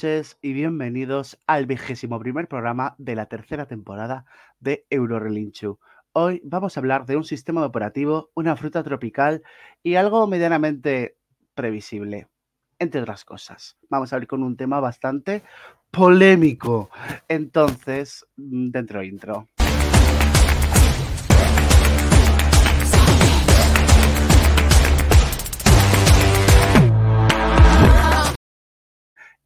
noches 0.00 0.38
y 0.40 0.54
bienvenidos 0.54 1.38
al 1.46 1.66
vigésimo 1.66 2.18
primer 2.18 2.48
programa 2.48 2.94
de 2.96 3.14
la 3.14 3.26
tercera 3.26 3.66
temporada 3.66 4.24
de 4.58 4.86
Eurorelinchu. 4.88 5.78
Hoy 6.14 6.40
vamos 6.42 6.74
a 6.74 6.80
hablar 6.80 7.04
de 7.04 7.16
un 7.16 7.24
sistema 7.24 7.66
operativo, 7.66 8.30
una 8.32 8.56
fruta 8.56 8.82
tropical 8.82 9.42
y 9.82 9.96
algo 9.96 10.26
medianamente 10.26 11.18
previsible, 11.54 12.28
entre 12.78 13.02
otras 13.02 13.26
cosas. 13.26 13.76
Vamos 13.90 14.10
a 14.14 14.18
ver 14.18 14.26
con 14.26 14.42
un 14.42 14.56
tema 14.56 14.80
bastante 14.80 15.42
polémico. 15.90 16.88
Entonces, 17.28 18.24
mm, 18.36 18.70
dentro 18.70 19.02
intro. 19.02 19.48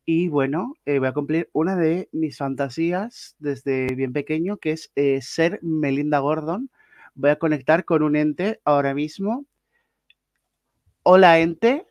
Y 0.06 0.28
bueno, 0.28 0.74
eh, 0.84 0.98
voy 0.98 1.08
a 1.08 1.12
cumplir 1.12 1.48
una 1.52 1.76
de 1.76 2.08
mis 2.12 2.36
fantasías 2.36 3.36
desde 3.38 3.86
bien 3.94 4.12
pequeño, 4.12 4.58
que 4.58 4.72
es 4.72 4.92
eh, 4.96 5.20
ser 5.22 5.58
Melinda 5.62 6.18
Gordon. 6.18 6.70
Voy 7.14 7.30
a 7.30 7.38
conectar 7.38 7.84
con 7.84 8.02
un 8.02 8.16
ente 8.16 8.60
ahora 8.64 8.92
mismo. 8.92 9.46
Hola, 11.04 11.38
ente. 11.38 11.86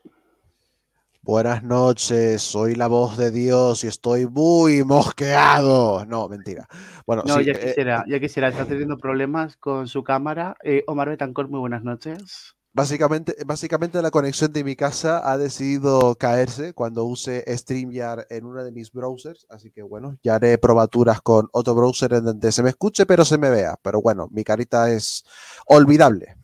Buenas 1.26 1.64
noches, 1.64 2.42
soy 2.42 2.76
la 2.76 2.88
voz 2.88 3.18
de 3.18 3.32
Dios 3.32 3.86
y 3.86 3.88
estoy 3.88 4.28
muy 4.28 4.84
mosqueado. 4.84 6.06
No, 6.06 6.28
mentira. 6.28 6.68
Bueno, 7.08 7.24
No, 7.26 7.38
sí, 7.38 7.46
ya 7.46 7.54
eh, 7.54 7.60
quisiera, 7.60 8.04
ya 8.08 8.20
quisiera. 8.20 8.50
Está 8.50 8.66
teniendo 8.66 8.98
problemas 8.98 9.56
con 9.56 9.88
su 9.88 10.04
cámara. 10.04 10.58
Eh, 10.64 10.84
Omar 10.86 11.08
Betancourt, 11.08 11.50
muy 11.50 11.62
buenas 11.62 11.84
noches. 11.84 12.58
Básicamente, 12.74 13.36
básicamente 13.46 14.02
la 14.02 14.12
conexión 14.12 14.52
de 14.52 14.64
mi 14.64 14.76
casa 14.76 15.32
ha 15.32 15.38
decidido 15.38 16.16
caerse 16.16 16.74
cuando 16.74 17.06
use 17.06 17.44
StreamYard 17.48 18.26
en 18.30 18.46
uno 18.46 18.64
de 18.64 18.72
mis 18.72 18.92
browsers, 18.92 19.46
así 19.50 19.72
que 19.72 19.84
bueno, 19.84 20.18
ya 20.24 20.36
haré 20.36 20.58
probaturas 20.58 21.22
con 21.22 21.48
otro 21.54 21.76
browser 21.76 22.14
en 22.14 22.26
donde 22.26 22.52
se 22.52 22.64
me 22.64 22.70
escuche 22.70 23.06
pero 23.06 23.24
se 23.24 23.38
me 23.38 23.50
vea. 23.50 23.76
Pero 23.82 24.02
bueno, 24.02 24.28
mi 24.32 24.44
carita 24.44 24.92
es 24.92 25.24
olvidable. 25.68 26.36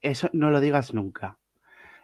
Eso 0.00 0.28
no 0.32 0.50
lo 0.50 0.60
digas 0.60 0.92
nunca. 0.92 1.38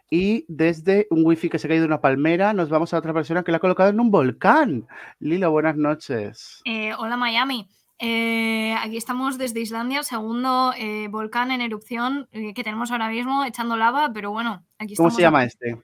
Y 0.09 0.45
desde 0.49 1.07
un 1.09 1.25
wifi 1.25 1.49
que 1.49 1.57
se 1.57 1.67
ha 1.67 1.69
caído 1.69 1.83
de 1.83 1.87
una 1.87 2.01
palmera, 2.01 2.51
nos 2.51 2.69
vamos 2.69 2.93
a 2.93 2.97
otra 2.97 3.13
persona 3.13 3.43
que 3.43 3.51
la 3.51 3.57
ha 3.57 3.61
colocado 3.61 3.89
en 3.89 3.99
un 3.99 4.11
volcán. 4.11 4.87
Lilo, 5.19 5.51
buenas 5.51 5.77
noches. 5.77 6.61
Eh, 6.65 6.93
hola 6.97 7.15
Miami. 7.15 7.69
Eh, 8.03 8.73
aquí 8.79 8.97
estamos 8.97 9.37
desde 9.37 9.59
Islandia, 9.59 9.99
el 9.99 10.05
segundo 10.05 10.73
eh, 10.75 11.07
volcán 11.07 11.51
en 11.51 11.61
erupción 11.61 12.27
eh, 12.31 12.51
que 12.55 12.63
tenemos 12.63 12.89
ahora 12.89 13.09
mismo, 13.09 13.45
echando 13.45 13.77
lava, 13.77 14.11
pero 14.11 14.31
bueno, 14.31 14.65
aquí 14.79 14.95
¿Cómo 14.95 15.09
estamos. 15.09 15.15
se 15.15 15.21
llama 15.21 15.43
este? 15.43 15.77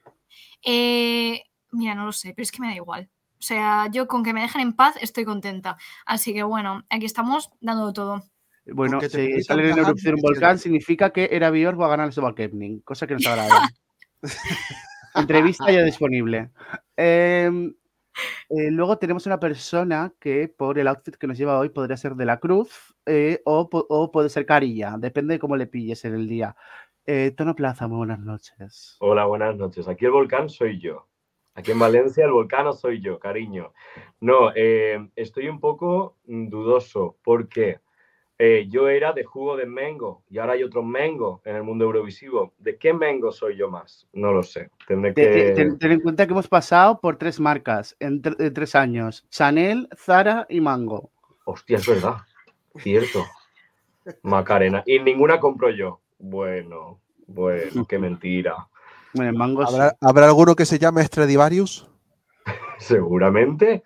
Eh, 0.64 1.44
mira, 1.70 1.94
no 1.94 2.06
lo 2.06 2.12
sé, 2.12 2.34
pero 2.34 2.42
es 2.42 2.50
que 2.50 2.60
me 2.60 2.66
da 2.66 2.74
igual. 2.74 3.08
O 3.38 3.42
sea, 3.42 3.88
yo 3.92 4.08
con 4.08 4.24
que 4.24 4.32
me 4.32 4.40
dejen 4.40 4.62
en 4.62 4.72
paz 4.72 4.96
estoy 5.00 5.24
contenta. 5.24 5.76
Así 6.06 6.34
que 6.34 6.42
bueno, 6.42 6.84
aquí 6.90 7.06
estamos 7.06 7.50
dando 7.60 7.92
todo. 7.92 8.24
Bueno, 8.66 9.00
si 9.00 9.40
sale 9.44 9.70
en 9.70 9.78
erupción 9.78 10.16
un 10.16 10.20
volcán, 10.20 10.58
significa 10.58 11.10
que 11.10 11.28
era 11.30 11.50
Bior 11.50 11.80
va 11.80 11.86
a 11.86 11.90
ganar 11.90 12.08
el 12.08 12.12
Sobakevning, 12.12 12.80
cosa 12.80 13.06
que 13.06 13.14
no 13.14 13.20
grave. 13.20 13.48
Entrevista 15.14 15.70
ya 15.70 15.84
disponible. 15.84 16.50
Em, 16.96 17.72
eh, 18.48 18.70
luego 18.70 18.98
tenemos 18.98 19.26
una 19.26 19.38
persona 19.40 20.12
que 20.18 20.48
por 20.48 20.78
el 20.78 20.88
outfit 20.88 21.16
que 21.16 21.26
nos 21.26 21.38
lleva 21.38 21.58
hoy 21.58 21.68
podría 21.70 21.96
ser 21.96 22.14
de 22.14 22.24
la 22.24 22.38
Cruz 22.38 22.94
eh, 23.06 23.40
o, 23.44 24.10
puede 24.12 24.28
ser 24.28 24.46
Carilla, 24.46 24.96
depende 24.98 25.34
de 25.34 25.38
cómo 25.38 25.56
le 25.56 25.66
pilles 25.66 26.04
en 26.04 26.14
el 26.14 26.28
día. 26.28 26.56
Eh, 27.06 27.32
Tono 27.36 27.54
Plaza, 27.54 27.88
muy 27.88 27.98
buenas 27.98 28.20
noches. 28.20 28.96
Hola, 29.00 29.24
buenas 29.24 29.56
noches. 29.56 29.88
Aquí 29.88 30.04
el 30.04 30.10
volcán 30.10 30.48
soy 30.48 30.78
yo. 30.78 31.08
Aquí 31.54 31.72
en 31.72 31.78
Valencia 31.78 32.24
el 32.24 32.32
volcán 32.32 32.72
soy 32.72 33.00
yo, 33.00 33.18
cariño. 33.18 33.72
No, 34.20 34.52
estoy 34.54 35.48
un 35.48 35.58
poco 35.58 36.16
dudoso 36.24 37.16
porque 37.24 37.80
eh, 38.38 38.66
yo 38.68 38.88
era 38.88 39.12
de 39.12 39.24
jugo 39.24 39.56
de 39.56 39.66
Mengo 39.66 40.22
y 40.30 40.38
ahora 40.38 40.52
hay 40.52 40.62
otro 40.62 40.82
Mengo 40.82 41.42
en 41.44 41.56
el 41.56 41.62
mundo 41.64 41.84
eurovisivo. 41.84 42.54
¿De 42.58 42.76
qué 42.78 42.92
Mengo 42.92 43.32
soy 43.32 43.56
yo 43.56 43.68
más? 43.70 44.06
No 44.12 44.32
lo 44.32 44.42
sé. 44.42 44.70
Tendré 44.86 45.12
Te- 45.14 45.26
te- 45.26 45.44
que... 45.44 45.50
ten, 45.52 45.78
ten 45.78 45.92
en 45.92 46.00
cuenta 46.00 46.26
que 46.26 46.32
hemos 46.32 46.48
pasado 46.48 47.00
por 47.00 47.16
tres 47.16 47.40
marcas 47.40 47.96
en, 47.98 48.22
tre- 48.22 48.36
en 48.38 48.54
tres 48.54 48.74
años: 48.74 49.26
Chanel, 49.30 49.88
Zara 49.96 50.46
y 50.48 50.60
Mango. 50.60 51.10
Hostia, 51.44 51.78
es 51.78 51.86
verdad. 51.86 52.18
Cierto. 52.76 53.24
Macarena. 54.22 54.82
Y 54.86 54.98
ninguna 55.00 55.40
compro 55.40 55.70
yo. 55.70 56.00
Bueno, 56.18 57.00
bueno, 57.26 57.84
qué 57.86 57.98
mentira. 57.98 58.68
Bueno, 59.14 59.32
Mango 59.38 59.66
sí. 59.66 59.74
¿Habrá, 59.74 59.96
habrá 60.00 60.26
alguno 60.26 60.54
que 60.54 60.64
se 60.66 60.78
llame 60.78 61.02
Stradivarius? 61.02 61.88
Seguramente. 62.78 63.82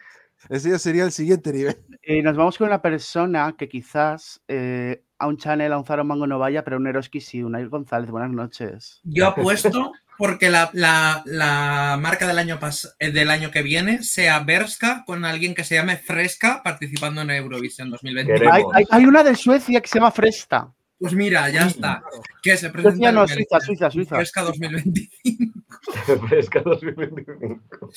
Ese 0.48 0.70
ya 0.70 0.78
sería 0.78 1.04
el 1.04 1.12
siguiente 1.12 1.52
nivel. 1.52 1.76
Eh, 2.02 2.22
nos 2.22 2.36
vamos 2.36 2.58
con 2.58 2.66
una 2.66 2.82
persona 2.82 3.54
que 3.56 3.68
quizás 3.68 4.42
eh, 4.48 5.04
a 5.18 5.26
un 5.28 5.36
Chanel, 5.36 5.72
a 5.72 5.78
un 5.78 5.84
un 5.84 6.06
Mango 6.06 6.26
no 6.26 6.38
vaya, 6.38 6.64
pero 6.64 6.76
a 6.76 6.80
un 6.80 6.86
Eroski 6.86 7.20
sí, 7.20 7.42
Unai 7.42 7.66
González. 7.66 8.10
Buenas 8.10 8.30
noches. 8.30 9.00
Yo 9.04 9.28
apuesto 9.28 9.92
porque 10.18 10.50
la, 10.50 10.68
la- 10.72 11.22
la 11.24 11.96
marca 12.00 12.26
del 12.26 12.38
año, 12.38 12.58
pas- 12.60 12.92
eh, 12.98 13.10
del 13.12 13.30
año 13.30 13.50
que 13.50 13.62
viene 13.62 14.02
sea 14.02 14.40
Berska 14.40 15.04
con 15.06 15.24
alguien 15.24 15.54
que 15.54 15.64
se 15.64 15.76
llame 15.76 15.96
Fresca 15.96 16.60
participando 16.62 17.22
en 17.22 17.30
Eurovisión 17.30 17.90
2021. 17.90 18.38
Queremos. 18.38 18.74
Hay, 18.74 18.82
hay- 18.82 19.00
hay 19.00 19.06
una 19.06 19.22
de 19.22 19.34
Suecia 19.36 19.80
que 19.80 19.88
se 19.88 19.98
llama 19.98 20.10
Fresta. 20.10 20.72
Pues 21.02 21.14
mira, 21.14 21.50
ya 21.50 21.66
está. 21.66 22.00
Que 22.40 22.56
se 22.56 22.70
presenta 22.70 22.94
Suecia 22.96 23.12
no, 23.12 23.26
Suiza, 23.26 23.58
Suiza, 23.58 23.90
Suiza. 23.90 24.14
Fresca 24.14 24.42
2025. 24.42 25.60
Fresca 26.28 26.60
2025. 26.60 27.90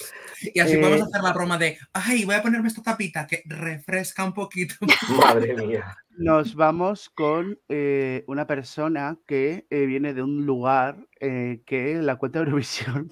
Y 0.55 0.59
así 0.59 0.73
Eh, 0.73 0.79
podemos 0.79 1.07
hacer 1.07 1.21
la 1.21 1.31
broma 1.31 1.59
de, 1.59 1.77
ay, 1.93 2.25
voy 2.25 2.33
a 2.33 2.41
ponerme 2.41 2.67
esta 2.67 2.81
tapita 2.81 3.27
que 3.27 3.43
refresca 3.45 4.25
un 4.25 4.33
poquito. 4.33 4.73
Madre 5.19 5.53
mía. 5.53 5.95
Nos 6.17 6.55
vamos 6.55 7.11
con 7.11 7.59
eh, 7.69 8.23
una 8.25 8.47
persona 8.47 9.19
que 9.27 9.67
eh, 9.69 9.85
viene 9.85 10.15
de 10.15 10.23
un 10.23 10.47
lugar 10.47 11.07
eh, 11.19 11.61
que 11.67 12.01
la 12.01 12.15
cuenta 12.15 12.39
de 12.39 12.45
Eurovisión 12.45 13.11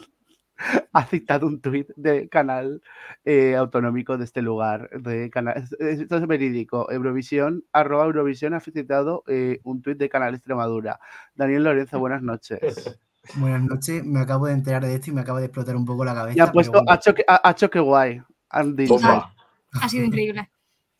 ha 0.93 1.05
citado 1.05 1.47
un 1.47 1.59
tuit 1.61 1.89
de 1.95 2.29
canal 2.29 2.81
eh, 3.25 3.55
autonómico 3.55 4.17
de 4.17 4.25
este 4.25 4.41
lugar. 4.41 4.89
De 5.01 5.29
canal, 5.29 5.57
es- 5.57 5.75
es- 5.79 5.99
esto 6.01 6.17
es 6.17 6.27
verídico. 6.27 6.91
Eurovisión, 6.91 7.63
arroba 7.73 8.05
Eurovisión 8.05 8.53
ha 8.53 8.59
citado 8.59 9.23
eh, 9.27 9.59
un 9.63 9.81
tuit 9.81 9.97
de 9.97 10.09
Canal 10.09 10.35
Extremadura. 10.35 10.99
Daniel 11.35 11.63
Lorenzo, 11.63 11.99
buenas 11.99 12.21
noches. 12.21 12.59
Buenas 13.35 13.63
noches, 13.63 14.03
me 14.03 14.19
acabo 14.19 14.47
de 14.47 14.53
enterar 14.53 14.83
de 14.85 14.95
esto 14.95 15.09
y 15.09 15.13
me 15.13 15.21
acaba 15.21 15.39
de 15.39 15.45
explotar 15.45 15.77
un 15.77 15.85
poco 15.85 16.03
la 16.03 16.13
cabeza. 16.13 16.37
Y 16.37 16.41
ha 16.41 16.51
puesto 16.51 16.73
bueno, 16.73 16.91
Hacho 16.91 17.15
que, 17.15 17.23
Hacho 17.25 17.69
que 17.69 17.79
guay. 17.79 18.21
Han 18.49 18.75
dicho. 18.75 18.95
Bomba. 18.95 19.33
Ha 19.81 19.87
sido 19.87 20.03
increíble. 20.03 20.49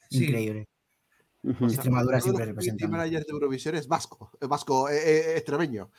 Sí. 0.10 0.24
increíble. 0.24 0.70
Extremadura 1.44 2.22
siempre 2.22 2.46
los 2.46 2.56
community 2.56 2.70
representando. 2.86 2.98
managers 2.98 3.26
de 3.28 3.32
Eurovisión 3.34 3.76
es 3.76 3.88
vasco, 3.90 4.32
vasco, 4.48 4.90
eh, 4.90 5.36
extremeño. 5.36 5.90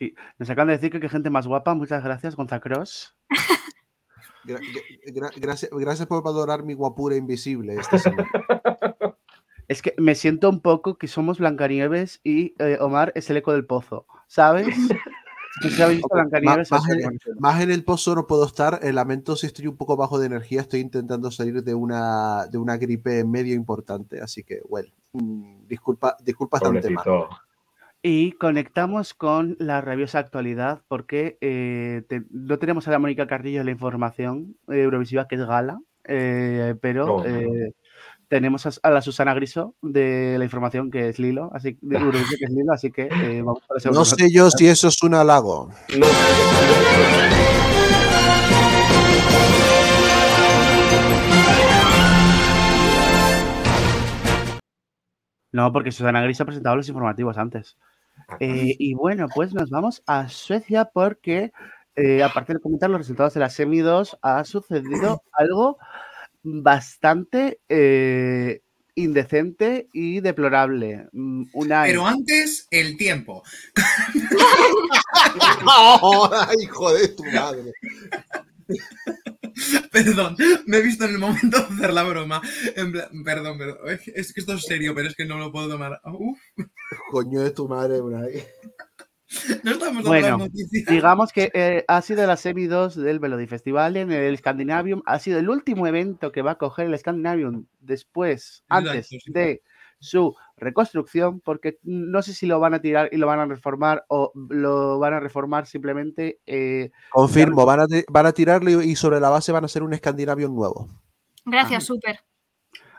Sí, 0.00 0.14
nos 0.38 0.48
acaban 0.48 0.68
de 0.68 0.74
decir 0.74 0.90
que 0.90 0.98
qué 0.98 1.10
gente 1.10 1.28
más 1.28 1.46
guapa. 1.46 1.74
Muchas 1.74 2.02
gracias, 2.02 2.34
Gonza 2.34 2.58
Cross. 2.58 3.14
Gra- 4.46 4.58
gra- 5.12 5.32
gracias, 5.36 5.70
gracias 5.70 6.08
por 6.08 6.22
valorar 6.22 6.62
mi 6.62 6.72
guapura 6.72 7.16
invisible 7.16 7.74
esta 7.74 7.98
semana. 7.98 8.26
Es 9.68 9.82
que 9.82 9.94
me 9.98 10.16
siento 10.16 10.48
un 10.50 10.60
poco 10.60 10.98
que 10.98 11.06
somos 11.06 11.38
Blancanieves 11.38 12.20
y 12.24 12.54
eh, 12.58 12.76
Omar 12.80 13.12
es 13.14 13.30
el 13.30 13.36
eco 13.36 13.52
del 13.52 13.66
pozo, 13.66 14.04
¿sabes? 14.26 14.66
Visto 15.62 16.08
Blancanieves. 16.10 16.72
más, 16.72 16.88
en, 16.88 17.20
más 17.38 17.60
en 17.62 17.70
el 17.70 17.84
pozo 17.84 18.16
no 18.16 18.26
puedo 18.26 18.44
estar. 18.46 18.80
eh, 18.82 18.92
lamento 18.92 19.36
si 19.36 19.46
estoy 19.46 19.68
un 19.68 19.76
poco 19.76 19.96
bajo 19.96 20.18
de 20.18 20.26
energía. 20.26 20.62
Estoy 20.62 20.80
intentando 20.80 21.30
salir 21.30 21.62
de 21.62 21.74
una, 21.74 22.46
de 22.48 22.58
una 22.58 22.78
gripe 22.78 23.22
medio 23.24 23.54
importante. 23.54 24.20
Así 24.20 24.42
que, 24.42 24.60
well, 24.68 24.92
mm, 25.12 25.68
disculpa, 25.68 26.16
disculpas 26.20 26.62
de 26.62 26.66
antemano. 26.66 27.28
Y 28.02 28.32
conectamos 28.32 29.12
con 29.12 29.56
la 29.58 29.82
rabiosa 29.82 30.18
actualidad 30.20 30.80
porque 30.88 31.36
eh, 31.42 32.02
te- 32.08 32.22
no 32.30 32.58
tenemos 32.58 32.88
a 32.88 32.92
la 32.92 32.98
Mónica 32.98 33.26
Carrillo 33.26 33.62
la 33.62 33.70
información 33.72 34.56
eh, 34.68 34.82
eurovisiva 34.82 35.28
que 35.28 35.34
es 35.34 35.44
gala, 35.46 35.80
eh, 36.04 36.74
pero 36.80 37.16
Oh. 37.16 37.24
eh, 37.26 37.72
tenemos 38.28 38.64
a, 38.64 38.70
a 38.84 38.90
la 38.90 39.02
Susana 39.02 39.34
Griso 39.34 39.74
de 39.82 40.36
la 40.38 40.44
información 40.44 40.90
que 40.90 41.10
es 41.10 41.18
Lilo, 41.18 41.50
así 41.52 41.76
de 41.82 41.96
Eurovisión 41.98 42.38
que 42.38 42.44
es 42.46 42.50
Lilo, 42.52 42.72
así 42.72 42.90
que 42.90 43.02
eh, 43.10 43.42
vamos 43.44 43.62
segunda 43.78 43.98
No 44.00 44.04
sé 44.06 44.30
yo 44.32 44.50
si 44.50 44.66
eso 44.68 44.88
es 44.88 45.02
un 45.02 45.14
halago. 45.14 45.68
No. 45.98 46.06
No, 55.52 55.72
porque 55.72 55.92
Susana 55.92 56.22
Gris 56.22 56.40
ha 56.40 56.44
presentado 56.44 56.76
los 56.76 56.88
informativos 56.88 57.36
antes. 57.38 57.76
Eh, 58.38 58.76
y 58.78 58.94
bueno, 58.94 59.26
pues 59.34 59.52
nos 59.52 59.70
vamos 59.70 60.02
a 60.06 60.28
Suecia 60.28 60.84
porque, 60.84 61.52
eh, 61.96 62.22
aparte 62.22 62.54
de 62.54 62.60
comentar 62.60 62.90
los 62.90 63.00
resultados 63.00 63.34
de 63.34 63.40
la 63.40 63.50
Semi 63.50 63.78
2, 63.78 64.18
ha 64.22 64.44
sucedido 64.44 65.22
algo 65.32 65.78
bastante 66.42 67.60
eh, 67.68 68.62
indecente 68.94 69.88
y 69.92 70.20
deplorable. 70.20 71.08
Mm, 71.12 71.44
Una 71.52 71.82
Pero 71.84 72.06
antes, 72.06 72.68
el 72.70 72.96
tiempo. 72.96 73.42
¡Oh, 75.66 76.30
hijo 76.60 76.94
de 76.94 77.08
tu 77.08 77.24
madre! 77.24 77.72
Perdón, 79.92 80.36
me 80.66 80.78
he 80.78 80.82
visto 80.82 81.04
en 81.04 81.12
el 81.12 81.18
momento 81.18 81.58
de 81.58 81.64
hacer 81.74 81.92
la 81.92 82.02
broma. 82.04 82.40
En 82.76 82.92
plan- 82.92 83.08
perdón, 83.24 83.58
perdón. 83.58 83.78
Es 83.88 84.00
que- 84.00 84.12
Es 84.14 84.32
que 84.32 84.40
esto 84.40 84.52
es 84.54 84.62
serio, 84.62 84.94
pero 84.94 85.08
es 85.08 85.14
que 85.16 85.24
no 85.24 85.38
lo 85.38 85.50
puedo 85.52 85.68
tomar. 85.68 86.00
Uf, 86.04 86.38
Coño 87.10 87.40
de 87.40 87.50
tu 87.50 87.68
madre, 87.68 88.00
Unai. 88.00 88.42
no 89.64 89.70
estamos 89.72 89.94
dando 89.94 90.08
Bueno, 90.08 90.28
las 90.28 90.38
noticias. 90.38 90.86
Digamos 90.86 91.32
que 91.32 91.50
eh, 91.54 91.84
ha 91.86 92.02
sido 92.02 92.26
la 92.26 92.36
semi 92.36 92.66
2 92.66 92.96
del 92.96 93.20
Melody 93.20 93.46
Festival 93.46 93.96
en 93.96 94.10
el 94.12 94.36
Scandinavium. 94.38 95.02
Ha 95.06 95.18
sido 95.20 95.38
el 95.38 95.48
último 95.48 95.86
evento 95.86 96.32
que 96.32 96.42
va 96.42 96.52
a 96.52 96.58
coger 96.58 96.86
el 96.86 96.98
Scandinavium 96.98 97.66
después, 97.80 98.62
Exacto, 98.68 98.90
antes 98.90 99.06
sí. 99.08 99.18
de 99.26 99.62
su 100.00 100.34
reconstrucción, 100.56 101.40
porque 101.40 101.78
no 101.82 102.22
sé 102.22 102.34
si 102.34 102.46
lo 102.46 102.58
van 102.58 102.74
a 102.74 102.80
tirar 102.80 103.08
y 103.12 103.16
lo 103.18 103.26
van 103.26 103.38
a 103.40 103.46
reformar 103.46 104.04
o 104.08 104.32
lo 104.34 104.98
van 104.98 105.14
a 105.14 105.20
reformar 105.20 105.66
simplemente. 105.66 106.40
eh, 106.46 106.90
Confirmo, 107.10 107.64
van 107.66 107.80
a, 107.80 107.86
van 108.08 108.26
a 108.26 108.32
tirarlo 108.32 108.82
y 108.82 108.96
sobre 108.96 109.20
la 109.20 109.30
base 109.30 109.52
van 109.52 109.64
a 109.64 109.66
hacer 109.66 109.82
un 109.82 109.94
Scandinavium 109.94 110.54
nuevo. 110.54 110.88
Gracias, 111.44 111.84
súper. 111.84 112.16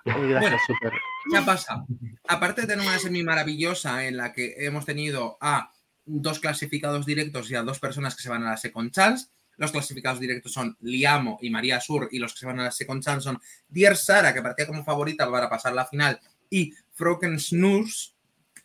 eh, 0.05 0.11
gracias, 0.29 0.39
Bueno. 0.41 0.57
súper. 0.67 0.93
¿Qué 1.29 1.37
ha 1.37 1.45
pasado? 1.45 1.85
Aparte 2.27 2.61
de 2.61 2.67
tener 2.67 2.85
una 2.87 2.97
semi 2.97 3.21
maravillosa 3.23 4.05
en 4.07 4.17
la 4.17 4.33
que 4.33 4.55
hemos 4.57 4.85
tenido 4.85 5.37
a 5.41 5.71
dos 6.05 6.39
clasificados 6.39 7.05
directos 7.05 7.51
y 7.51 7.55
a 7.55 7.61
dos 7.63 7.79
personas 7.79 8.15
que 8.15 8.23
se 8.23 8.29
van 8.29 8.43
a 8.43 8.51
la 8.51 8.57
Second 8.57 8.91
Chance. 8.91 9.27
Los 9.57 9.71
clasificados 9.71 10.19
directos 10.19 10.53
son 10.53 10.75
Liamo 10.81 11.37
y 11.41 11.51
María 11.51 11.79
Sur, 11.79 12.09
y 12.11 12.17
los 12.17 12.33
que 12.33 12.39
se 12.39 12.45
van 12.47 12.59
a 12.59 12.63
la 12.63 12.71
Second 12.71 13.03
Chance 13.03 13.25
son 13.25 13.39
Dier 13.67 13.95
Sara, 13.95 14.33
que 14.33 14.41
partía 14.41 14.65
como 14.65 14.83
favorita 14.83 15.29
para 15.29 15.47
pasar 15.49 15.73
la 15.73 15.85
final, 15.85 16.19
y 16.49 16.73
Froken 17.01 17.39
Snurs. 17.39 18.15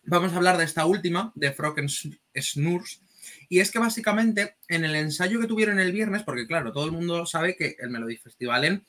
Vamos 0.03 0.35
a 0.35 0.37
hablar 0.37 0.59
de 0.59 0.65
esta 0.65 0.85
última, 0.85 1.33
de 1.35 1.53
Froken 1.53 1.89
Snurs. 1.89 3.01
Y 3.49 3.61
es 3.61 3.71
que 3.71 3.79
básicamente 3.79 4.57
en 4.69 4.85
el 4.85 4.95
ensayo 4.95 5.41
que 5.41 5.47
tuvieron 5.47 5.81
el 5.81 5.91
viernes, 5.91 6.23
porque 6.23 6.47
claro, 6.47 6.71
todo 6.71 6.85
el 6.85 6.93
mundo 6.93 7.25
sabe 7.25 7.57
que 7.57 7.77
el 7.79 7.89
Melody 7.89 8.19
Festival 8.19 8.65
en 8.67 8.87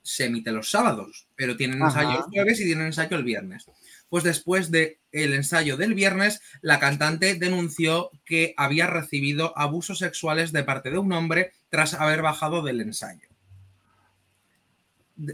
se 0.00 0.24
emite 0.24 0.52
los 0.52 0.70
sábados, 0.70 1.28
pero 1.36 1.58
tienen 1.58 1.82
Ajá. 1.82 2.00
ensayo 2.00 2.18
el 2.24 2.30
jueves 2.30 2.60
y 2.60 2.64
tienen 2.64 2.86
ensayo 2.86 3.18
el 3.18 3.24
viernes. 3.24 3.66
Pues 4.08 4.24
después 4.24 4.70
del 4.70 4.96
el 5.12 5.34
ensayo 5.34 5.76
del 5.76 5.92
viernes, 5.92 6.40
la 6.62 6.80
cantante 6.80 7.34
denunció 7.34 8.10
que 8.24 8.54
había 8.56 8.86
recibido 8.86 9.52
abusos 9.58 9.98
sexuales 9.98 10.50
de 10.52 10.64
parte 10.64 10.90
de 10.90 10.98
un 10.98 11.12
hombre 11.12 11.52
tras 11.68 11.92
haber 11.92 12.22
bajado 12.22 12.62
del 12.62 12.80
ensayo. 12.80 13.28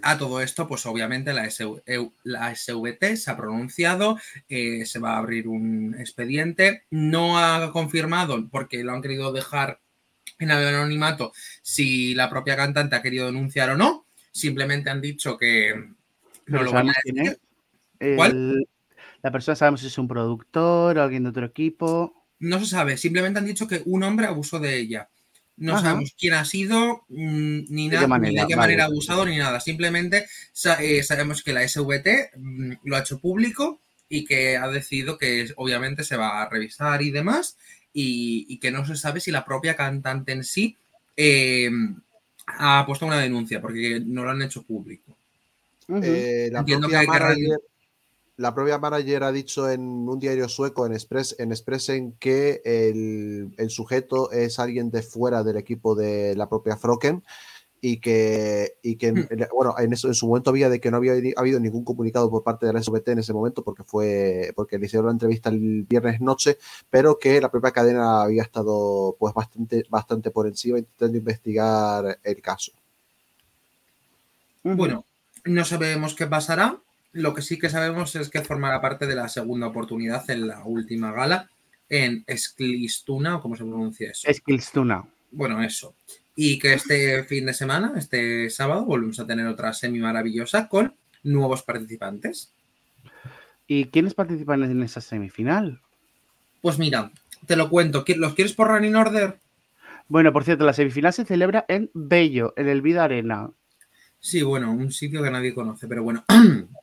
A 0.03 0.17
todo 0.17 0.41
esto, 0.41 0.69
pues 0.69 0.87
obviamente 0.87 1.33
la, 1.33 1.45
SV 1.51 1.83
EU 1.87 2.13
la 2.23 2.55
SVT 2.55 3.17
se 3.17 3.31
ha 3.31 3.37
pronunciado, 3.37 4.17
eh, 4.49 4.87
se 4.87 4.99
va 5.01 5.15
a 5.15 5.19
abrir 5.19 5.49
un 5.49 5.97
expediente, 5.99 6.85
no 6.91 7.39
ha 7.39 7.73
confirmado 7.73 8.49
porque 8.49 8.85
lo 8.85 8.93
han 8.93 9.03
querido 9.03 9.33
dejar 9.33 9.81
en 10.39 10.51
el 10.51 10.67
anonimato 10.67 11.33
si 11.63 12.15
la 12.15 12.31
propia 12.31 12.57
cantante 12.57 12.95
ha 12.97 13.03
querido 13.03 13.27
denunciar 13.27 13.71
o 13.71 13.77
no, 13.77 14.07
simplemente 14.31 14.91
han 14.91 15.01
dicho 15.01 15.37
que 15.37 15.75
no 16.47 16.63
lo 16.63 16.73
van 16.73 16.91
a 16.91 16.95
decir. 17.05 17.39
es. 17.99 18.17
¿Cuál? 18.17 18.31
El- 18.31 18.69
la 19.23 19.31
persona 19.31 19.55
sabemos 19.55 19.81
si 19.81 19.87
es 19.87 19.99
un 19.99 20.09
productor 20.09 20.99
o 20.99 21.03
alguien 21.03 21.23
de 21.23 21.29
otro 21.31 21.47
equipo. 21.47 22.25
No 22.41 22.59
se 22.59 22.67
sabe, 22.67 22.97
simplemente 22.97 23.39
han 23.39 23.47
dicho 23.47 23.69
que 23.69 23.83
un 23.85 24.03
hombre 24.03 24.27
abusó 24.27 24.59
de 24.59 24.77
ella. 24.77 25.09
No 25.57 25.75
Ajá. 25.75 25.83
sabemos 25.83 26.15
quién 26.19 26.35
ha 26.35 26.45
sido, 26.45 27.05
ni, 27.09 27.89
nada, 27.89 28.03
ni 28.03 28.09
manera? 28.09 28.43
de 28.43 28.49
qué 28.49 28.57
manera 28.57 28.85
ha 28.85 28.87
abusado, 28.87 29.25
ni 29.27 29.37
nada. 29.37 29.61
Simplemente 29.61 30.27
eh, 30.81 31.03
sabemos 31.03 31.43
que 31.43 31.53
la 31.53 31.67
SVT 31.67 32.33
mm, 32.37 32.73
lo 32.85 32.97
ha 32.97 33.01
hecho 33.01 33.19
público 33.19 33.81
y 34.09 34.25
que 34.25 34.57
ha 34.57 34.69
decidido 34.69 35.19
que 35.19 35.53
obviamente 35.57 36.05
se 36.05 36.17
va 36.17 36.43
a 36.43 36.49
revisar 36.49 37.03
y 37.03 37.11
demás, 37.11 37.57
y, 37.93 38.47
y 38.49 38.59
que 38.59 38.71
no 38.71 38.85
se 38.87 38.97
sabe 38.97 39.21
si 39.21 39.31
la 39.31 39.45
propia 39.45 39.77
cantante 39.77 40.33
en 40.33 40.45
sí 40.45 40.77
eh, 41.17 41.71
ha 42.47 42.85
puesto 42.87 43.07
una 43.07 43.21
denuncia, 43.21 43.61
porque 43.61 44.01
no 44.05 44.25
lo 44.25 44.31
han 44.31 44.43
hecho 44.43 44.63
público. 44.63 45.17
Eh, 46.03 46.49
la, 46.51 46.61
Entiendo 46.61 46.89
propia 46.89 47.35
que 47.35 47.57
la 48.37 48.55
propia 48.55 48.79
manager 48.79 49.25
ha 49.25 49.33
dicho 49.33 49.71
en 49.71 49.81
un 50.09 50.19
diario 50.19 50.49
sueco, 50.49 50.87
en, 50.87 50.93
Express, 50.93 51.37
en 51.39 51.53
Expressen, 51.53 52.13
que 52.19 52.61
el, 52.65 53.55
el 53.59 53.71
sujeto 53.71 54.31
es 54.33 54.59
alguien 54.59 54.91
de 54.91 55.03
fuera 55.03 55.43
del 55.45 55.57
equipo 55.57 55.95
de 55.95 56.35
la 56.35 56.49
propia 56.49 56.77
Froken 56.77 57.23
y 57.85 57.99
que, 57.99 58.75
y 58.83 58.97
que 58.97 59.09
en- 59.09 59.27
en- 59.31 59.49
bueno, 59.53 59.75
en, 59.79 59.93
eso, 59.93 60.07
en 60.09 60.15
su 60.15 60.27
momento 60.29 60.51
había 60.51 60.69
de 60.71 60.81
que 60.81 60.91
no 60.91 60.97
había 60.99 61.15
habido 61.37 61.59
ningún 61.61 61.85
comunicado 61.85 62.31
por 62.31 62.43
parte 62.45 62.65
de 62.65 62.73
la 62.73 62.81
SVT 62.81 63.09
en 63.13 63.19
ese 63.19 63.33
momento 63.33 63.63
porque 63.65 63.83
fue 63.85 64.53
porque 64.55 64.79
le 64.79 64.87
hicieron 64.87 65.07
la 65.07 65.13
entrevista 65.13 65.49
el 65.51 65.83
viernes 65.83 66.21
noche, 66.21 66.59
pero 66.91 67.19
que 67.19 67.41
la 67.41 67.51
propia 67.51 67.73
cadena 67.73 68.23
había 68.23 68.43
estado 68.43 69.17
pues 69.19 69.35
bastante, 69.35 69.85
bastante 69.91 70.31
por 70.31 70.47
encima 70.47 70.79
intentando 70.79 71.19
investigar 71.19 72.19
el 72.23 72.41
caso. 72.41 72.73
Bueno, 74.63 75.05
no 75.45 75.65
sabemos 75.65 76.15
qué 76.15 76.27
pasará. 76.27 76.79
Lo 77.13 77.35
que 77.35 77.43
sí 77.43 77.59
que 77.59 77.69
sabemos 77.69 78.15
es 78.17 78.29
que 78.31 78.41
formará 78.43 78.81
parte 78.81 79.07
de 79.07 79.15
la 79.15 79.29
segunda 79.29 79.67
oportunidad 79.67 80.29
en 80.31 80.47
la 80.49 80.65
última 80.65 81.13
gala 81.13 81.51
en 81.89 82.25
Esclistuna, 82.27 83.37
o 83.37 83.41
cómo 83.43 83.55
se 83.57 83.65
pronuncia 83.65 84.11
eso. 84.11 84.27
Eskilstuna. 84.29 85.05
Bueno, 85.31 85.63
eso. 85.63 85.95
Y 86.35 86.59
que 86.59 86.73
este 86.73 87.25
fin 87.25 87.45
de 87.47 87.53
semana, 87.53 87.93
este 87.97 88.49
sábado, 88.49 88.87
volvemos 88.87 89.21
a 89.21 89.27
tener 89.27 89.47
otra 89.47 89.75
semi 89.75 89.99
maravillosa 89.99 90.69
con 90.69 90.95
nuevos 91.23 91.63
participantes. 91.63 92.55
¿Y 93.67 93.87
quiénes 93.87 94.15
participan 94.15 94.63
en 94.65 94.83
esa 94.83 95.01
semifinal? 95.03 95.81
Pues 96.63 96.79
mira, 96.79 97.13
te 97.47 97.57
lo 97.57 97.69
cuento. 97.69 98.05
¿Qui- 98.05 98.17
¿Los 98.17 98.35
quieres 98.35 98.55
por 98.55 98.69
running 98.69 98.97
order? 98.97 99.39
Bueno, 100.09 100.33
por 100.33 100.45
cierto, 100.45 100.65
la 100.65 100.73
semifinal 100.73 101.13
se 101.13 101.25
celebra 101.27 101.65
en 101.69 101.91
Bello, 101.93 102.55
en 102.57 102.69
el 102.69 102.81
Vida 102.83 103.05
Arena. 103.05 103.51
Sí, 104.19 104.43
bueno, 104.43 104.73
un 104.73 104.93
sitio 104.93 105.23
que 105.23 105.31
nadie 105.31 105.53
conoce, 105.55 105.87
pero 105.89 106.03
bueno. 106.03 106.25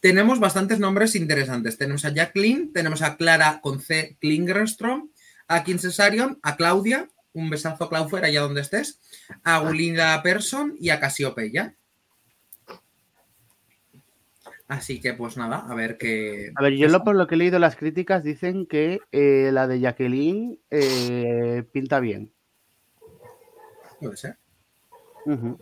tenemos 0.00 0.40
bastantes 0.40 0.78
nombres 0.78 1.14
interesantes. 1.14 1.78
Tenemos 1.78 2.04
a 2.04 2.10
Jacqueline, 2.12 2.72
tenemos 2.72 3.02
a 3.02 3.16
Clara 3.16 3.60
con 3.62 3.80
C. 3.80 4.16
Klingerstrom, 4.20 5.10
a 5.48 5.64
Kim 5.64 5.78
Cesarion, 5.78 6.38
a 6.42 6.56
Claudia, 6.56 7.08
un 7.32 7.50
besazo 7.50 7.88
Claufer 7.88 8.24
allá 8.24 8.40
donde 8.40 8.62
estés, 8.62 9.00
a 9.44 9.58
Gulinda 9.58 10.22
Persson 10.22 10.74
y 10.78 10.90
a 10.90 11.00
Casiopeya. 11.00 11.74
Así 14.68 15.00
que 15.00 15.14
pues 15.14 15.36
nada, 15.36 15.64
a 15.68 15.74
ver 15.74 15.96
qué. 15.96 16.50
A 16.56 16.62
ver, 16.62 16.74
yo 16.74 16.88
lo, 16.88 17.04
por 17.04 17.14
lo 17.14 17.28
que 17.28 17.36
he 17.36 17.38
leído 17.38 17.58
las 17.60 17.76
críticas 17.76 18.24
dicen 18.24 18.66
que 18.66 19.00
eh, 19.12 19.50
la 19.52 19.68
de 19.68 19.78
Jacqueline 19.78 20.58
eh, 20.70 21.62
pinta 21.72 22.00
bien. 22.00 22.32
Puede 24.00 24.16
ser. 24.16 24.38
Ujú. 25.24 25.58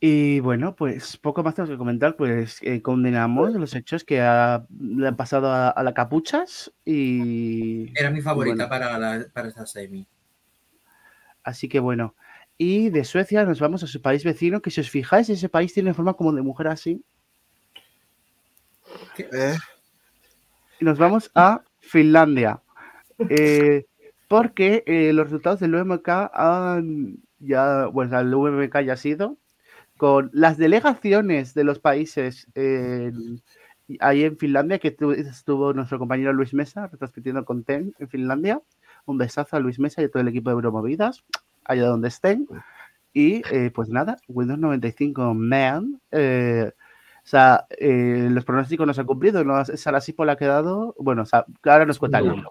Y 0.00 0.38
bueno, 0.40 0.76
pues 0.76 1.16
poco 1.16 1.42
más 1.42 1.54
tenemos 1.56 1.70
que 1.74 1.78
comentar, 1.78 2.14
pues 2.14 2.58
eh, 2.62 2.80
condenamos 2.82 3.52
los 3.54 3.74
hechos 3.74 4.04
que 4.04 4.20
ha- 4.20 4.64
le 4.78 5.08
han 5.08 5.16
pasado 5.16 5.50
a, 5.50 5.70
a 5.70 5.82
la 5.82 5.92
capuchas 5.92 6.72
y 6.84 7.90
Era 7.98 8.10
mi 8.10 8.20
favorita 8.20 8.66
Bueno. 8.66 8.68
para, 8.68 8.96
la- 8.98 9.26
para 9.32 9.48
esa 9.48 9.66
semi. 9.66 10.06
así 11.42 11.68
que 11.68 11.80
bueno. 11.80 12.14
Y 12.56 12.90
de 12.90 13.04
Suecia 13.04 13.44
nos 13.44 13.60
vamos 13.60 13.82
a 13.82 13.86
su 13.88 14.00
país 14.02 14.22
vecino, 14.24 14.60
que 14.62 14.70
si 14.70 14.80
os 14.80 14.90
fijáis, 14.90 15.28
ese 15.30 15.48
país 15.48 15.72
tiene 15.74 15.94
forma 15.94 16.14
como 16.14 16.32
de 16.32 16.42
mujer 16.42 16.68
así. 16.68 17.02
Eh, 19.18 19.56
Y 20.80 20.84
nos 20.84 20.98
vamos 20.98 21.30
a 21.34 21.62
Finlandia. 21.80 22.60
Eh, 23.28 23.86
porque 24.28 24.84
eh, 24.86 25.12
los 25.12 25.26
resultados 25.26 25.58
del 25.60 25.74
UMK 25.74 26.08
han 26.32 27.16
ya, 27.40 27.86
bueno, 27.86 28.18
el 28.18 28.32
UMK 28.34 28.80
ya 28.84 28.92
ha 28.92 28.96
sido, 28.96 29.36
con 29.98 30.30
las 30.32 30.56
delegaciones 30.56 31.52
de 31.52 31.64
los 31.64 31.78
países 31.80 32.46
en- 32.54 33.42
ahí 34.00 34.24
en 34.24 34.38
Finlandia, 34.38 34.78
que 34.78 34.90
tu- 34.92 35.12
estuvo 35.12 35.72
nuestro 35.74 35.98
compañero 35.98 36.32
Luis 36.32 36.54
Mesa 36.54 36.86
retransmitiendo 36.86 37.44
con 37.44 37.64
TEN 37.64 37.94
en 37.98 38.08
Finlandia. 38.08 38.62
Un 39.04 39.18
besazo 39.18 39.56
a 39.56 39.60
Luis 39.60 39.78
Mesa 39.78 40.00
y 40.00 40.06
a 40.06 40.10
todo 40.10 40.20
el 40.22 40.28
equipo 40.28 40.50
de 40.50 40.56
Bromovidas, 40.56 41.24
allá 41.64 41.86
donde 41.86 42.08
estén. 42.08 42.46
Y 43.12 43.42
eh, 43.50 43.70
pues 43.74 43.88
nada, 43.88 44.16
Windows 44.28 44.58
95 44.58 45.34
Man. 45.34 46.00
eh, 46.12 46.70
o 47.24 47.30
sea, 47.30 47.66
eh, 47.78 48.28
los 48.30 48.44
pronósticos 48.44 48.86
no 48.86 48.94
se 48.94 49.00
han 49.02 49.06
cumplido. 49.06 49.44
¿no? 49.44 49.62
Sara 49.64 50.00
Sipola 50.00 50.32
ha 50.32 50.36
quedado. 50.36 50.94
Bueno, 50.98 51.22
o 51.22 51.26
sea, 51.26 51.44
ahora 51.64 51.84
nos 51.84 51.98
cuenta 51.98 52.18
el. 52.20 52.42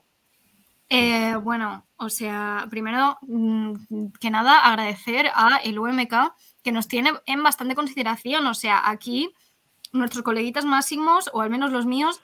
Eh, 0.89 1.35
bueno, 1.43 1.85
o 1.97 2.09
sea, 2.09 2.65
primero 2.69 3.17
mm, 3.23 3.73
que 4.19 4.29
nada, 4.29 4.59
agradecer 4.67 5.27
a 5.35 5.57
el 5.63 5.77
UMK 5.79 6.13
que 6.67 6.73
nos 6.73 6.89
tiene 6.89 7.13
en 7.25 7.43
bastante 7.43 7.75
consideración. 7.75 8.45
O 8.45 8.53
sea, 8.53 8.81
aquí 8.89 9.33
nuestros 9.93 10.21
coleguitas 10.21 10.65
máximos, 10.65 11.29
o 11.31 11.39
al 11.39 11.49
menos 11.49 11.71
los 11.71 11.85
míos, 11.85 12.19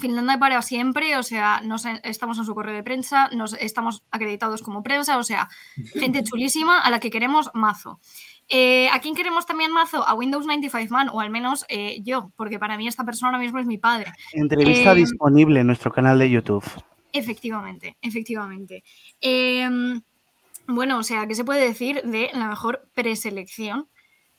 Finlandia 0.00 0.36
para 0.40 0.60
siempre, 0.62 1.16
o 1.16 1.22
sea, 1.22 1.60
nos, 1.62 1.86
estamos 2.02 2.38
en 2.38 2.44
su 2.44 2.56
correo 2.56 2.74
de 2.74 2.82
prensa, 2.82 3.28
nos 3.28 3.52
estamos 3.52 4.02
acreditados 4.10 4.62
como 4.62 4.82
prensa, 4.82 5.16
o 5.16 5.22
sea, 5.22 5.48
gente 5.92 6.24
chulísima 6.24 6.80
a 6.80 6.90
la 6.90 6.98
que 6.98 7.10
queremos 7.10 7.50
mazo. 7.54 8.00
Eh, 8.48 8.88
¿A 8.88 8.98
quién 8.98 9.14
queremos 9.14 9.46
también 9.46 9.70
mazo? 9.70 10.04
A 10.08 10.14
Windows 10.14 10.44
95 10.44 10.92
Man, 10.92 11.08
o 11.12 11.20
al 11.20 11.30
menos 11.30 11.64
eh, 11.68 12.00
yo, 12.02 12.32
porque 12.34 12.58
para 12.58 12.76
mí 12.76 12.88
esta 12.88 13.04
persona 13.04 13.28
ahora 13.28 13.38
mismo 13.44 13.60
es 13.60 13.66
mi 13.66 13.78
padre. 13.78 14.12
Entrevista 14.32 14.90
Eh, 14.90 14.96
disponible 14.96 15.60
en 15.60 15.68
nuestro 15.68 15.92
canal 15.92 16.18
de 16.18 16.28
YouTube. 16.28 16.64
Efectivamente, 17.12 17.96
efectivamente. 18.02 18.82
Bueno, 20.66 20.98
o 20.98 21.02
sea, 21.02 21.26
¿qué 21.26 21.34
se 21.34 21.44
puede 21.44 21.66
decir 21.66 22.02
de 22.04 22.30
la 22.34 22.46
mejor 22.46 22.88
preselección 22.94 23.88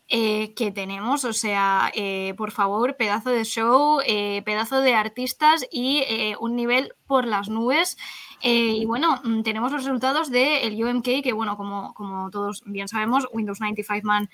eh, 0.08 0.54
que 0.56 0.72
tenemos? 0.72 1.26
O 1.26 1.34
sea, 1.34 1.92
eh, 1.94 2.34
por 2.38 2.52
favor, 2.52 2.96
pedazo 2.96 3.30
de 3.30 3.44
show, 3.44 4.00
eh, 4.06 4.42
pedazo 4.46 4.80
de 4.80 4.96
artistas 4.96 5.66
y 5.70 6.04
un 6.40 6.56
nivel 6.56 6.94
por 7.08 7.28
las 7.28 7.50
nubes. 7.50 7.98
Y 8.42 8.86
bueno, 8.86 9.22
mm, 9.24 9.44
tenemos 9.44 9.72
los 9.72 9.84
resultados 9.84 10.30
del 10.30 10.84
UMK, 10.84 11.22
que 11.24 11.34
bueno, 11.34 11.56
como, 11.58 11.94
como 11.94 12.30
todos 12.30 12.62
bien 12.66 12.88
sabemos, 12.88 13.28
Windows 13.32 13.60
95 13.60 14.06
Man 14.06 14.30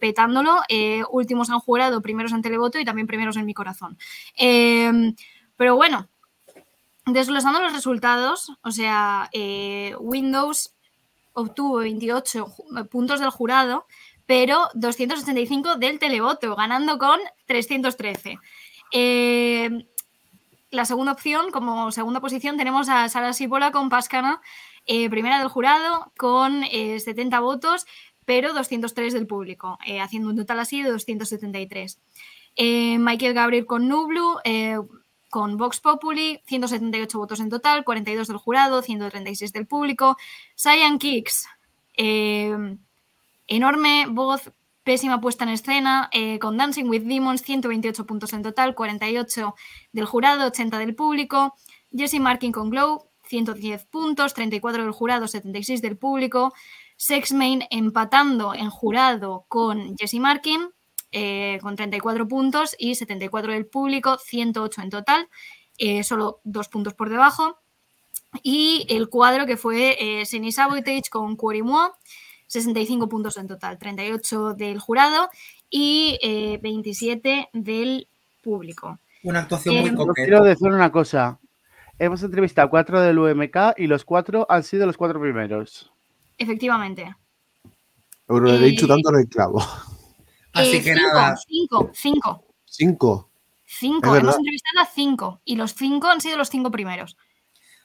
petándolo, 0.00 0.60
últimos 1.10 1.50
han 1.50 1.60
jurado, 1.60 2.02
primeros 2.02 2.32
en 2.32 2.42
televoto 2.42 2.78
y 2.78 2.84
también 2.84 3.06
primeros 3.06 3.36
en 3.36 3.46
mi 3.46 3.54
corazón. 3.54 3.98
Eh, 4.36 5.14
pero 5.56 5.74
bueno, 5.74 6.08
desglosando 7.06 7.60
los 7.60 7.72
resultados, 7.72 8.52
o 8.62 8.70
sea, 8.70 9.28
Windows 9.98 10.74
obtuvo 11.40 11.76
28 11.78 12.46
ju- 12.46 12.88
puntos 12.88 13.20
del 13.20 13.30
jurado, 13.30 13.86
pero 14.26 14.68
285 14.74 15.76
del 15.76 15.98
televoto, 15.98 16.54
ganando 16.56 16.98
con 16.98 17.18
313. 17.46 18.38
Eh, 18.92 19.86
la 20.70 20.84
segunda 20.84 21.12
opción, 21.12 21.50
como 21.50 21.90
segunda 21.92 22.20
posición, 22.20 22.56
tenemos 22.56 22.88
a 22.88 23.08
Sara 23.08 23.32
Sipola 23.32 23.70
con 23.72 23.88
Pascana, 23.88 24.40
eh, 24.86 25.08
primera 25.08 25.38
del 25.38 25.48
jurado, 25.48 26.12
con 26.18 26.62
eh, 26.64 27.00
70 27.00 27.40
votos, 27.40 27.86
pero 28.26 28.52
203 28.52 29.14
del 29.14 29.26
público, 29.26 29.78
eh, 29.86 30.00
haciendo 30.00 30.28
un 30.28 30.36
total 30.36 30.60
así 30.60 30.82
de 30.82 30.90
273. 30.90 31.98
Eh, 32.56 32.98
Michael 32.98 33.32
Gabriel 33.34 33.64
con 33.66 33.88
Nublu, 33.88 34.36
eh, 34.44 34.78
con 35.28 35.56
Vox 35.56 35.80
Populi, 35.80 36.42
178 36.46 37.18
votos 37.18 37.40
en 37.40 37.50
total, 37.50 37.84
42 37.84 38.28
del 38.28 38.36
jurado, 38.36 38.82
136 38.82 39.52
del 39.52 39.66
público. 39.66 40.16
Cyan 40.56 40.98
Kicks, 40.98 41.46
eh, 41.96 42.76
enorme 43.46 44.06
voz, 44.08 44.52
pésima 44.84 45.20
puesta 45.20 45.44
en 45.44 45.50
escena, 45.50 46.08
eh, 46.12 46.38
con 46.38 46.56
Dancing 46.56 46.88
with 46.88 47.02
Demons, 47.02 47.42
128 47.42 48.06
puntos 48.06 48.32
en 48.32 48.42
total, 48.42 48.74
48 48.74 49.54
del 49.92 50.04
jurado, 50.06 50.46
80 50.46 50.78
del 50.78 50.94
público. 50.94 51.54
Jesse 51.90 52.20
Markin 52.20 52.52
con 52.52 52.70
Glow, 52.70 53.10
110 53.24 53.84
puntos, 53.86 54.34
34 54.34 54.82
del 54.82 54.92
jurado, 54.92 55.28
76 55.28 55.82
del 55.82 55.98
público. 55.98 56.54
Sex 56.96 57.32
Main 57.32 57.64
empatando 57.70 58.54
en 58.54 58.70
jurado 58.70 59.44
con 59.48 59.96
Jesse 59.96 60.18
Markin, 60.20 60.70
eh, 61.12 61.58
con 61.62 61.76
34 61.76 62.26
puntos 62.28 62.74
y 62.78 62.94
74 62.94 63.52
del 63.52 63.66
público, 63.66 64.18
108 64.18 64.82
en 64.82 64.90
total, 64.90 65.28
eh, 65.78 66.02
solo 66.04 66.40
dos 66.44 66.68
puntos 66.68 66.94
por 66.94 67.08
debajo. 67.10 67.58
Y 68.42 68.86
el 68.90 69.08
cuadro 69.08 69.46
que 69.46 69.56
fue 69.56 69.96
eh, 70.20 70.26
Seni 70.26 70.52
Sabotage 70.52 71.08
con 71.10 71.36
Quarimois, 71.36 71.92
65 72.46 73.08
puntos 73.08 73.36
en 73.36 73.46
total, 73.48 73.78
38 73.78 74.54
del 74.54 74.78
jurado 74.78 75.28
y 75.70 76.18
eh, 76.22 76.58
27 76.62 77.48
del 77.52 78.06
público. 78.42 78.98
Una 79.22 79.40
actuación 79.40 79.76
muy 79.76 79.90
Eh, 79.90 79.94
coqueta. 79.94 80.14
quiero 80.26 80.44
decir 80.44 80.68
una 80.68 80.90
cosa. 80.92 81.38
Hemos 81.98 82.22
entrevistado 82.22 82.66
a 82.68 82.70
cuatro 82.70 83.00
del 83.00 83.18
UMK 83.18 83.56
y 83.76 83.86
los 83.86 84.04
cuatro 84.04 84.46
han 84.48 84.62
sido 84.62 84.86
los 84.86 84.96
cuatro 84.96 85.20
primeros. 85.20 85.90
Efectivamente. 86.38 87.14
Pero 88.26 88.40
le 88.40 88.54
he 88.54 88.58
dicho 88.58 88.84
Eh, 88.84 88.88
tanto 88.88 89.10
en 89.10 89.20
el 89.20 89.28
clavo. 89.28 89.62
Así 90.58 90.76
Eh, 90.76 90.82
que 90.82 90.94
cinco, 90.94 91.08
nada, 91.14 91.36
Cinco, 91.46 91.90
cinco, 91.94 92.44
Cinco. 92.64 93.30
cinco. 93.64 94.14
Es. 94.16 94.22
Hemos 94.22 94.36
entrevistado 94.36 94.80
a 94.80 94.86
cinco 94.86 95.40
y 95.44 95.56
los 95.56 95.74
cinco 95.74 96.08
han 96.08 96.20
sido 96.20 96.36
los 96.36 96.48
cinco 96.50 96.70
primeros. 96.70 97.16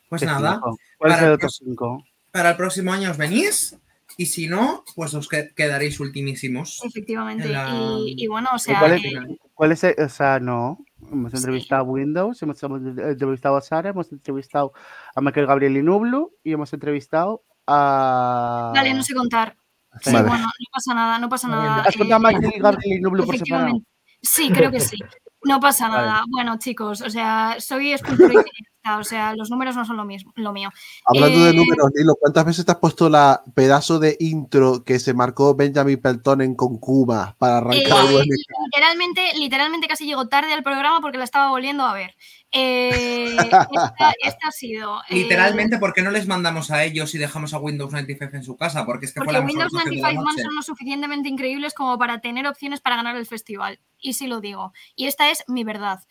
pues 0.10 0.22
¿Qué 0.22 0.26
nada, 0.28 0.54
cinco? 0.54 0.78
¿Cuál 0.98 1.12
es 1.12 1.18
para 1.18 1.32
el 1.32 1.40
que 1.40 1.46
otro 1.46 1.50
cinco? 1.50 2.04
para 2.32 2.50
el 2.52 2.58
próximo 2.58 2.92
año 2.94 3.10
os 3.12 3.18
venís 3.18 3.76
y 4.18 4.28
si 4.28 4.48
no, 4.48 4.84
pues 4.96 5.14
os 5.16 5.28
que- 5.28 5.52
quedaréis 5.56 6.00
ultimísimos. 6.00 6.82
Efectivamente. 6.84 7.48
La- 7.50 7.70
Y, 8.06 8.16
y 8.24 8.28
bueno, 8.28 8.50
o 8.54 8.56
¿Y 8.58 8.60
sea, 8.60 8.80
¿Cuál 8.80 8.92
es, 8.94 9.06
eh, 9.06 9.38
cuál 9.56 9.72
es 9.72 9.84
el- 9.84 9.96
o 10.00 10.10
sea, 10.10 10.40
no. 10.40 10.78
Hemos 11.12 11.32
Sí. 11.32 11.38
entrevistado 11.38 11.82
a 11.82 11.86
Windows, 11.86 12.42
hemos 12.44 12.62
hemos 12.64 12.82
entrevistado 12.98 13.58
a 13.58 13.62
Sara, 13.62 13.90
hemos 13.90 14.12
entrevistado 14.12 14.72
a 15.16 15.22
Michael 15.22 15.48
Gabriel 15.48 15.78
y 15.78 15.84
Nublu 15.84 16.32
y 16.44 16.54
hemos 16.54 16.72
entrevistado 16.74 17.44
a. 17.68 18.72
vale, 18.76 18.94
no 18.94 19.04
sé 19.04 19.14
contar. 19.14 19.58
Sí, 20.02 20.12
Vale. 20.12 20.28
bueno, 20.28 20.46
no 20.46 20.68
pasa 20.72 20.94
nada, 20.94 21.20
no 21.20 21.30
pasa 21.30 21.48
nada. 21.48 21.84
¿Has 21.84 21.96
contado 21.96 22.26
a 22.28 22.32
eh, 22.32 22.36
Michael 22.36 22.78
y 22.86 23.00
Nublu 23.00 23.26
por 23.26 23.38
separado? 23.38 23.80
Sí, 24.22 24.50
creo 24.52 24.72
que 24.72 24.80
sí. 24.80 24.98
No 25.44 25.60
pasa 25.60 25.90
Vale. 25.90 26.08
nada. 26.08 26.24
Bueno, 26.30 26.58
chicos, 26.58 27.02
o 27.02 27.10
sea, 27.10 27.58
soy 27.60 27.92
escultora 27.92 28.34
y 28.34 28.38
cineasta, 28.38 28.98
o 28.98 29.04
sea, 29.04 29.36
los 29.36 29.50
números 29.50 29.76
no 29.76 29.84
son 29.86 29.98
lo 29.98 30.06
mismo, 30.06 30.32
lo 30.36 30.54
mío. 30.54 30.70
Hablando 31.06 31.44
de 31.44 31.52
Eh, 31.52 31.54
números, 31.54 31.92
Nilo, 31.96 32.16
¿cuántas 32.20 32.46
veces 32.46 32.66
te 32.66 32.72
has 32.72 32.78
puesto 32.78 33.10
la 33.10 33.44
pedazo 33.54 34.00
de 34.00 34.16
intro 34.22 34.84
que 34.86 35.00
se 35.00 35.14
marcó 35.14 35.54
Benjamin 35.56 36.02
Peltonen 36.02 36.56
con 36.56 36.78
Cuba 36.80 37.36
para 37.38 37.58
arrancar 37.58 38.06
Eh, 38.06 38.20
el 38.22 38.30
literalmente, 38.66 39.34
literalmente 39.38 39.88
casi 39.88 40.06
llego 40.06 40.28
tarde 40.30 40.54
al 40.54 40.64
programa 40.64 41.02
porque 41.02 41.18
la 41.18 41.26
estaba 41.26 41.50
volviendo 41.50 41.84
a 41.84 41.94
ver. 41.94 42.16
Eh, 42.56 43.36
esta, 43.36 44.14
esta 44.24 44.48
ha 44.48 44.52
sido. 44.52 45.02
eh, 45.10 45.16
Literalmente, 45.16 45.80
¿por 45.80 45.92
qué 45.92 46.04
no 46.04 46.12
les 46.12 46.28
mandamos 46.28 46.70
a 46.70 46.84
ellos 46.84 47.14
y 47.16 47.18
dejamos 47.18 47.54
a 47.56 47.58
Windows 47.58 47.92
95 47.92 48.36
en 48.38 48.44
su 48.44 48.56
casa? 48.56 48.86
Porque 48.86 49.08
es 49.08 49.12
que 49.14 49.22
fue 49.22 49.26
Porque 49.26 49.40
la 49.40 49.46
mejor 49.46 49.64
Windows 49.64 49.74
actuación 49.74 49.96
de 49.96 50.02
la 50.02 50.14
95 50.14 50.24
Man 50.24 50.46
son 50.46 50.56
lo 50.56 50.62
suficientemente 50.62 51.30
increíbles 51.30 51.74
como 51.74 51.98
para 51.98 52.22
tener 52.22 52.46
opciones 52.46 52.80
para 52.80 52.96
ganar 52.96 53.16
el 53.16 53.26
festival. 53.26 53.80
Y 54.00 54.14
sí 54.14 54.28
lo 54.28 54.40
digo. 54.40 54.72
Y 54.96 55.08
esta 55.08 55.32
es 55.32 55.44
mi 55.48 55.64
verdad. 55.64 56.02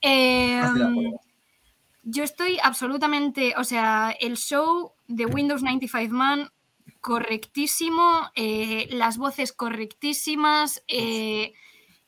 Eh, 0.00 0.58
acuerdo. 0.60 1.20
yo 2.02 2.24
estoy 2.24 2.58
absolutamente. 2.62 3.54
O 3.56 3.62
sea, 3.62 4.14
el 4.20 4.36
show 4.36 4.92
de 5.06 5.26
Windows 5.26 5.62
95 5.62 6.12
Man 6.12 6.50
correctísimo, 7.00 8.30
eh, 8.34 8.88
las 8.90 9.18
voces 9.18 9.52
correctísimas. 9.52 10.82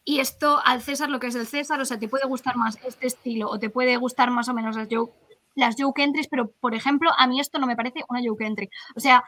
Y 0.05 0.21
esto 0.21 0.61
al 0.65 0.83
César 0.83 1.09
lo 1.11 1.19
que 1.21 1.29
es 1.29 1.35
del 1.35 1.47
César, 1.47 1.81
o 1.81 1.85
sea, 1.85 1.99
te 1.99 2.09
puede 2.09 2.27
gustar 2.27 2.57
más 2.57 2.79
este 2.85 3.07
estilo 3.07 3.49
o 3.49 3.59
te 3.59 3.71
puede 3.71 3.97
gustar 3.97 4.31
más 4.31 4.49
o 4.49 4.55
menos 4.55 4.77
las 4.77 4.89
joke, 4.91 5.15
las 5.55 5.77
joke 5.79 6.03
entries, 6.03 6.29
pero 6.29 6.51
por 6.61 6.75
ejemplo, 6.75 7.11
a 7.17 7.27
mí 7.27 7.41
esto 7.41 7.59
no 7.59 7.67
me 7.67 7.77
parece 7.77 8.05
una 8.09 8.21
joke 8.25 8.43
entry. 8.45 8.69
O 8.97 9.01
sea, 9.01 9.25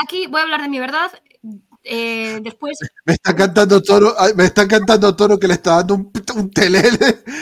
aquí 0.00 0.26
voy 0.26 0.40
a 0.40 0.44
hablar 0.44 0.62
de 0.62 0.68
mi 0.68 0.78
verdad. 0.78 1.10
eh, 1.82 2.38
después, 2.42 2.78
Me 3.04 3.14
está 3.14 3.34
cantando 3.34 3.82
Toro, 3.82 4.14
me 4.36 4.44
está 4.44 4.66
cantando 4.66 5.14
Toro 5.14 5.38
que 5.38 5.48
le 5.48 5.54
está 5.54 5.76
dando 5.76 5.94
un, 5.96 6.12
un 6.36 6.50
telele. 6.50 6.90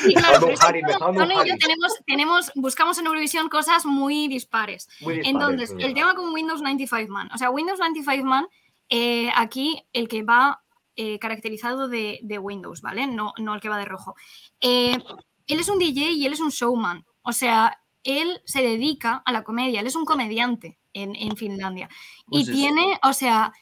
sí, 0.05 0.15
claro, 0.15 0.49
yo 0.49 1.57
tenemos, 1.59 1.93
tenemos, 2.07 2.53
buscamos 2.57 2.99
en 2.99 3.07
Eurovisión 3.07 3.49
cosas 3.49 3.85
muy 3.85 4.27
dispares. 4.29 4.89
Muy 5.01 5.15
dispares, 5.19 5.35
Entonces, 5.35 5.71
es 5.71 5.71
el 5.73 5.77
verdad. 5.79 5.95
tema 5.95 6.15
con 6.15 6.33
Windows 6.33 6.63
95 6.63 7.13
Man. 7.13 7.29
O 7.35 7.39
sea, 7.39 7.51
Windows 7.51 7.79
95 7.79 8.25
Man, 8.27 8.47
eh, 8.89 9.31
aquí 9.37 9.85
el 9.93 10.09
que 10.09 10.23
va 10.23 10.62
eh, 10.97 11.19
caracterizado 11.19 11.89
de, 11.89 12.21
de 12.23 12.39
Windows, 12.39 12.83
¿vale? 12.83 13.07
No, 13.07 13.33
no 13.39 13.55
el 13.55 13.61
que 13.61 13.69
va 13.69 13.79
de 13.79 13.85
rojo. 13.85 14.15
Eh, 14.61 14.99
él 15.47 15.61
es 15.61 15.69
un 15.69 15.79
DJ 15.79 16.13
y 16.13 16.27
él 16.27 16.33
es 16.33 16.41
un 16.41 16.51
showman. 16.51 17.05
O 17.23 17.33
sea, 17.33 17.81
él 18.05 18.43
se 18.45 18.63
dedica 18.63 19.23
a 19.25 19.33
la 19.33 19.45
comedia, 19.45 19.81
él 19.81 19.87
es 19.87 19.97
un 19.97 20.05
comediante 20.05 20.79
en, 20.93 21.17
en 21.17 21.37
Finlandia. 21.37 21.89
Pues 22.27 22.49
y 22.49 22.53
tiene, 22.53 22.99
o 23.03 23.13
sea, 23.13 23.53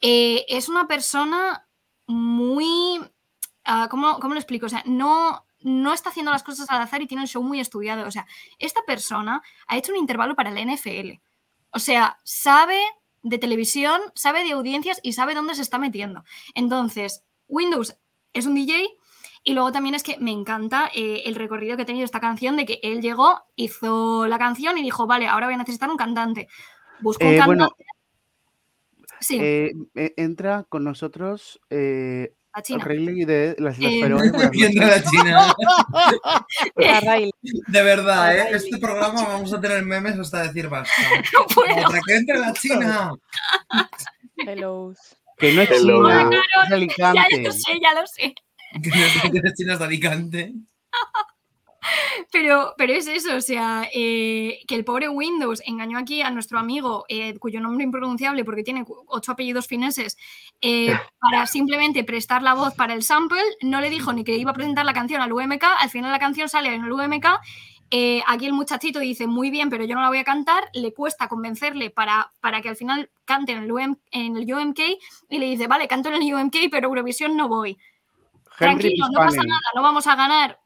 eh, 0.00 0.44
es 0.48 0.68
una 0.68 0.86
persona 0.86 1.66
muy... 2.06 3.00
ah, 3.64 3.88
¿cómo, 3.90 4.18
¿Cómo 4.20 4.34
lo 4.34 4.40
explico? 4.40 4.66
O 4.66 4.68
sea, 4.70 4.82
no, 4.86 5.46
no 5.60 5.92
está 5.92 6.10
haciendo 6.10 6.32
las 6.32 6.42
cosas 6.42 6.70
al 6.70 6.82
azar 6.82 7.02
y 7.02 7.06
tiene 7.06 7.22
un 7.22 7.28
show 7.28 7.42
muy 7.42 7.60
estudiado. 7.60 8.06
O 8.06 8.10
sea, 8.10 8.26
esta 8.58 8.82
persona 8.82 9.42
ha 9.66 9.76
hecho 9.76 9.92
un 9.92 9.98
intervalo 9.98 10.36
para 10.36 10.50
el 10.50 10.74
NFL. 10.74 11.20
O 11.70 11.78
sea, 11.78 12.18
sabe 12.22 12.80
de 13.28 13.38
televisión, 13.38 14.00
sabe 14.14 14.44
de 14.44 14.52
audiencias 14.52 15.00
y 15.02 15.12
sabe 15.12 15.34
dónde 15.34 15.54
se 15.54 15.62
está 15.62 15.78
metiendo. 15.78 16.24
Entonces, 16.54 17.24
Windows 17.48 17.96
es 18.32 18.46
un 18.46 18.54
DJ 18.54 18.86
y 19.42 19.52
luego 19.54 19.72
también 19.72 19.94
es 19.94 20.02
que 20.02 20.16
me 20.18 20.30
encanta 20.32 20.90
eh, 20.94 21.22
el 21.26 21.34
recorrido 21.34 21.76
que 21.76 21.82
ha 21.82 21.86
tenido 21.86 22.04
esta 22.04 22.20
canción 22.20 22.56
de 22.56 22.66
que 22.66 22.80
él 22.82 23.00
llegó, 23.02 23.42
hizo 23.56 24.26
la 24.26 24.38
canción 24.38 24.78
y 24.78 24.82
dijo, 24.82 25.06
vale, 25.06 25.26
ahora 25.26 25.46
voy 25.46 25.54
a 25.54 25.58
necesitar 25.58 25.90
un 25.90 25.96
cantante. 25.96 26.48
Busco 27.00 27.24
un 27.24 27.32
Eh, 27.32 27.38
cantante. 27.38 27.56
bueno, 27.56 27.76
sí, 29.20 29.38
eh, 29.40 29.72
eh, 29.94 30.14
entra 30.16 30.64
con 30.68 30.84
nosotros 30.84 31.60
la 32.56 32.62
China. 32.62 32.84
Rayleigh 32.84 33.24
de 33.26 33.56
las 33.58 33.76
Eh, 33.80 34.08
noches. 34.08 34.74
la 34.74 35.02
China. 35.02 35.54
A 35.92 37.00
Riley. 37.00 37.30
De 37.68 37.82
verdad, 37.82 38.36
¿eh? 38.36 38.48
Este 38.52 38.78
programa 38.78 39.24
vamos 39.24 39.52
a 39.52 39.60
tener 39.60 39.84
memes 39.84 40.18
hasta 40.18 40.42
decir 40.44 40.68
basta. 40.68 40.92
No 41.34 41.46
puedo. 41.54 41.86
Otra 41.86 42.00
que 42.06 42.16
entre 42.16 42.38
la 42.38 42.52
China. 42.54 43.12
Hello. 44.38 44.94
Que 45.38 45.52
no 45.52 45.62
es 45.62 45.70
Hello. 45.70 46.02
China, 46.08 46.28
Hola, 46.30 46.40
es 46.40 46.96
Ya, 46.96 47.10
Alicante. 47.10 47.42
ya 47.42 47.42
lo 47.42 47.52
sé, 47.52 47.72
ya 47.82 47.94
lo 48.00 48.06
sé. 48.06 48.34
Que 48.82 48.88
no- 48.90 49.32
que 49.32 49.40
la 49.42 49.52
China 49.54 49.74
es 49.74 49.80
Alicante. 49.80 50.52
Pero, 52.32 52.74
pero 52.76 52.92
es 52.92 53.06
eso, 53.06 53.36
o 53.36 53.40
sea, 53.40 53.88
eh, 53.92 54.60
que 54.66 54.74
el 54.74 54.84
pobre 54.84 55.08
Windows 55.08 55.62
engañó 55.64 55.98
aquí 55.98 56.22
a 56.22 56.30
nuestro 56.30 56.58
amigo, 56.58 57.04
eh, 57.08 57.38
cuyo 57.38 57.60
nombre 57.60 57.84
impronunciable 57.84 58.44
porque 58.44 58.62
tiene 58.62 58.84
ocho 59.06 59.32
apellidos 59.32 59.66
fineses, 59.66 60.16
eh, 60.60 60.92
para 61.20 61.46
simplemente 61.46 62.04
prestar 62.04 62.42
la 62.42 62.54
voz 62.54 62.74
para 62.74 62.94
el 62.94 63.02
sample. 63.02 63.40
No 63.62 63.80
le 63.80 63.90
dijo 63.90 64.12
ni 64.12 64.24
que 64.24 64.36
iba 64.36 64.50
a 64.50 64.54
presentar 64.54 64.84
la 64.84 64.92
canción 64.92 65.20
al 65.20 65.32
UMK. 65.32 65.64
Al 65.80 65.90
final 65.90 66.10
la 66.10 66.18
canción 66.18 66.48
sale 66.48 66.74
en 66.74 66.84
el 66.84 66.92
UMK 66.92 67.26
aquí 68.26 68.46
el 68.46 68.52
muchachito 68.52 68.98
dice, 68.98 69.26
muy 69.26 69.50
bien, 69.50 69.70
pero 69.70 69.84
yo 69.84 69.94
no 69.94 70.02
la 70.02 70.08
voy 70.08 70.18
a 70.18 70.24
cantar. 70.24 70.64
Le 70.74 70.92
cuesta 70.92 71.28
convencerle 71.28 71.90
para, 71.90 72.32
para 72.40 72.60
que 72.60 72.68
al 72.68 72.76
final 72.76 73.10
cante 73.24 73.52
en 73.52 73.62
el, 73.62 73.72
UM 73.72 73.96
en 74.10 74.36
el 74.36 74.52
UMK 74.52 74.80
y 75.28 75.38
le 75.38 75.46
dice, 75.46 75.66
vale, 75.66 75.88
canto 75.88 76.08
en 76.08 76.22
el 76.22 76.34
UMK, 76.34 76.56
pero 76.70 76.88
Eurovisión 76.88 77.36
no 77.36 77.48
voy. 77.48 77.78
Henry 78.58 78.96
Tranquilo, 78.96 79.06
no 79.12 79.18
pasa 79.18 79.42
nada, 79.42 79.60
no 79.74 79.82
vamos 79.82 80.06
a 80.06 80.16
ganar. 80.16 80.58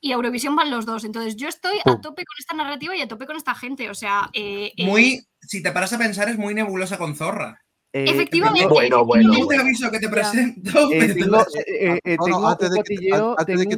Y 0.00 0.12
a 0.12 0.14
Eurovisión 0.14 0.56
van 0.56 0.70
los 0.70 0.86
dos. 0.86 1.04
Entonces 1.04 1.36
yo 1.36 1.48
estoy 1.48 1.78
a 1.84 2.00
tope 2.00 2.24
con 2.24 2.34
esta 2.38 2.56
narrativa 2.56 2.96
y 2.96 3.02
a 3.02 3.08
tope 3.08 3.26
con 3.26 3.36
esta 3.36 3.54
gente. 3.54 3.90
O 3.90 3.94
sea, 3.94 4.30
eh, 4.32 4.72
eh, 4.76 4.86
Muy, 4.86 5.20
si 5.42 5.62
te 5.62 5.72
paras 5.72 5.92
a 5.92 5.98
pensar, 5.98 6.28
es 6.28 6.38
muy 6.38 6.54
nebulosa 6.54 6.96
con 6.98 7.14
zorra. 7.14 7.62
Eh, 7.92 8.04
Efectivamente. 8.08 8.60
tengo- 8.62 8.74
Bueno, 8.74 9.04
bueno, 9.04 9.34
Yo 9.36 9.46
te 9.46 9.56
aviso 9.58 9.90
que 9.90 9.98
te 9.98 10.08
presento. 10.08 10.88
Tengo, 10.88 10.88
un 12.38 12.56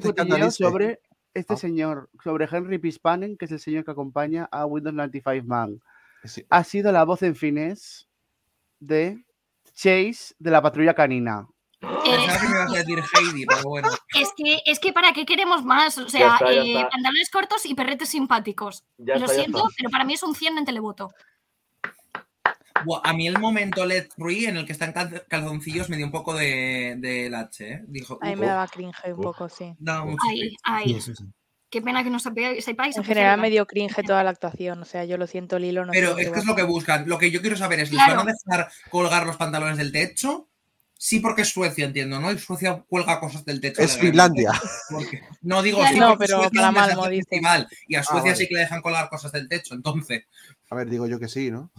cotilleo, 0.00 0.50
sobre 0.50 1.00
este 1.34 1.54
Ah. 1.54 1.56
señor, 1.56 2.10
sobre 2.22 2.46
Henry 2.50 2.78
Pispanen, 2.78 3.36
que 3.38 3.46
es 3.46 3.52
el 3.52 3.58
señor 3.60 3.84
que 3.84 3.90
acompaña 3.90 4.48
a 4.52 4.66
Windows 4.66 4.94
95 4.94 5.46
Man. 5.46 5.80
Sí. 6.24 6.44
Ha 6.50 6.62
sido 6.62 6.92
la 6.92 7.04
voz 7.04 7.22
en 7.22 7.34
finés 7.34 8.06
de 8.80 9.24
Chase 9.74 10.34
de 10.38 10.50
la 10.50 10.60
patrulla 10.60 10.94
canina. 10.94 11.48
Pensaba 11.82 12.40
que 12.40 12.46
me 12.48 12.54
ibas 12.54 12.72
a 12.72 12.76
decir 12.78 13.02
Heidi, 13.14 13.46
pero 13.46 13.62
bueno. 13.64 13.88
es, 14.14 14.30
que, 14.36 14.60
es 14.66 14.78
que 14.78 14.92
para 14.92 15.12
qué 15.12 15.26
queremos 15.26 15.64
más. 15.64 15.98
O 15.98 16.08
sea, 16.08 16.34
está, 16.34 16.52
eh, 16.52 16.86
pantalones 16.90 17.28
cortos 17.30 17.66
y 17.66 17.74
perretes 17.74 18.08
simpáticos. 18.10 18.84
Ya 18.98 19.16
Lo 19.16 19.24
está, 19.24 19.34
siento, 19.36 19.68
pero 19.76 19.90
para 19.90 20.04
mí 20.04 20.14
es 20.14 20.22
un 20.22 20.34
100 20.34 20.58
en 20.58 20.64
televoto. 20.64 21.12
A 23.04 23.12
mí 23.12 23.28
el 23.28 23.38
momento 23.38 23.84
Let 23.86 24.08
Free 24.16 24.46
en 24.46 24.56
el 24.56 24.66
que 24.66 24.72
están 24.72 24.92
cal- 24.92 25.24
calzoncillos 25.28 25.88
me 25.88 25.96
dio 25.96 26.06
un 26.06 26.10
poco 26.12 26.34
de, 26.34 26.96
de 26.98 27.30
lache, 27.30 27.72
¿eh? 27.74 27.80
Dijo, 27.86 28.18
A 28.20 28.26
mí 28.26 28.32
"Uf, 28.34 28.40
me 28.40 28.46
daba 28.46 28.66
cringe 28.66 29.12
un 29.14 29.20
poco, 29.20 29.48
sí. 29.48 29.72
daba 29.78 30.04
mucho 30.04 30.18
Ahí, 30.28 30.40
cringe". 30.40 30.56
ahí. 30.64 30.94
Sí, 30.94 31.00
sí, 31.00 31.12
sí. 31.16 31.24
Qué 31.70 31.80
pena 31.80 32.04
que 32.04 32.10
no 32.10 32.18
sepáis. 32.18 32.96
En 32.96 33.04
general 33.04 33.40
me 33.40 33.48
dio 33.50 33.66
cringe 33.66 34.02
toda 34.04 34.22
la 34.24 34.30
actuación. 34.30 34.82
O 34.82 34.84
sea, 34.84 35.04
yo 35.06 35.16
lo 35.16 35.26
siento, 35.26 35.58
Lilo. 35.58 35.86
No 35.86 35.92
Pero 35.92 36.18
es 36.18 36.30
que 36.30 36.38
es 36.40 36.44
lo 36.44 36.54
que 36.54 36.64
buscan. 36.64 37.08
Lo 37.08 37.16
que 37.18 37.30
yo 37.30 37.40
quiero 37.40 37.56
saber 37.56 37.80
es, 37.80 37.90
¿les 37.90 38.02
Claro. 38.02 38.18
van 38.24 38.28
a 38.28 38.32
dejar 38.32 38.70
colgar 38.90 39.26
los 39.26 39.36
pantalones 39.38 39.78
del 39.78 39.90
techo? 39.90 40.48
Sí, 41.04 41.18
porque 41.18 41.42
es 41.42 41.48
Suecia, 41.48 41.84
entiendo, 41.84 42.20
¿no? 42.20 42.30
Y 42.30 42.38
Suecia 42.38 42.80
cuelga 42.88 43.18
cosas 43.18 43.44
del 43.44 43.60
techo. 43.60 43.82
Es. 43.82 43.98
Finlandia. 43.98 44.52
Porque- 44.88 45.20
No 45.40 45.60
digo 45.60 45.84
sí, 45.84 45.98
No, 45.98 46.10
porque 46.10 46.26
pero 46.26 46.42
Suecia 46.42 46.72
para 46.72 47.08
festival, 47.08 47.68
Y 47.88 47.96
a 47.96 48.04
Suecia 48.04 48.22
vale. 48.30 48.36
sí 48.36 48.46
que 48.46 48.54
le 48.54 48.60
dejan 48.60 48.80
colgar 48.82 49.08
cosas 49.08 49.32
del 49.32 49.48
techo. 49.48 49.74
Entonces, 49.74 50.26
A 50.70 50.76
ver, 50.76 50.88
digo 50.88 51.08
yo 51.08 51.18
que 51.18 51.26
sí, 51.26 51.50
¿no? 51.50 51.72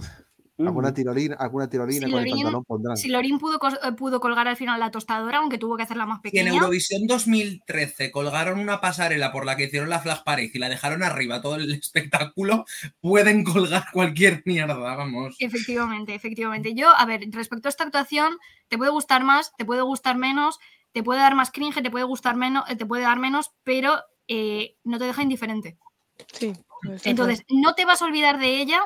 Alguna 0.67 0.89
Ujú. 0.89 0.95
tirolina, 0.95 1.35
alguna 1.39 1.69
tirolina 1.69 2.09
con 2.09 2.19
el 2.19 2.29
pantalón 2.29 2.63
pondrán. 2.63 2.97
Si 2.97 3.09
Lorín 3.09 3.39
pudo, 3.39 3.59
eh, 3.83 3.91
pudo 3.93 4.19
colgar 4.19 4.47
al 4.47 4.57
final 4.57 4.79
la 4.79 4.91
tostadora, 4.91 5.39
aunque 5.39 5.57
tuvo 5.57 5.77
que 5.77 5.83
hacerla 5.83 6.05
más 6.05 6.19
si 6.21 6.27
en 6.29 6.31
pequeña. 6.31 6.53
Eurovisión 6.53 7.07
2013 7.07 8.11
colgaron 8.11 8.59
una 8.59 8.81
pasarela 8.81 9.31
por 9.31 9.45
la 9.45 9.55
que 9.55 9.65
hicieron 9.65 9.89
la 9.89 9.99
Flag 9.99 10.23
Parade 10.23 10.51
y 10.53 10.59
la 10.59 10.69
dejaron 10.69 11.03
arriba 11.03 11.41
todo 11.41 11.55
el 11.55 11.71
espectáculo, 11.81 12.65
pueden 13.01 13.43
colgar 13.43 13.85
cualquier 13.91 14.41
mierda, 14.45 14.75
vamos. 14.75 15.35
Efectivamente, 15.39 16.15
efectivamente. 16.15 16.73
Yo, 16.73 16.89
a 16.89 17.05
ver, 17.05 17.21
respecto 17.31 17.67
a 17.67 17.71
esta 17.71 17.83
actuación, 17.83 18.37
te 18.67 18.77
puede 18.77 18.91
gustar 18.91 19.23
más, 19.23 19.53
te 19.57 19.65
puede 19.65 19.81
gustar 19.81 20.17
menos, 20.17 20.59
te 20.91 21.03
puede 21.03 21.19
dar 21.19 21.35
más 21.35 21.51
cringe, 21.51 21.81
te 21.81 21.91
puede 21.91 22.05
gustar 22.05 22.35
menos, 22.35 22.63
eh, 22.69 22.75
te 22.75 22.85
puede 22.85 23.03
dar 23.03 23.19
menos, 23.19 23.51
pero 23.63 23.99
eh, 24.27 24.77
no 24.83 24.99
te 24.99 25.05
deja 25.05 25.23
indiferente. 25.23 25.77
Sí. 26.31 26.53
Entonces, 27.03 27.43
no 27.49 27.75
te 27.75 27.85
vas 27.85 28.01
a 28.01 28.05
olvidar 28.05 28.39
de 28.39 28.61
ella 28.61 28.79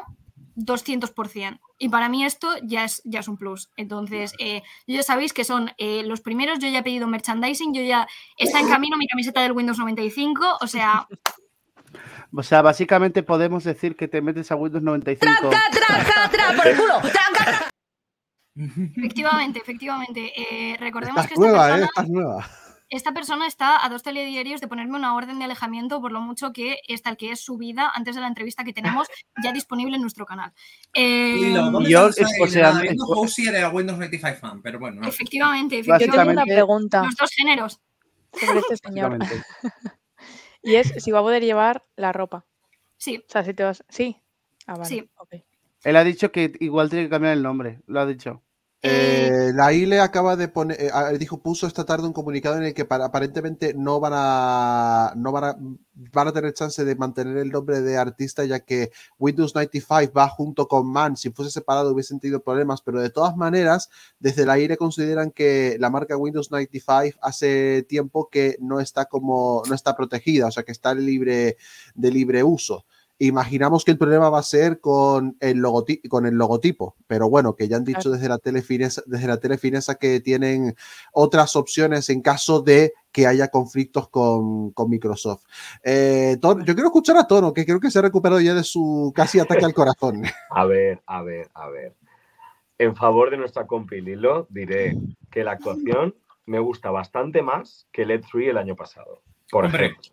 200%. 0.57 1.59
Y 1.77 1.89
para 1.89 2.09
mí 2.09 2.25
esto 2.25 2.49
ya 2.63 2.83
es, 2.83 3.01
ya 3.05 3.21
es 3.21 3.27
un 3.27 3.37
plus. 3.37 3.69
Entonces, 3.77 4.33
eh, 4.39 4.63
ya 4.87 5.03
sabéis 5.03 5.31
que 5.31 5.43
son 5.45 5.71
eh, 5.77 6.03
los 6.03 6.21
primeros, 6.21 6.59
yo 6.59 6.67
ya 6.67 6.79
he 6.79 6.83
pedido 6.83 7.07
merchandising, 7.07 7.73
yo 7.73 7.83
ya 7.83 8.07
está 8.37 8.59
en 8.59 8.67
camino 8.67 8.97
mi 8.97 9.07
camiseta 9.07 9.41
del 9.41 9.53
Windows 9.53 9.77
95, 9.77 10.57
o 10.59 10.67
sea, 10.67 11.07
O 12.33 12.43
sea, 12.43 12.61
básicamente 12.61 13.23
podemos 13.23 13.63
decir 13.63 13.95
que 13.95 14.07
te 14.07 14.21
metes 14.21 14.51
a 14.51 14.55
Windows 14.55 14.83
95. 14.83 15.49
efectivamente, 18.95 19.59
efectivamente. 19.59 20.33
eh, 20.35 20.77
recordemos 20.79 21.23
Estás 21.23 21.27
que 21.27 21.33
esta 21.33 21.45
nueva, 21.45 21.67
persona, 21.67 21.83
¿eh? 21.83 21.87
Estás 21.87 22.09
nueva. 22.09 22.49
Esta 22.89 23.13
persona 23.13 23.47
está 23.47 23.83
a 23.83 23.89
dos 23.89 24.03
telediarios 24.03 24.61
de 24.61 24.67
ponerme 24.67 24.97
una 24.97 25.15
orden 25.15 25.39
de 25.39 25.45
alejamiento 25.45 25.99
por 26.01 26.11
lo 26.11 26.21
mucho 26.21 26.53
que 26.53 26.77
está 26.87 27.09
el 27.09 27.17
que 27.17 27.31
es 27.31 27.41
subida 27.41 27.91
antes 27.93 28.15
de 28.15 28.21
la 28.21 28.27
entrevista 28.27 28.63
que 28.63 28.73
tenemos 28.73 29.07
ya 29.43 29.51
disponible 29.51 29.95
en 29.95 30.01
nuestro 30.01 30.25
canal. 30.25 30.53
Eh, 30.93 31.33
Lilo, 31.35 31.71
¿dónde 31.71 31.89
yo, 31.89 32.07
o 32.07 32.47
sea, 32.47 32.71
viendo 32.79 33.05
Housie 33.05 33.49
era 33.49 33.69
Windows 33.69 33.97
95 33.97 34.39
fan, 34.39 34.61
pero 34.61 34.79
bueno. 34.79 35.01
no. 35.01 35.07
efectivamente, 35.07 35.81
tengo 35.81 35.89
una 35.89 35.97
efectivamente. 35.97 36.53
pregunta 36.53 37.03
Los 37.03 37.15
dos 37.15 37.31
géneros. 37.31 37.81
sobre 38.33 38.59
este 38.59 38.77
señor. 38.77 39.17
Y 40.63 40.75
es 40.75 40.93
si 40.97 41.11
va 41.11 41.19
a 41.19 41.21
poder 41.21 41.43
llevar 41.43 41.85
la 41.95 42.11
ropa. 42.11 42.45
Sí, 42.97 43.23
O 43.25 43.31
sea, 43.31 43.43
si 43.43 43.53
te 43.53 43.63
vas. 43.63 43.85
Sí. 43.87 44.17
Ah, 44.65 44.73
vale. 44.73 44.85
Sí. 44.85 45.09
ok. 45.15 45.35
Él 45.83 45.95
ha 45.95 46.03
dicho 46.03 46.31
que 46.31 46.51
igual 46.59 46.89
tiene 46.89 47.05
que 47.05 47.09
cambiar 47.09 47.33
el 47.33 47.43
nombre. 47.43 47.79
Lo 47.85 48.01
ha 48.01 48.05
dicho. 48.05 48.43
Eh, 48.83 49.49
Eh, 49.49 49.53
la 49.53 49.73
ILE 49.73 49.99
acaba 49.99 50.35
de 50.35 50.47
poner, 50.49 50.77
eh, 50.79 50.91
dijo, 51.17 51.41
puso 51.41 51.65
esta 51.67 51.83
tarde 51.85 52.05
un 52.07 52.13
comunicado 52.13 52.57
en 52.57 52.63
el 52.63 52.73
que 52.73 52.85
para- 52.85 53.05
aparentemente 53.05 53.73
no 53.73 53.99
van 53.99 54.13
a, 54.15 55.13
no 55.15 55.31
van 55.31 55.43
a, 55.45 55.57
van 56.13 56.27
a 56.27 56.31
tener 56.33 56.53
chance 56.53 56.83
de 56.85 56.95
mantener 56.95 57.37
el 57.37 57.49
nombre 57.51 57.81
de 57.81 57.97
artista 57.97 58.45
ya 58.45 58.59
que 58.59 58.91
Windows 59.17 59.55
95 59.55 60.13
va 60.15 60.29
junto 60.29 60.67
con 60.67 60.87
Man. 60.87 61.17
Si 61.17 61.29
fuese 61.31 61.51
separado 61.51 61.91
hubiesen 61.93 62.19
tenido 62.19 62.41
problemas, 62.43 62.81
pero 62.81 63.01
de 63.01 63.09
todas 63.09 63.35
maneras, 63.35 63.89
desde 64.19 64.45
la 64.45 64.59
ILE 64.59 64.77
consideran 64.77 65.31
que 65.31 65.77
la 65.79 65.89
marca 65.89 66.15
Windows 66.17 66.51
95 66.51 67.17
hace 67.21 67.83
tiempo 67.89 68.29
que 68.29 68.57
no 68.59 68.79
está 68.79 69.05
como, 69.05 69.63
no 69.67 69.73
está 69.75 69.95
protegida, 69.95 70.47
o 70.47 70.51
sea 70.51 70.63
que 70.63 70.71
está 70.71 70.93
libre 70.93 71.57
de 71.95 72.11
libre 72.11 72.43
uso. 72.43 72.85
Imaginamos 73.19 73.83
que 73.83 73.91
el 73.91 73.97
problema 73.97 74.29
va 74.29 74.39
a 74.39 74.43
ser 74.43 74.79
con 74.79 75.37
el, 75.39 75.57
logoti- 75.59 76.07
con 76.07 76.27
el 76.27 76.35
logotipo, 76.35 76.95
pero 77.07 77.29
bueno, 77.29 77.55
que 77.55 77.67
ya 77.67 77.77
han 77.77 77.83
dicho 77.83 78.11
desde 78.11 78.29
la 78.29 78.37
telefinesa, 78.37 79.01
desde 79.07 79.27
la 79.27 79.37
telefinesa 79.37 79.95
que 79.95 80.19
tienen 80.19 80.75
otras 81.13 81.55
opciones 81.55 82.09
en 82.09 82.21
caso 82.21 82.61
de 82.61 82.93
que 83.11 83.25
haya 83.25 83.47
conflictos 83.47 84.09
con, 84.09 84.69
con 84.71 84.89
Microsoft. 84.89 85.43
Eh, 85.83 86.37
yo 86.41 86.75
quiero 86.75 86.85
escuchar 86.85 87.17
a 87.17 87.25
Tono, 87.25 87.53
que 87.53 87.65
creo 87.65 87.79
que 87.79 87.89
se 87.89 87.97
ha 87.97 88.03
recuperado 88.03 88.39
ya 88.39 88.53
de 88.53 88.63
su 88.63 89.11
casi 89.15 89.39
ataque 89.39 89.65
al 89.65 89.73
corazón. 89.73 90.21
A 90.51 90.65
ver, 90.65 91.01
a 91.07 91.23
ver, 91.23 91.49
a 91.55 91.69
ver. 91.69 91.95
En 92.77 92.95
favor 92.95 93.31
de 93.31 93.37
nuestra 93.37 93.65
compi 93.65 94.01
Lilo, 94.01 94.45
diré 94.51 94.95
que 95.31 95.43
la 95.43 95.53
actuación 95.53 96.15
me 96.45 96.59
gusta 96.59 96.91
bastante 96.91 97.41
más 97.41 97.87
que 97.91 98.05
Let 98.05 98.21
Free 98.23 98.49
el 98.49 98.57
año 98.57 98.75
pasado. 98.75 99.23
Por 99.49 99.65
Hombre, 99.65 99.87
ejemplo. 99.87 100.11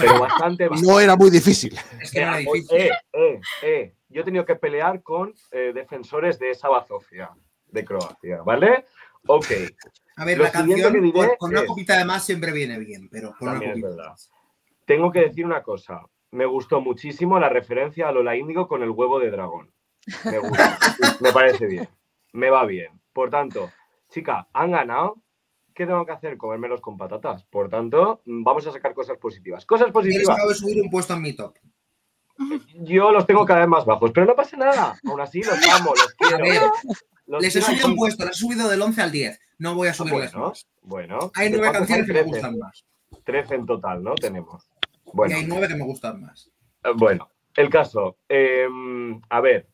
Pero 0.00 0.20
bastante. 0.20 0.68
No 0.82 0.98
era 1.00 1.16
muy 1.16 1.30
difícil. 1.30 1.78
es 2.00 2.10
que 2.10 2.20
no 2.20 2.28
era 2.28 2.40
Eh, 2.40 2.44
difícil. 2.44 2.76
eh, 2.78 2.90
eh, 3.12 3.40
eh. 3.62 3.94
Yo 4.08 4.22
he 4.22 4.24
tenido 4.24 4.44
que 4.46 4.56
pelear 4.56 5.02
con 5.02 5.34
eh, 5.50 5.72
defensores 5.74 6.38
de 6.38 6.50
esa 6.50 6.68
bazofia 6.68 7.30
de 7.66 7.84
Croacia, 7.84 8.40
¿vale? 8.42 8.86
Ok, 9.26 9.46
A 10.16 10.24
ver, 10.24 10.38
Lo 10.38 10.44
la 10.44 10.50
canción 10.52 10.92
que 10.92 11.00
diré 11.00 11.12
con, 11.12 11.36
con 11.38 11.50
una 11.50 11.60
es- 11.60 11.66
copita 11.66 11.98
de 11.98 12.04
más 12.06 12.24
siempre 12.24 12.50
viene 12.52 12.78
bien, 12.78 13.08
pero 13.10 13.34
con 13.38 13.48
una 13.50 13.58
copita. 13.58 13.88
verdad. 13.88 14.14
tengo 14.86 15.12
que 15.12 15.20
decir 15.20 15.44
una 15.44 15.62
cosa. 15.62 16.00
Me 16.30 16.46
gustó 16.46 16.80
muchísimo 16.80 17.38
la 17.38 17.48
referencia 17.50 18.08
a 18.08 18.12
Lola 18.12 18.36
Índigo 18.36 18.66
con 18.68 18.82
el 18.82 18.90
huevo 18.90 19.18
de 19.20 19.30
dragón. 19.30 19.70
Me 20.24 20.38
gusta. 20.38 20.78
me 21.20 21.32
parece 21.32 21.66
bien. 21.66 21.88
Me 22.32 22.48
va 22.50 22.64
bien. 22.64 22.98
Por 23.12 23.28
tanto, 23.30 23.70
chica, 24.08 24.48
han 24.54 24.70
ganado. 24.72 25.16
¿Qué 25.78 25.86
tengo 25.86 26.04
que 26.04 26.10
hacer? 26.10 26.36
Comérmelos 26.36 26.80
con 26.80 26.96
patatas. 26.96 27.44
Por 27.44 27.68
tanto, 27.68 28.20
vamos 28.24 28.66
a 28.66 28.72
sacar 28.72 28.94
cosas 28.94 29.16
positivas. 29.16 29.64
Cosas 29.64 29.92
positivas. 29.92 30.28
acabo 30.30 30.48
de 30.48 30.56
subir 30.56 30.82
un 30.82 30.90
puesto 30.90 31.14
en 31.14 31.22
mi 31.22 31.34
top. 31.34 31.54
Yo 32.74 33.12
los 33.12 33.24
tengo 33.28 33.44
cada 33.44 33.60
vez 33.60 33.68
más 33.68 33.84
bajos, 33.84 34.10
pero 34.12 34.26
no 34.26 34.34
pasa 34.34 34.56
nada. 34.56 34.98
Aún 35.06 35.20
así, 35.20 35.40
los 35.40 35.54
amo, 35.80 35.92
los 35.94 36.08
A 36.08 36.36
quiero. 36.36 36.44
ver, 36.44 36.62
Los 37.26 37.42
les 37.44 37.54
he 37.54 37.62
subido 37.62 37.86
un 37.86 37.94
puesto, 37.94 38.24
les 38.24 38.34
he 38.36 38.38
subido 38.40 38.68
del 38.68 38.82
11 38.82 39.02
al 39.02 39.12
10. 39.12 39.40
No 39.58 39.76
voy 39.76 39.86
a 39.86 39.94
subirles 39.94 40.32
Bueno, 40.32 40.48
más. 40.48 40.68
bueno. 40.82 41.30
Hay 41.36 41.48
¿De 41.50 41.58
nueve 41.58 41.72
canciones 41.72 42.06
que 42.06 42.12
me 42.12 42.18
13. 42.22 42.28
gustan 42.34 42.58
más. 42.58 42.84
13 43.24 43.54
en 43.54 43.66
total, 43.66 44.02
¿no? 44.02 44.16
Tenemos. 44.16 44.68
Y 45.06 45.10
Bueno, 45.14 45.36
hay 45.36 45.46
nueve 45.46 45.68
que 45.68 45.76
me 45.76 45.84
gustan 45.84 46.20
más. 46.22 46.50
eh, 46.82 46.88
bueno, 46.96 47.28
el 47.54 47.70
caso. 47.70 48.16
eh, 48.28 48.66
a 49.30 49.40
ver, 49.40 49.68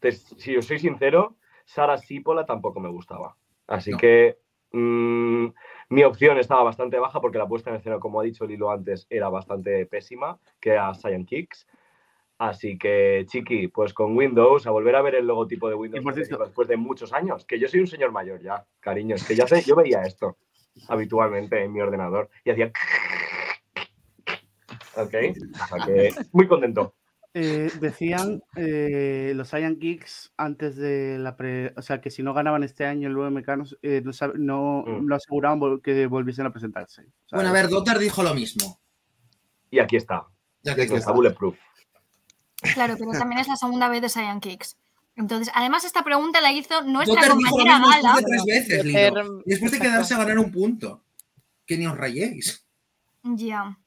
te- 0.00 0.12
si 0.12 0.56
os 0.58 0.66
soy 0.66 0.78
sincero, 0.78 1.36
Sara 1.64 1.96
Sípola 1.96 2.44
tampoco 2.44 2.80
me 2.80 2.90
gustaba. 2.90 3.34
Así 3.66 3.92
No. 3.92 3.96
que 3.98 4.38
mm, 4.72 5.46
mi 5.90 6.02
opción 6.04 6.38
estaba 6.38 6.62
bastante 6.62 6.98
baja 6.98 7.20
porque 7.20 7.38
la 7.38 7.48
puesta 7.48 7.70
en 7.70 7.76
escena, 7.76 7.98
como 7.98 8.20
ha 8.20 8.24
dicho 8.24 8.46
Lilo 8.46 8.70
antes, 8.70 9.06
era 9.10 9.28
bastante 9.28 9.86
pésima, 9.86 10.38
que 10.60 10.70
era 10.70 10.94
Cyan 10.94 11.24
Kicks. 11.24 11.66
Así 12.38 12.76
que, 12.76 13.24
Chiqui, 13.26 13.68
pues 13.68 13.94
con 13.94 14.14
Windows, 14.14 14.66
a 14.66 14.70
volver 14.70 14.94
a 14.96 15.02
ver 15.02 15.14
el 15.14 15.26
logotipo 15.26 15.70
de 15.70 15.74
Windows 15.74 16.04
después 16.14 16.68
de 16.68 16.76
muchos 16.76 17.12
años, 17.14 17.46
que 17.46 17.58
yo 17.58 17.66
soy 17.66 17.80
un 17.80 17.86
señor 17.86 18.12
mayor 18.12 18.42
ya, 18.42 18.66
cariño, 18.80 19.14
es 19.14 19.26
que 19.26 19.34
ya 19.34 19.46
sé, 19.46 19.62
yo 19.62 19.74
veía 19.74 20.02
esto 20.02 20.36
habitualmente 20.88 21.62
en 21.62 21.72
mi 21.72 21.80
ordenador 21.80 22.28
y 22.44 22.50
hacía... 22.50 22.72
Ok, 24.98 25.12
o 25.12 25.66
sea 25.66 25.86
que 25.86 26.10
muy 26.32 26.48
contento. 26.48 26.94
Eh, 27.38 27.70
decían 27.80 28.42
eh, 28.56 29.32
los 29.36 29.52
Iron 29.52 29.78
Geeks 29.78 30.32
antes 30.38 30.74
de 30.76 31.18
la 31.18 31.36
pre. 31.36 31.74
O 31.76 31.82
sea, 31.82 32.00
que 32.00 32.10
si 32.10 32.22
no 32.22 32.32
ganaban 32.32 32.62
este 32.62 32.86
año 32.86 33.08
el 33.08 33.16
UMK, 33.18 33.46
no, 33.58 33.64
eh, 33.82 34.00
no, 34.02 34.10
sab- 34.12 34.36
no, 34.36 34.84
Mm. 34.86 35.06
no 35.06 35.14
aseguraban 35.14 35.60
vol- 35.60 35.82
que 35.82 36.06
volviesen 36.06 36.46
a 36.46 36.50
presentarse. 36.50 37.04
Bueno, 37.30 37.50
a 37.50 37.52
ver, 37.52 37.68
Dotter 37.68 37.98
dijo 37.98 38.22
lo 38.22 38.32
mismo. 38.34 38.80
Y 39.70 39.80
aquí 39.80 39.96
está. 39.96 40.26
Que 40.64 40.74
que 40.74 40.86
No 40.88 40.96
está 40.96 41.12
bulletproof. 41.12 41.58
Claro, 42.72 42.94
pero 42.98 43.10
también 43.12 43.40
es 43.40 43.48
la 43.48 43.56
segunda 43.56 43.90
vez 43.90 44.00
de 44.00 44.08
Saiyan 44.08 44.40
Kicks. 44.40 44.78
Entonces, 45.14 45.52
además, 45.54 45.84
esta 45.84 46.02
pregunta 46.04 46.40
la 46.40 46.52
hizo 46.52 46.82
nuestra 46.84 47.16
Joker 47.22 47.36
dijo 47.36 47.50
lo 47.50 47.64
compañera 47.64 47.78
mismo 47.80 47.90
Gala. 48.02 48.18
tres 48.26 48.44
veces. 48.46 48.84
Y 48.86 49.50
después 49.50 49.72
de 49.72 49.78
quedarse 49.78 50.14
a 50.14 50.18
ganar 50.18 50.38
un 50.38 50.50
punto. 50.50 51.02
Que 51.66 51.76
ni 51.76 51.86
os 51.86 51.96
rayéis. 51.96 52.66
Ya. 53.24 53.78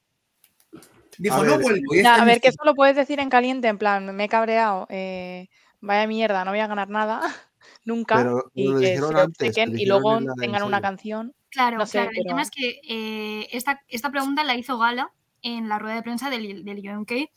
Dijo, 1.20 1.36
A 1.36 1.44
no 1.44 1.50
ver, 1.58 1.60
vuelvo. 1.62 1.94
y 1.94 2.02
Ya, 2.02 2.12
este 2.12 2.22
a 2.22 2.24
ver, 2.24 2.34
mes- 2.34 2.40
que 2.42 2.48
eso 2.48 2.64
lo 2.64 2.74
puedes 2.74 2.96
decir 2.96 3.20
en 3.20 3.28
caliente, 3.28 3.68
en 3.68 3.76
plan, 3.78 4.14
me 4.16 4.24
he 4.24 4.28
cabreado, 4.28 4.86
eh, 4.88 5.48
vaya 5.80 6.06
mierda, 6.06 6.44
no 6.44 6.50
voy 6.52 6.60
a 6.60 6.66
ganar 6.66 6.88
nada, 6.88 7.20
nunca, 7.84 8.16
Pero 8.16 8.50
y 8.54 8.68
lo 8.68 8.80
que 8.80 8.86
dijeron 8.90 9.10
se 9.14 9.20
antes, 9.20 9.56
y 9.80 9.86
luego 9.86 10.18
tengan 10.38 10.62
una 10.62 10.80
canción. 10.80 11.34
Claro, 11.50 11.78
No 11.78 11.86
sé, 11.86 11.98
claro. 11.98 12.10
El 12.14 12.24
tema 12.24 12.42
es 12.42 12.50
que 12.50 12.80
eh, 12.88 13.48
esta, 13.52 13.82
esta 13.88 14.10
pregunta 14.10 14.44
la 14.44 14.54
hizo 14.56 14.78
Gala 14.78 15.12
en 15.42 15.68
la 15.68 15.78
rueda 15.78 15.96
de 15.96 16.02
prensa 16.02 16.30
del, 16.30 16.64
del 16.64 16.78
UMK 16.90 17.10
eh, 17.12 17.28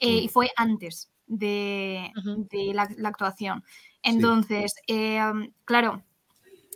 y 0.00 0.28
fue 0.28 0.50
antes 0.56 1.10
de, 1.26 2.10
de 2.50 2.72
la, 2.74 2.88
la 2.98 3.08
actuación. 3.08 3.64
Entonces, 4.02 4.74
eh, 4.86 5.18
um, 5.22 5.50
claro, 5.64 6.02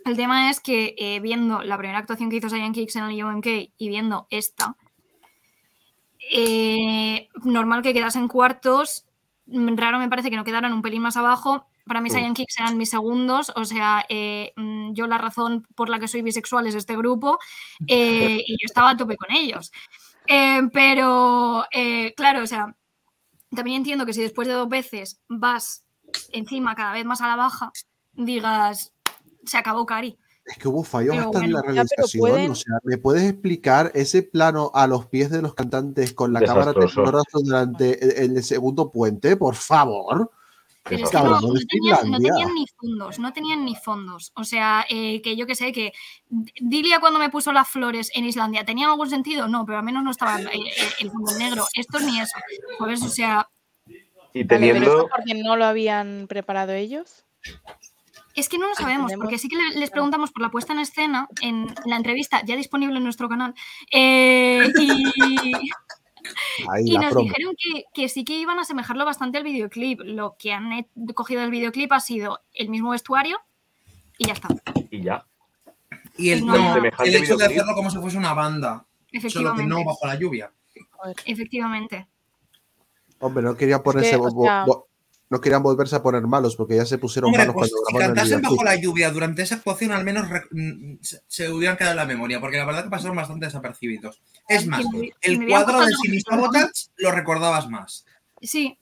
el 0.05 0.15
tema 0.17 0.49
es 0.49 0.59
que 0.59 0.95
eh, 0.97 1.19
viendo 1.19 1.61
la 1.61 1.77
primera 1.77 1.99
actuación 1.99 2.29
que 2.31 2.37
hizo 2.37 2.49
Saiyan 2.49 2.73
Kicks 2.73 2.95
en 2.95 3.03
el 3.03 3.23
UMK 3.23 3.45
y 3.77 3.87
viendo 3.89 4.25
esta, 4.31 4.75
eh, 6.29 7.27
normal 7.43 7.81
que 7.81 7.93
quedase 7.93 8.19
en 8.19 8.27
cuartos. 8.27 9.05
mm, 9.47 9.75
Raro 9.77 9.99
me 9.99 10.09
parece 10.09 10.29
que 10.29 10.35
no 10.35 10.43
quedaran 10.43 10.73
un 10.73 10.81
pelín 10.81 11.01
más 11.01 11.17
abajo. 11.17 11.65
Para 11.85 12.01
mí, 12.01 12.09
Mm. 12.09 12.13
Saiyan 12.13 12.33
Kicks 12.35 12.59
eran 12.59 12.77
mis 12.77 12.89
segundos. 12.91 13.51
O 13.55 13.65
sea, 13.65 14.05
eh, 14.09 14.53
mm, 14.55 14.93
yo 14.93 15.07
la 15.07 15.17
razón 15.17 15.67
por 15.75 15.89
la 15.89 15.99
que 15.99 16.07
soy 16.07 16.21
bisexual 16.21 16.67
es 16.67 16.75
este 16.75 16.95
grupo. 16.95 17.39
eh, 17.87 18.43
y 18.45 18.53
yo 18.53 18.65
estaba 18.65 18.91
a 18.91 18.97
tope 18.97 19.17
con 19.17 19.31
ellos. 19.35 19.71
Pero, 20.73 21.65
claro, 22.15 22.43
o 22.43 22.47
sea, 22.47 22.75
también 23.55 23.77
entiendo 23.77 24.05
que 24.05 24.13
si 24.13 24.21
después 24.21 24.47
de 24.47 24.53
dos 24.53 24.69
veces 24.69 25.21
vas 25.27 25.83
encima 26.31 26.75
cada 26.75 26.93
vez 26.93 27.05
más 27.05 27.21
a 27.21 27.27
la 27.27 27.35
baja, 27.35 27.71
digas, 28.13 28.93
se 29.45 29.57
acabó 29.57 29.85
Cari. 29.85 30.17
Es 30.49 30.57
que 30.57 30.67
hubo 30.67 30.83
fallos 30.83 31.15
Pero 31.15 31.27
hasta 31.27 31.45
en 31.45 31.53
la 31.53 31.61
realización. 31.61 32.19
pueden- 32.19 32.51
O 32.51 32.55
sea, 32.55 32.73
¿me 32.83 32.97
puedes 32.97 33.23
explicar 33.29 33.91
ese 33.93 34.23
plano 34.23 34.71
a 34.73 34.87
los 34.87 35.05
pies 35.05 35.29
de 35.29 35.41
los 35.41 35.53
cantantes 35.53 36.13
con 36.13 36.33
la 36.33 36.39
cámara 36.41 36.73
Desastroso. 36.73 36.95
temblorosa 36.95 37.37
durante 37.43 38.23
el, 38.23 38.35
el 38.37 38.43
segundo 38.43 38.91
puente? 38.91 39.37
Por 39.37 39.55
favor. 39.55 40.31
Pero 40.83 41.03
es 41.03 41.09
Eso. 41.13 41.23
que 41.23 41.29
no, 41.29 41.39
tenían, 41.39 41.95
no 41.97 41.97
Finlandia. 42.01 42.31
tenían 42.31 42.53
ni 42.55 42.65
fondos, 42.75 43.19
no 43.19 43.33
tenían 43.33 43.65
ni 43.65 43.75
fondos. 43.75 44.31
O 44.35 44.43
sea, 44.43 44.85
eh, 44.89 45.21
que 45.21 45.35
yo 45.35 45.45
que 45.45 45.53
sé, 45.53 45.71
que 45.71 45.91
Dilia 46.61 46.99
cuando 46.99 47.19
me 47.19 47.29
puso 47.29 47.51
las 47.51 47.67
flores 47.67 48.09
en 48.15 48.25
Islandia, 48.25 48.65
¿tenía 48.65 48.87
algún 48.89 49.09
sentido? 49.09 49.47
No, 49.47 49.65
pero 49.65 49.77
al 49.79 49.83
menos 49.83 50.03
no 50.03 50.09
estaba 50.09 50.41
eh, 50.41 50.47
eh, 50.55 50.71
el 51.01 51.11
fondo 51.11 51.31
negro. 51.37 51.65
Esto 51.75 51.99
ni 51.99 52.19
eso. 52.19 52.33
¿Sabes? 52.79 53.03
O 53.03 53.09
sea, 53.09 53.47
Y 54.33 54.43
Vale, 54.45 54.45
pero 54.45 54.65
eso 54.65 54.71
teniendo. 54.73 55.09
porque 55.15 55.43
no 55.43 55.55
lo 55.57 55.65
habían 55.65 56.25
preparado 56.27 56.71
ellos. 56.71 57.23
Es 58.39 58.49
que 58.49 58.57
no 58.57 58.67
lo 58.67 58.75
sabemos, 58.75 59.11
Entendemos. 59.11 59.25
porque 59.25 59.37
sí 59.37 59.47
que 59.49 59.55
le- 59.57 59.79
les 59.79 59.89
preguntamos 59.91 60.31
por 60.31 60.41
la 60.41 60.49
puesta 60.49 60.73
en 60.73 60.79
escena 60.79 61.27
en 61.41 61.67
la 61.85 61.95
entrevista 61.97 62.43
ya 62.45 62.55
disponible 62.55 62.97
en 62.97 63.03
nuestro 63.03 63.29
canal. 63.29 63.53
eh, 63.91 64.67
y, 64.79 65.51
Ahí 66.69 66.83
Y 66.85 66.91
la 66.93 67.01
nos 67.01 67.11
promo. 67.13 67.27
dijeron 67.29 67.55
que, 67.57 67.85
que 67.93 68.09
sí 68.09 68.23
que 68.25 68.37
iban 68.37 68.59
a 68.59 68.63
asemejarlo 68.63 69.05
bastante 69.05 69.37
al 69.37 69.43
videoclip. 69.45 70.01
Lo 70.03 70.35
que 70.37 70.51
han 70.53 70.85
cogido 71.15 71.41
del 71.41 71.49
videoclip 71.49 71.91
ha 71.93 71.99
sido 72.01 72.41
el 72.53 72.69
mismo 72.69 72.91
vestuario 72.91 73.39
y 74.17 74.27
ya 74.27 74.33
está. 74.33 74.49
Y 74.91 75.01
ya. 75.01 75.25
Y 76.17 76.31
el, 76.31 76.45
No, 76.45 76.57
no, 76.57 76.73
semejante 76.73 77.09
el 77.15 77.23
hecho 77.23 77.37
de 77.37 77.45
hacerlo 77.45 77.73
como 77.73 77.89
si 77.89 77.97
fuese 77.99 78.17
una 78.17 78.33
banda. 78.33 78.69
Solo 78.73 78.85
que 79.11 79.17
Efectivamente. 79.17 79.65
no 79.67 79.83
bajo 79.85 80.05
la 80.05 80.15
lluvia. 80.15 80.51
Efectivamente. 81.25 82.07
Hombre, 83.19 83.41
no 83.43 83.55
querían 83.55 83.81
ponerse. 83.81 84.17
o 84.17 84.29
bo- 84.29 84.43
sea- 84.43 84.65
bo- 84.65 84.88
no 85.29 85.39
querían 85.41 85.61
volverse 85.61 85.95
a 85.95 86.01
poner 86.03 86.23
malos 86.23 86.55
porque 86.55 86.75
ya 86.75 86.85
se 86.85 86.97
pusieron 86.97 87.27
Hombre, 87.29 87.43
malos 87.43 87.55
pues 87.55 87.71
cuando 87.71 87.99
si 87.99 88.05
cantasen 88.07 88.41
bajo 88.41 88.63
la 88.63 88.75
lluvia 88.75 89.11
durante 89.11 89.41
esa 89.43 89.55
actuación, 89.55 89.91
al 89.91 90.03
menos 90.03 90.27
mm, 90.51 90.95
se, 91.01 91.21
se 91.27 91.51
hubieran 91.51 91.77
quedado 91.77 91.91
en 91.91 91.97
la 91.97 92.05
memoria, 92.05 92.39
porque 92.39 92.57
la 92.57 92.65
verdad 92.65 92.83
que 92.83 92.89
pasaron 92.89 93.15
bastante 93.15 93.45
desapercibidos. 93.45 94.21
Es 94.47 94.65
más, 94.65 94.83
me- 94.91 95.11
el 95.21 95.47
cuadro 95.47 95.85
de 95.85 95.93
Sabotage 96.27 96.87
lo 96.97 97.11
recordabas 97.11 97.69
más. 97.69 98.05
Sí, 98.41 98.77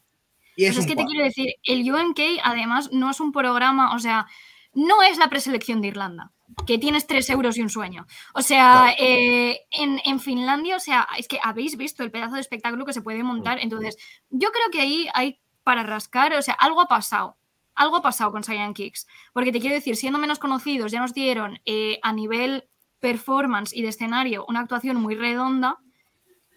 Y 0.56 0.66
es 0.66 0.72
Pero 0.72 0.80
es 0.80 0.86
un 0.86 0.86
que 0.88 0.96
te 0.96 1.06
quiero 1.06 1.24
decir, 1.26 1.54
el 1.64 1.92
UMK 1.92 2.20
además 2.44 2.90
no 2.94 3.12
es 3.12 3.20
un 3.20 3.32
programa, 3.32 3.94
o 3.96 4.00
sea, 4.00 4.26
no 4.74 5.02
es 5.04 5.18
la 5.18 5.30
preselección 5.30 5.82
de 5.82 5.90
Irlanda, 5.90 6.32
que 6.66 6.78
tienes 6.78 7.08
tres 7.08 7.30
euros 7.30 7.58
y 7.58 7.62
un 7.62 7.70
sueño. 7.70 8.06
O 8.34 8.42
sea, 8.42 8.94
eh, 8.98 9.60
en, 9.72 10.00
en 10.06 10.20
Finlandia, 10.20 10.78
o 10.78 10.80
sea, 10.80 11.08
es 11.18 11.28
que 11.28 11.40
habéis 11.44 11.76
visto 11.78 12.04
el 12.04 12.12
pedazo 12.12 12.36
de 12.36 12.42
espectáculo 12.42 12.86
que 12.86 12.94
se 12.94 13.02
puede 13.02 13.22
montar. 13.24 13.60
Entonces, 13.60 13.98
yo 14.30 14.50
creo 14.52 14.70
que 14.72 14.80
ahí 14.82 15.08
hay 15.14 15.40
para 15.67 15.84
rascar, 15.84 16.32
o 16.34 16.41
sea, 16.41 16.53
algo 16.53 16.80
ha 16.80 16.86
pasado. 16.88 17.36
Algo 17.75 17.97
ha 17.97 18.01
pasado 18.01 18.32
con 18.32 18.41
Saiyan 18.41 18.73
Kicks. 18.73 19.06
Porque 19.34 19.51
te 19.51 19.60
quiero 19.60 19.75
decir, 19.75 19.97
siendo 19.97 20.17
menos 20.17 20.39
conocidos, 20.39 20.93
ya 20.93 21.01
nos 21.01 21.13
dieron 21.13 21.60
eh, 21.65 21.99
a 22.03 22.13
nivel 22.13 22.69
performance 23.01 23.75
y 23.75 23.82
de 23.82 23.89
escenario 23.89 24.45
una 24.47 24.62
actuación 24.62 24.95
muy 24.95 25.15
redonda 25.15 25.77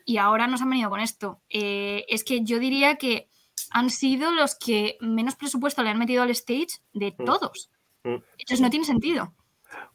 y 0.06 0.18
ahora 0.18 0.46
nos 0.46 0.62
han 0.62 0.70
venido 0.70 0.90
con 0.90 1.00
esto. 1.00 1.40
Eh, 1.48 2.04
es 2.08 2.22
que 2.22 2.44
yo 2.44 2.60
diría 2.60 2.94
que 2.96 3.28
han 3.72 3.90
sido 3.90 4.30
los 4.32 4.54
que 4.54 4.96
menos 5.00 5.34
presupuesto 5.34 5.82
le 5.82 5.90
han 5.90 5.98
metido 5.98 6.22
al 6.22 6.30
stage 6.30 6.78
de 6.92 7.12
Mm. 7.18 7.24
todos. 7.24 7.68
Mm. 8.04 8.14
Entonces 8.38 8.60
no 8.60 8.70
tiene 8.70 8.84
sentido. 8.86 9.34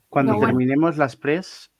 Cuando 0.10 0.34
Pero 0.34 0.40
bueno. 0.40 0.48
terminemos 0.58 0.98
las 0.98 1.16
press, 1.16 1.72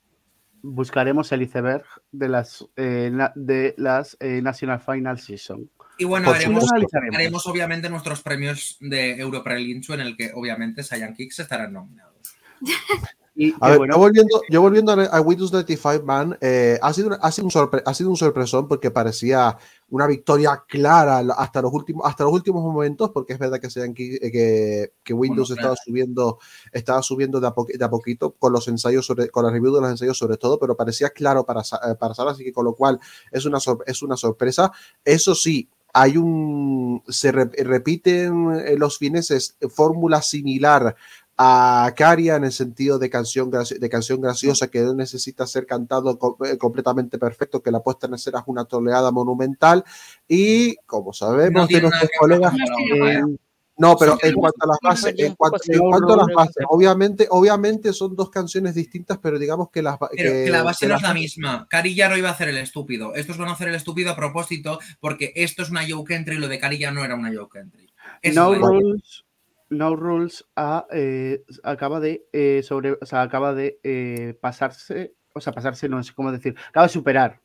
buscaremos 0.62 1.32
el 1.34 1.42
iceberg 1.42 1.86
de 2.12 2.30
las, 2.30 2.66
eh, 2.78 3.10
na- 3.12 3.34
de 3.36 3.76
las 3.78 4.16
eh, 4.22 4.42
National 4.42 4.80
Final 4.80 5.20
Season. 5.20 5.70
Y 5.98 6.04
bueno, 6.06 6.30
haremos, 6.30 6.66
haremos 7.14 7.48
obviamente 7.48 7.90
nuestros 7.90 8.22
premios 8.22 8.78
de 8.80 9.20
Europrelincho 9.20 9.94
en 9.94 10.02
el 10.02 10.18
que 10.18 10.32
obviamente 10.34 10.84
Saiyan 10.84 11.14
Kicks 11.14 11.40
estarán 11.40 11.74
nominados. 11.74 12.14
Y 13.38 13.54
A 13.60 13.68
ver, 13.68 13.80
bueno, 13.80 13.96
yo 13.96 14.00
volviendo, 14.00 14.42
yo 14.50 14.62
volviendo 14.62 14.94
a, 14.94 15.20
Windows 15.20 15.52
95 15.52 16.06
Man, 16.06 16.38
eh, 16.40 16.80
ha, 16.82 16.94
sido, 16.94 17.18
ha, 17.22 17.30
sido 17.34 17.44
un 17.48 17.52
sorpre- 17.52 17.84
ha 17.86 17.94
sido 17.94 18.10
un 18.10 18.16
sorpresón 18.16 18.66
porque 18.70 18.92
parecía 18.92 19.58
una 19.90 20.08
victoria 20.08 20.64
clara 20.66 21.18
hasta 21.38 21.62
los 21.62 21.74
últimos, 21.74 22.08
hasta 22.08 22.24
los 22.24 22.32
últimos 22.32 22.64
momentos, 22.64 23.12
porque 23.12 23.34
es 23.34 23.40
verdad 23.40 23.60
que, 23.60 23.70
sean 23.70 23.94
que, 23.94 24.18
que, 24.32 24.94
que 25.04 25.14
Windows 25.14 25.50
Bueno, 25.50 25.60
estaba 25.60 25.74
claro. 25.76 25.84
subiendo, 25.86 26.40
estaba 26.72 27.02
subiendo 27.02 27.42
de 27.42 27.48
a, 27.48 27.52
po- 27.52 27.68
de 27.68 27.84
a 27.84 27.90
poquito 27.90 28.32
con 28.40 28.54
los 28.54 28.70
ensayos 28.70 29.06
sobre, 29.06 29.28
con 29.28 29.44
la 29.44 29.52
review 29.52 29.76
de 29.76 29.82
los 29.82 29.90
ensayos 29.92 30.18
sobre 30.18 30.38
todo, 30.38 30.58
pero 30.58 30.78
parecía 30.78 31.10
claro 31.10 31.46
para, 31.46 31.60
eh, 31.60 31.96
para 32.00 32.14
Sara, 32.14 32.32
así 32.32 32.46
que 32.46 32.54
con 32.54 32.64
lo 32.64 32.74
cual 32.74 33.02
es 33.34 33.44
una, 33.44 33.60
sor- 33.60 33.84
es 33.86 34.02
una 34.02 34.16
sorpresa. 34.16 34.72
Eso 35.04 35.36
sí, 35.36 35.68
hay 35.98 36.18
un 36.18 37.02
se 37.08 37.32
re- 37.32 37.50
repiten 37.64 38.52
eh, 38.54 38.76
los 38.78 38.98
fineses 38.98 39.56
fórmula 39.74 40.22
similar 40.22 40.94
a 41.38 41.94
Caria 41.96 42.36
en 42.36 42.44
el 42.44 42.52
sentido 42.52 43.00
de 43.00 43.10
canción, 43.10 43.50
de 43.50 43.90
canción 43.90 44.20
graciosa 44.20 44.68
que 44.68 44.82
no 44.82 44.94
necesita 44.94 45.48
ser 45.48 45.66
cantado 45.66 46.20
eh, 46.46 46.58
completamente 46.58 47.18
perfecto, 47.18 47.62
que 47.62 47.72
la 47.72 47.80
puesta 47.80 48.08
en 48.08 48.16
escena 48.16 48.40
es 48.40 48.46
una 48.48 48.66
toleada 48.66 49.10
monumental. 49.12 49.86
Y 50.28 50.76
como 50.86 51.14
sabemos 51.14 51.70
No 51.70 51.76
de 51.76 51.82
nuestros 51.82 52.12
colegas 52.20 52.54
No 52.54 53.38
no, 53.78 53.98
pero 53.98 54.18
en 54.22 54.34
cuanto 54.36 54.64
a 54.64 54.68
las 54.68 54.78
bases, 54.82 55.16
en 55.18 55.36
cuanto, 55.36 55.60
en 55.68 55.82
a 55.82 56.16
las 56.16 56.28
bases, 56.34 56.66
obviamente, 56.70 57.28
obviamente 57.30 57.92
son 57.92 58.16
dos 58.16 58.30
canciones 58.30 58.74
distintas, 58.74 59.18
pero 59.18 59.38
digamos 59.38 59.70
que 59.70 59.82
las 59.82 59.98
Pero 60.16 60.32
que 60.32 60.50
la 60.50 60.64
base 60.64 60.86
que 60.86 60.90
no 60.90 60.96
es 60.96 61.02
la 61.02 61.14
misma. 61.14 61.68
Cari 61.70 61.94
ya 61.94 62.08
no 62.08 62.16
iba 62.16 62.30
a 62.30 62.32
hacer 62.32 62.48
el 62.48 62.58
estúpido. 62.58 63.14
Estos 63.16 63.38
van 63.38 63.50
a 63.50 63.52
hacer 63.52 63.68
el 63.68 63.76
estúpido 63.76 64.12
a 64.12 64.16
propósito 64.16 64.80
porque 65.02 65.34
esto 65.36 65.64
es 65.64 65.70
una 65.70 65.82
joke 65.88 66.12
entry 66.12 66.36
y 66.36 66.40
lo 66.40 66.48
de 66.48 66.60
Cari 66.60 66.78
ya 66.78 66.92
no 66.92 67.04
era 67.04 67.16
una 67.16 67.34
joke 67.34 67.60
entry. 67.60 67.90
No. 68.34 68.56
Rules, 68.56 69.26
no 69.70 69.96
Rules 69.96 70.46
ha, 70.56 70.86
eh, 70.92 71.44
acaba 71.64 72.00
de 72.00 72.26
eh, 72.32 72.62
sobre, 72.64 72.94
o 72.94 73.06
sea, 73.06 73.24
acaba 73.24 73.54
de 73.54 73.80
eh, 73.84 74.38
pasarse, 74.40 75.16
o 75.34 75.42
sea, 75.42 75.52
pasarse, 75.52 75.90
no 75.90 76.02
sé 76.02 76.14
cómo 76.14 76.32
decir, 76.32 76.56
acaba 76.70 76.88
de 76.88 76.94
superar 76.94 77.42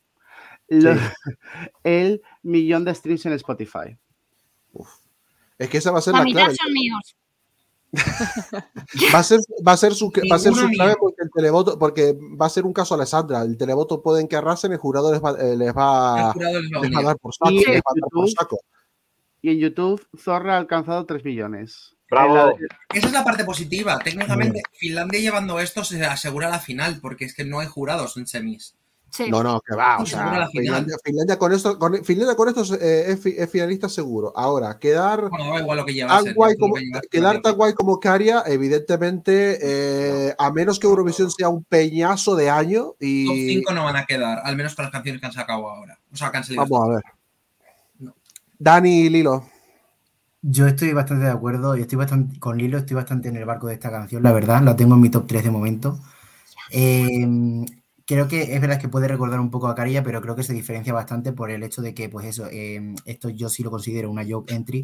el 1.83 2.23
millón 2.43 2.85
de 2.85 2.95
streams 2.95 3.27
en 3.27 3.33
Spotify. 3.33 3.99
Es 5.61 5.69
que 5.69 5.79
esa 5.79 5.91
va 5.93 5.99
a 5.99 6.03
ser 6.03 6.13
La 6.15 6.21
la 6.21 6.25
mitad 6.25 6.41
clave. 6.41 6.57
son 6.57 6.73
míos. 6.73 7.17
Va 9.15 9.19
a 9.19 9.23
ser, 9.25 9.41
va 9.67 9.73
a 9.73 9.77
ser 9.77 9.95
su, 9.95 10.13
va 10.31 10.37
a 10.37 10.39
ser 10.39 10.55
su 10.55 10.69
clave 10.69 10.95
porque 11.01 11.23
el 11.25 11.31
televoto, 11.35 11.77
porque 11.79 12.17
va 12.41 12.47
a 12.47 12.51
ser 12.51 12.65
un 12.65 12.73
caso 12.73 12.95
Alessandra. 12.95 13.43
El 13.43 13.57
televoto 13.57 14.01
pueden 14.01 14.29
que 14.29 14.37
arrasen, 14.37 14.71
el 14.73 14.79
jurado 14.79 15.11
les 15.13 15.21
va, 15.23 15.33
eh, 15.33 15.57
les 15.57 15.69
El 15.69 15.75
va, 15.77 16.33
jurado 16.33 16.61
les 16.61 16.71
va 16.73 16.79
a 16.79 16.83
les 16.83 16.93
va 16.93 16.97
a 16.97 17.01
unir. 17.01 17.05
dar 17.07 17.17
por 17.19 17.35
saco. 17.35 17.51
Y 17.51 17.59
les 17.59 17.67
en 17.67 17.75
va 17.75 17.79
a 17.79 17.95
dar 18.01 18.11
por 18.11 18.25
YouTube- 18.25 18.35
saco. 18.39 18.61
Y 19.43 19.51
en 19.51 19.59
YouTube, 19.59 20.07
Zorra 20.19 20.55
ha 20.55 20.59
alcanzado 20.59 21.05
3 21.07 21.25
millones. 21.25 21.97
Bravo. 22.09 22.57
Esa 22.95 23.07
es 23.09 23.13
la 23.13 23.25
parte 23.25 23.45
positiva. 23.45 23.99
Técnicamente, 23.99 24.63
Finlandia 24.73 25.19
llevando 25.21 25.59
esto 25.61 25.83
se 25.85 26.05
asegura 26.05 26.49
la 26.49 26.59
final 26.61 26.99
porque 27.01 27.25
es 27.25 27.35
que 27.35 27.45
no 27.45 27.59
hay 27.61 27.67
jurados 27.67 28.17
en 28.17 28.27
semis. 28.27 28.75
Sí. 29.11 29.29
No, 29.29 29.43
no, 29.43 29.61
que 29.61 29.75
va. 29.75 29.99
O 29.99 30.07
sea. 30.07 30.49
Finlandia, 30.53 30.97
Finlandia 31.05 31.37
con 31.39 31.53
esto, 31.53 31.79
con, 31.79 32.05
Finlandia 32.05 32.37
con 32.37 32.49
esto 32.49 32.63
eh, 32.77 33.07
es, 33.09 33.21
fi- 33.21 33.35
es 33.37 33.51
finalista 33.51 33.89
seguro. 33.89 34.33
Ahora, 34.37 34.79
quedar 34.79 35.29
Bueno, 35.29 35.53
da 35.53 35.61
igual 35.61 35.79
lo 35.79 35.85
que 35.85 35.95
llevas. 35.95 36.25
tan 36.25 36.33
guay 36.35 36.57
como, 36.57 36.75
quedar 37.11 37.43
tan 37.43 37.57
guay 37.57 37.75
como 37.75 37.99
Caria, 37.99 38.45
evidentemente, 38.47 39.59
eh, 39.61 40.35
a 40.39 40.51
menos 40.53 40.79
que 40.79 40.87
Eurovisión 40.87 41.31
sea 41.31 41.49
un 41.49 41.65
peñazo 41.65 42.37
de 42.37 42.51
año 42.51 42.83
Top 42.85 42.97
y 43.01 43.49
5 43.57 43.73
no 43.73 43.85
van 43.85 43.97
a 43.97 44.07
quedar, 44.07 44.41
al 44.45 44.57
menos 44.57 44.75
con 44.77 44.85
las 44.85 44.93
canciones 44.93 45.21
que 45.21 45.27
han 45.27 45.33
sacado 45.33 45.69
ahora. 45.69 45.99
O 46.13 46.17
sea, 46.17 46.31
que 46.31 46.37
han 46.39 46.45
salido. 46.45 46.65
vamos 46.67 46.89
a 46.89 46.93
ver. 46.95 48.13
Dani 48.59 49.01
y 49.01 49.09
Lilo. 49.09 49.45
Yo 50.43 50.67
estoy 50.67 50.93
bastante 50.93 51.25
de 51.27 51.31
acuerdo 51.33 51.77
y 51.77 51.83
estoy 51.83 51.99
bastante 51.99 52.39
con 52.39 52.57
Lilo, 52.57 52.79
estoy 52.79 52.95
bastante 52.95 53.29
en 53.29 53.37
el 53.37 53.45
barco 53.45 53.67
de 53.67 53.75
esta 53.75 53.91
canción, 53.91 54.23
la 54.23 54.33
verdad, 54.33 54.63
la 54.63 54.77
tengo 54.77 54.95
en 54.95 55.01
mi 55.01 55.11
top 55.11 55.27
3 55.27 55.45
de 55.45 55.51
momento. 55.51 55.99
Eh, 56.71 57.27
creo 58.11 58.27
que 58.27 58.57
es 58.57 58.61
verdad 58.61 58.81
que 58.81 58.89
puede 58.89 59.07
recordar 59.07 59.39
un 59.39 59.53
poco 59.53 59.69
a 59.69 59.75
Carilla, 59.77 60.03
pero 60.03 60.21
creo 60.21 60.35
que 60.35 60.43
se 60.43 60.53
diferencia 60.53 60.93
bastante 60.93 61.33
por 61.33 61.49
el 61.53 61.63
hecho 61.63 61.81
de 61.81 61.95
que, 61.95 62.09
pues 62.09 62.27
eso, 62.27 62.49
eh, 62.51 62.97
esto 63.05 63.29
yo 63.29 63.49
sí 63.49 63.63
lo 63.63 63.71
considero 63.71 64.11
una 64.11 64.25
joke 64.29 64.51
entry 64.51 64.83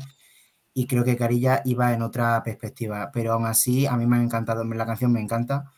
y 0.72 0.86
creo 0.86 1.02
que 1.02 1.16
Carilla 1.16 1.60
iba 1.64 1.92
en 1.92 2.02
otra 2.02 2.40
perspectiva, 2.44 3.10
pero 3.12 3.32
aún 3.32 3.46
así 3.46 3.84
a 3.84 3.96
mí 3.96 4.06
me 4.06 4.18
ha 4.18 4.22
encantado, 4.22 4.62
la 4.62 4.86
canción 4.86 5.10
me 5.12 5.20
encanta. 5.20 5.72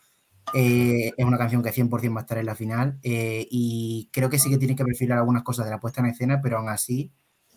Eh, 0.52 1.12
es 1.16 1.24
una 1.24 1.38
canción 1.38 1.62
que 1.62 1.72
100% 1.72 2.14
va 2.14 2.20
a 2.20 2.24
estar 2.24 2.36
en 2.36 2.44
la 2.44 2.54
final 2.54 2.98
eh, 3.02 3.46
y 3.50 4.10
creo 4.12 4.28
que 4.28 4.38
sí 4.38 4.50
que 4.50 4.58
tiene 4.58 4.76
que 4.76 4.84
perfilar 4.84 5.16
algunas 5.16 5.42
cosas 5.42 5.64
de 5.64 5.70
la 5.70 5.80
puesta 5.80 6.02
en 6.02 6.08
escena, 6.08 6.42
pero 6.42 6.58
aún 6.58 6.68
así 6.68 7.10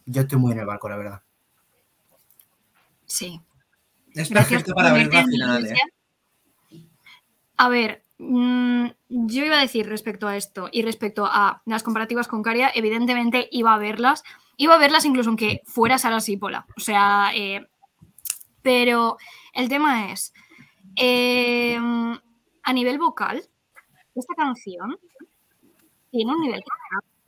yo 0.06 0.22
estoy 0.22 0.40
muy 0.40 0.54
en 0.54 0.60
el 0.60 0.66
barco, 0.68 0.88
la 0.88 0.96
verdad. 0.96 1.22
Sí. 3.06 3.42
Es 4.14 4.30
Gracias 4.30 4.64
perfecto 4.64 4.74
para 4.74 4.94
ver 4.94 5.14
la 5.14 5.26
final, 5.26 5.66
¿eh? 5.66 5.76
A 7.58 7.68
ver, 7.68 8.04
yo 8.22 9.46
iba 9.46 9.58
a 9.58 9.62
decir 9.62 9.88
respecto 9.88 10.28
a 10.28 10.38
esto 10.38 10.70
y 10.72 10.84
respecto 10.84 11.26
a 11.26 11.62
las 11.66 11.82
comparativas 11.82 12.28
con 12.28 12.44
Caria, 12.44 12.72
evidentemente 12.74 13.48
iba 13.52 13.74
a 13.74 13.80
verlas. 13.80 14.24
Iba 14.58 14.76
a 14.76 14.80
verlas 14.80 15.06
incluso 15.06 15.30
aunque 15.30 15.62
fuera 15.66 15.98
Sara 15.98 16.20
Sípola. 16.20 16.68
O 16.78 16.80
sea, 16.80 17.32
eh, 17.34 17.68
pero 18.62 19.18
el 19.54 19.70
tema 19.70 20.12
es, 20.12 20.34
eh, 20.96 21.78
a 22.64 22.74
nivel 22.74 23.00
vocal, 23.00 23.42
esta 24.14 24.36
canción 24.36 24.98
tiene 26.12 26.32
un 26.34 26.42
nivel 26.42 26.62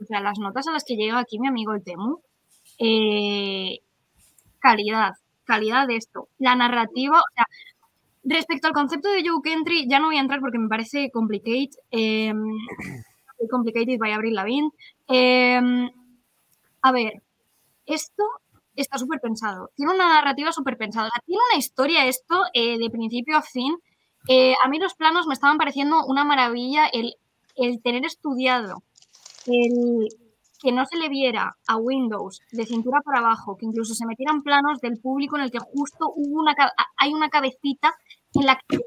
o 0.01 0.05
sea, 0.05 0.19
las 0.19 0.37
notas 0.37 0.67
a 0.67 0.71
las 0.71 0.83
que 0.83 0.95
llega 0.95 1.17
aquí 1.17 1.39
mi 1.39 1.47
amigo 1.47 1.73
el 1.73 1.83
Temu, 1.83 2.19
eh, 2.77 3.79
calidad, 4.59 5.13
calidad 5.45 5.87
de 5.87 5.95
esto, 5.95 6.27
la 6.39 6.55
narrativa, 6.55 7.19
o 7.19 7.33
sea, 7.33 7.45
respecto 8.23 8.67
al 8.67 8.73
concepto 8.73 9.09
de 9.09 9.27
Joke 9.27 9.51
Entry, 9.51 9.87
ya 9.87 9.99
no 9.99 10.07
voy 10.07 10.17
a 10.17 10.21
entrar 10.21 10.39
porque 10.39 10.59
me 10.59 10.69
parece 10.69 11.11
complicate, 11.11 11.71
eh, 11.91 12.33
complicated 13.49 13.97
by 13.99 14.11
Avril 14.11 14.35
Lavigne. 14.35 14.71
Eh, 15.07 15.59
a 16.81 16.91
ver, 16.91 17.21
esto 17.85 18.23
está 18.75 18.97
súper 18.97 19.19
pensado, 19.19 19.69
tiene 19.75 19.93
una 19.93 20.09
narrativa 20.09 20.51
súper 20.51 20.77
pensada, 20.77 21.09
tiene 21.25 21.41
una 21.51 21.59
historia 21.59 22.05
esto 22.07 22.43
eh, 22.53 22.77
de 22.77 22.89
principio 22.89 23.37
a 23.37 23.41
fin. 23.41 23.75
Eh, 24.27 24.55
a 24.63 24.69
mí 24.69 24.79
los 24.79 24.95
planos 24.95 25.27
me 25.27 25.33
estaban 25.33 25.57
pareciendo 25.57 26.05
una 26.05 26.23
maravilla 26.23 26.87
el, 26.87 27.15
el 27.55 27.81
tener 27.81 28.05
estudiado 28.05 28.81
el 29.45 30.07
que 30.63 30.71
no 30.71 30.85
se 30.85 30.97
le 30.97 31.09
viera 31.09 31.57
a 31.67 31.75
Windows 31.75 32.41
de 32.51 32.65
cintura 32.65 33.01
para 33.01 33.19
abajo, 33.19 33.57
que 33.57 33.65
incluso 33.65 33.93
se 33.93 34.05
metieran 34.05 34.43
planos 34.43 34.79
del 34.79 34.97
público 34.97 35.35
en 35.35 35.43
el 35.43 35.51
que 35.51 35.59
justo 35.59 36.11
hubo 36.15 36.39
una, 36.39 36.55
hay 36.97 37.13
una 37.13 37.29
cabecita 37.29 37.93
en 38.33 38.45
la 38.45 38.57
que 38.67 38.79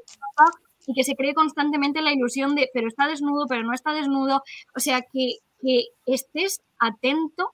y 0.87 0.93
que 0.93 1.03
se 1.03 1.15
cree 1.15 1.33
constantemente 1.33 2.01
la 2.01 2.13
ilusión 2.13 2.55
de 2.55 2.69
pero 2.73 2.87
está 2.87 3.07
desnudo, 3.07 3.45
pero 3.47 3.61
no 3.63 3.73
está 3.73 3.93
desnudo. 3.93 4.41
O 4.75 4.79
sea, 4.79 5.01
que, 5.01 5.33
que 5.61 5.87
estés 6.05 6.61
atento 6.79 7.53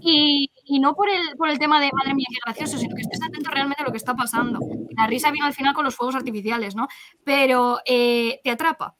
y, 0.00 0.50
y 0.64 0.78
no 0.78 0.94
por 0.94 1.10
el, 1.10 1.36
por 1.36 1.50
el 1.50 1.58
tema 1.58 1.80
de 1.80 1.90
madre 1.92 2.14
mía, 2.14 2.28
qué 2.30 2.38
gracioso, 2.46 2.78
sino 2.78 2.94
que 2.94 3.02
estés 3.02 3.20
atento 3.22 3.50
realmente 3.50 3.82
a 3.82 3.86
lo 3.86 3.90
que 3.90 3.98
está 3.98 4.14
pasando. 4.14 4.60
La 4.96 5.06
risa 5.06 5.32
viene 5.32 5.48
al 5.48 5.52
final 5.52 5.74
con 5.74 5.84
los 5.84 5.96
fuegos 5.96 6.14
artificiales, 6.14 6.76
¿no? 6.76 6.86
Pero 7.24 7.80
eh, 7.84 8.40
te 8.42 8.50
atrapa. 8.50 8.96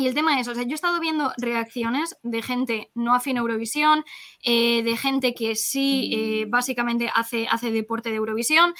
Y 0.00 0.06
el 0.06 0.14
tema 0.14 0.40
es, 0.40 0.48
o 0.48 0.54
sea, 0.54 0.62
yo 0.62 0.70
he 0.70 0.74
estado 0.74 0.98
viendo 0.98 1.30
reacciones 1.36 2.16
de 2.22 2.40
gente 2.40 2.90
no 2.94 3.14
afín 3.14 3.36
a 3.36 3.40
Eurovisión, 3.40 4.02
eh, 4.42 4.82
de 4.82 4.96
gente 4.96 5.34
que 5.34 5.54
sí 5.56 6.10
eh, 6.14 6.46
básicamente 6.48 7.10
hace, 7.14 7.46
hace 7.50 7.70
deporte 7.70 8.08
de 8.08 8.16
Eurovisión. 8.16 8.72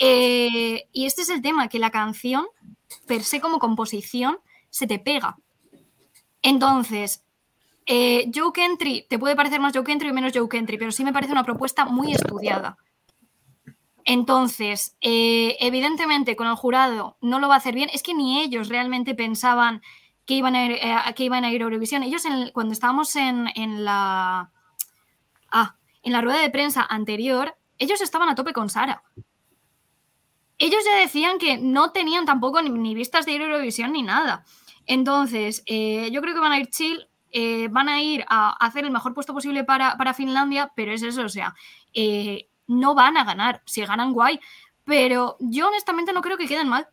eh, 0.00 0.88
y 0.90 1.06
este 1.06 1.22
es 1.22 1.28
el 1.28 1.42
tema, 1.42 1.68
que 1.68 1.78
la 1.78 1.90
canción, 1.90 2.46
per 3.06 3.22
se 3.22 3.40
como 3.40 3.60
composición, 3.60 4.38
se 4.68 4.88
te 4.88 4.98
pega. 4.98 5.36
Entonces, 6.42 7.24
Joke 8.34 8.64
Entry, 8.64 9.06
te 9.08 9.20
puede 9.20 9.36
parecer 9.36 9.60
más 9.60 9.76
Joke 9.76 9.92
Entry 9.92 10.10
o 10.10 10.14
menos 10.14 10.32
Joke 10.34 10.56
Entry, 10.56 10.76
pero 10.76 10.90
sí 10.90 11.04
me 11.04 11.12
parece 11.12 11.30
una 11.30 11.44
propuesta 11.44 11.84
muy 11.84 12.12
estudiada. 12.12 12.76
Entonces, 14.04 14.96
evidentemente 15.00 16.34
con 16.34 16.48
el 16.48 16.56
jurado 16.56 17.16
no 17.20 17.38
lo 17.38 17.46
va 17.46 17.54
a 17.54 17.58
hacer 17.58 17.76
bien. 17.76 17.90
Es 17.92 18.02
que 18.02 18.14
ni 18.14 18.40
ellos 18.40 18.68
realmente 18.68 19.14
pensaban 19.14 19.80
que 20.26 20.34
iban 20.34 20.54
a 20.56 20.64
ir, 20.66 20.72
eh, 20.72 20.92
a- 20.92 21.12
que 21.12 21.24
iban 21.24 21.44
a 21.44 21.50
ir 21.50 21.60
a 21.60 21.64
Eurovisión. 21.64 22.02
Ellos 22.02 22.24
en 22.24 22.50
cuando 22.52 22.72
estábamos 22.72 23.14
en, 23.16 23.48
en 23.54 23.84
la 23.84 24.50
ah, 25.50 25.76
en 26.02 26.12
la 26.12 26.20
rueda 26.20 26.40
de 26.40 26.50
prensa 26.50 26.86
anterior, 26.88 27.56
ellos 27.78 28.00
estaban 28.00 28.28
a 28.28 28.34
tope 28.34 28.52
con 28.52 28.68
Sara. 28.70 29.02
Ellos 30.58 30.84
ya 30.84 30.96
decían 30.98 31.38
que 31.38 31.58
no 31.58 31.90
tenían 31.90 32.24
tampoco 32.26 32.62
ni, 32.62 32.94
vistas 32.94 33.26
de 33.26 33.32
ir 33.32 33.42
a 33.42 33.46
Eurovisión 33.46 33.92
ni 33.92 34.02
nada. 34.02 34.44
Entonces, 34.86 35.62
eh, 35.66 36.10
yo 36.12 36.20
creo 36.20 36.34
que 36.34 36.40
van 36.40 36.52
a 36.52 36.60
ir 36.60 36.68
chill, 36.68 37.08
eh, 37.32 37.68
van 37.68 37.88
a 37.88 38.00
ir 38.00 38.24
a 38.28 38.50
hacer 38.64 38.84
el 38.84 38.90
mejor 38.92 39.14
puesto 39.14 39.34
posible 39.34 39.64
para, 39.64 39.96
para 39.96 40.14
Finlandia, 40.14 40.72
pero 40.76 40.92
es 40.92 41.02
eso, 41.02 41.22
o 41.22 41.28
sea, 41.28 41.54
no 42.66 42.94
van 42.94 43.16
a 43.16 43.24
ganar. 43.24 43.62
Si 43.66 43.84
ganan, 43.84 44.12
guay. 44.12 44.38
Pero 44.84 45.36
yo 45.40 45.68
honestamente 45.68 46.12
no 46.12 46.20
creo 46.20 46.36
que 46.36 46.46
queden 46.46 46.68
mal. 46.68 46.88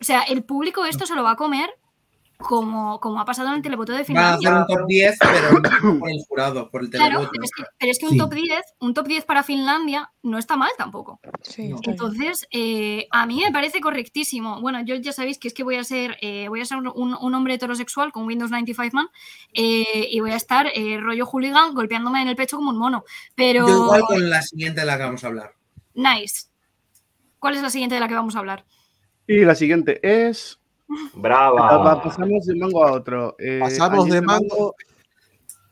O 0.00 0.04
sea, 0.04 0.22
el 0.22 0.44
público 0.44 0.84
esto 0.84 1.06
se 1.06 1.14
lo 1.14 1.22
va 1.22 1.32
a 1.32 1.36
comer 1.36 1.70
como, 2.40 2.98
como 3.00 3.20
ha 3.20 3.24
pasado 3.24 3.48
en 3.48 3.54
el 3.56 3.62
televoto 3.62 3.92
de 3.92 3.98
Van 3.98 4.02
a 4.02 4.06
Finlandia. 4.38 4.48
hacer 4.50 4.58
un 4.60 4.66
top 4.78 4.86
10, 4.88 5.18
pero 5.20 5.52
no 5.52 5.60
por 6.00 6.10
el 6.10 6.18
jurado, 6.28 6.70
por 6.70 6.82
el 6.82 6.90
Claro, 6.90 7.04
televoto. 7.06 7.30
pero 7.32 7.44
es 7.44 7.50
que, 7.56 7.62
pero 7.78 7.90
es 7.92 7.98
que 7.98 8.06
un 8.06 8.12
Sí. 8.12 8.18
top 8.18 8.34
10, 8.34 8.60
un 8.80 8.94
top 8.94 9.06
10 9.06 9.24
para 9.24 9.42
Finlandia 9.42 10.10
no 10.22 10.38
está 10.38 10.56
mal 10.56 10.70
tampoco. 10.76 11.20
Sí. 11.42 11.72
Entonces, 11.84 12.46
eh, 12.50 13.06
a 13.10 13.26
mí 13.26 13.42
me 13.44 13.52
parece 13.52 13.80
correctísimo. 13.80 14.60
Bueno, 14.60 14.80
yo 14.84 14.94
ya 14.96 15.12
sabéis 15.12 15.38
que 15.38 15.48
es 15.48 15.54
que 15.54 15.62
voy 15.64 15.76
a 15.76 15.84
ser, 15.84 16.16
eh, 16.20 16.48
voy 16.48 16.60
a 16.60 16.64
ser 16.64 16.78
un, 16.78 16.88
un 17.14 17.34
hombre 17.34 17.54
heterosexual 17.54 18.12
con 18.12 18.26
Windows 18.26 18.50
95 18.50 18.94
Man 18.96 19.08
eh, 19.52 20.08
y 20.10 20.20
voy 20.20 20.32
a 20.32 20.36
estar 20.36 20.66
eh, 20.74 20.98
rollo 21.00 21.26
hooligan 21.26 21.74
golpeándome 21.74 22.22
en 22.22 22.28
el 22.28 22.36
pecho 22.36 22.56
como 22.56 22.70
un 22.70 22.78
mono. 22.78 23.04
Pero, 23.34 23.66
Yo 23.68 23.84
igual 23.84 24.02
con 24.02 24.30
la 24.30 24.42
siguiente 24.42 24.80
de 24.80 24.86
la 24.86 24.96
que 24.96 25.02
vamos 25.04 25.24
a 25.24 25.26
hablar. 25.28 25.52
nice. 25.94 26.46
¿Cuál 27.38 27.56
es 27.56 27.62
la 27.62 27.70
siguiente 27.70 27.94
de 27.94 28.00
la 28.02 28.08
que 28.08 28.14
vamos 28.14 28.36
a 28.36 28.40
hablar? 28.40 28.66
Y 29.26 29.44
la 29.46 29.54
siguiente 29.54 29.98
es. 30.02 30.59
Brava. 31.14 31.76
va- 31.78 32.02
Pasamos 32.02 32.46
de 32.46 32.54
mango 32.56 32.84
a 32.84 32.92
otro. 32.92 33.36
Eh, 33.38 33.58
Pasamos 33.60 34.08
de 34.08 34.20
mango. 34.20 34.74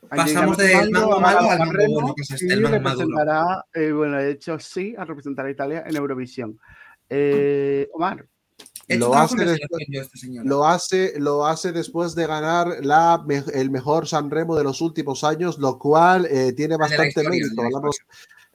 Pasamos 0.09 0.57
del 0.57 0.91
mango 0.91 1.15
a 1.17 1.21
malo 1.21 1.51
al 1.51 1.59
San 1.59 1.69
mango 1.69 2.15
este, 2.19 2.47
el 2.55 2.61
mango 2.63 2.77
representará, 2.79 3.67
eh, 3.75 3.93
bueno, 3.93 4.17
de 4.17 4.31
hecho 4.31 4.59
sí, 4.59 4.95
a 4.97 5.05
representar 5.05 5.45
a 5.45 5.51
Italia 5.51 5.85
en 5.87 5.97
Eurovisión. 5.97 6.59
Eh, 7.11 7.89
Omar, 7.93 8.25
Lo 8.89 9.15
hace 9.15 9.37
de 9.45 9.45
después- 9.53 9.87
este. 9.91 10.45
Lo 10.45 10.65
hace, 10.67 11.21
lo 11.21 11.45
hace 11.47 11.73
después 11.73 12.15
de 12.15 12.27
ganar 12.27 12.79
la, 12.81 13.23
el 13.53 13.71
mejor 13.71 14.07
Sanremo 14.07 14.57
de 14.57 14.65
los 14.65 14.81
últimos 14.81 15.25
años, 15.25 15.59
lo 15.59 15.79
cual 15.79 16.25
eh, 16.27 16.55
tiene 16.55 16.75
de 16.75 16.79
bastante 16.79 17.09
historia, 17.09 17.31
mérito. 17.31 17.61
de 17.61 17.67
Hablamos- 17.67 17.99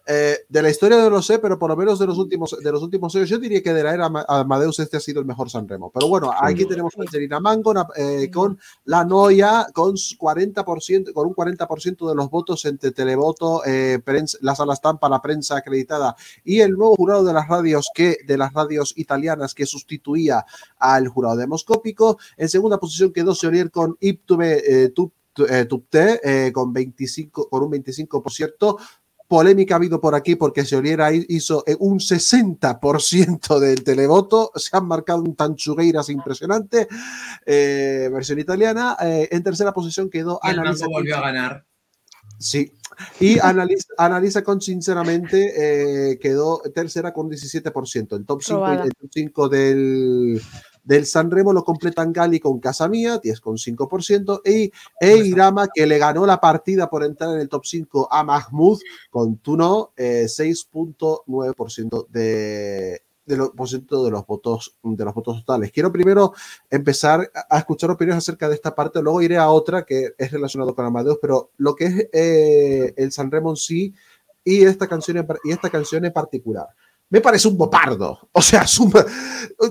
eh, 0.06 0.40
de 0.50 0.62
la 0.62 0.70
historia 0.70 0.98
no 0.98 1.10
lo 1.10 1.22
sé, 1.22 1.40
pero 1.40 1.58
por 1.58 1.70
lo 1.70 1.78
menos 1.78 1.98
de 2.00 2.06
los 2.06 2.18
últimos, 2.18 2.58
de 2.62 2.72
los 2.72 2.84
últimos 2.84 3.16
años, 3.16 3.30
yo 3.30 3.38
diría 3.38 3.64
que 3.64 3.74
de 3.74 3.84
la 3.84 3.94
era 3.94 4.06
Ama- 4.08 4.26
Amadeus 4.28 4.80
este 4.80 4.98
ha 4.98 5.00
sido 5.00 5.20
el 5.22 5.26
mejor 5.26 5.50
Sanremo. 5.50 5.92
Pero 5.94 6.08
bueno, 6.08 6.32
aquí 6.38 6.66
tenemos 6.70 6.94
a 6.98 7.02
Angelina 7.04 7.40
Mango 7.40 7.74
eh, 7.96 8.30
con 8.34 8.60
la 8.86 9.06
Noia, 9.06 9.68
con 9.74 9.96
su 9.98 10.16
40%, 10.18 11.14
con 11.14 11.28
un 11.28 11.34
40% 11.34 12.10
de 12.10 12.16
los 12.16 12.30
votos 12.30 12.66
entre 12.66 12.92
televoto, 12.92 13.64
eh, 13.66 14.00
prensa- 14.04 14.38
la 14.42 14.56
sala 14.56 14.74
estampa, 14.74 15.08
la 15.08 15.22
prensa 15.22 15.58
acreditada 15.58 16.16
y 16.44 16.60
el 16.60 16.72
nuevo 16.74 16.96
jurado 16.96 17.24
de 17.24 17.34
las 17.34 17.48
radios 17.48 17.90
que 17.94 18.18
de 18.28 18.38
las 18.38 18.52
radios 18.54 18.94
italianas 18.98 19.54
que 19.54 19.66
sustituía 19.66 20.46
al 20.78 21.08
jurado 21.08 21.38
demoscópico. 21.38 22.18
En 22.38 22.50
segunda 22.50 22.78
posición 22.78 23.14
quedó 23.14 23.34
Seolier 23.36 23.72
con 23.72 23.96
Iptube 24.02 24.62
eh, 24.86 24.90
Tupte 25.66 26.20
eh, 26.24 26.52
con 26.52 26.72
25 26.74 27.50
con 27.50 27.64
un 27.64 27.72
25%. 27.72 28.78
Polémica 29.28 29.76
ha 29.76 29.78
habido 29.78 30.00
por 30.00 30.16
aquí 30.16 30.36
porque 30.36 30.66
Seolier 30.66 31.02
ahí 31.02 31.26
hizo 31.30 31.64
eh, 31.66 31.76
un 31.80 32.00
60% 32.00 33.60
del 33.60 33.84
televoto. 33.84 34.52
Se 34.56 34.76
han 34.76 34.88
marcado 34.88 35.22
un 35.22 35.36
tanchugueiras 35.36 36.10
impresionante. 36.10 36.88
eh, 37.46 38.10
versión 38.12 38.40
italiana. 38.40 38.98
Eh, 39.02 39.30
en 39.32 39.44
tercera 39.44 39.74
posición 39.74 40.10
quedó 40.10 40.40
Y 40.44 40.50
el 40.50 40.60
Annalisa 40.60 40.86
mango 40.86 40.98
volvió 40.98 41.18
a 41.18 41.22
ganar. 41.22 41.66
Sí. 42.38 42.74
Y 43.20 43.40
analiza, 43.40 43.88
analiza 43.98 44.44
con 44.44 44.62
sinceramente 44.62 46.12
eh, 46.12 46.20
quedó 46.20 46.62
tercera 46.74 47.12
con 47.14 47.30
17%. 47.30 48.16
El 48.16 48.26
top 48.26 48.42
5, 48.44 48.60
Probada. 48.60 48.84
el 48.84 48.94
top 48.94 49.10
5 49.12 49.50
del, 49.50 50.42
del 50.84 51.06
Sanremo 51.06 51.54
lo 51.54 51.64
completan 51.64 52.12
Gali 52.12 52.40
con 52.40 52.60
Casamía, 52.60 53.22
10,5%, 53.22 54.42
y 54.46 54.72
e 55.00 55.18
Irama, 55.18 55.68
que 55.74 55.86
le 55.86 55.98
ganó 55.98 56.26
la 56.26 56.40
partida 56.40 56.90
por 56.90 57.04
entrar 57.04 57.34
en 57.36 57.42
el 57.42 57.50
top 57.50 57.66
5 57.66 58.08
a 58.12 58.24
Mahmoud 58.24 58.80
con 59.10 59.38
Tuno, 59.38 59.92
eh, 59.96 60.26
6,9% 60.28 62.08
de, 62.10 63.02
de, 63.26 63.38
los 63.38 63.54
votos 63.54 64.76
de 64.84 65.06
los 65.06 65.14
votos 65.14 65.40
totales. 65.40 65.72
Quiero 65.72 65.92
primero 65.92 66.34
empezar 66.70 67.32
a 67.50 67.58
escuchar 67.58 67.92
opiniones 67.92 68.24
acerca 68.24 68.50
de 68.50 68.56
esta 68.56 68.76
parte, 68.76 69.02
luego 69.02 69.22
iré 69.22 69.38
a 69.38 69.50
otra 69.50 69.86
que 69.86 70.14
es 70.18 70.32
relacionado 70.32 70.76
con 70.76 70.86
Amadeus, 70.86 71.18
pero 71.22 71.52
lo 71.58 71.76
que 71.76 71.86
es 71.86 72.10
eh, 72.12 72.94
el 72.98 73.12
Sanremo 73.12 73.52
en 73.52 73.56
sí, 73.56 73.94
y 74.44 74.64
esta 74.64 74.88
canción 74.88 75.26
y 75.44 75.52
esta 75.52 75.70
canción 75.70 76.04
en 76.06 76.12
particular. 76.12 76.68
Me 77.14 77.22
parece 77.22 77.48
un 77.48 77.56
bopardo. 77.56 78.28
O 78.32 78.42
sea, 78.42 78.66
un- 78.82 78.92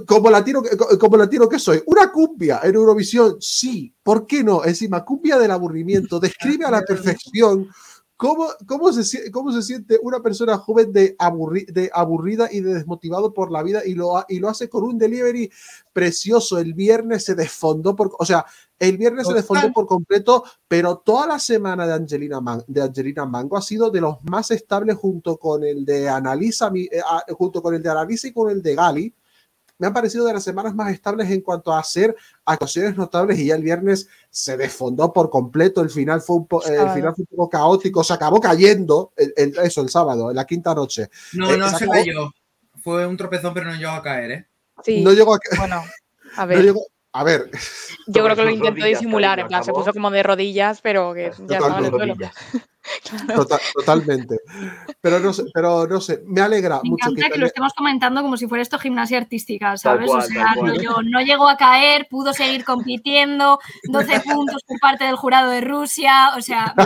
como, 0.06 0.30
latino, 0.30 0.62
como 1.00 1.16
latino 1.16 1.48
que 1.48 1.58
soy. 1.58 1.82
Una 1.86 2.12
cumbia 2.12 2.60
en 2.62 2.76
Eurovisión, 2.76 3.36
sí. 3.40 3.92
¿Por 4.00 4.28
qué 4.28 4.44
no? 4.44 4.64
Encima, 4.64 5.04
cumbia 5.04 5.36
del 5.38 5.50
aburrimiento. 5.50 6.20
Describe 6.20 6.64
a 6.66 6.70
la 6.70 6.82
perfección 6.82 7.68
cómo, 8.22 8.46
cómo, 8.68 8.92
se, 8.92 9.30
cómo 9.32 9.50
se 9.52 9.62
siente 9.62 9.98
una 10.00 10.20
persona 10.20 10.56
joven 10.56 10.92
de, 10.92 11.16
aburri- 11.18 11.66
de 11.66 11.90
aburrida 11.92 12.48
y 12.52 12.60
de 12.60 12.74
desmotivado 12.74 13.34
por 13.34 13.50
la 13.50 13.64
vida 13.64 13.84
y 13.84 13.94
lo, 13.94 14.24
y 14.28 14.38
lo 14.38 14.48
hace 14.48 14.68
con 14.68 14.84
un 14.84 14.96
delivery 14.96 15.50
precioso. 15.92 16.58
El 16.58 16.72
viernes 16.72 17.24
se 17.24 17.34
desfondó 17.34 17.96
por... 17.96 18.12
O 18.18 18.24
sea, 18.24 18.46
el 18.78 18.96
viernes 18.96 19.26
se 19.26 19.34
desfondó 19.34 19.72
por 19.72 19.86
completo, 19.86 20.44
pero 20.68 20.98
toda 20.98 21.26
la 21.26 21.38
semana 21.38 21.84
de 21.86 21.94
Angelina, 21.94 22.40
Man- 22.40 22.64
de 22.66 22.82
Angelina 22.82 23.26
Mango 23.26 23.56
ha 23.56 23.62
sido 23.62 23.90
de 23.90 24.00
los 24.00 24.16
más 24.22 24.50
estables 24.52 24.96
junto 24.96 25.36
con 25.36 25.64
el 25.64 25.84
de 25.84 26.08
Analisa, 26.08 26.70
eh, 26.74 27.00
ah, 27.04 27.24
junto 27.30 27.60
con 27.60 27.74
el 27.74 27.82
de 27.82 27.90
Analisa 27.90 28.28
y 28.28 28.32
con 28.32 28.50
el 28.50 28.62
de 28.62 28.74
Gali. 28.76 29.14
Me 29.82 29.88
han 29.88 29.92
parecido 29.94 30.24
de 30.24 30.32
las 30.32 30.44
semanas 30.44 30.76
más 30.76 30.92
estables 30.92 31.28
en 31.28 31.40
cuanto 31.40 31.72
a 31.72 31.80
hacer 31.80 32.14
actuaciones 32.44 32.96
notables 32.96 33.36
y 33.40 33.46
ya 33.46 33.56
el 33.56 33.64
viernes 33.64 34.08
se 34.30 34.56
desfondó 34.56 35.12
por 35.12 35.28
completo. 35.28 35.80
El 35.80 35.90
final 35.90 36.20
fue 36.20 36.36
un, 36.36 36.46
po- 36.46 36.64
el 36.64 36.88
final 36.90 37.12
fue 37.16 37.22
un 37.28 37.36
poco 37.36 37.50
caótico, 37.50 38.04
se 38.04 38.12
acabó 38.12 38.38
cayendo, 38.40 39.12
el- 39.16 39.34
el- 39.36 39.58
eso, 39.58 39.80
el 39.82 39.88
sábado, 39.88 40.30
en 40.30 40.36
la 40.36 40.44
quinta 40.46 40.72
noche. 40.72 41.10
No, 41.32 41.50
Eh, 41.52 41.56
no 41.58 41.68
se 41.68 41.78
se 41.78 41.88
cayó. 41.88 42.30
Fue 42.80 43.04
un 43.04 43.16
tropezón, 43.16 43.52
pero 43.54 43.66
no 43.72 43.74
llegó 43.76 43.90
a 43.90 44.02
caer, 44.04 44.30
¿eh? 44.30 44.46
Sí, 44.84 45.02
No 45.02 45.10
llegó 45.12 45.34
a, 45.34 45.38
bueno, 45.58 45.82
a 46.36 46.42
no 46.42 46.46
ver, 46.46 46.62
llegó- 46.62 46.86
a 47.14 47.24
ver, 47.24 47.50
yo 48.06 48.22
creo 48.22 48.36
que 48.36 48.44
lo 48.44 48.50
intentó 48.50 48.86
disimular, 48.86 49.40
en 49.40 49.48
plan, 49.48 49.64
se 49.64 49.72
puso 49.72 49.92
como 49.92 50.12
de 50.12 50.22
rodillas, 50.22 50.80
pero 50.80 51.12
que 51.12 51.32
ya 51.40 51.56
estaba 51.58 51.78
en 51.80 51.84
el 51.86 51.90
suelo. 51.90 52.14
Tota- 53.34 53.60
totalmente. 53.74 54.40
Pero 55.00 55.20
no 55.20 55.32
sé, 55.32 55.44
pero 55.52 55.86
no 55.86 56.00
sé, 56.00 56.22
me 56.26 56.40
alegra 56.40 56.80
Me 56.82 56.90
mucho 56.90 57.10
encanta 57.10 57.30
que 57.30 57.38
lo 57.38 57.46
estemos 57.46 57.72
comentando 57.74 58.22
como 58.22 58.36
si 58.36 58.46
fuera 58.46 58.62
esto 58.62 58.78
gimnasia 58.78 59.18
artística, 59.18 59.76
¿sabes? 59.76 60.08
cual, 60.08 60.20
o 60.20 60.26
sea, 60.26 60.54
no 60.56 61.20
llegó 61.20 61.48
a 61.48 61.56
caer, 61.56 62.08
pudo 62.10 62.32
seguir 62.32 62.64
compitiendo, 62.64 63.58
12 63.84 64.20
puntos 64.20 64.62
por 64.66 64.80
parte 64.80 65.04
del 65.04 65.16
jurado 65.16 65.50
de 65.50 65.60
Rusia, 65.60 66.32
o 66.36 66.42
sea. 66.42 66.74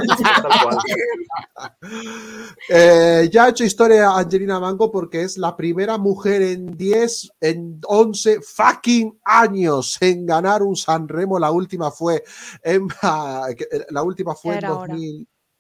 Eh, 2.69 3.29
ya 3.33 3.45
ha 3.45 3.49
hecho 3.51 3.65
historia 3.65 4.11
Angelina 4.11 4.59
Mango 4.59 4.91
porque 4.91 5.23
es 5.23 5.39
la 5.39 5.57
primera 5.57 5.99
mujer 5.99 6.43
en 6.43 6.77
10, 6.77 7.31
en 7.41 7.81
11 7.87 8.41
fucking 8.43 9.19
años 9.25 9.97
en 10.01 10.27
ganar 10.27 10.63
un 10.63 10.77
Sanremo. 10.77 11.39
La 11.39 11.51
última 11.51 11.91
fue 11.91 12.25
en, 12.63 12.89
eh, 12.89 13.87
la 13.91 14.03
última 14.03 14.35
fue 14.35 14.55
en 14.55 14.59
era 14.59 14.75
hora. 14.75 14.97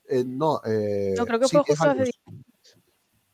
2000. 0.08 0.16
eh, 0.20 0.24
no, 0.26 0.60
eh, 0.64 1.14
No, 1.16 1.26
creo 1.26 1.40
que 1.40 1.48
sí, 1.48 1.56
fue 1.56 1.64
10 1.66 1.78
justo 1.78 1.90
hace 1.90 2.00
años. 2.00 2.10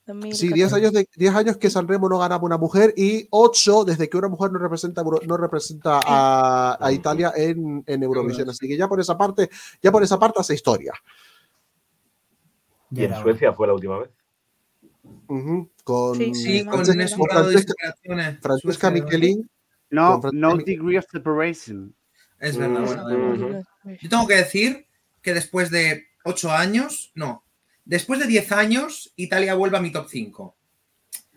10 0.04 0.36
Sí, 0.38 0.48
10 0.52 0.72
años, 0.72 0.92
de, 0.92 1.08
10 1.16 1.34
años 1.34 1.56
que 1.56 1.70
Sanremo 1.70 2.08
no 2.08 2.18
ganaba 2.18 2.44
una 2.44 2.58
mujer 2.58 2.92
y 2.96 3.26
8 3.30 3.84
desde 3.84 4.08
que 4.08 4.16
una 4.16 4.28
mujer 4.28 4.50
no 4.52 4.58
representa, 4.58 5.02
no 5.04 5.36
representa 5.36 6.00
a, 6.04 6.76
a 6.84 6.92
Italia 6.92 7.32
en, 7.36 7.84
en 7.86 8.02
Eurovisión. 8.02 8.50
Así 8.50 8.66
que 8.66 8.76
ya 8.76 8.88
por 8.88 9.00
esa 9.00 9.16
parte, 9.16 9.48
ya 9.80 9.92
por 9.92 10.02
esa 10.02 10.18
parte 10.18 10.40
hace 10.40 10.54
historia. 10.54 10.92
Y 12.90 13.04
en. 13.04 13.14
Suecia 13.22 13.52
fue 13.52 13.66
la 13.68 13.74
última 13.74 14.00
vez. 14.00 14.10
Con, 15.84 16.16
Sí, 16.16 16.34
Sí, 16.34 16.64
con 16.64 16.84
con 16.84 17.26
grado 17.26 17.48
de 17.48 17.58
Francesca-. 17.58 18.38
Francesca 18.42 18.90
Michelin. 18.90 19.48
No, 19.90 20.20
no 20.32 20.56
degree 20.56 20.98
of 20.98 21.06
separation. 21.10 21.94
Es 22.38 22.56
verdad, 22.56 22.80
Mm, 22.80 22.84
bueno, 22.84 23.34
igual. 23.34 23.66
Ujú. 23.84 23.94
Yo 24.00 24.08
tengo 24.08 24.26
que 24.26 24.34
decir 24.36 24.86
que 25.22 25.32
después 25.32 25.70
de 25.70 26.06
8 26.24 26.52
años, 26.52 27.10
no, 27.14 27.44
después 27.84 28.20
de 28.20 28.26
10 28.26 28.52
años, 28.52 29.12
Italia 29.16 29.54
vuelve 29.54 29.76
a 29.78 29.80
mi 29.80 29.90
top 29.92 30.08
5. 30.10 30.56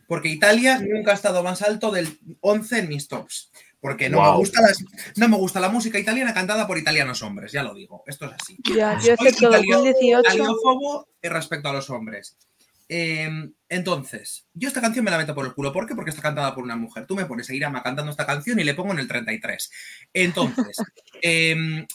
Porque 0.07 0.29
Italia 0.29 0.79
nunca 0.79 1.11
ha 1.11 1.15
estado 1.15 1.41
más 1.41 1.63
alto 1.63 1.89
del 1.91 2.19
11 2.41 2.79
en 2.79 2.89
mis 2.89 3.07
tops. 3.07 3.51
Porque 3.81 4.09
no, 4.09 4.21
me 4.21 4.37
gusta 4.37 4.61
las- 4.61 4.83
no 5.15 5.27
me 5.27 5.37
gusta 5.37 5.59
la 5.59 5.69
música 5.69 5.97
italiana 5.99 6.33
cantada 6.33 6.65
por 6.67 6.77
italianos 6.77 7.21
hombres, 7.23 7.51
ya 7.51 7.63
lo 7.63 7.73
digo. 7.73 8.03
Esto 8.07 8.25
es 8.25 8.33
así. 8.33 8.57
Ya, 8.75 8.99
yo 8.99 9.15
Soy 9.15 9.27
italio- 9.29 9.77
2018. 9.77 10.21
italiófobo 10.21 11.07
respecto 11.23 11.69
a 11.69 11.73
los 11.73 11.89
hombres. 11.89 12.37
Eh, 12.87 13.27
entonces, 13.67 14.45
yo 14.53 14.67
esta 14.67 14.81
canción 14.81 15.03
me 15.05 15.09
la 15.11 15.17
meto 15.17 15.33
por 15.33 15.45
el 15.45 15.53
culo. 15.53 15.73
¿Por 15.73 15.87
qué? 15.87 15.95
Porque 15.95 16.11
está 16.11 16.21
cantada 16.21 16.53
por 16.53 16.63
una 16.63 16.75
mujer. 16.75 17.07
Tú 17.07 17.15
me 17.15 17.25
pones 17.25 17.49
a 17.49 17.53
Irama 17.55 17.81
cantando 17.81 18.11
esta 18.11 18.25
canción 18.27 18.59
y 18.59 18.63
le 18.63 18.75
pongo 18.75 18.93
en 18.93 18.99
el 18.99 19.07
33. 19.07 19.71
Entonces, 20.13 20.77
em, 21.23 21.85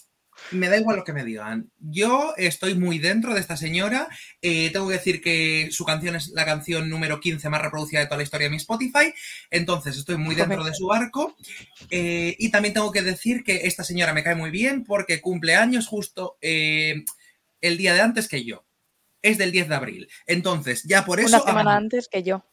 me 0.52 0.68
da 0.68 0.76
igual 0.76 0.96
lo 0.96 1.04
que 1.04 1.12
me 1.12 1.24
digan. 1.24 1.70
Yo 1.78 2.34
estoy 2.36 2.74
muy 2.74 2.98
dentro 2.98 3.34
de 3.34 3.40
esta 3.40 3.56
señora. 3.56 4.08
Eh, 4.42 4.70
tengo 4.72 4.88
que 4.88 4.94
decir 4.94 5.20
que 5.20 5.68
su 5.70 5.84
canción 5.84 6.16
es 6.16 6.28
la 6.28 6.44
canción 6.44 6.88
número 6.88 7.20
15 7.20 7.48
más 7.48 7.62
reproducida 7.62 8.00
de 8.00 8.06
toda 8.06 8.18
la 8.18 8.22
historia 8.22 8.46
de 8.46 8.50
mi 8.50 8.56
Spotify. 8.56 9.12
Entonces, 9.50 9.96
estoy 9.96 10.16
muy 10.16 10.34
dentro 10.34 10.64
de 10.64 10.74
su 10.74 10.86
barco. 10.86 11.36
Eh, 11.90 12.36
y 12.38 12.50
también 12.50 12.74
tengo 12.74 12.92
que 12.92 13.02
decir 13.02 13.44
que 13.44 13.66
esta 13.66 13.84
señora 13.84 14.12
me 14.12 14.22
cae 14.22 14.34
muy 14.34 14.50
bien 14.50 14.84
porque 14.84 15.20
cumple 15.20 15.56
años 15.56 15.86
justo 15.86 16.38
eh, 16.40 17.04
el 17.60 17.76
día 17.76 17.94
de 17.94 18.00
antes 18.00 18.28
que 18.28 18.44
yo. 18.44 18.64
Es 19.22 19.38
del 19.38 19.52
10 19.52 19.68
de 19.68 19.74
abril. 19.74 20.08
Entonces, 20.26 20.82
ya 20.84 21.04
por 21.04 21.20
eso. 21.20 21.28
Una 21.28 21.40
semana 21.40 21.76
antes 21.76 22.08
que 22.08 22.22
yo. 22.22 22.44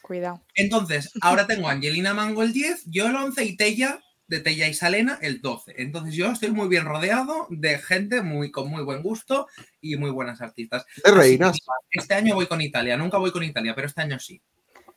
Cuidado. 0.00 0.42
entonces, 0.54 1.12
ahora 1.20 1.46
tengo 1.46 1.68
a 1.68 1.72
Angelina 1.72 2.14
Mango 2.14 2.42
el 2.42 2.54
10, 2.54 2.84
yo 2.86 3.08
el 3.08 3.14
11 3.14 3.44
y 3.44 3.56
Tella, 3.56 4.02
de 4.32 4.40
Tella 4.40 4.66
y 4.66 4.72
Salena, 4.72 5.18
el 5.20 5.42
12. 5.42 5.74
Entonces, 5.76 6.14
yo 6.14 6.30
estoy 6.30 6.50
muy 6.50 6.66
bien 6.66 6.86
rodeado 6.86 7.46
de 7.50 7.78
gente 7.78 8.22
muy, 8.22 8.50
con 8.50 8.70
muy 8.70 8.82
buen 8.82 9.02
gusto 9.02 9.46
y 9.82 9.96
muy 9.96 10.10
buenas 10.10 10.40
artistas. 10.40 10.86
Reinas. 11.04 11.58
que 11.90 12.00
Este 12.00 12.14
año 12.14 12.34
voy 12.34 12.46
con 12.46 12.62
Italia, 12.62 12.96
nunca 12.96 13.18
voy 13.18 13.30
con 13.30 13.42
Italia, 13.42 13.74
pero 13.74 13.88
este 13.88 14.00
año 14.00 14.18
sí. 14.18 14.40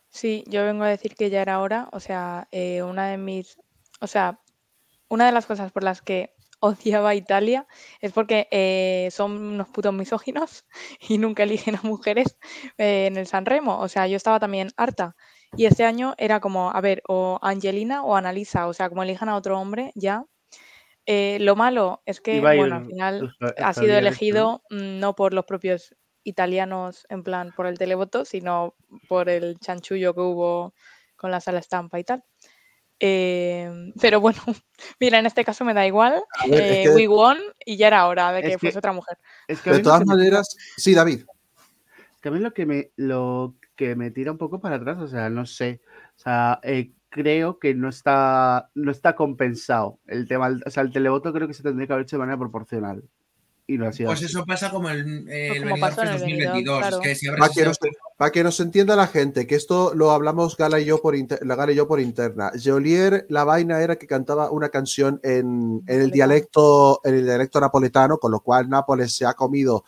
Sí, 0.09 0.45
yo 0.47 0.63
vengo 0.63 0.86
a 0.86 0.88
decir 0.88 1.15
que 1.15 1.29
ya 1.29 1.41
era 1.41 1.59
hora. 1.59 1.89
O 1.91 1.99
sea, 1.99 2.47
eh, 2.51 2.81
una 2.81 3.09
de 3.09 3.17
mis. 3.17 3.57
O 3.99 4.07
sea, 4.07 4.39
una 5.09 5.25
de 5.25 5.33
las 5.33 5.45
cosas 5.45 5.73
por 5.73 5.83
las 5.83 6.01
que 6.01 6.33
odiaba 6.61 7.09
a 7.09 7.15
Italia 7.15 7.67
es 7.99 8.13
porque 8.13 8.47
eh, 8.51 9.09
son 9.11 9.33
unos 9.33 9.67
putos 9.67 9.93
misóginos 9.93 10.65
y 11.09 11.17
nunca 11.17 11.43
eligen 11.43 11.75
a 11.75 11.81
mujeres 11.83 12.38
eh, 12.77 13.07
en 13.07 13.17
el 13.17 13.27
San 13.27 13.45
Remo. 13.45 13.79
O 13.79 13.89
sea, 13.89 14.07
yo 14.07 14.15
estaba 14.15 14.39
también 14.39 14.69
harta. 14.77 15.17
Y 15.58 15.66
este 15.66 15.86
año 15.86 16.16
era 16.18 16.39
como, 16.39 16.72
a 16.72 16.82
ver, 16.82 17.02
o 17.08 17.39
Angelina 17.41 18.04
o 18.04 18.16
Analisa. 18.16 18.68
O 18.68 18.74
sea, 18.74 18.89
como 18.89 19.04
elijan 19.04 19.30
a 19.30 19.36
otro 19.36 19.60
hombre, 19.60 19.91
ya. 19.96 20.26
Eh, 21.06 21.38
lo 21.41 21.56
malo 21.56 22.02
es 22.06 22.20
que, 22.20 22.38
Iba 22.38 22.50
a 22.50 22.56
ir 22.56 22.62
bueno, 22.62 22.76
al 22.78 22.86
final 22.88 23.36
ha 23.58 23.74
sido 23.74 23.96
elegido 23.98 24.64
mm, 24.72 25.00
no 25.00 25.16
por 25.16 25.34
los 25.34 25.46
propios 25.46 25.96
italianos 26.24 27.06
en 27.10 27.22
plan 27.24 27.54
por 27.56 27.68
el 27.68 27.78
televoto, 27.78 28.26
sino 28.26 28.74
por 29.08 29.30
el 29.30 29.60
chanchullo 29.60 30.16
que 30.16 30.22
hubo 30.22 30.74
con 31.16 31.30
la 31.30 31.39
sala 31.41 31.60
estampa 31.60 32.00
y 32.00 32.04
tal. 32.04 32.24
Eh, 33.00 33.70
pero 34.02 34.20
bueno, 34.22 34.41
mira, 35.00 35.20
en 35.20 35.26
este 35.26 35.46
caso 35.46 35.64
me 35.66 35.74
da 35.74 35.86
igual. 35.86 36.24
Es 36.46 36.52
eh, 36.52 36.84
que- 36.86 36.89
we 36.96 37.08
won 37.08 37.38
y 37.66 37.78
ya 37.78 37.88
era 37.88 38.08
hora 38.08 38.32
de 38.32 38.41
que 38.41 38.50
que- 38.52 38.58
fuese 38.58 38.78
otra 38.80 38.93
mujer. 38.93 39.18
Es 39.48 39.62
que 39.62 39.70
a 39.70 39.74
De 39.74 39.80
todas 39.80 40.00
me- 40.00 40.16
maneras, 40.16 40.56
sí, 40.78 40.93
David. 40.96 41.26
que 42.22 42.30
a 42.30 42.32
mí 42.32 42.39
lo 42.39 42.54
que 42.54 42.66
me 42.66 42.91
lo 42.96 43.54
que 43.76 43.95
me 43.95 44.11
tira 44.11 44.32
un 44.32 44.38
poco 44.38 44.59
para 44.59 44.76
atrás, 44.78 44.97
o 44.99 45.07
sea, 45.07 45.30
no 45.30 45.45
sé, 45.45 45.82
o 46.17 46.19
sea, 46.19 46.59
eh, 46.63 46.91
creo 47.09 47.59
que 47.59 47.73
no 47.73 47.89
está 47.89 48.69
no 48.76 48.91
está 48.91 49.15
compensado 49.15 49.99
el 50.07 50.28
tema, 50.28 50.49
o 50.65 50.69
sea, 50.69 50.84
el 50.84 50.91
televoto 50.91 51.32
creo 51.34 51.47
que 51.47 51.53
se 51.53 51.63
tendría 51.63 51.88
que 51.88 51.93
haber 51.93 52.03
hecho 52.05 52.15
de 52.17 52.21
manera 52.21 52.38
proporcional 52.38 53.03
y 53.67 53.80
no 53.80 53.88
ha 53.88 53.93
sido 53.93 54.09
Pues 54.09 54.19
así. 54.19 54.26
eso 54.28 54.45
pasa 54.45 54.69
como 54.69 54.89
el, 54.91 55.28
eh, 55.28 55.47
el 55.47 55.63
como 55.63 55.76
en 55.76 55.84
el 55.84 56.19
Benidorm, 56.19 56.19
2022. 56.19 56.78
claro. 56.80 56.97
Es 56.97 57.01
que 57.01 57.15
si 57.15 57.28
Para 57.30 57.49
que, 57.49 57.65
nos, 57.65 57.80
para 58.15 58.32
que 58.32 58.43
nos 58.43 58.59
entienda 58.59 58.95
la 58.95 59.07
gente, 59.07 59.47
que 59.47 59.55
esto 59.55 59.93
lo 59.95 60.11
hablamos 60.11 60.55
Gala 60.55 60.80
y 60.80 60.86
yo 60.86 61.01
por, 61.01 61.15
inter- 61.15 61.39
la 61.41 61.55
Gala 61.55 61.71
y 61.71 61.76
yo 61.76 61.88
por 61.88 61.99
interna. 61.99 62.51
Geolier, 62.55 63.26
la 63.30 63.43
vaina 63.43 63.82
era 63.82 63.95
que 63.95 64.05
cantaba 64.05 64.51
una 64.51 64.69
canción 64.69 65.19
en, 65.23 65.82
en 65.88 66.01
el 66.01 66.11
dialecto, 66.11 67.01
en 67.03 67.15
el 67.15 67.26
dialecto 67.26 67.59
napoletano, 67.59 68.19
con 68.19 68.32
lo 68.32 68.41
cual 68.41 68.69
Nápoles 68.69 69.15
se 69.15 69.26
ha 69.26 69.34
comido, 69.34 69.84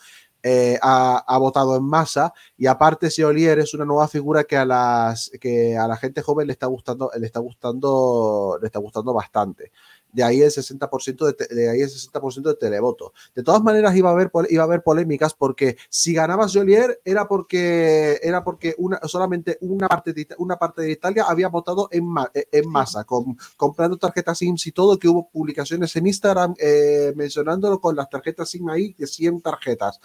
eh, 0.48 0.80
ha, 0.82 1.38
votado 1.40 1.76
en 1.76 1.84
masa. 1.84 2.34
Y 2.58 2.68
aparte, 2.68 3.10
Geolier 3.10 3.60
es 3.60 3.74
una 3.74 3.86
nueva 3.86 4.08
figura 4.08 4.46
que 4.46 4.56
a 4.56 4.66
las 4.66 5.30
que 5.42 5.78
a 5.78 5.88
la 5.88 5.98
gente 5.98 6.22
joven 6.22 6.48
le 6.48 6.54
está 6.54 6.68
gustando, 6.68 7.12
le 7.20 7.26
está 7.26 7.40
gustando, 7.40 8.58
le 8.62 8.68
está 8.68 8.80
gustando 8.80 9.14
bastante. 9.14 9.72
De 10.18 10.24
ahí 10.24 10.42
el 10.42 10.50
60% 10.52 11.26
de, 11.32 11.70
ahí 11.70 11.82
el 11.82 11.90
60% 11.90 12.50
de 12.50 12.56
televoto. 12.56 13.14
De 13.36 13.44
todas 13.44 13.62
maneras 13.62 13.96
iba 13.96 14.10
a 14.10 14.14
haber 14.14 14.32
iba 14.50 14.64
a 14.64 14.66
haber 14.66 14.82
polémicas 14.82 15.36
porque 15.36 15.78
si 15.90 16.12
ganaba 16.16 16.48
Jolier 16.52 17.00
era 17.06 17.28
porque 17.28 18.20
era 18.24 18.44
porque 18.44 18.74
una 18.80 19.00
solamente 19.04 19.60
una 19.62 19.88
parte 19.88 20.14
de, 20.14 20.28
una 20.40 20.58
parte 20.58 20.82
de 20.82 20.92
Italia 20.92 21.26
había 21.28 21.50
votado 21.50 21.88
en, 21.92 22.06
ma- 22.08 22.32
eh, 22.34 22.48
en 22.52 22.68
masa 22.68 23.04
con, 23.04 23.38
comprando 23.56 23.98
tarjetas 23.98 24.40
SIM 24.40 24.56
y 24.66 24.72
todo 24.72 24.98
que 24.98 25.08
hubo 25.08 25.30
publicaciones 25.30 25.96
en 25.96 26.08
Instagram 26.08 26.56
eh, 26.58 27.14
mencionándolo 27.16 27.80
con 27.80 27.96
las 27.96 28.10
tarjetas 28.10 28.50
SIM 28.50 28.68
ahí 28.70 28.94
de 28.98 29.06
100 29.06 29.42
tarjetas. 29.42 30.00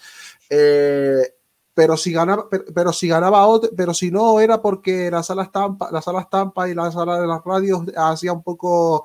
Eh, 0.50 1.22
pero 1.74 1.96
si 1.96 2.12
ganaba 2.12 2.48
pero, 2.50 2.64
pero 2.74 2.92
si 2.92 3.08
ganaba 3.08 3.46
otro, 3.46 3.70
pero 3.74 3.94
si 3.94 4.10
no 4.10 4.38
era 4.40 4.60
porque 4.60 5.10
la 5.10 5.22
sala 5.22 5.44
estampa 5.44 5.90
la 5.90 6.02
sala 6.02 6.20
estampa 6.20 6.68
y 6.68 6.74
la 6.74 6.92
sala 6.92 7.18
de 7.18 7.26
las 7.26 7.42
radios 7.42 7.80
hacía 7.96 8.34
un 8.34 8.42
poco 8.42 9.04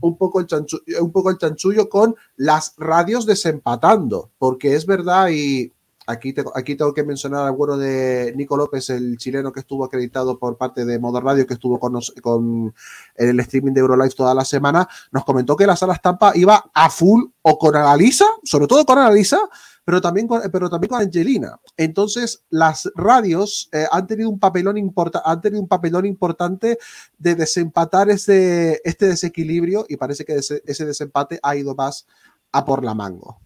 un 0.00 0.16
poco 0.16 0.40
el 0.40 0.46
chanchu- 0.46 0.82
un 1.00 1.12
poco 1.12 1.30
el 1.30 1.38
chanchullo 1.38 1.88
con 1.88 2.14
las 2.36 2.74
radios 2.78 3.26
desempatando 3.26 4.30
porque 4.38 4.74
es 4.74 4.86
verdad 4.86 5.28
y 5.30 5.72
Aquí, 6.10 6.32
te- 6.32 6.44
aquí 6.54 6.74
tengo 6.76 6.92
que 6.92 7.04
mencionar 7.04 7.46
al 7.46 7.52
bueno 7.52 7.76
de 7.76 8.32
Nico 8.36 8.56
López, 8.56 8.90
el 8.90 9.16
chileno 9.16 9.52
que 9.52 9.60
estuvo 9.60 9.84
acreditado 9.84 10.38
por 10.38 10.56
parte 10.56 10.84
de 10.84 10.98
Modo 10.98 11.20
Radio, 11.20 11.46
que 11.46 11.54
estuvo 11.54 11.78
con, 11.78 11.92
nos- 11.92 12.12
con 12.20 12.74
el 13.14 13.40
streaming 13.40 13.72
de 13.72 13.80
Eurolive 13.80 14.14
toda 14.14 14.34
la 14.34 14.44
semana. 14.44 14.88
Nos 15.12 15.24
comentó 15.24 15.56
que 15.56 15.66
la 15.66 15.76
sala 15.76 15.94
estampa 15.94 16.32
iba 16.34 16.70
a 16.74 16.90
full 16.90 17.24
o 17.42 17.58
con 17.58 17.76
Analisa, 17.76 18.24
sobre 18.44 18.66
todo 18.66 18.84
con 18.84 18.98
Analisa, 18.98 19.38
pero 19.84 20.00
también 20.00 20.26
con, 20.28 20.42
pero 20.52 20.68
también 20.68 20.88
con 20.90 21.00
Angelina. 21.00 21.58
Entonces, 21.76 22.42
las 22.50 22.90
radios 22.94 23.68
eh, 23.72 23.86
han, 23.90 24.06
tenido 24.06 24.28
un 24.30 24.38
papelón 24.38 24.76
han 25.24 25.40
tenido 25.40 25.62
un 25.62 25.68
papelón 25.68 26.06
importante 26.06 26.78
de 27.18 27.34
desempatar 27.34 28.10
ese, 28.10 28.80
este 28.84 29.06
desequilibrio 29.06 29.86
y 29.88 29.96
parece 29.96 30.24
que 30.24 30.34
ese, 30.36 30.62
ese 30.66 30.84
desempate 30.84 31.40
ha 31.42 31.56
ido 31.56 31.74
más 31.74 32.06
a 32.52 32.64
por 32.64 32.84
la 32.84 32.94
mango. 32.94 33.38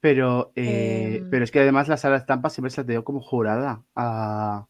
Pero, 0.00 0.52
eh, 0.54 1.18
Em. 1.18 1.30
pero 1.30 1.44
es 1.44 1.50
que 1.50 1.60
además 1.60 1.88
la 1.88 1.96
sala 1.96 2.14
de 2.14 2.20
estampa 2.20 2.50
siempre 2.50 2.70
se 2.70 2.82
le 2.82 2.92
dio 2.92 3.04
como 3.04 3.20
jurada 3.20 3.82
a, 3.96 4.66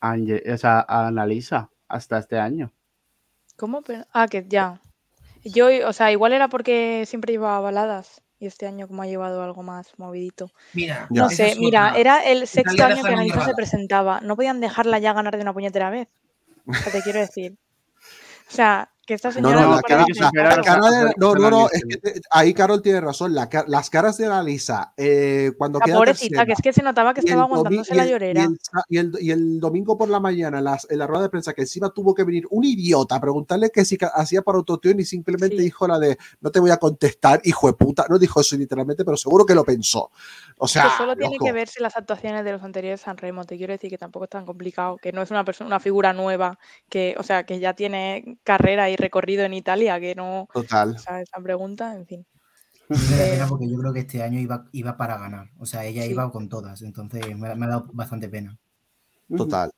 a, 0.00 0.14
o 0.14 0.56
sea, 0.56 0.84
a 0.88 1.08
Annalisa 1.08 1.70
hasta 1.88 2.18
este 2.18 2.38
año. 2.38 2.72
¿Cómo? 3.56 3.82
Ah, 4.12 4.26
que 4.28 4.44
ya. 4.48 4.80
Yo, 5.44 5.68
o 5.86 5.92
sea, 5.92 6.10
igual 6.10 6.32
era 6.32 6.48
porque 6.48 7.04
siempre 7.06 7.32
llevaba 7.32 7.60
baladas 7.60 8.22
y 8.38 8.46
este 8.46 8.66
año 8.66 8.88
como 8.88 9.02
ha 9.02 9.06
llevado 9.06 9.42
algo 9.42 9.62
más 9.62 9.98
movidito. 9.98 10.50
Mira. 10.72 11.06
No 11.10 11.28
sé, 11.28 11.52
es 11.52 11.58
mira, 11.58 11.94
era 11.96 12.24
el 12.24 12.46
sexto 12.46 12.74
Italia 12.74 12.96
año 12.96 13.04
que 13.04 13.10
nunca 13.10 13.22
Analiza 13.22 13.44
se 13.44 13.54
presentaba. 13.54 14.20
No 14.20 14.36
podían 14.36 14.60
dejarla 14.60 14.98
ya 14.98 15.12
ganar 15.12 15.36
de 15.36 15.42
una 15.42 15.52
puñetera 15.52 15.90
vez. 15.90 16.08
O 16.66 16.72
sea, 16.72 16.90
te 16.92 17.02
quiero 17.02 17.20
decir. 17.20 17.56
O 18.48 18.50
sea, 18.50 18.93
que 19.06 19.14
esta 19.14 19.30
señora 19.32 19.60
no, 19.60 19.68
no 19.70 19.76
la 19.76 19.82
cara, 19.82 20.04
la 20.32 20.62
cara 20.62 20.90
de- 20.90 21.12
no, 21.16 21.34
no, 21.34 21.50
no, 21.50 21.60
los 21.62 21.72
es 21.74 21.82
que 21.84 22.20
ahí 22.30 22.54
Carol 22.54 22.80
tiene 22.82 23.00
razón. 23.00 23.34
la 23.34 23.48
las 23.68 23.90
caras 23.90 24.16
de 24.16 24.26
Analisa 24.26 24.92
eh, 24.96 25.52
cuando 25.58 25.78
La 25.78 25.84
queda 25.84 25.96
pobrecita, 25.96 26.28
tercera, 26.28 26.46
que 26.46 26.52
es 26.52 26.58
que 26.62 26.72
se 26.72 26.82
notaba 26.82 27.12
que 27.14 27.20
estaba 27.20 27.42
aguantándose 27.42 27.94
la 27.94 28.06
llorera. 28.06 28.42
Y 28.42 28.44
el, 28.44 28.58
y 28.88 28.98
el- 28.98 29.18
y 29.20 29.30
el 29.30 29.60
domingo 29.60 29.96
por 29.98 30.08
la 30.08 30.20
mañana, 30.20 30.58
en, 30.58 30.64
las- 30.64 30.86
en 30.90 30.98
la 30.98 31.06
rueda 31.06 31.22
de 31.24 31.28
prensa, 31.28 31.52
que 31.52 31.62
encima 31.62 31.90
tuvo 31.90 32.14
que 32.14 32.24
venir 32.24 32.46
un 32.50 32.64
idiota 32.64 33.16
a 33.16 33.20
preguntarle 33.20 33.70
que 33.70 33.84
si 33.84 33.98
hacía 34.14 34.42
para 34.42 34.58
autotune 34.58 35.02
y 35.02 35.04
simplemente 35.04 35.56
Sí. 35.56 35.62
dijo 35.62 35.86
la 35.86 35.98
de 35.98 36.16
no 36.40 36.50
te 36.50 36.60
voy 36.60 36.70
a 36.70 36.76
contestar, 36.78 37.40
hijo 37.44 37.66
de 37.66 37.74
puta. 37.74 38.06
No 38.08 38.18
dijo 38.18 38.40
eso 38.40 38.56
literalmente, 38.56 39.04
pero 39.04 39.16
seguro 39.16 39.44
que 39.44 39.54
lo 39.54 39.64
pensó. 39.64 40.10
O 40.56 40.68
sea, 40.68 40.84
que 40.84 40.90
solo 40.96 41.16
tiene 41.16 41.34
loco. 41.34 41.46
que 41.46 41.52
verse 41.52 41.80
las 41.82 41.96
actuaciones 41.96 42.44
de 42.44 42.52
los 42.52 42.62
anteriores 42.62 43.00
San 43.00 43.16
Remo. 43.16 43.44
Te 43.44 43.56
quiero 43.56 43.72
decir 43.72 43.90
que 43.90 43.98
tampoco 43.98 44.24
es 44.24 44.30
tan 44.30 44.46
complicado, 44.46 44.96
que 44.98 45.12
no 45.12 45.20
es 45.22 45.30
una 45.30 45.44
persona, 45.44 45.66
una 45.68 45.80
figura 45.80 46.12
nueva, 46.12 46.58
que, 46.88 47.14
o 47.18 47.22
sea, 47.22 47.44
que 47.44 47.58
ya 47.58 47.74
tiene 47.74 48.38
carrera 48.44 48.88
y 48.90 48.96
recorrido 48.96 49.44
en 49.44 49.54
Italia, 49.54 49.98
que 49.98 50.14
no, 50.14 50.48
Total. 50.52 50.90
o 50.94 50.98
sea, 50.98 51.20
esa 51.20 51.40
pregunta, 51.40 51.94
en 51.94 52.06
fin. 52.06 52.26
Eh, 53.40 53.40
porque 53.48 53.68
yo 53.68 53.78
creo 53.78 53.92
que 53.94 54.00
este 54.00 54.22
año 54.22 54.38
iba, 54.38 54.66
iba 54.72 54.96
para 54.96 55.16
ganar. 55.16 55.50
O 55.58 55.64
sea, 55.66 55.84
ella 55.86 56.02
Sí. 56.02 56.10
iba 56.10 56.30
con 56.30 56.48
todas. 56.50 56.82
Entonces 56.82 57.36
me 57.36 57.48
ha 57.48 57.54
dado 57.56 57.86
bastante 57.92 58.28
pena. 58.28 58.56
Total. 59.34 59.70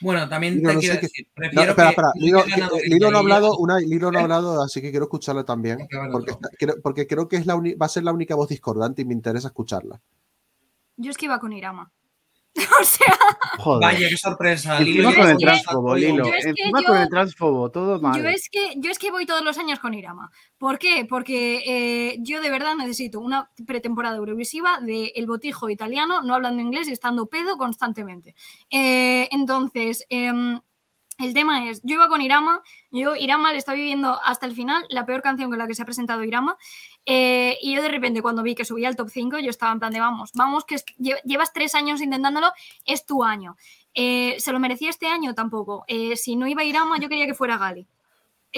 Bueno, 0.00 0.28
también 0.28 0.62
te 0.62 0.74
no 0.74 0.78
quiero 0.78 1.00
decir, 1.00 1.26
No, 1.28 1.34
prefiero 1.34 1.70
espera, 1.70 1.88
que 1.88 1.90
espera. 1.90 2.68
que- 2.82 2.88
Lino 2.88 3.10
no 3.10 3.16
ha 3.16 3.20
hablado, 3.20 3.56
una, 3.56 3.78
Lino 3.80 4.10
no 4.12 4.18
ha 4.18 4.20
¿Eh? 4.20 4.24
hablado, 4.24 4.62
así 4.62 4.82
que 4.82 4.90
quiero 4.90 5.06
escucharla 5.06 5.44
también. 5.44 5.78
Porque, 6.12 6.32
está- 6.32 6.48
creo, 6.58 6.74
porque 6.82 7.06
creo 7.06 7.28
que 7.28 7.36
es 7.36 7.46
la 7.46 7.56
uni- 7.56 7.74
va 7.74 7.86
a 7.86 7.88
ser 7.88 8.04
la 8.04 8.12
única 8.12 8.34
voz 8.34 8.48
discordante 8.48 9.02
y 9.02 9.04
me 9.06 9.14
interesa 9.14 9.48
escucharla. 9.48 10.00
Yo 10.98 11.10
es 11.10 11.16
que 11.16 11.24
iba 11.26 11.38
con 11.38 11.52
Irama. 11.52 11.90
o 12.80 12.84
sea, 12.84 13.18
Joder. 13.58 13.80
Vaya, 13.80 14.08
qué 14.08 14.16
sorpresa. 14.16 14.78
Encima 14.78 15.14
con 15.14 15.28
el 15.28 15.36
transfobo. 15.36 15.96
Lilo. 15.96 16.24
Encima 16.26 16.82
con 16.82 16.96
el 16.96 17.08
transfobo, 17.08 17.70
todo 17.70 18.00
mal. 18.00 18.22
yo 18.22 18.28
es, 18.28 18.48
que, 18.50 18.74
yo 18.76 18.90
es 18.90 18.98
que 18.98 19.10
voy 19.10 19.26
todos 19.26 19.44
los 19.44 19.58
años 19.58 19.78
con 19.78 19.94
Irama. 19.94 20.30
¿Por 20.58 20.78
qué? 20.78 21.06
Porque 21.08 21.62
eh, 21.66 22.16
yo 22.20 22.40
de 22.40 22.50
verdad 22.50 22.74
necesito 22.74 23.20
una 23.20 23.50
pretemporada 23.66 24.16
eurovisiva 24.16 24.80
de 24.80 25.12
el 25.16 25.26
botijo 25.26 25.68
italiano, 25.68 26.22
no 26.22 26.34
hablando 26.34 26.62
inglés 26.62 26.88
y 26.88 26.92
estando 26.92 27.26
pedo 27.26 27.56
constantemente. 27.56 28.34
Eh, 28.70 29.28
entonces, 29.32 30.06
em, 30.08 30.60
el 31.18 31.34
tema 31.34 31.68
es, 31.68 31.80
yo 31.82 31.94
iba 31.94 32.08
con 32.08 32.20
Irama, 32.20 32.62
yo 32.90 33.16
Irama 33.16 33.52
le 33.52 33.58
está 33.58 33.72
viviendo 33.72 34.20
hasta 34.22 34.46
el 34.46 34.52
final, 34.52 34.84
la 34.88 35.06
peor 35.06 35.22
canción 35.22 35.50
con 35.50 35.58
la 35.58 35.66
que 35.66 35.74
se 35.74 35.82
ha 35.82 35.84
presentado 35.84 36.24
Irama, 36.24 36.56
eh, 37.06 37.56
y 37.62 37.74
yo 37.74 37.82
de 37.82 37.88
repente 37.88 38.22
cuando 38.22 38.42
vi 38.42 38.54
que 38.54 38.64
subía 38.64 38.88
al 38.88 38.96
top 38.96 39.08
5, 39.10 39.38
yo 39.38 39.50
estaba 39.50 39.72
en 39.72 39.78
plan 39.78 39.92
de 39.92 40.00
vamos, 40.00 40.32
vamos, 40.34 40.64
que 40.64 40.76
llevas 41.24 41.52
tres 41.52 41.74
años 41.74 42.00
intentándolo, 42.02 42.52
es 42.84 43.06
tu 43.06 43.24
año. 43.24 43.56
Eh, 43.94 44.36
¿Se 44.38 44.52
lo 44.52 44.60
merecía 44.60 44.90
este 44.90 45.06
año? 45.06 45.34
Tampoco. 45.34 45.84
Eh, 45.88 46.16
si 46.16 46.36
no 46.36 46.46
iba 46.46 46.64
Irama, 46.64 46.98
yo 46.98 47.08
quería 47.08 47.26
que 47.26 47.34
fuera 47.34 47.56
Gali. 47.56 47.86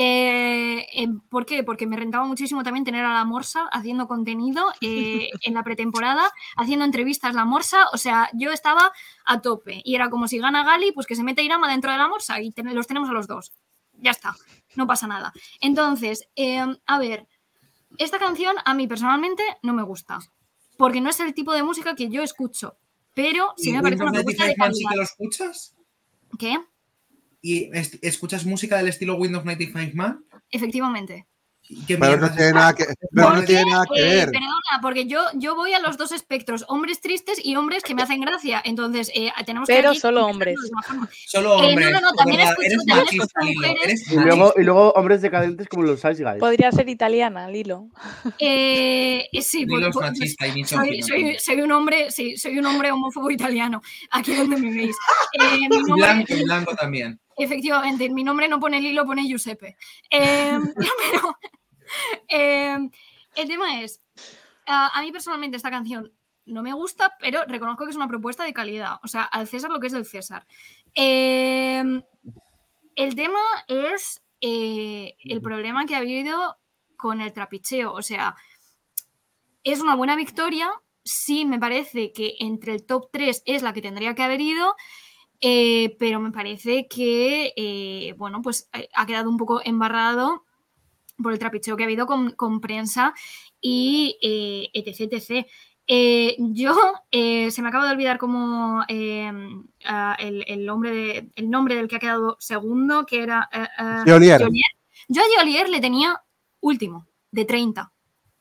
Eh, 0.01 0.87
eh, 0.93 1.09
¿Por 1.29 1.45
qué? 1.45 1.65
Porque 1.65 1.85
me 1.89 1.97
rentaba 1.97 2.25
muchísimo 2.25 2.63
también 2.63 2.85
tener 2.85 3.05
a 3.05 3.13
la 3.15 3.25
Morsa 3.25 3.67
haciendo 3.73 4.07
contenido 4.07 4.65
eh, 4.81 5.29
en 5.43 5.55
la 5.55 5.65
pretemporada, 5.65 6.31
haciendo 6.57 6.85
entrevistas 6.85 7.35
la 7.35 7.45
Morsa, 7.45 7.87
o 7.93 7.97
sea, 7.99 8.31
yo 8.33 8.53
estaba 8.53 8.93
a 9.25 9.41
tope 9.41 9.83
y 9.85 9.97
era 9.97 10.09
como 10.09 10.29
si 10.29 10.39
gana 10.39 10.63
Gali, 10.63 10.93
pues 10.93 11.09
que 11.09 11.17
se 11.17 11.25
mete 11.25 11.43
Irama 11.43 11.69
dentro 11.69 11.91
de 11.91 11.99
la 11.99 12.07
Morsa 12.07 12.41
y 12.41 12.53
ten- 12.53 12.73
los 12.77 12.87
tenemos 12.87 13.11
a 13.11 13.13
los 13.13 13.27
dos. 13.27 13.53
Ya 13.95 14.13
está, 14.13 14.37
no 14.77 14.87
pasa 14.87 15.09
nada. 15.09 15.33
Entonces, 15.61 16.29
eh, 16.37 16.65
a 16.87 16.99
ver, 17.01 17.27
esta 17.99 18.21
canción 18.21 18.55
a 18.65 18.75
mí 18.75 18.87
personalmente 18.87 19.43
no 19.65 19.73
me 19.75 19.83
gusta, 19.83 20.21
porque 20.77 21.01
no 21.01 21.11
es 21.11 21.19
el 21.19 21.35
tipo 21.35 21.53
de 21.53 21.65
música 21.65 21.97
que 21.97 22.09
yo 22.09 22.23
escucho, 22.23 22.77
pero 23.15 23.53
sí 23.57 23.71
¿Y 23.71 23.73
me 23.73 23.83
parece 23.83 24.05
una 24.05 24.13
propuesta 24.13 24.45
de 24.45 24.55
95 24.57 24.65
Man 24.65 24.75
sí 24.77 24.85
calidad. 24.85 24.91
que 24.91 24.97
lo 24.97 25.03
escuchas? 25.03 25.75
¿Qué? 26.39 26.57
¿Y 27.41 27.71
escuchas 28.03 28.45
música 28.45 28.77
del 28.79 28.89
estilo 28.89 29.17
Windows 29.17 29.45
95 29.45 29.97
Man? 29.97 30.25
Efectivamente. 30.51 31.27
¿Y 31.71 31.85
¿Qué 31.85 31.99
Pero 31.99 32.17
no 32.17 32.33
tiene 32.33 32.53
nada 32.53 32.73
que, 32.75 32.87
pero 33.13 33.29
¿Por 33.29 33.37
no 33.37 33.45
tiene 33.45 33.71
nada 33.71 33.85
que 33.93 34.01
Eh, 34.01 34.05
ver. 34.15 34.31
perdona, 34.31 34.81
porque 34.81 35.05
yo, 35.07 35.21
yo 35.35 35.55
voy 35.55 35.75
a 35.75 35.81
los 35.81 35.99
dos 35.99 36.13
espectros, 36.13 36.65
hombres 36.69 37.03
tristes 37.03 37.39
y 37.45 37.57
hombres 37.57 37.83
que 37.83 37.95
me 37.95 38.01
hacen 38.03 38.23
gracia. 38.23 38.63
Entonces, 38.65 39.11
eh, 39.15 39.31
tenemos 39.45 39.69
que. 39.69 39.75
Pero 39.75 39.91
aquí 39.91 39.99
solo 40.01 40.25
hombres. 40.25 40.57
Solo 41.27 41.57
Eh, 41.57 41.61
no, 41.61 41.69
hombres. 41.69 41.91
no, 41.93 42.01
no, 42.01 42.11
de 42.13 42.17
también 42.17 42.39
verdad, 42.39 42.53
escucho- 42.55 42.67
eres 42.67 42.79
también 42.87 43.05
machista, 43.05 43.25
escucho 43.25 43.47
Lilo, 43.47 43.61
mujeres. 43.69 43.85
eres 43.85 44.09
Y 44.11 44.15
luego, 44.15 44.37
machista. 44.39 44.61
y 44.61 44.65
luego 44.65 44.91
hombres 44.93 45.21
decadentes 45.21 45.69
como 45.69 45.83
los 45.83 45.99
Ice 45.99 46.25
Guys. 46.25 46.41
Podría 46.41 46.73
ser 46.73 46.89
italiana, 46.89 47.51
Lilo. 47.51 47.89
Eh, 48.39 49.29
eh, 49.31 49.43
sí, 49.43 49.67
Lilo 49.67 49.73
pues- 49.75 49.87
es 49.89 49.93
pues- 49.93 50.07
machista 50.37 50.47
y 50.49 51.39
soy, 51.39 51.61
un 51.61 51.73
hombre, 51.73 52.11
sí, 52.11 52.39
soy 52.39 52.59
un 52.59 52.65
hombre 52.65 52.91
homófobo 52.93 53.31
italiano, 53.31 53.83
aquí 54.11 54.35
donde 54.35 54.57
me 54.57 54.71
veis. 54.75 54.97
Eh, 55.35 55.69
Blanco, 55.95 56.35
blanco 56.45 56.75
también. 56.77 57.21
Efectivamente, 57.39 58.05
en 58.07 58.15
mi 58.15 58.25
nombre 58.25 58.49
no 58.49 58.59
pone 58.59 58.81
Lilo, 58.81 59.07
pone 59.07 59.27
Giuseppe. 59.27 59.77
Eh, 60.11 60.59
pero 61.11 61.39
eh, 62.29 62.77
el 63.37 63.49
tema 63.49 63.83
es, 63.83 64.01
a, 64.67 65.01
mí 65.03 65.13
personalmente 65.13 65.57
esta 65.57 65.71
canción 65.71 66.13
no 66.47 66.63
me 66.63 66.73
gusta, 66.73 67.15
pero 67.21 67.45
reconozco 67.47 67.85
que 67.85 67.91
es 67.91 67.97
una 67.97 68.09
propuesta 68.09 68.45
de 68.45 68.53
calidad. 68.53 68.99
O 69.03 69.09
sea, 69.09 69.23
al 69.23 69.47
César 69.47 69.71
lo 69.71 69.81
que 69.81 69.87
es 69.89 69.93
del 69.93 70.07
César. 70.07 70.47
Eh, 70.95 72.03
el 72.97 73.15
tema 73.15 73.41
es 73.69 74.23
eh, 74.41 75.15
el 75.21 75.41
problema 75.41 75.87
que 75.87 75.95
ha 75.95 75.99
habido 75.99 76.59
con 76.97 77.21
el 77.21 77.33
trapicheo. 77.33 77.93
O 77.93 78.03
sea, 78.03 78.35
es 79.63 79.81
una 79.81 79.95
buena 79.95 80.17
victoria. 80.17 80.71
Sí, 81.05 81.45
me 81.45 81.59
parece 81.59 82.13
que 82.13 82.35
entre 82.41 82.75
el 82.75 82.85
top 82.85 83.11
3 83.13 83.43
es 83.47 83.63
la 83.63 83.73
que 83.73 83.83
tendría 83.83 84.15
que 84.15 84.23
haber 84.23 84.41
ido. 84.41 84.75
Eh, 85.41 85.97
pero 85.99 86.19
me 86.21 86.33
parece 86.33 86.89
que, 86.89 87.53
eh, 87.57 88.15
bueno, 88.17 88.43
pues 88.43 88.69
eh, 88.73 88.89
ha 88.95 89.07
quedado 89.07 89.31
un 89.31 89.37
poco 89.37 89.61
embarrado 89.65 90.45
por 91.23 91.33
el 91.33 91.39
trapicheo 91.39 91.77
que 91.77 91.85
ha 91.85 91.87
habido 91.87 92.07
con, 92.07 92.31
con 92.33 92.61
prensa 92.61 93.15
y 93.61 94.17
eh, 94.23 94.69
etc, 94.73 95.13
etc. 95.13 95.47
Eh, 95.87 96.37
yo, 96.39 96.75
eh, 97.11 97.51
se 97.51 97.63
me 97.63 97.69
acaba 97.69 97.87
de 97.87 97.93
olvidar 97.93 98.19
como 98.19 98.85
eh, 98.89 99.33
ah, 99.87 100.17
el, 100.19 100.45
el 100.47 100.67
nombre 100.67 100.91
de- 100.91 101.31
el 101.35 101.49
nombre 101.51 101.77
del 101.77 101.89
que 101.89 101.97
ha 101.97 102.01
quedado 102.01 102.37
segundo, 102.41 103.07
que 103.07 103.23
era... 103.23 103.49
Yo 105.09 105.23
a 105.23 105.27
Geolier 105.35 105.69
le 105.71 105.81
tenía 105.81 106.21
último, 106.61 107.07
de 107.31 107.45
30. 107.47 107.91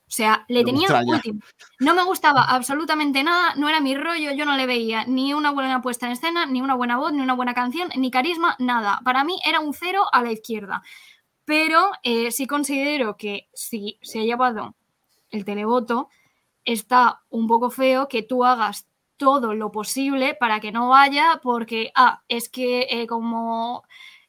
O 0.08 0.12
sea, 0.12 0.46
le 0.48 0.64
Me 0.64 0.72
tenía 0.72 0.88
último. 1.06 1.42
No 1.80 1.94
me 1.94 2.04
gustaba 2.04 2.44
absolutamente 2.44 3.24
nada, 3.24 3.56
no 3.56 3.68
era 3.68 3.82
mi 3.82 3.94
rollo, 3.94 4.32
yo 4.32 4.46
no 4.46 4.56
le 4.56 4.66
veía 4.66 5.04
ni 5.06 5.34
una 5.34 5.52
buena 5.52 5.82
puesta 5.82 6.06
en 6.06 6.14
escena, 6.14 6.46
ni 6.46 6.62
una 6.62 6.76
buena 6.76 6.96
voz, 6.96 7.12
ni 7.12 7.20
una 7.22 7.34
buena 7.34 7.54
canción, 7.54 7.90
ni 7.96 8.10
carisma, 8.10 8.56
nada. 8.58 9.02
Para 9.04 9.26
mí 9.26 9.38
era 9.46 9.60
un 9.60 9.74
cero 9.74 10.06
a 10.12 10.24
la 10.24 10.32
izquierda. 10.32 10.82
Pero 11.44 11.92
eh, 12.04 12.32
sí 12.32 12.48
considero 12.48 13.18
que 13.18 13.50
si 13.54 14.00
se 14.02 14.20
ha 14.20 14.24
llevado 14.24 14.76
el 15.30 15.44
televoto, 15.44 16.10
está 16.64 17.22
un 17.30 17.48
poco 17.48 17.70
feo 17.70 18.08
que 18.08 18.24
tú 18.24 18.46
hagas 18.46 18.88
todo 19.18 19.56
lo 19.56 19.72
posible 19.72 20.36
para 20.36 20.62
que 20.62 20.72
no 20.72 20.90
vaya, 20.90 21.42
porque, 21.44 21.92
ah, 21.96 22.22
es 22.30 22.48
que 22.50 22.88
eh, 22.90 23.08
como 23.08 23.84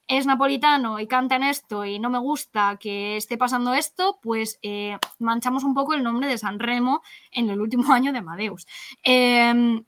es 0.08 0.24
napolitano 0.26 0.98
y 0.98 1.06
canta 1.06 1.36
en 1.36 1.44
esto 1.44 1.84
y 1.84 1.98
no 1.98 2.08
me 2.08 2.18
gusta 2.18 2.78
que 2.80 3.18
esté 3.18 3.36
pasando 3.36 3.74
esto, 3.74 4.18
pues 4.22 4.58
eh, 4.62 4.96
manchamos 5.18 5.64
un 5.64 5.74
poco 5.74 5.92
el 5.92 6.02
nombre 6.02 6.26
de 6.26 6.38
San 6.38 6.58
Remo 6.58 7.02
en 7.30 7.50
el 7.50 7.60
último 7.60 7.92
año 7.92 8.12
de 8.12 8.18
Amadeus. 8.18 8.66
Em, 9.02 9.84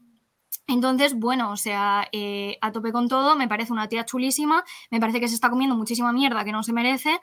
entonces, 0.66 1.14
bueno, 1.14 1.50
o 1.50 1.56
sea, 1.56 2.06
eh, 2.12 2.58
a 2.60 2.70
tope 2.70 2.92
con 2.92 3.08
todo, 3.08 3.34
me 3.34 3.48
parece 3.48 3.72
una 3.72 3.88
tía 3.88 4.04
chulísima, 4.04 4.62
me 4.90 5.00
parece 5.00 5.20
que 5.20 5.28
se 5.28 5.34
está 5.34 5.50
comiendo 5.50 5.74
muchísima 5.74 6.12
mierda 6.12 6.44
que 6.44 6.52
no 6.52 6.62
se 6.62 6.72
merece, 6.72 7.18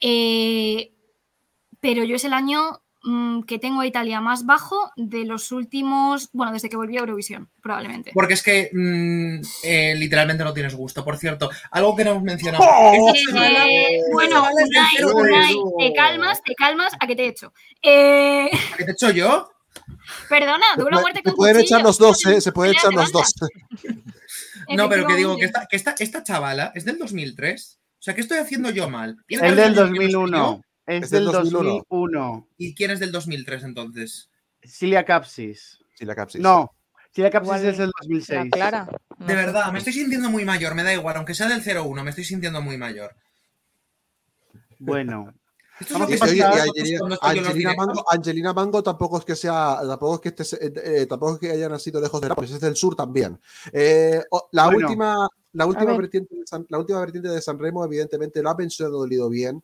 eh, 0.00 0.94
pero 1.80 2.04
yo 2.04 2.16
es 2.16 2.24
el 2.24 2.32
año 2.32 2.80
que 3.46 3.58
tengo 3.58 3.80
a 3.80 3.86
Italia 3.86 4.20
más 4.20 4.44
bajo 4.44 4.90
de 4.96 5.24
los 5.24 5.52
últimos, 5.52 6.28
bueno, 6.32 6.52
desde 6.52 6.68
que 6.68 6.76
volví 6.76 6.96
a 6.96 7.00
Eurovisión, 7.00 7.48
probablemente. 7.62 8.10
Porque 8.12 8.34
es 8.34 8.42
que 8.42 8.70
mm, 8.72 9.40
eh, 9.64 9.94
literalmente 9.96 10.44
no 10.44 10.52
tienes 10.52 10.74
gusto. 10.74 11.02
Por 11.04 11.16
cierto, 11.16 11.48
algo 11.70 11.96
que 11.96 12.04
no 12.04 12.10
hemos 12.10 12.22
mencionado. 12.24 12.62
¡Oh! 12.68 13.12
Eh, 13.14 13.22
chavala- 13.32 13.66
bueno, 14.12 14.42
Unai, 14.52 14.96
03. 14.98 15.12
Unai, 15.14 15.54
te 15.78 15.92
calmas, 15.94 16.42
te 16.42 16.54
calmas, 16.54 16.92
¿a 17.00 17.06
qué 17.06 17.16
te 17.16 17.24
he 17.24 17.28
hecho? 17.28 17.52
Eh, 17.82 18.50
¿A 18.72 18.76
¿Qué 18.76 18.84
te 18.84 18.90
he 18.90 18.94
hecho 18.94 19.10
yo? 19.10 19.50
perdona, 20.28 20.64
Se, 20.74 20.80
tuve 20.80 20.88
una 20.88 21.00
muerte 21.00 21.18
se 21.20 21.22
con 21.24 21.34
pueden 21.36 21.56
cuchillo. 21.56 21.76
echar 21.76 21.86
los 21.86 21.98
dos, 21.98 22.26
¿eh? 22.26 22.40
Se 22.40 22.52
pueden 22.52 22.74
echar 22.74 22.90
de 22.90 22.96
los 22.96 23.12
dos. 23.12 23.32
No, 24.76 24.88
pero 24.88 25.04
que 25.06 25.16
digo 25.16 25.36
que, 25.36 25.46
esta, 25.46 25.66
que 25.66 25.74
esta, 25.74 25.94
esta 25.98 26.22
chavala 26.22 26.70
es 26.76 26.84
del 26.84 26.96
2003. 26.98 27.80
O 27.82 28.02
sea, 28.02 28.14
¿qué 28.14 28.20
estoy 28.20 28.38
haciendo 28.38 28.70
yo 28.70 28.88
mal? 28.88 29.16
¿Tiene 29.26 29.48
Es 29.48 29.56
del 29.56 29.64
años 29.64 29.76
menos 29.90 29.98
que 29.98 30.04
2001. 30.12 30.62
Es, 30.90 31.04
Es 31.04 31.10
del 31.10 31.24
del 31.26 31.32
2001. 31.34 31.68
2001. 31.88 32.12
yo? 32.12 32.48
¿Y 32.56 32.74
quién 32.74 32.90
es 32.90 32.98
del 33.00 33.12
2003 33.12 33.62
entonces? 33.64 34.28
Cilia 34.64 35.04
Capsis. 35.04 35.78
La 36.00 36.14
capsis. 36.14 36.40
No, 36.40 36.72
Cilia 37.14 37.30
Capsis 37.30 37.54
es 37.62 37.78
del 37.78 37.86
La 37.88 37.92
2006. 38.02 38.50
Clara. 38.50 38.88
no 39.18 39.26
De 39.26 39.34
verdad, 39.34 39.70
me 39.70 39.78
estoy 39.78 39.92
sintiendo 39.92 40.30
muy 40.30 40.44
mayor, 40.44 40.74
me 40.74 40.82
da 40.82 40.92
igual, 40.94 41.16
aunque 41.16 41.34
sea 41.34 41.46
del 41.48 41.62
01, 41.62 42.02
me 42.02 42.10
estoy 42.10 42.24
sintiendo 42.24 42.60
muy 42.62 42.76
mayor. 42.78 43.14
Bueno, 44.78 45.32
Esto 45.78 45.94
es 45.94 46.00
lo 46.00 46.06
que 46.06 46.14
y 46.14 46.92
Angelina. 47.20 47.74
Mango, 47.74 48.04
Angelina 48.10 48.52
Mango 48.54 48.82
tampoco 48.82 49.18
es 49.18 49.24
que 49.24 49.36
sea, 49.36 49.78
tampoco 49.86 50.14
es 50.16 50.20
que 50.32 50.42
esté, 50.42 51.02
eh, 51.02 51.06
tampoco 51.06 51.34
es 51.34 51.40
que 51.40 51.50
haya 51.52 51.68
nacido 51.68 52.00
lejos 52.00 52.20
de 52.20 52.28
Nápoles, 52.28 52.50
es 52.50 52.60
del 52.60 52.76
sur 52.76 52.96
también. 52.96 53.38
Eh, 53.72 54.22
la 54.52 54.64
Bueno. 54.66 54.88
última, 54.88 55.28
la 55.52 55.66
última 55.66 55.92
ver. 55.92 56.00
vertiente 56.02 56.34
de 56.34 56.46
San, 56.46 56.66
la 56.68 56.78
última 56.78 57.00
vertiente 57.00 57.28
de 57.28 57.40
San 57.42 57.58
Remo, 57.58 57.84
evidentemente, 57.84 58.42
lo 58.42 58.50
ha 58.50 58.54
mencionado 58.56 59.06
Lido 59.06 59.28
bien. 59.28 59.62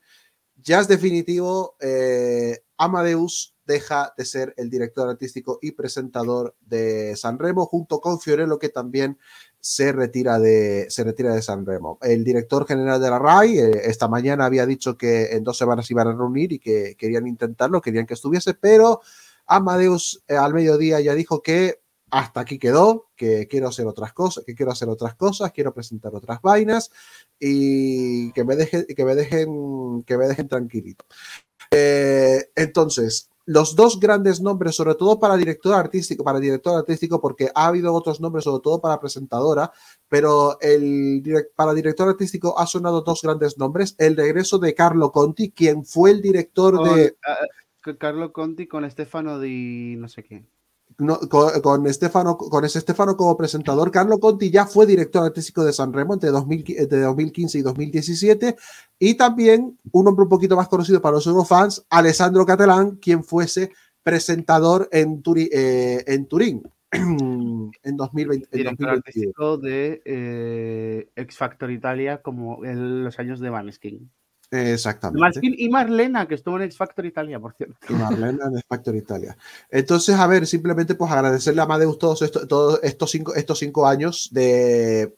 Ya 0.62 0.80
es 0.80 0.88
definitivo, 0.88 1.76
eh, 1.80 2.62
Amadeus 2.76 3.54
deja 3.66 4.14
de 4.16 4.24
ser 4.24 4.54
el 4.56 4.70
director 4.70 5.08
artístico 5.08 5.58
y 5.60 5.72
presentador 5.72 6.54
de 6.60 7.14
San 7.16 7.38
Remo, 7.38 7.66
junto 7.66 8.00
con 8.00 8.20
Fiorello, 8.20 8.58
que 8.58 8.68
también 8.68 9.18
se 9.60 9.92
retira 9.92 10.38
de, 10.38 10.86
se 10.88 11.04
retira 11.04 11.34
de 11.34 11.42
San 11.42 11.66
Remo. 11.66 11.98
El 12.00 12.24
director 12.24 12.66
general 12.66 13.00
de 13.00 13.10
la 13.10 13.18
RAI 13.18 13.58
eh, 13.58 13.70
esta 13.84 14.08
mañana 14.08 14.46
había 14.46 14.66
dicho 14.66 14.96
que 14.96 15.32
en 15.32 15.42
dos 15.42 15.58
semanas 15.58 15.90
iban 15.90 16.08
a 16.08 16.12
reunir 16.12 16.52
y 16.52 16.58
que 16.58 16.94
querían 16.96 17.26
intentarlo, 17.26 17.80
querían 17.80 18.06
que 18.06 18.14
estuviese, 18.14 18.54
pero 18.54 19.00
Amadeus 19.46 20.22
eh, 20.28 20.36
al 20.36 20.54
mediodía 20.54 21.00
ya 21.00 21.14
dijo 21.14 21.42
que 21.42 21.80
hasta 22.10 22.40
aquí 22.40 22.58
quedó, 22.58 23.08
que 23.16 23.48
quiero 23.48 23.68
hacer 23.68 23.86
otras 23.86 24.12
cosas, 24.12 24.44
que 24.44 24.54
quiero 24.54 24.72
hacer 24.72 24.88
otras 24.88 25.14
cosas, 25.14 25.52
quiero 25.52 25.74
presentar 25.74 26.14
otras 26.14 26.40
vainas 26.40 26.90
y 27.38 28.32
que 28.32 28.44
me 28.44 28.56
dejen, 28.56 28.86
que 28.86 29.04
me 29.04 29.14
dejen, 29.14 30.02
que 30.04 30.16
me 30.16 30.26
dejen 30.26 30.48
tranquilito. 30.48 31.04
Eh, 31.70 32.50
entonces, 32.54 33.30
los 33.44 33.76
dos 33.76 34.00
grandes 34.00 34.40
nombres, 34.40 34.74
sobre 34.74 34.94
todo 34.94 35.20
para 35.20 35.36
director 35.36 35.74
artístico, 35.74 36.24
para 36.24 36.40
director 36.40 36.76
artístico, 36.76 37.20
porque 37.20 37.50
ha 37.54 37.66
habido 37.68 37.94
otros 37.94 38.20
nombres, 38.20 38.44
sobre 38.44 38.62
todo 38.62 38.80
para 38.80 39.00
presentadora, 39.00 39.72
pero 40.08 40.58
el 40.60 41.22
para 41.54 41.72
director 41.72 42.08
artístico 42.08 42.58
ha 42.58 42.66
sonado 42.66 43.02
dos 43.02 43.22
grandes 43.22 43.56
nombres. 43.56 43.94
El 43.98 44.16
regreso 44.16 44.58
de 44.58 44.74
Carlo 44.74 45.12
Conti, 45.12 45.52
quien 45.52 45.84
fue 45.84 46.10
el 46.10 46.22
director 46.22 46.82
de 46.82 47.16
ah, 47.26 47.36
con 47.82 47.96
Carlo 47.96 48.32
Conti 48.32 48.66
con 48.66 48.88
Stefano 48.90 49.38
di 49.38 49.94
no 49.96 50.08
sé 50.08 50.24
qué. 50.24 50.44
No, 50.98 51.18
con, 51.28 51.60
con 51.60 51.92
Stefano, 51.92 52.36
con 52.38 52.64
ese 52.64 52.80
Stefano 52.80 53.16
como 53.16 53.36
presentador. 53.36 53.90
Carlo 53.90 54.18
Conti 54.18 54.50
ya 54.50 54.66
fue 54.66 54.86
director 54.86 55.24
artístico 55.24 55.64
de 55.64 55.72
Sanremo 55.72 56.14
entre, 56.14 56.30
2000 56.30 56.64
entre 56.78 57.00
2015 57.00 57.58
y 57.58 57.62
2017. 57.62 58.56
Y 58.98 59.14
también 59.14 59.78
un 59.92 60.08
hombre 60.08 60.22
un 60.24 60.28
poquito 60.28 60.56
más 60.56 60.68
conocido 60.68 61.00
para 61.02 61.16
los 61.16 61.26
Eurofans, 61.26 61.84
Alessandro 61.90 62.46
Catalán, 62.46 62.96
quien 62.96 63.22
fuese 63.24 63.72
presentador 64.02 64.88
en, 64.92 65.22
Turi- 65.22 65.50
eh, 65.52 66.02
en 66.06 66.26
Turín 66.26 66.62
en 66.92 67.96
2020. 67.96 68.48
en 68.52 68.58
Director 68.58 68.86
2022. 68.86 68.96
artístico 68.96 69.58
de 69.58 70.02
eh, 70.04 71.08
X 71.16 71.36
Factor 71.36 71.70
Italia 71.70 72.22
como 72.22 72.64
en 72.64 73.04
los 73.04 73.18
años 73.18 73.40
de 73.40 73.50
Maneskin. 73.50 74.10
Exactamente. 74.50 75.20
Maneskin 75.20 75.54
y 75.58 75.68
Marlena, 75.68 76.26
que 76.28 76.36
estuvo 76.36 76.56
en 76.56 76.62
X 76.64 76.76
Factor 76.76 77.04
Italia, 77.04 77.40
por 77.40 77.54
cierto. 77.54 77.76
y 77.88 77.92
Marlena 77.94 78.46
en 78.46 78.62
Factor 78.68 78.94
Italia. 78.94 79.36
Entonces, 79.70 80.14
a 80.16 80.26
ver, 80.26 80.46
simplemente 80.46 80.94
pues 80.94 81.10
agradecerle 81.10 81.60
a 81.60 81.64
Amadeus 81.64 81.98
todos 81.98 82.22
estos, 82.22 82.46
todos 82.46 82.80
estos, 82.82 83.10
cinco, 83.10 83.34
estos 83.34 83.58
cinco 83.58 83.86
años 83.86 84.28
de, 84.32 85.14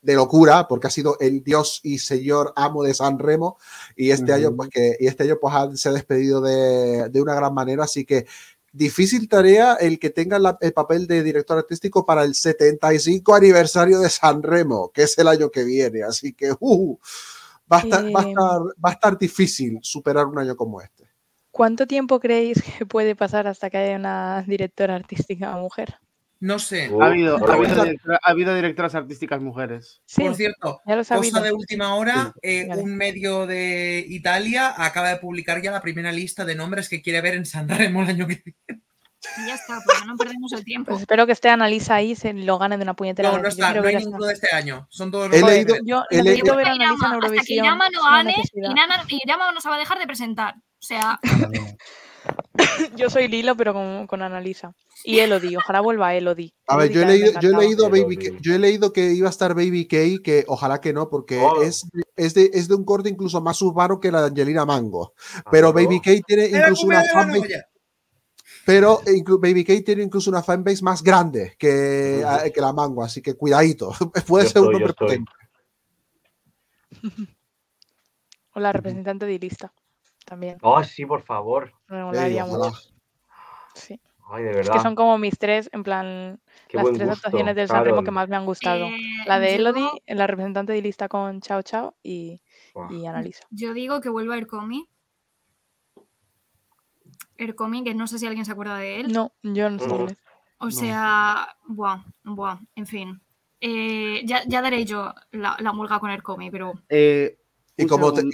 de 0.00 0.14
locura, 0.14 0.68
porque 0.68 0.86
ha 0.86 0.90
sido 0.90 1.16
el 1.18 1.42
dios 1.42 1.80
y 1.82 1.98
señor 1.98 2.52
amo 2.56 2.84
de 2.84 2.94
San 2.94 3.18
Remo, 3.18 3.58
y 3.96 4.10
este 4.10 4.32
Ujú. 4.32 4.32
año, 4.34 4.56
pues 4.56 4.68
que, 4.70 4.96
y 5.00 5.06
este 5.08 5.24
año 5.24 5.38
pues 5.40 5.54
ha- 5.54 5.76
se 5.76 5.88
ha 5.88 5.92
despedido 5.92 6.40
de, 6.40 7.08
de 7.08 7.20
una 7.20 7.34
gran 7.34 7.52
manera, 7.52 7.84
así 7.84 8.04
que 8.04 8.26
difícil 8.72 9.28
tarea 9.28 9.74
el 9.74 9.98
que 9.98 10.10
tenga 10.10 10.38
la- 10.38 10.56
el 10.60 10.72
papel 10.72 11.06
de 11.08 11.22
director 11.24 11.58
artístico 11.58 12.06
para 12.06 12.22
el 12.22 12.34
75 12.36 13.34
aniversario 13.34 13.98
de 13.98 14.08
San 14.08 14.42
Remo, 14.42 14.90
que 14.94 15.02
es 15.02 15.18
el 15.18 15.26
año 15.26 15.50
que 15.50 15.64
viene, 15.64 16.04
así 16.04 16.32
que 16.32 16.52
uh, 16.60 16.96
va, 17.70 17.78
a 17.78 17.80
estar, 17.80 18.04
va, 18.04 18.20
a 18.20 18.24
Eh, 18.24 18.28
estar, 18.28 18.60
va 18.84 18.90
a 18.90 18.92
estar 18.92 19.18
difícil 19.18 19.78
superar 19.82 20.26
un 20.26 20.38
año 20.38 20.56
como 20.56 20.80
este. 20.80 21.04
¿Cuánto 21.50 21.86
tiempo 21.86 22.20
creéis 22.20 22.62
que 22.62 22.86
puede 22.86 23.16
pasar 23.16 23.46
hasta 23.46 23.70
que 23.70 23.78
haya 23.78 23.96
una 23.96 24.42
directora 24.46 24.94
artística 24.94 25.50
mujer? 25.56 25.96
No 26.40 26.60
sé. 26.60 26.88
Uh, 26.88 27.02
ha, 27.02 27.06
habido, 27.06 27.36
ha, 27.36 27.52
habido 27.52 27.82
directora- 27.84 28.20
ha 28.22 28.30
habido 28.30 28.54
directoras 28.54 28.94
artísticas 28.94 29.40
mujeres. 29.40 30.02
Sí, 30.06 30.22
Por 30.22 30.36
cierto, 30.36 30.80
ya 30.86 30.94
lo 30.94 31.04
cosa 31.04 31.40
de 31.40 31.52
última 31.52 31.96
hora, 31.96 32.32
eh, 32.42 32.68
un 32.76 32.94
medio 32.94 33.46
de 33.46 34.04
Italia 34.08 34.72
acaba 34.76 35.08
de 35.08 35.16
publicar 35.16 35.60
ya 35.60 35.72
la 35.72 35.82
primera 35.82 36.12
lista 36.12 36.44
de 36.44 36.54
nombres 36.54 36.88
que 36.88 37.02
quiere 37.02 37.20
ver 37.20 37.34
en 37.34 37.44
San 37.44 37.68
Remo 37.68 38.02
el 38.02 38.10
año 38.10 38.26
que 38.28 38.42
viene. 38.44 38.82
Y 39.42 39.46
ya 39.46 39.54
está, 39.54 39.80
porque 39.84 40.06
no 40.06 40.16
perdemos 40.16 40.52
el 40.52 40.64
tiempo. 40.64 40.90
Pues 40.92 41.00
espero 41.00 41.26
que 41.26 41.32
esté 41.32 41.48
Analisa 41.48 41.96
ahí 41.96 42.12
y 42.12 42.16
se 42.16 42.32
lo 42.32 42.58
gane 42.58 42.76
de 42.76 42.82
una 42.84 42.94
puñetera 42.94 43.30
No, 43.32 43.38
no 43.38 43.48
está, 43.48 43.74
no 43.74 43.86
hay 43.86 43.96
a 43.96 43.98
ninguno 43.98 44.26
de 44.26 44.34
este 44.34 44.54
año. 44.54 44.86
Son 44.90 45.10
todos 45.10 45.32
He 45.32 45.40
los 45.40 45.50
leído- 45.50 45.74
de- 45.74 45.80
Yo 45.84 46.04
he 46.10 46.22
leído- 46.22 46.54
ver 46.56 46.66
a 46.68 46.70
Analisa 46.72 46.76
en 46.76 46.80
Irama- 46.80 46.94
hasta 46.94 47.08
que 47.08 47.14
Eurovisión. 47.26 47.66
No 47.66 48.02
gane, 48.04 48.36
necesidad. 48.36 48.70
Irama, 49.24 49.52
no 49.52 49.60
se 49.60 49.68
va 49.68 49.74
a 49.74 49.78
dejar 49.78 49.98
de 49.98 50.06
presentar. 50.06 50.54
O 50.56 50.82
sea, 50.82 51.18
Yo 52.96 53.08
soy 53.10 53.28
Lilo, 53.28 53.56
pero 53.56 53.72
con, 53.72 54.06
con 54.06 54.22
Analisa. 54.22 54.72
Y 55.04 55.20
Elodie, 55.20 55.56
ojalá 55.56 55.80
vuelva 55.80 56.14
Elodie. 56.14 56.52
A 56.66 56.76
ver, 56.76 56.90
yo 56.90 57.02
he, 57.02 57.06
leído, 57.06 57.40
yo, 57.40 57.50
he 57.50 57.56
leído 57.56 57.88
Pero 57.90 58.02
Baby. 58.04 58.16
K- 58.16 58.36
yo 58.40 58.54
he 58.54 58.58
leído 58.58 58.92
que 58.92 59.12
iba 59.12 59.28
a 59.28 59.30
estar 59.30 59.54
Baby 59.54 59.86
K, 59.86 59.96
que 60.22 60.44
ojalá 60.48 60.80
que 60.80 60.92
no, 60.92 61.08
porque 61.08 61.38
Oh. 61.40 61.62
es, 61.62 61.86
es, 62.16 62.34
de, 62.34 62.50
es 62.52 62.66
de 62.68 62.74
un 62.74 62.84
corte 62.84 63.08
incluso 63.08 63.40
más 63.40 63.62
urbano 63.62 64.00
que 64.00 64.10
la 64.10 64.22
de 64.22 64.26
Angelina 64.28 64.64
Mango. 64.66 65.14
Pero 65.50 65.68
Ah, 65.68 65.72
Baby. 65.72 66.00
K 66.00 66.10
tiene 66.26 66.46
¡Era 66.46 66.68
incluso 66.68 66.86
una 66.86 67.02
fanbase! 67.04 67.64
Pero 68.68 69.00
Baby 69.40 69.64
K 69.64 69.72
tiene 69.82 70.02
incluso 70.02 70.28
una 70.28 70.42
fanbase 70.42 70.82
más 70.84 71.02
grande 71.02 71.54
que, 71.58 72.22
a- 72.22 72.50
que 72.50 72.60
la 72.60 72.74
Mango, 72.74 73.02
así 73.02 73.22
que 73.22 73.32
cuidadito. 73.32 73.90
Puede 74.26 74.44
Yo 74.44 74.50
ser 74.50 74.60
un 74.62 74.68
estoy, 74.68 74.72
nombre 74.74 74.92
potente. 74.92 75.32
O 78.52 78.60
la 78.60 78.70
representante 78.72 79.24
de 79.24 79.38
lista. 79.38 79.72
También. 80.26 80.58
Oh, 80.60 80.84
sí, 80.84 81.06
por 81.06 81.22
favor. 81.22 81.72
Me 81.88 82.04
molaría 82.04 82.44
mucho. 82.44 82.72
Sí. 83.74 83.98
Ay, 84.30 84.42
de 84.44 84.50
Es 84.50 84.56
verdad. 84.56 84.72
que 84.74 84.80
son 84.80 84.94
como 84.94 85.16
mis 85.16 85.38
tres, 85.38 85.70
en 85.72 85.82
plan, 85.82 86.38
Qué 86.68 86.76
las 86.76 86.86
tres 86.92 87.08
gusto, 87.08 87.12
actuaciones 87.26 87.56
del 87.56 87.68
San 87.68 87.82
Remo 87.84 87.96
Carol. 87.96 88.04
que 88.04 88.10
más 88.10 88.28
me 88.28 88.36
han 88.36 88.44
gustado. 88.44 88.84
eh, 88.84 88.98
La 89.26 89.38
de 89.40 89.48
yo- 89.48 89.54
Elodie, 89.56 89.88
la 90.08 90.26
representante 90.26 90.74
de 90.74 90.82
lista 90.82 91.08
con 91.08 91.40
Chao 91.40 91.62
Chao 91.62 91.94
y, 92.02 92.42
Buah. 92.74 92.92
y 92.92 93.06
Analisa. 93.06 93.46
Yo 93.48 93.72
digo 93.72 94.02
que 94.02 94.10
vuelva 94.10 94.36
Ercomi. 94.36 94.86
Ercomi, 97.38 97.84
que 97.84 97.94
no 97.94 98.06
sé 98.06 98.18
si 98.18 98.26
alguien 98.26 98.44
se 98.44 98.52
acuerda 98.52 98.76
de 98.76 99.00
él. 99.00 99.12
No, 99.12 99.32
yo 99.42 99.70
no 99.70 99.78
sé 99.78 99.86
No. 99.86 100.06
O 100.60 100.70
sea, 100.72 101.48
buah, 101.68 102.04
buah, 102.24 102.58
en 102.74 102.86
fin. 102.86 103.20
Eh, 103.60 104.22
ya, 104.24 104.42
ya 104.46 104.60
daré 104.60 104.84
yo 104.84 105.12
la, 105.32 105.56
la 105.60 105.72
mulga 105.72 105.98
con 106.00 106.10
Ercomi, 106.10 106.50
pero 106.50 106.72
Eh, 106.88 107.38
Y 107.76 107.86
como, 107.86 108.12
te- 108.12 108.22
y 108.22 108.24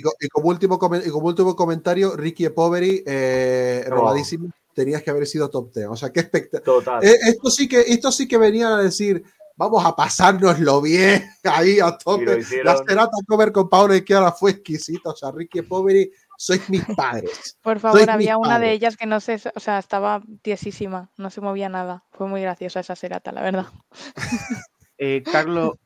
último, 0.43 0.79
y 1.05 1.11
como 1.11 1.27
último 1.29 1.55
comentario, 1.55 2.17
Ricky 2.17 2.47
e 2.47 2.51
Poveri, 2.51 3.03
eh, 3.07 3.85
Oh. 3.87 3.91
robadísimo, 3.91 4.49
tenías 4.75 5.03
que 5.03 5.11
haber 5.11 5.27
sido 5.27 5.51
top 5.51 5.73
10. 5.75 5.87
O 5.89 5.97
sea, 5.97 6.11
qué 6.13 6.21
espectacular. 6.21 6.65
Total. 6.65 7.05
Eh, 7.05 7.17
esto 7.29 7.51
sí 7.51 7.69
que 7.69 7.81
esto 7.81 8.11
sí 8.11 8.27
que 8.27 8.39
venían 8.39 8.73
a 8.73 8.83
decir 8.83 9.23
vamos 9.57 9.85
a 9.87 9.95
pasárnoslo 9.95 10.81
bien 10.83 11.23
ahí 11.45 11.79
a 11.79 11.97
tope 11.97 12.41
hicieron. 12.41 12.67
la 12.75 12.77
serata 12.85 13.17
cover 13.29 13.53
con 13.53 13.69
Paolo 13.69 13.95
y 13.95 14.03
Chiara 14.05 14.33
fue 14.33 14.51
exquisita 14.51 15.11
o 15.11 15.15
sea 15.15 15.31
Ricky 15.31 15.63
Poveri 15.63 16.11
sois 16.37 16.69
mis 16.71 16.85
padres 16.97 17.57
Por 17.63 17.79
favor, 17.81 18.09
había 18.11 18.37
una 18.39 18.59
de 18.59 18.73
ellas 18.73 18.97
que 18.97 19.07
no 19.07 19.21
sé, 19.21 19.41
o 19.55 19.61
sea, 19.61 19.79
estaba 19.79 20.23
tiesísima, 20.43 21.11
no 21.17 21.31
se 21.31 21.41
movía 21.41 21.69
nada. 21.69 22.05
Fue 22.13 22.27
muy 22.29 22.41
graciosa 22.43 22.81
esa 22.81 22.97
serata, 22.97 23.33
la 23.33 23.43
verdad. 23.43 23.67
Eh, 24.97 25.25
Carlo, 25.25 25.79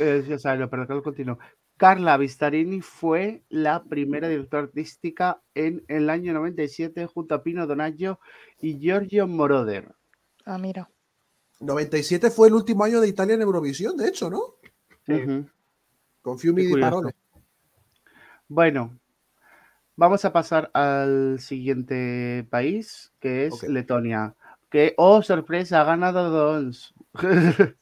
eh, 0.00 0.24
ya 0.28 0.36
sabes, 0.38 0.58
lo- 0.60 0.68
perdón, 0.68 0.86
Carlos 0.88 1.04
continuó. 1.04 1.38
Carla 1.76 2.16
Vistarini 2.16 2.80
fue 2.80 3.44
la 3.48 3.84
primera 3.84 4.26
directora 4.26 4.64
artística 4.64 5.40
en 5.54 5.84
el 5.86 6.10
año 6.10 6.32
97 6.32 7.06
junto 7.06 7.36
a 7.36 7.42
Pino 7.44 7.68
Donaggio 7.68 8.18
y 8.60 8.76
Giorgio 8.80 9.28
Moroder. 9.28 9.94
Ah, 10.44 10.58
mira. 10.58 10.90
97 11.60 12.30
fue 12.32 12.48
el 12.48 12.54
último 12.54 12.82
año 12.82 13.00
de 13.00 13.08
Italia 13.08 13.34
en 13.36 13.42
Eurovisión 13.42 13.96
de 13.96 14.08
hecho 14.08 14.28
¿no? 14.28 14.40
Sí. 15.06 15.12
Ujú. 15.12 15.46
con 16.20 16.38
Fiumi 16.38 16.68
curioso. 16.68 16.90
Parole 16.90 17.14
Bueno, 18.48 18.98
vamos 19.98 20.24
a 20.24 20.32
pasar 20.32 20.70
al 20.74 21.40
siguiente 21.40 22.46
país, 22.48 23.12
que 23.20 23.46
es. 23.46 23.62
Letonia. 23.64 24.34
Que, 24.70 24.94
oh, 24.96 25.22
sorpresa, 25.22 25.80
ha 25.80 25.84
ganado 25.84 26.30
Dons. 26.30 26.94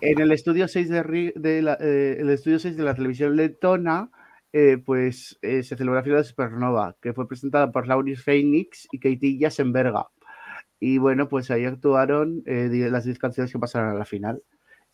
en 0.00 0.20
el 0.20 0.32
estudio 0.32 0.68
6 0.68 0.88
de, 0.90 1.32
de 1.36 1.62
la, 1.62 1.78
eh, 1.80 2.18
el 2.20 2.28
estudio 2.30 2.58
6 2.58 2.76
de 2.76 2.82
la 2.84 2.94
televisión 2.94 3.34
letona, 3.34 4.10
eh, 4.52 4.76
pues 4.84 5.38
eh, 5.42 5.62
se 5.62 5.76
celebró 5.76 5.94
la 5.96 6.02
final 6.02 6.18
de 6.18 6.24
Supernova, 6.24 6.96
que 7.00 7.14
fue 7.14 7.26
presentada 7.26 7.72
por 7.72 7.88
Lauris 7.88 8.22
Phoenix 8.22 8.86
y 8.92 8.98
Katie 8.98 9.38
Jasenberga. 9.40 10.08
Y 10.78 10.98
bueno, 10.98 11.28
pues 11.28 11.50
ahí 11.50 11.64
actuaron 11.64 12.42
las 12.44 13.04
10 13.04 13.18
canciones 13.18 13.50
que 13.50 13.58
pasaron 13.58 13.88
a 13.90 13.94
la 13.94 14.04
final. 14.04 14.42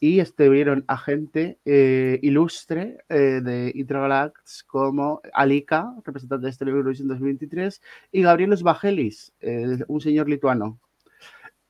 Y 0.03 0.19
estuvieron 0.19 0.85
a 0.89 0.99
gente 0.99 1.61
eh, 1.65 2.19
ilustre 2.23 3.05
eh, 3.09 3.41
de 3.41 3.71
Intragalax 3.73 4.65
como 4.65 5.21
Alika, 5.33 5.95
representante 6.05 6.47
de 6.47 6.51
este 6.51 6.65
Eurovision 6.65 7.07
2023, 7.07 7.81
y 8.11 8.23
Gabrielos 8.23 8.65
Vagelis, 8.65 9.33
eh, 9.41 9.79
un 9.87 10.01
señor 10.01 10.29
lituano. 10.29 10.81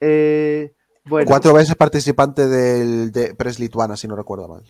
Bueno, 0.00 1.26
Cuatro 1.26 1.52
veces 1.52 1.74
participante 1.74 2.48
del, 2.48 3.12
de 3.12 3.34
Press 3.34 3.60
Lituana, 3.60 3.98
si 3.98 4.08
no 4.08 4.16
recuerdo 4.16 4.48
mal. 4.48 4.62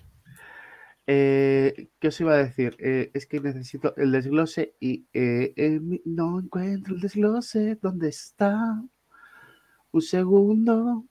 ¿Qué 1.06 1.88
os 2.02 2.20
iba 2.20 2.32
a 2.32 2.38
decir? 2.38 2.76
Es 2.80 3.26
que 3.28 3.38
necesito 3.38 3.94
el 3.96 4.10
desglose 4.10 4.74
y 4.80 5.06
no 6.04 6.40
encuentro 6.40 6.96
el 6.96 7.00
desglose. 7.00 7.78
¿Dónde 7.80 8.08
está? 8.08 8.82
Un 9.92 10.02
segundo. 10.02 11.04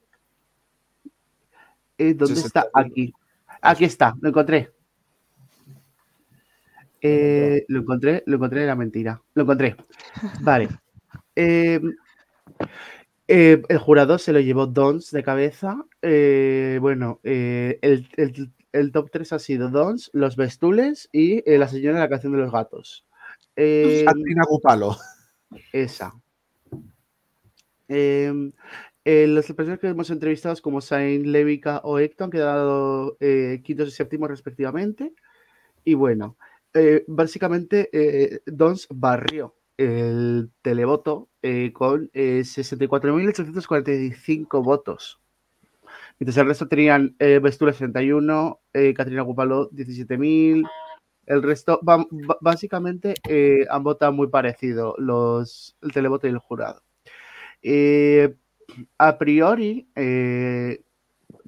Eh, 2.02 2.16
¿Dónde 2.16 2.36
Sí, 2.36 2.48
está? 2.48 2.66
Aquí. 2.74 3.14
Aquí 3.62 3.86
está, 3.86 4.16
lo 4.22 4.30
encontré. 4.30 4.72
Eh, 7.00 7.64
lo 7.68 7.82
encontré, 7.82 8.24
lo 8.26 8.36
encontré, 8.38 8.64
era 8.64 8.76
mentira. 8.76 9.22
Lo 9.36 9.44
encontré. 9.44 9.76
Vale. 10.42 10.70
Eh, 11.36 11.80
eh, 13.28 13.62
el 13.70 13.78
jurado 13.78 14.18
se 14.18 14.34
lo 14.34 14.40
llevó 14.40 14.66
Dons 14.66 15.12
de 15.12 15.24
cabeza. 15.24 15.86
Bueno, 16.02 17.20
el, 17.24 17.80
el- 18.18 18.52
el 18.74 18.92
top 18.94 19.10
3 19.12 19.34
ha 19.34 19.40
sido 19.40 19.70
Dons, 19.70 20.10
Los 20.14 20.38
Bestules 20.38 21.10
y 21.12 21.44
La 21.58 21.68
Señora 21.68 21.96
de 21.98 22.02
la 22.04 22.10
Canción 22.10 22.32
de 22.34 22.40
los 22.40 22.52
Gatos. 22.52 23.06
Katrina 23.54 24.44
Gupalo. 24.50 24.96
esa. 25.74 26.14
Eh, 29.04 29.26
las 29.28 29.52
personas 29.54 29.80
que 29.80 29.88
hemos 29.88 30.10
entrevistado 30.12 30.56
como 30.62 30.80
Saint, 30.82 31.26
Levica 31.26 31.82
o 31.84 31.98
Hector 32.00 32.26
han 32.26 32.32
quedado 32.32 33.18
eh, 33.20 33.62
quintos 33.64 33.88
y 33.90 33.92
séptimos 33.92 34.30
respectivamente. 34.30 35.14
Y 35.84 35.96
bueno, 35.96 36.38
eh, 36.74 37.04
básicamente 37.08 37.90
eh, 37.94 38.42
Dons 38.46 38.88
barrió 38.90 39.56
el 39.78 40.52
televoto 40.62 41.30
eh, 41.42 41.72
con 41.74 42.10
eh, 42.14 42.42
64.845 42.44 44.64
votos. 44.64 45.20
Mientras 46.20 46.38
el 46.38 46.48
resto 46.48 46.68
tenían 46.68 47.16
Bestules 47.18 47.78
31, 47.78 48.60
eh, 48.74 48.94
Catrina 48.94 49.24
Gupalo 49.24 49.72
17.000. 49.72 50.70
El 51.26 51.44
resto, 51.44 51.80
básicamente, 52.42 53.16
han 53.70 53.84
votado 53.84 54.12
muy 54.12 54.28
parecido 54.28 54.96
los, 54.98 55.78
el 55.82 55.92
televoto 55.92 56.28
y 56.28 56.32
el 56.32 56.38
jurado. 56.38 56.84
A 58.98 59.18
priori, 59.18 59.90
eh, 59.96 60.84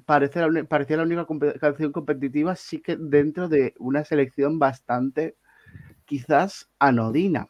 parecía 0.04 0.96
la 0.96 1.02
única 1.02 1.26
canción 1.60 1.92
competitiva, 1.92 2.56
sí 2.56 2.80
que 2.80 2.96
dentro 2.96 3.48
de 3.48 3.74
una 3.78 4.04
selección 4.04 4.58
bastante, 4.58 5.36
quizás, 6.04 6.68
anodina. 6.78 7.48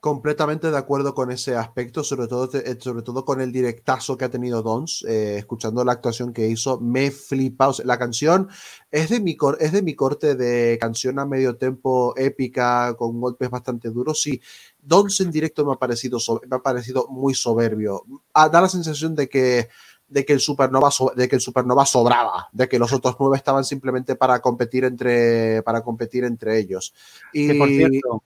Completamente 0.00 0.68
de 0.68 0.76
acuerdo 0.76 1.14
con 1.14 1.30
ese 1.30 1.54
aspecto, 1.54 2.02
sobre 2.02 2.26
todo, 2.26 2.50
eh, 2.58 2.76
sobre 2.80 3.02
todo 3.02 3.24
con 3.24 3.40
el 3.40 3.52
directazo 3.52 4.16
que 4.16 4.24
ha 4.24 4.30
tenido 4.30 4.60
Dons, 4.60 5.04
eh, 5.08 5.36
escuchando 5.38 5.84
la 5.84 5.92
actuación 5.92 6.32
que 6.32 6.48
hizo, 6.48 6.80
me 6.80 7.12
flipa. 7.12 7.68
O 7.68 7.74
la 7.84 8.00
canción 8.00 8.48
es 8.90 9.10
de, 9.10 9.20
mi 9.20 9.36
es 9.60 9.70
de 9.70 9.82
mi 9.82 9.94
corte 9.94 10.34
de 10.34 10.76
canción 10.80 11.20
a 11.20 11.24
medio 11.24 11.56
tempo 11.56 12.14
épica, 12.16 12.96
con 12.98 13.20
golpes 13.20 13.48
bastante 13.48 13.90
duros. 13.90 14.20
Sí, 14.20 14.40
Dons 14.84 15.20
en 15.20 15.30
directo 15.30 15.64
me 15.64 15.72
ha 15.72 15.76
parecido, 15.76 16.18
so- 16.18 16.40
me 16.48 16.56
ha 16.56 16.58
parecido 16.58 17.06
muy 17.08 17.34
soberbio. 17.34 18.02
Ah, 18.34 18.48
da 18.48 18.60
la 18.60 18.68
sensación 18.68 19.14
de 19.14 19.28
que, 19.28 19.68
de, 20.08 20.24
que 20.24 20.32
el 20.32 20.40
Supernova 20.40 20.90
so- 20.90 21.12
de 21.14 21.28
que 21.28 21.36
el 21.36 21.40
Supernova 21.40 21.86
sobraba, 21.86 22.48
de 22.52 22.68
que 22.68 22.78
los 22.80 22.92
otros 22.92 23.14
nueve 23.20 23.36
estaban 23.36 23.64
simplemente 23.64 24.16
para 24.16 24.40
competir 24.40 24.84
entre, 24.84 25.62
para 25.62 25.82
competir 25.82 26.24
entre 26.24 26.58
ellos. 26.58 26.92
Y, 27.32 27.46
Que, 27.48 27.54
por 27.54 27.68
cierto, 27.68 28.24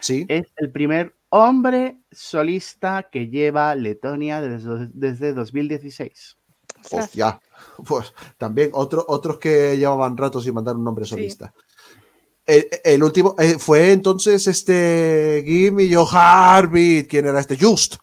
sí. 0.00 0.26
es 0.28 0.46
el 0.56 0.70
primer 0.72 1.14
hombre 1.28 1.98
solista 2.10 3.04
que 3.10 3.28
lleva 3.28 3.74
Letonia 3.76 4.40
desde, 4.40 4.88
desde 4.92 5.32
2016. 5.32 6.36
Ostras. 6.84 7.04
Hostia, 7.04 7.40
pues 7.86 8.12
también 8.36 8.70
otro- 8.74 9.04
otros 9.06 9.38
que 9.38 9.76
llevaban 9.78 10.16
rato 10.16 10.40
sin 10.40 10.52
mandar 10.52 10.74
un 10.74 10.82
nombre 10.82 11.04
Sí. 11.04 11.10
El, 12.46 12.66
el 12.84 13.02
último 13.02 13.36
eh, 13.38 13.56
fue 13.58 13.92
entonces 13.92 14.46
este 14.48 15.42
Gimme 15.46 15.88
Your 15.88 16.06
Heartbeat. 16.12 17.06
¿Quién 17.08 17.26
era 17.26 17.40
este? 17.40 17.56
Just. 17.60 17.96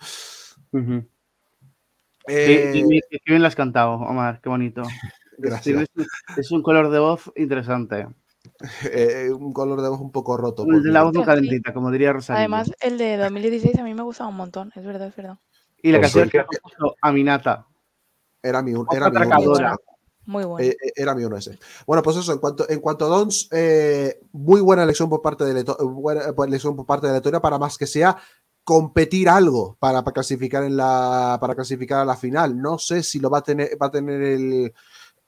Eh, 2.28 2.72
Sí, 2.74 3.02
bien 3.26 3.42
lo 3.42 3.48
has 3.48 3.56
cantado, 3.56 3.94
Omar, 3.96 4.40
qué 4.42 4.50
bonito. 4.50 4.84
Gracias. 5.38 5.88
Es 6.38 6.52
un 6.52 6.62
color 6.62 6.90
de 6.92 7.00
voz 7.00 7.32
interesante. 7.36 8.08
eh, 8.92 9.30
un 9.32 9.54
color 9.54 9.82
de 9.82 9.90
voz 9.90 10.00
un 10.02 10.12
poco 10.12 10.38
roto. 10.38 10.66
El 10.70 10.84
de 10.84 10.92
la 10.92 11.04
voz 11.04 11.14
sí. 11.16 11.24
calentita, 11.24 11.74
como 11.74 11.90
diría 11.92 12.14
Rosalía. 12.14 12.40
Además, 12.40 12.72
el 12.82 12.98
de 12.98 13.18
2016 13.18 13.78
a 13.80 13.84
mí 13.84 13.94
me 13.94 14.04
gustaba 14.04 14.30
un 14.30 14.36
montón, 14.36 14.72
es 14.76 14.86
verdad, 14.86 15.08
es 15.08 15.16
verdad. 15.16 15.38
y 15.82 15.92
la 15.92 16.00
Pues 16.00 16.14
canción 16.14 16.26
es 16.28 16.32
que- 16.32 16.58
que 16.58 16.88
Aminata. 17.02 17.66
Era 18.44 18.62
mi, 18.62 18.72
era 18.92 19.10
mi 19.10 19.18
ese. 19.18 19.64
Muy 20.30 20.43
bueno. 20.43 20.63
Eh, 20.63 20.77
eh, 20.80 20.91
era 20.95 21.15
mi 21.15 21.23
uno 21.23 21.38
ese. 21.38 21.57
Bueno, 21.88 22.03
pues 22.03 22.17
eso, 22.17 22.32
en 22.32 22.38
cuanto, 22.38 22.69
en 22.69 22.80
cuanto 22.82 23.05
a 23.05 23.07
Dons, 23.07 23.47
eh, 23.51 24.19
muy 24.32 24.61
buena 24.61 24.84
elección 24.84 25.09
por 25.09 25.23
parte 25.23 25.43
de 25.43 25.55
Leto- 25.55 25.75
eh, 25.80 26.34
elección 26.47 26.75
por 26.75 26.86
parte 26.86 27.07
de 27.07 27.13
Letonia 27.13 27.41
para 27.41 27.57
más 27.57 27.80
que 27.80 27.88
sea 27.88 28.15
competir 28.63 29.27
algo 29.27 29.75
para, 29.80 30.03
para 30.03 30.13
clasificar 30.13 30.63
en 30.63 30.77
la 30.77 31.39
para 31.41 31.55
clasificar 31.55 32.01
a 32.01 32.05
la 32.05 32.15
final. 32.15 32.61
No 32.61 32.77
sé 32.77 33.01
si 33.01 33.19
lo 33.19 33.32
va 33.32 33.39
a 33.39 33.43
tener 33.43 33.71
va 33.82 33.88
a 33.88 33.91
tener 33.91 34.21
el 34.21 34.71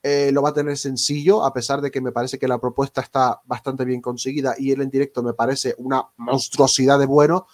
eh, 0.04 0.30
lo 0.32 0.40
va 0.42 0.50
a 0.50 0.54
tener 0.54 0.78
sencillo, 0.78 1.44
a 1.44 1.52
pesar 1.52 1.80
de 1.80 1.90
que 1.90 2.00
me 2.00 2.12
parece 2.12 2.38
que 2.38 2.46
la 2.46 2.60
propuesta 2.60 3.00
está 3.00 3.40
bastante 3.44 3.84
bien 3.84 4.00
conseguida 4.00 4.54
y 4.56 4.70
él 4.70 4.82
en 4.82 4.90
directo 4.90 5.24
me 5.24 5.34
parece 5.34 5.74
una 5.78 6.04
monstruosidad 6.16 7.00
de 7.00 7.06
bueno. 7.06 7.48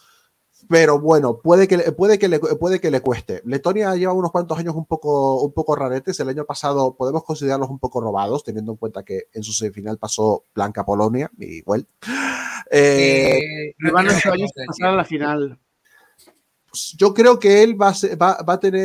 Pero 0.69 1.01
bueno, 1.01 1.39
puede 1.39 1.67
que, 1.67 1.79
le- 1.79 1.93
puede, 1.93 2.19
que 2.19 2.29
le, 2.29 2.39
puede 2.41 2.81
que 2.81 2.91
le 2.91 3.01
cueste. 3.01 3.41
Letonia 3.45 3.95
lleva 3.97 4.13
unos 4.13 4.31
cuantos 4.31 4.59
años 4.59 4.75
un 4.75 4.85
poco, 4.85 5.41
un 5.43 5.53
poco 5.53 5.75
raretes. 5.75 6.21
El 6.21 6.29
año 6.29 6.45
pasado 6.45 6.95
podemos 6.95 7.25
considerarlos 7.25 7.71
un 7.71 7.79
poco 7.79 8.01
robados, 8.01 8.45
teniendo 8.45 8.73
en 8.73 8.77
cuenta 8.79 9.03
que 9.03 9.25
en 9.33 9.43
su 9.43 9.53
semifinal 9.53 9.97
pasó 9.99 10.45
Blanca 10.55 10.85
Polonia 10.85 11.31
y 11.39 11.63
bueno. 11.63 11.85
Eh, 12.71 13.39
Eh, 13.39 13.75
quiero 13.79 13.97
ocho 13.99 14.33
años 14.33 14.51
pasar 14.67 14.89
a 14.89 14.97
la 14.97 15.05
final. 15.05 15.59
pues 16.71 16.95
yo 16.99 17.15
creo 17.15 17.39
que 17.39 17.63
él 17.63 17.81
va 17.81 17.89
a, 17.89 17.95
ser- 17.95 18.21
va, 18.21 18.43
va 18.43 18.53
a 18.55 18.61
tener, 18.61 18.83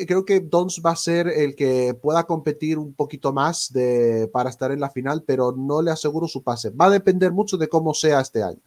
eh, 0.00 0.06
creo 0.06 0.24
que 0.24 0.40
Dons 0.40 0.80
va 0.84 0.92
a 0.92 0.96
ser 0.96 1.28
el 1.28 1.54
que 1.54 1.92
pueda 2.00 2.24
competir 2.24 2.78
un 2.78 2.94
poquito 2.94 3.34
más 3.34 3.70
de, 3.74 4.30
para 4.32 4.48
estar 4.48 4.70
en 4.72 4.80
la 4.80 4.88
final, 4.88 5.22
pero 5.26 5.52
no 5.52 5.82
le 5.82 5.90
aseguro 5.90 6.26
su 6.28 6.42
pase. 6.42 6.70
Va 6.70 6.86
a 6.86 6.90
depender 6.90 7.30
mucho 7.32 7.58
de 7.58 7.68
cómo 7.68 7.92
sea 7.92 8.20
este 8.20 8.42
año. 8.42 8.60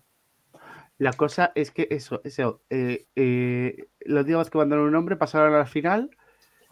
La 1.00 1.14
cosa 1.14 1.52
es 1.56 1.72
que 1.72 1.88
eso, 1.90 2.22
eso 2.24 2.62
eh, 2.70 3.08
eh, 3.16 3.88
los 4.02 4.26
días 4.26 4.50
que 4.50 4.58
mandaron 4.58 4.86
un 4.86 4.92
nombre 4.92 5.16
pasaron 5.16 5.54
a 5.54 5.58
la 5.58 5.66
final 5.66 6.12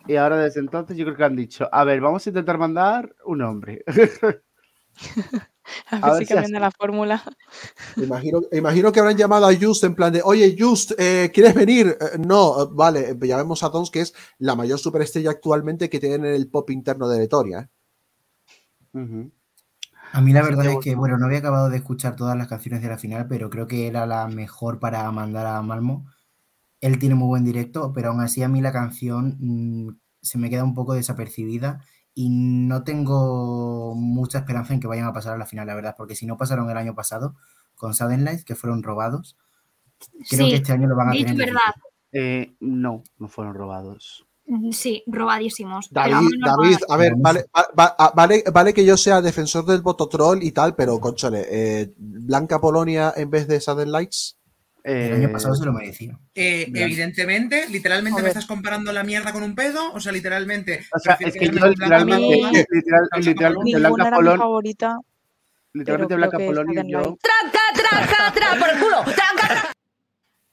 y 0.05 0.17
ahora 0.17 0.37
desde 0.37 0.59
entonces 0.59 0.95
yo 0.97 1.05
creo 1.05 1.17
que 1.17 1.23
han 1.23 1.35
dicho, 1.35 1.67
a 1.71 1.83
ver, 1.83 1.99
vamos 2.01 2.25
a 2.25 2.29
intentar 2.29 2.57
mandar 2.57 3.15
un 3.25 3.41
hombre. 3.41 3.83
A 3.87 3.91
a 5.91 6.11
ver 6.11 6.19
si 6.19 6.25
si 6.25 6.33
cambian 6.33 6.61
la 6.61 6.71
fórmula. 6.71 7.23
Imagino, 7.97 8.41
imagino 8.51 8.91
que 8.91 8.99
habrán 8.99 9.17
llamado 9.17 9.47
a 9.47 9.55
Just 9.55 9.83
en 9.83 9.95
plan 9.95 10.13
de, 10.13 10.21
oye, 10.23 10.55
Just, 10.57 10.91
eh, 10.97 11.31
¿quieres 11.33 11.53
venir? 11.53 11.97
Eh, 11.99 12.17
no, 12.19 12.63
eh, 12.63 12.67
vale, 12.71 13.11
eh, 13.11 13.17
llamemos 13.21 13.63
a 13.63 13.69
Dons, 13.69 13.91
que 13.91 14.01
es 14.01 14.13
la 14.39 14.55
mayor 14.55 14.79
superestrella 14.79 15.31
actualmente 15.31 15.89
que 15.89 15.99
tienen 15.99 16.25
en 16.25 16.35
el 16.35 16.49
pop 16.49 16.69
interno 16.69 17.07
de 17.07 17.19
Letonia. 17.19 17.69
¿eh? 18.93 19.29
A 20.13 20.21
mí 20.21 20.33
la 20.33 20.41
verdad 20.41 20.65
es 20.65 20.77
que, 20.83 20.95
bueno, 20.95 21.17
no 21.17 21.25
había 21.25 21.39
acabado 21.39 21.69
de 21.69 21.77
escuchar 21.77 22.15
todas 22.15 22.37
las 22.37 22.47
canciones 22.47 22.81
de 22.81 22.89
la 22.89 22.97
final, 22.97 23.27
pero 23.27 23.49
creo 23.49 23.67
que 23.67 23.87
era 23.87 24.05
la 24.05 24.27
mejor 24.27 24.79
para 24.79 25.09
mandar 25.11 25.45
a 25.45 25.61
Malmo. 25.61 26.05
Él 26.81 26.99
tiene 26.99 27.15
muy 27.15 27.27
buen 27.27 27.43
directo, 27.43 27.91
pero 27.93 28.09
aún 28.09 28.21
así 28.21 28.43
a 28.43 28.47
mí 28.47 28.61
la 28.61 28.71
canción 28.71 29.37
mm, 29.39 29.97
se 30.21 30.37
me 30.37 30.49
queda 30.49 30.63
un 30.63 30.73
poco 30.73 30.93
desapercibida 30.93 31.81
y 32.13 32.29
no 32.29 32.83
tengo 32.83 33.93
mucha 33.95 34.39
esperanza 34.39 34.73
en 34.73 34.79
que 34.79 34.87
vayan 34.87 35.05
a 35.05 35.13
pasar 35.13 35.35
a 35.35 35.37
la 35.37 35.45
final, 35.45 35.67
la 35.67 35.75
verdad, 35.75 35.95
porque 35.97 36.15
si 36.15 36.25
no 36.25 36.37
pasaron 36.37 36.69
el 36.69 36.77
año 36.77 36.95
pasado 36.95 37.35
con 37.75 37.93
Sudden 37.93 38.25
Lights, 38.25 38.43
que 38.43 38.55
fueron 38.55 38.83
robados, 38.83 39.37
creo 40.29 40.45
Sí, 40.45 40.49
que 40.49 40.55
este 40.55 40.73
año 40.73 40.87
lo 40.87 40.95
van 40.95 41.09
a 41.09 41.11
tener 41.13 41.35
verdad. 41.35 41.75
Eh, 42.11 42.55
no, 42.59 43.03
no 43.19 43.27
fueron 43.27 43.53
robados. 43.53 44.26
Sí, 44.71 45.03
robadísimos. 45.07 45.87
David, 45.91 46.77
a 46.89 46.97
ver, 46.97 47.13
vale, 47.17 47.45
va- 47.55 47.67
va- 47.77 47.95
a- 47.97 48.11
vale, 48.15 48.43
vale 48.53 48.73
que 48.73 48.85
yo 48.85 48.95
sea 48.97 49.21
defensor 49.21 49.65
del 49.65 49.81
voto 49.81 50.07
troll 50.07 50.41
y 50.41 50.51
tal, 50.51 50.75
pero 50.75 50.99
conchale, 50.99 51.45
eh, 51.49 51.93
Blanca 51.97 52.59
Polonia 52.61 53.13
en 53.15 53.29
vez 53.29 53.47
de 53.47 53.59
Sudden 53.59 53.91
Lights. 53.91 54.37
El 54.83 55.13
año 55.15 55.27
Eh, 55.27 55.31
pasado 55.31 55.53
se 55.53 55.65
lo 55.65 55.73
merecía. 55.73 56.17
Eh, 56.33 56.71
evidentemente, 56.73 57.67
literalmente 57.69 58.21
me 58.21 58.29
estás 58.29 58.45
comparando 58.45 58.93
la 58.93 59.03
mierda 59.03 59.33
con 59.33 59.43
un 59.43 59.53
pedo, 59.53 59.91
o 59.93 59.99
sea, 59.99 60.13
literalmente. 60.13 60.85
O 60.95 60.99
sea, 60.99 61.17
es 61.19 61.33
que 61.33 61.45
yo 61.47 61.51
Blanca 61.51 61.67
literalmente, 61.69 62.37
Polonia. 62.37 62.65
literal- 62.71 63.09
literalmente 63.17 63.77
Blanca 63.79 64.15
Polón, 64.15 64.37
favorita. 64.37 64.97
literalmente 65.73 66.15
Blanca 66.15 66.37
creo 66.37 66.49
que 66.49 66.55
Polonia 66.55 66.71
y 66.71 66.75
Sudden 66.77 66.91
yo, 66.91 66.99
Lights. 67.01 67.19
Y 69.07 69.66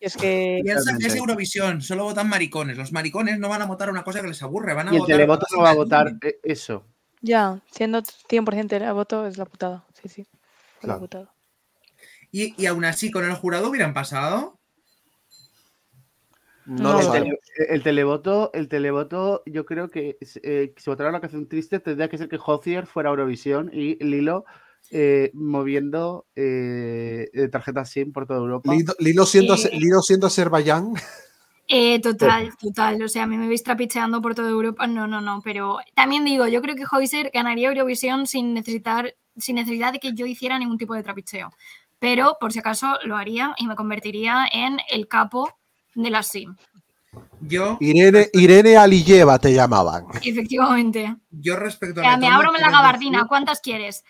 es 0.04 0.16
que 0.16 0.60
Piensa 0.62 0.96
que 0.98 1.06
es. 1.06 1.16
Eurovisión, 1.16 1.80
solo 1.82 2.04
votan 2.04 2.28
maricones. 2.28 2.76
Los 2.76 2.92
maricones 2.92 3.38
no 3.38 3.48
van 3.48 3.62
a 3.62 3.66
votar 3.66 3.90
una 3.90 4.04
cosa 4.04 4.20
que 4.20 4.28
les 4.28 4.42
aburre, 4.42 4.74
van 4.74 4.88
a 4.88 4.92
y 4.92 4.94
el 4.96 5.00
votar. 5.00 5.16
televoto 5.16 5.46
no 5.54 5.62
va 5.62 5.70
a 5.70 5.74
votar 5.74 6.12
eh, 6.22 6.38
eso. 6.42 6.84
ya, 7.20 7.60
siendo 7.70 8.02
100% 8.02 8.72
el 8.72 8.92
voto 8.94 9.26
es 9.26 9.38
la 9.38 9.44
putada. 9.46 9.84
Sí, 10.00 10.08
sí. 10.08 10.26
Es 10.82 10.88
la 10.88 10.98
putada. 10.98 11.32
Y, 12.30 12.54
y 12.60 12.66
aún 12.66 12.84
así, 12.84 13.10
con 13.10 13.24
el 13.24 13.32
jurado 13.34 13.70
hubieran 13.70 13.94
pasado. 13.94 14.58
No, 16.66 16.98
El, 16.98 17.06
tele- 17.08 17.38
el 17.68 17.82
televoto, 17.82 18.50
el 18.54 18.68
televoto, 18.68 19.42
yo 19.44 19.66
creo 19.66 19.90
que 19.90 20.16
eh, 20.42 20.72
si 20.76 20.90
votara 20.90 21.10
una 21.10 21.20
canción 21.20 21.46
triste 21.46 21.78
tendría 21.78 22.08
que 22.08 22.16
ser 22.16 22.28
que 22.30 22.38
Hozier 22.42 22.86
fuera 22.86 23.10
Eurovisión 23.10 23.70
y 23.70 24.02
Lilo 24.02 24.46
eh, 24.90 25.30
moviendo 25.34 26.26
eh, 26.36 27.28
eh, 27.32 27.48
tarjetas 27.48 27.90
SIM 27.90 28.12
por 28.12 28.26
toda 28.26 28.38
Europa. 28.40 28.72
Lilo, 28.72 28.94
Lilo 28.98 29.26
siendo, 29.26 29.54
Eh. 29.54 29.70
Lilo 29.72 30.00
siendo 30.02 30.26
Azerbaiyán. 30.26 30.94
Eh, 31.66 31.98
total, 32.00 32.52
total. 32.60 33.02
O 33.02 33.08
sea, 33.08 33.22
a 33.22 33.26
mí 33.26 33.38
me 33.38 33.48
veis 33.48 33.62
trapicheando 33.62 34.20
por 34.20 34.34
toda 34.34 34.50
Europa. 34.50 34.86
No, 34.86 35.06
no, 35.06 35.20
no. 35.20 35.40
Pero 35.42 35.78
también 35.94 36.24
digo, 36.24 36.46
yo 36.46 36.60
creo 36.60 36.76
que 36.76 36.84
Heuser 36.90 37.30
ganaría 37.32 37.68
Eurovisión 37.68 38.26
sin 38.26 38.52
necesitar, 38.52 39.14
sin 39.36 39.56
necesidad 39.56 39.92
de 39.92 39.98
que 39.98 40.12
yo 40.12 40.26
hiciera 40.26 40.58
ningún 40.58 40.78
tipo 40.78 40.94
de 40.94 41.02
trapicheo. 41.02 41.50
Pero 41.98 42.36
por 42.38 42.52
si 42.52 42.58
acaso 42.58 42.98
lo 43.04 43.16
haría 43.16 43.54
y 43.56 43.66
me 43.66 43.76
convertiría 43.76 44.44
en 44.52 44.78
el 44.90 45.08
capo 45.08 45.50
de 45.94 46.10
la 46.10 46.22
SIM. 46.22 46.54
Yo, 47.40 47.78
Irene, 47.80 48.28
Irene 48.32 48.76
Aliyeva 48.76 49.38
te 49.38 49.54
llamaban. 49.54 50.06
Efectivamente. 50.22 51.16
yo 51.30 51.56
respecto 51.56 52.00
a 52.00 52.02
O 52.02 52.06
sea, 52.06 52.16
me 52.16 52.28
abro 52.28 52.52
la 52.52 52.70
gabardina. 52.70 53.26
¿Cuántas 53.26 53.60
quieres? 53.60 54.04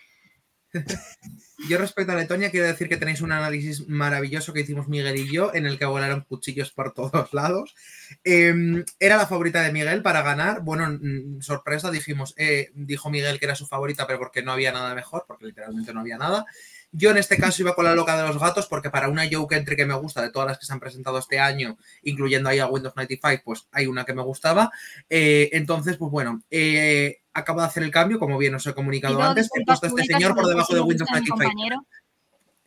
Yo 1.69 1.77
respecto 1.77 2.11
a 2.11 2.15
Letonia 2.15 2.51
quiero 2.51 2.67
decir 2.67 2.89
que 2.89 2.97
tenéis 2.97 3.21
un 3.21 3.31
análisis 3.31 3.87
maravilloso 3.87 4.53
que 4.53 4.59
hicimos 4.59 4.87
Miguel 4.87 5.15
y 5.15 5.31
yo, 5.31 5.53
en 5.53 5.65
el 5.65 5.79
que 5.79 5.85
volaron 5.85 6.21
cuchillos 6.21 6.71
por 6.71 6.93
todos 6.93 7.33
lados. 7.33 7.75
Eh, 8.23 8.83
era 8.99 9.17
la 9.17 9.25
favorita 9.25 9.61
de 9.63 9.71
Miguel 9.71 10.01
para 10.01 10.21
ganar. 10.21 10.61
Bueno, 10.61 10.87
mm, 10.89 11.41
sorpresa, 11.41 11.91
dijimos, 11.91 12.33
eh, 12.37 12.71
dijo 12.75 13.09
Miguel 13.09 13.39
que 13.39 13.45
era 13.45 13.55
su 13.55 13.65
favorita, 13.65 14.05
pero 14.05 14.19
porque 14.19 14.43
no 14.43 14.51
había 14.51 14.73
nada 14.73 14.93
mejor, 14.93 15.25
porque 15.27 15.45
literalmente 15.45 15.93
no 15.93 16.01
había 16.01 16.17
nada. 16.17 16.45
Yo 16.91 17.11
en 17.11 17.17
este 17.17 17.37
caso 17.37 17.61
iba 17.61 17.75
con 17.75 17.85
la 17.85 17.95
loca 17.95 18.15
de 18.15 18.27
los 18.27 18.39
gatos, 18.39 18.67
porque 18.67 18.89
para 18.89 19.09
una 19.09 19.27
joke 19.29 19.55
entry 19.55 19.75
que 19.75 19.85
me 19.85 19.95
gusta 19.95 20.21
de 20.21 20.31
todas 20.31 20.47
las 20.47 20.59
que 20.59 20.65
se 20.65 20.73
han 20.73 20.79
presentado 20.79 21.17
este 21.17 21.39
año, 21.39 21.77
incluyendo 22.03 22.47
ahí 22.47 22.59
a 22.59 22.67
Windows 22.67 22.95
95, 22.95 23.41
pues 23.43 23.67
hay 23.71 23.87
una 23.87 24.05
que 24.05 24.13
me 24.13 24.21
gustaba. 24.21 24.71
Eh, 25.09 25.49
entonces, 25.51 25.97
pues 25.97 26.09
bueno, 26.11 26.43
eh, 26.49 27.21
acabo 27.35 27.59
de 27.61 27.67
hacer 27.67 27.83
el 27.83 27.91
cambio, 27.91 28.17
como 28.17 28.37
bien 28.39 28.55
os 28.55 28.65
he 28.65 28.73
comunicado 28.73 29.21
antes. 29.21 29.49
He 29.53 29.63
puesto 29.63 29.85
a 29.85 29.89
este 29.89 30.05
señor 30.05 30.33
por 30.33 30.47
debajo 30.47 30.73
de 30.73 30.81
Windows 30.81 31.07
gusta 31.09 31.21
mi 31.21 31.27
95. 31.27 31.37
compañero. 31.37 31.85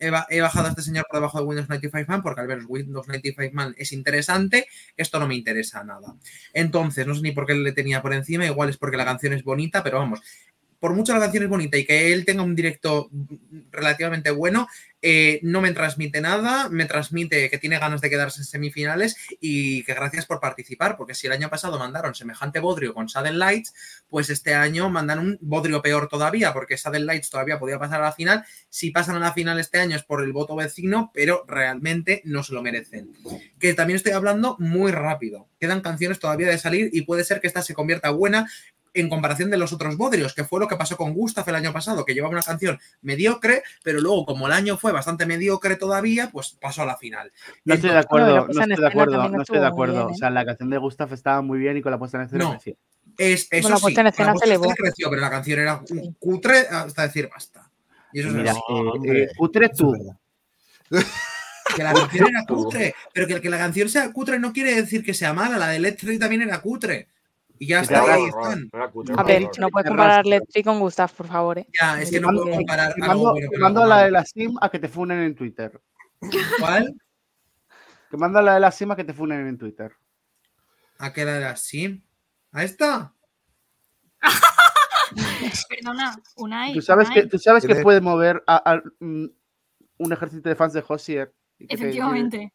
He, 0.01 0.11
ba- 0.11 0.27
he 0.31 0.41
bajado 0.41 0.66
a 0.66 0.71
este 0.71 0.83
señor 0.83 1.07
por 1.11 1.19
debajo 1.19 1.39
de 1.39 1.45
Windows 1.45 1.69
95 1.69 2.12
Man 2.12 2.23
porque 2.23 2.41
al 2.43 2.47
menos 2.47 2.64
Windows 2.69 3.09
95 3.09 3.55
Man 3.55 3.75
es 3.77 3.93
interesante. 3.93 4.69
Esto 4.97 5.19
no 5.19 5.27
me 5.27 5.35
interesa 5.35 5.83
nada. 5.83 6.14
Entonces, 6.53 7.05
no 7.07 7.14
sé 7.16 7.23
ni 7.23 7.33
por 7.33 7.47
qué 7.47 7.55
le 7.55 7.73
tenía 7.73 8.01
por 8.01 8.12
encima. 8.14 8.47
Igual 8.47 8.69
es 8.69 8.77
porque 8.77 8.97
la 8.97 9.05
canción 9.05 9.33
es 9.33 9.43
bonita, 9.43 9.83
pero 9.83 9.99
vamos. 9.99 10.21
Por 10.79 10.95
mucho 10.95 11.12
la 11.12 11.19
canción 11.19 11.43
es 11.43 11.49
bonita 11.49 11.77
y 11.77 11.85
que 11.85 12.12
él 12.12 12.25
tenga 12.25 12.45
un 12.45 12.55
directo 12.55 13.11
relativamente 13.73 14.31
bueno, 14.31 14.69
eh, 15.01 15.40
no 15.42 15.61
me 15.61 15.72
transmite 15.72 16.20
nada. 16.20 16.68
Me 16.68 16.86
transmite 16.86 17.51
que 17.51 17.59
tiene 17.59 17.78
ganas 17.78 18.01
de 18.01 18.11
quedarse 18.11 18.40
en 18.40 18.44
semifinales 18.44 19.16
y 19.40 19.84
que 19.84 19.94
gracias 19.94 20.26
por 20.26 20.40
participar, 20.40 20.96
porque 20.96 21.14
si 21.14 21.26
el 21.26 21.32
año 21.32 21.49
pasado 21.49 21.78
mandaron 21.78 22.14
semejante 22.14 22.61
bodrio 22.61 22.94
con 22.94 23.09
Sudden 23.09 23.38
Lights, 23.38 23.74
pues 24.09 24.30
este 24.30 24.55
año 24.55 24.88
mandan 24.90 25.18
un 25.18 25.38
bodrio 25.40 25.82
peor 25.82 26.09
todavía, 26.09 26.53
porque 26.53 26.76
Sudden 26.76 27.07
Lights 27.07 27.30
todavía 27.30 27.59
podía 27.59 27.78
pasar 27.78 28.01
a 28.01 28.07
la 28.07 28.12
final. 28.12 28.44
Si 28.68 28.90
pasan 28.90 29.16
a 29.16 29.20
la 29.20 29.32
final 29.32 29.59
este 29.59 29.78
año 29.78 29.96
es 29.96 30.03
por 30.03 30.22
el 30.22 30.32
voto 30.32 30.57
vecino, 30.57 31.11
pero 31.14 31.44
realmente 31.46 32.22
no 32.24 32.42
se 32.42 32.53
lo 32.53 32.62
merecen. 32.62 33.12
Que 33.59 33.74
también 33.74 33.96
estoy 33.96 34.12
hablando 34.12 34.57
muy 34.59 34.92
rápido. 34.92 35.49
Quedan 35.61 35.80
canciones 35.80 36.18
todavía 36.18 36.49
de 36.49 36.59
salir 36.59 36.90
y 36.92 37.03
puede 37.03 37.24
ser 37.24 37.40
que 37.40 37.46
esta 37.46 37.62
se 37.62 37.74
convierta 37.74 38.11
buena 38.11 38.49
en 38.95 39.09
comparación 39.09 39.51
de 39.51 39.57
los 39.59 39.72
otros 39.72 39.97
bodrios, 39.97 40.34
que 40.34 40.45
fue 40.45 40.61
lo 40.61 40.68
que 40.68 40.76
pasó 40.76 40.97
con 40.97 41.12
Gustav 41.14 41.49
el 41.49 41.55
año 41.55 41.72
pasado, 41.72 42.05
que 42.05 42.14
llevaba 42.14 42.32
una 42.32 42.43
canción 42.43 42.78
mediocre, 43.03 43.62
pero 43.82 44.01
luego 44.01 44.24
como 44.26 44.47
el 44.47 44.53
año 44.53 44.76
fue 44.76 44.93
bastante 44.93 45.26
mediocre 45.26 45.76
todavía, 45.76 46.30
pues 46.30 46.57
pasó 46.61 46.82
a 46.82 46.86
la 46.86 46.97
final. 46.97 47.32
No 47.64 47.74
estoy 47.74 47.91
de 47.91 47.99
acuerdo, 47.99 48.47
no 48.49 48.61
estoy 48.62 48.76
de 48.76 48.86
acuerdo, 48.86 49.28
no 49.28 49.43
estoy 49.43 49.59
de 49.61 49.66
acuerdo. 49.66 49.95
bien, 50.07 50.14
O 50.14 50.18
sea, 50.18 50.30
la 50.30 50.45
canción 50.45 50.70
de 50.70 50.78
Gustav 50.78 51.12
estaba 51.12 51.43
muy 51.43 51.59
bien 51.59 51.76
y 51.76 51.82
con 51.82 51.93
la 51.93 51.99
puesta 51.99 52.18
en 52.18 52.24
escena 52.24 52.45
No. 52.45 52.51
creció. 52.53 52.76
Es, 53.16 53.49
eso 53.51 53.68
la 53.68 53.76
sí, 53.76 53.82
puesta 53.82 54.01
en 54.03 54.07
escena 54.09 54.26
la 54.28 54.32
se 54.32 54.34
puesta 54.34 54.45
en 54.47 54.51
elevó. 54.53 54.64
escena 54.64 54.76
creció, 54.89 55.11
pero 55.11 55.22
la 55.22 55.30
canción 55.30 55.61
era 55.61 55.82
Sí. 55.86 56.14
cutre 56.18 56.59
hasta 56.70 57.03
decir 57.03 57.28
basta. 57.32 57.70
Y 58.12 58.20
eso 58.20 58.28
es 58.28 58.34
Mira, 58.34 58.53
eh, 58.53 58.57
eh, 59.05 59.28
cutre 59.36 59.68
tú. 59.70 59.95
Que 61.76 61.82
la 61.82 61.93
canción 61.93 62.28
era 62.28 62.45
cutre, 62.47 62.95
pero 63.12 63.26
que, 63.26 63.41
que 63.43 63.51
la 63.51 63.59
canción 63.59 63.91
sea 63.91 64.11
cutre 64.11 64.39
no 64.39 64.55
quiere 64.55 64.74
decir 64.74 65.05
que 65.05 65.12
sea 65.12 65.34
mala. 65.34 65.59
La 65.59 65.68
de 65.68 65.78
Let's 65.78 66.01
Play 66.03 66.18
también 66.18 66.41
era 66.43 66.61
cutre. 66.62 67.09
Y 67.59 67.67
ya 67.67 67.79
Que 67.81 67.85
está, 67.95 68.15
ahí 68.15 68.25
están. 68.25 68.71
A 69.17 69.23
ver, 69.25 69.43
no 69.59 69.69
puedes 69.71 69.89
comparar 69.89 70.23
Play 70.23 70.63
con 70.65 70.81
Gustav, 70.81 71.13
por 71.13 71.27
favor. 71.27 71.59
¿eh? 71.59 71.67
Ya, 71.81 72.01
es 72.01 72.11
que 72.11 72.21
no 72.21 72.29
puedo 72.29 72.51
comparar 72.51 72.95
Te 72.95 73.03
algo 73.03 73.15
mando, 73.15 73.31
bueno 73.33 73.49
te 73.51 73.59
mando 73.59 73.87
la 73.87 74.03
de 74.05 74.11
la 74.11 74.25
SIM 74.25 74.57
a 74.61 74.71
que 74.71 74.79
te 74.79 74.89
funen 74.89 75.21
en 75.21 75.35
Twitter. 75.35 75.81
¿Cuál? 76.59 76.95
Te 78.11 78.17
mando 78.17 78.39
a 78.39 78.43
la 78.43 78.55
de 78.55 78.61
la 78.61 78.71
SIM 78.71 78.91
a 78.93 78.97
que 78.97 79.05
te 79.05 79.13
funen 79.13 79.47
en 79.47 79.59
Twitter. 79.59 79.93
¿A 80.99 81.13
qué 81.13 81.25
la 81.25 81.37
era 81.37 81.51
así? 81.51 82.03
¿A 82.53 82.65
esta? 82.65 83.15
Perdona, 85.69 86.17
Unai. 86.37 86.75
Tú 86.75 86.83
sabes 86.83 87.11
que, 87.11 87.27
tú 87.27 87.39
sabes 87.39 87.65
que 87.67 87.77
puede 87.77 88.01
mover 88.01 88.43
a, 88.47 88.73
a, 88.73 88.83
mm, 89.01 89.27
un 89.99 90.13
ejército 90.13 90.49
de 90.49 90.57
fans 90.57 90.73
de 90.73 90.83
que 90.83 91.67
te- 91.67 91.75
Efectivamente. 91.75 92.53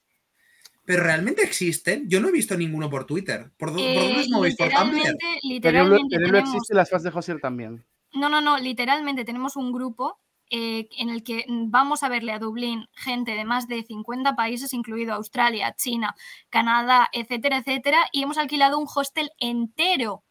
¿Pero 0.86 1.03
realmente 1.03 1.43
existen? 1.43 2.09
Yo 2.09 2.19
no 2.19 2.27
he 2.27 2.31
visto 2.31 2.57
ninguno 2.57 2.89
por 2.89 3.05
Twitter. 3.05 3.51
¿Por, 3.57 3.69
dó- 3.71 3.75
¿por 3.77 3.86
dónde 3.86 4.13
Eh, 4.15 4.19
os 4.21 4.29
movéis? 4.29 4.55
¿Por 4.57 4.69
Tumblr? 4.69 5.15
literalmente, 5.43 6.15
Pero 6.17 6.25
tenemos... 6.27 6.49
existe 6.55 6.73
las 6.75 6.89
fans 6.89 7.03
de 7.03 7.09
Hozier 7.09 7.39
también. 7.39 7.86
No, 8.13 8.29
no, 8.29 8.41
no, 8.41 8.57
literalmente 8.57 9.23
tenemos 9.25 9.55
un 9.55 9.71
grupo 9.71 10.19
eh, 10.49 10.88
en 10.99 11.09
el 11.09 11.23
que 11.23 11.45
vamos 11.47 12.03
a 12.03 12.09
verle 12.09 12.31
a 12.34 12.38
Dublín 12.39 12.86
gente 12.93 13.31
de 13.31 13.45
más 13.45 13.67
de 13.67 13.84
50 13.84 14.36
países, 14.36 14.73
incluido 14.73 15.13
Australia, 15.13 15.73
China, 15.75 16.13
Canadá, 16.49 17.09
etcétera, 17.13 17.57
etcétera, 17.57 18.05
y 18.11 18.21
hemos 18.23 18.38
alquilado 18.38 18.77
un 18.77 18.88
hostel 18.93 19.31
entero 19.39 20.23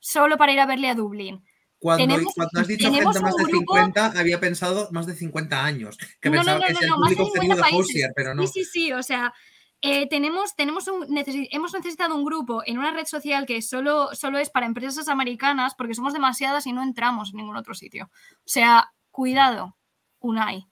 solo 0.00 0.36
para 0.36 0.52
ir 0.52 0.60
a 0.60 0.66
verle 0.66 0.88
a 0.88 0.94
Dublín. 0.94 1.44
Cuando, 1.78 2.04
Tenemos- 2.04 2.34
cuando 2.34 2.60
has 2.60 2.66
dicho 2.66 2.92
gente 2.92 3.04
más 3.20 3.36
de 3.36 3.44
grupo- 3.44 3.74
50, 3.76 4.06
había 4.18 4.40
pensado 4.40 4.88
más 4.90 5.06
de 5.06 5.14
50 5.14 5.64
años. 5.64 5.96
Que 6.20 6.28
No, 6.28 6.36
no, 6.36 6.40
pensaba 6.42 6.58
no, 6.58 6.66
que 6.66 6.72
no, 6.72 6.78
es 6.78 6.82
el 6.84 6.90
no, 6.90 6.98
más 6.98 7.10
de 7.10 7.16
público 7.16 7.32
50 7.40 7.54
objetivo 7.54 7.54
de 7.54 7.60
países. 7.62 7.86
Hozier, 7.96 8.12
pero 8.16 8.34
no. 8.34 8.46
Sí, 8.46 8.52
sí, 8.52 8.64
sí, 8.64 8.92
o 8.92 9.02
sea, 9.02 9.32
eh, 9.80 10.08
tenemos, 10.08 10.54
tenemos 10.56 10.88
un, 10.88 11.02
necesi- 11.08 11.48
hemos 11.52 11.72
necesitado 11.72 12.14
un 12.16 12.24
grupo 12.24 12.62
en 12.66 12.78
una 12.78 12.90
red 12.92 13.06
social 13.06 13.46
que 13.46 13.62
solo, 13.62 14.08
solo 14.14 14.38
es 14.38 14.50
para 14.50 14.66
empresas 14.66 15.08
americanas 15.08 15.74
porque 15.76 15.94
somos 15.94 16.12
demasiadas 16.12 16.66
y 16.66 16.72
no 16.72 16.82
entramos 16.82 17.30
en 17.30 17.36
ningún 17.38 17.56
otro 17.56 17.74
sitio. 17.74 18.10
O 18.38 18.42
sea, 18.46 18.92
cuidado, 19.10 19.76
Unai. 20.20 20.66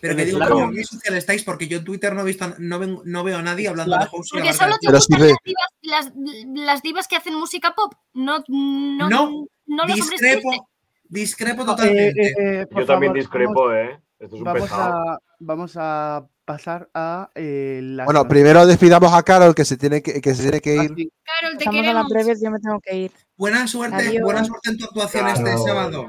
Pero 0.00 0.12
En 0.12 0.18
que 0.18 0.24
digo, 0.26 0.38
Slack. 0.38 0.50
¿cómo 0.50 0.72
qué 0.72 0.84
social 0.84 1.16
estáis? 1.16 1.42
Porque 1.44 1.66
yo 1.66 1.78
en 1.78 1.84
Twitter 1.84 2.14
no 2.14 2.20
he 2.20 2.24
visto, 2.24 2.46
no, 2.58 2.78
ven- 2.78 3.00
no 3.04 3.24
veo 3.24 3.38
a 3.38 3.42
nadie 3.42 3.68
hablando 3.68 3.96
de. 3.98 4.04
Hozier. 4.12 4.42
Porque 4.42 4.52
solo 4.52 4.76
te 4.80 4.90
gustan 4.92 5.20
las, 5.20 5.36
divas, 5.44 5.66
las, 5.82 6.12
las 6.54 6.82
divas 6.82 7.08
que 7.08 7.16
hacen 7.16 7.34
música 7.34 7.74
pop. 7.74 7.92
No, 8.12 8.44
no, 8.48 9.08
No, 9.08 9.30
no 9.66 9.84
lo 9.86 9.96
sobreestimes. 9.96 10.42
Discrepo, 10.42 10.68
discrepo 11.08 11.62
Eh, 11.62 11.66
totalmente. 11.66 12.22
eh, 12.28 12.34
eh, 12.62 12.66
Yo 12.70 12.86
también 12.86 13.12
discrepo, 13.12 13.72
¿eh? 13.72 14.00
Esto 14.18 14.36
es 14.36 14.40
un 14.40 14.44
Vamos, 14.44 14.62
pesado. 14.62 15.08
a, 15.10 15.18
vamos 15.40 15.72
a 15.76 16.24
pasar 16.44 16.88
a 16.94 17.30
eh, 17.34 17.80
las 17.82 18.04
Bueno, 18.06 18.26
primero 18.28 18.66
despidamos 18.66 19.12
a 19.12 19.22
Carol 19.22 19.54
que 19.54 19.64
se 19.64 19.76
tiene 19.76 20.02
que, 20.02 20.20
que 20.20 20.34
se 20.34 20.42
tiene 20.42 20.60
que 20.60 20.74
ir. 20.74 20.92
Así- 20.92 21.12
Carol, 21.24 21.58
te 21.58 21.68
a 21.68 21.72
queremos. 21.72 22.08
breves, 22.08 22.40
yo 22.42 22.50
me 22.50 22.58
tengo 22.60 22.80
que 22.80 22.96
ir. 22.96 23.12
Buena 23.36 23.66
suerte, 23.66 23.96
Adiós. 23.96 24.22
buena 24.22 24.44
suerte 24.44 24.70
en 24.70 24.78
tu 24.78 24.84
actuación 24.84 25.28
este 25.28 25.58
sábado. 25.58 26.06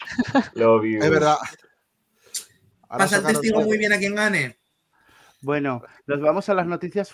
Love 0.54 0.84
you. 0.84 0.98
Es 1.02 1.10
verdad. 1.10 1.36
Ahora 2.88 3.04
Pasa 3.04 3.16
el 3.16 3.24
testigo 3.24 3.60
muy 3.62 3.78
bien 3.78 3.92
a 3.92 3.98
quien 3.98 4.14
gane. 4.14 4.58
Bueno, 5.40 5.82
nos 6.06 6.20
vamos 6.20 6.48
a 6.48 6.54
las 6.54 6.66
noticias 6.66 7.10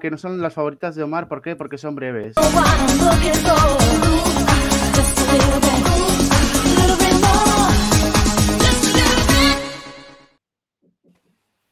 que 0.00 0.10
no 0.10 0.18
son 0.18 0.40
las 0.42 0.52
favoritas 0.52 0.94
de 0.96 1.02
Omar. 1.02 1.28
¿Por 1.28 1.40
qué? 1.40 1.56
Porque 1.56 1.78
son 1.78 1.94
breves. 1.94 2.34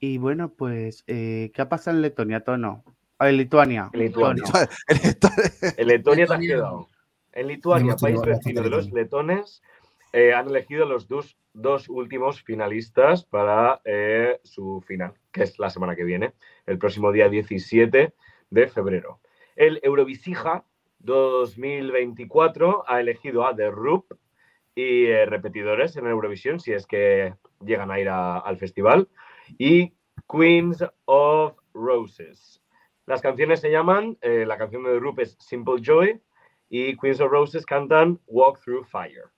Y 0.01 0.19
bueno, 0.19 0.51
pues, 0.51 1.05
eh, 1.07 1.51
¿qué 1.55 1.63
ha 1.63 1.69
pasado 1.69 1.97
en 1.97 2.03
Letonia, 2.03 2.41
Tono? 2.45 2.85
En 3.29 3.37
Lituania. 3.37 3.91
En 3.93 4.01
Lituania. 4.01 4.45
En 5.77 5.87
Letonia 5.89 6.27
te 6.27 6.33
has 6.35 6.39
quedado. 6.57 6.89
En 7.33 7.47
Lituania, 7.49 7.97
país 8.01 8.21
vecino 8.23 8.63
de 8.63 8.71
los 8.71 8.93
letones, 8.93 9.63
eh, 10.13 10.33
han 10.33 10.49
elegido 10.49 10.87
los 10.87 11.09
dos, 11.09 11.37
dos 11.53 11.89
últimos 11.89 12.43
finalistas 12.43 13.25
para 13.25 13.81
eh, 13.85 14.41
su 14.45 14.83
final, 14.87 15.15
que 15.33 15.43
es 15.43 15.59
la 15.59 15.69
semana 15.71 15.95
que 15.97 16.05
viene, 16.05 16.33
el 16.67 16.79
próximo 16.79 17.13
día 17.13 17.29
17 17.29 18.13
de 18.51 18.69
febrero. 18.69 19.21
El 19.57 19.81
Eurovisija 19.83 20.65
2024 21.01 22.85
ha 22.89 23.01
elegido 23.01 23.47
a 23.47 23.55
The 23.55 23.71
Roop 23.71 24.15
y 24.75 25.07
eh, 25.07 25.27
repetidores 25.27 25.97
en 25.97 26.07
Eurovisión, 26.07 26.61
si 26.61 26.73
es 26.73 26.87
que 26.87 27.35
llegan 27.65 27.91
a 27.91 27.99
ir 28.01 28.09
a- 28.09 28.39
al 28.39 28.57
festival, 28.59 29.09
y 29.57 29.95
Queens 30.31 30.85
of 31.07 31.57
Roses. 31.73 32.63
Las 33.07 33.23
canciones 33.23 33.61
se 33.61 33.71
llaman, 33.71 34.19
eh, 34.21 34.45
la 34.47 34.59
canción 34.59 34.83
de 34.85 34.99
Roop 34.99 35.21
es 35.21 35.37
Simple 35.41 35.81
Joy 35.81 36.21
y 36.69 36.97
Queens 36.97 37.21
of 37.21 37.31
Roses 37.31 37.65
cantan 37.65 38.21
Walk 38.27 38.61
Through 38.63 38.85
Fire. 38.85 39.31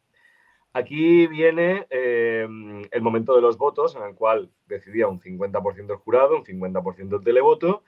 Aquí 0.73 1.27
viene 1.27 1.87
eh, 1.91 2.47
el 2.91 3.03
momento 3.03 3.35
de 3.35 3.43
los 3.43 3.59
votos, 3.59 3.97
en 3.97 4.03
el 4.05 4.15
cual 4.15 4.51
decidía 4.67 5.09
un 5.09 5.21
50% 5.21 5.91
el 5.91 5.97
jurado, 5.97 6.37
un 6.37 6.45
50% 6.45 7.19
el 7.19 7.25
televoto. 7.25 7.83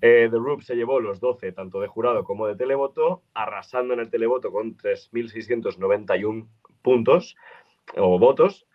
Eh, 0.00 0.28
The 0.30 0.38
Roop 0.38 0.62
se 0.62 0.74
llevó 0.74 0.98
los 1.00 1.20
12, 1.20 1.52
tanto 1.52 1.80
de 1.80 1.88
jurado 1.88 2.24
como 2.24 2.46
de 2.46 2.56
televoto, 2.56 3.22
arrasando 3.34 3.92
en 3.92 4.00
el 4.00 4.10
televoto 4.10 4.50
con 4.50 4.78
3.691 4.78 6.48
puntos 6.80 7.36
o 7.96 8.18
votos. 8.18 8.66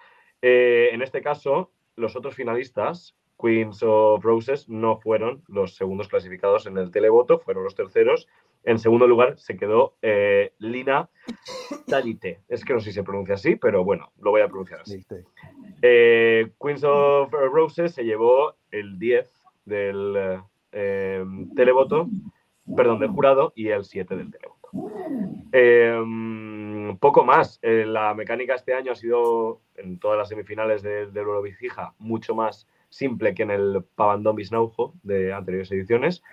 Eh, 0.43 0.89
en 0.91 1.01
este 1.01 1.21
caso, 1.21 1.71
los 1.97 2.15
otros 2.15 2.35
finalistas, 2.35 3.15
Queens 3.39 3.83
of 3.83 4.23
Roses, 4.23 4.69
no 4.69 4.97
fueron 4.97 5.43
los 5.47 5.75
segundos 5.75 6.07
clasificados 6.07 6.65
en 6.65 6.77
el 6.77 6.91
televoto, 6.91 7.39
fueron 7.39 7.63
los 7.63 7.75
terceros. 7.75 8.27
En 8.63 8.79
segundo 8.79 9.07
lugar 9.07 9.37
se 9.37 9.57
quedó 9.57 9.95
eh, 10.01 10.53
Lina 10.59 11.09
Talite. 11.87 12.41
Es 12.47 12.63
que 12.63 12.73
no 12.73 12.79
sé 12.79 12.89
si 12.89 12.93
se 12.93 13.03
pronuncia 13.03 13.35
así, 13.35 13.55
pero 13.55 13.83
bueno, 13.83 14.11
lo 14.19 14.31
voy 14.31 14.41
a 14.41 14.47
pronunciar 14.47 14.81
así. 14.81 15.05
Eh, 15.81 16.51
Queens 16.61 16.83
of 16.83 17.31
Roses 17.31 17.93
se 17.93 18.03
llevó 18.03 18.55
el 18.71 18.97
10 18.97 19.31
del 19.65 20.41
eh, 20.71 21.25
televoto, 21.55 22.09
perdón, 22.75 22.99
del 22.99 23.09
jurado 23.09 23.53
y 23.55 23.69
el 23.69 23.85
7 23.85 24.15
del 24.15 24.31
televoto. 24.31 24.56
Eh, 25.51 26.03
poco 26.99 27.24
más. 27.24 27.59
Eh, 27.61 27.86
la 27.86 28.13
mecánica 28.13 28.55
este 28.55 28.74
año 28.74 28.91
ha 28.91 28.95
sido, 28.95 29.61
en 29.76 29.99
todas 29.99 30.18
las 30.18 30.30
semifinales 30.30 30.82
de, 30.82 31.07
de 31.07 31.20
Eurovicija, 31.20 31.93
mucho 31.99 32.36
más 32.36 32.68
simple 32.89 33.34
que 33.34 33.43
en 33.43 33.51
el 33.51 33.84
Pavandón 33.95 34.36
Bisnaujo 34.36 34.93
de 35.03 35.34
anteriores 35.34 35.72
ediciones. 35.72 36.24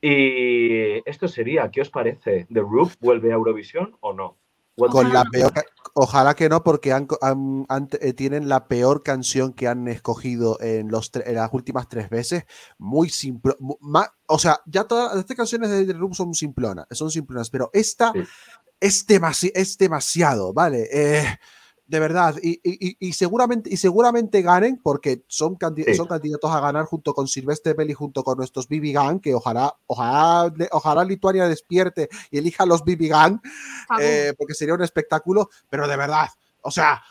Y 0.00 1.08
esto 1.08 1.28
sería, 1.28 1.70
¿qué 1.70 1.80
os 1.80 1.90
parece? 1.90 2.46
¿The 2.52 2.60
Roof 2.60 2.96
vuelve 3.00 3.32
a 3.32 3.34
Eurovisión 3.34 3.96
o 4.00 4.12
no? 4.12 4.36
Con 4.76 5.12
la 5.12 5.24
peor, 5.24 5.52
ojalá 5.94 6.34
que 6.34 6.48
no, 6.48 6.64
porque 6.64 6.92
han, 6.92 7.06
han- 7.20 7.64
han- 7.68 7.88
eh, 8.00 8.12
tienen 8.12 8.48
la 8.48 8.66
peor 8.66 9.02
canción 9.04 9.52
que 9.52 9.68
han 9.68 9.86
escogido 9.86 10.60
en, 10.60 10.88
los 10.88 11.12
en 11.14 11.34
las 11.36 11.50
últimas 11.52 11.88
tres 11.88 12.10
veces. 12.10 12.44
Muy 12.78 13.08
simple. 13.08 13.54
o 14.26 14.38
sea, 14.38 14.60
ya 14.66 14.84
todas 14.84 15.16
estas 15.16 15.36
canciones 15.36 15.70
de 15.70 15.84
The 15.86 15.92
Room 15.92 16.12
son 16.14 16.34
simplonas, 16.34 16.86
son 16.90 17.10
simplonas, 17.10 17.50
pero 17.50 17.70
esta 17.72 18.12
Sí. 18.12 18.22
es, 18.80 19.06
demasi- 19.06 19.52
es 19.54 19.78
demasiado, 19.78 20.52
¿vale? 20.52 20.88
Eh, 20.92 21.38
de 21.86 22.00
verdad, 22.00 22.34
y, 22.42 22.52
y- 22.62 22.88
y- 22.88 22.96
y 22.98 23.12
seguramente, 23.12 23.68
y 23.72 23.76
seguramente 23.76 24.40
ganen, 24.40 24.80
porque 24.82 25.22
son, 25.28 25.56
candi- 25.58 25.84
Sí. 25.84 25.94
son 25.94 26.06
candidatos 26.06 26.50
a 26.50 26.60
ganar 26.60 26.86
junto 26.86 27.12
con 27.12 27.28
Silvestre 27.28 27.74
Belli, 27.74 27.92
junto 27.92 28.24
con 28.24 28.38
nuestros 28.38 28.68
BB 28.68 28.92
Gang, 28.92 29.20
que 29.20 29.34
ojalá, 29.34 29.76
ojalá, 29.86 30.50
ojalá 30.72 31.04
Lituania 31.04 31.46
despierte 31.46 32.08
y 32.30 32.38
elija 32.38 32.62
a 32.62 32.66
los 32.66 32.84
BB 32.84 33.08
Gang, 33.08 33.38
eh, 34.00 34.32
porque 34.38 34.54
sería 34.54 34.74
un 34.74 34.82
espectáculo, 34.82 35.50
pero 35.68 35.86
de 35.86 35.96
verdad, 35.96 36.28
o 36.62 36.70
sea, 36.70 37.02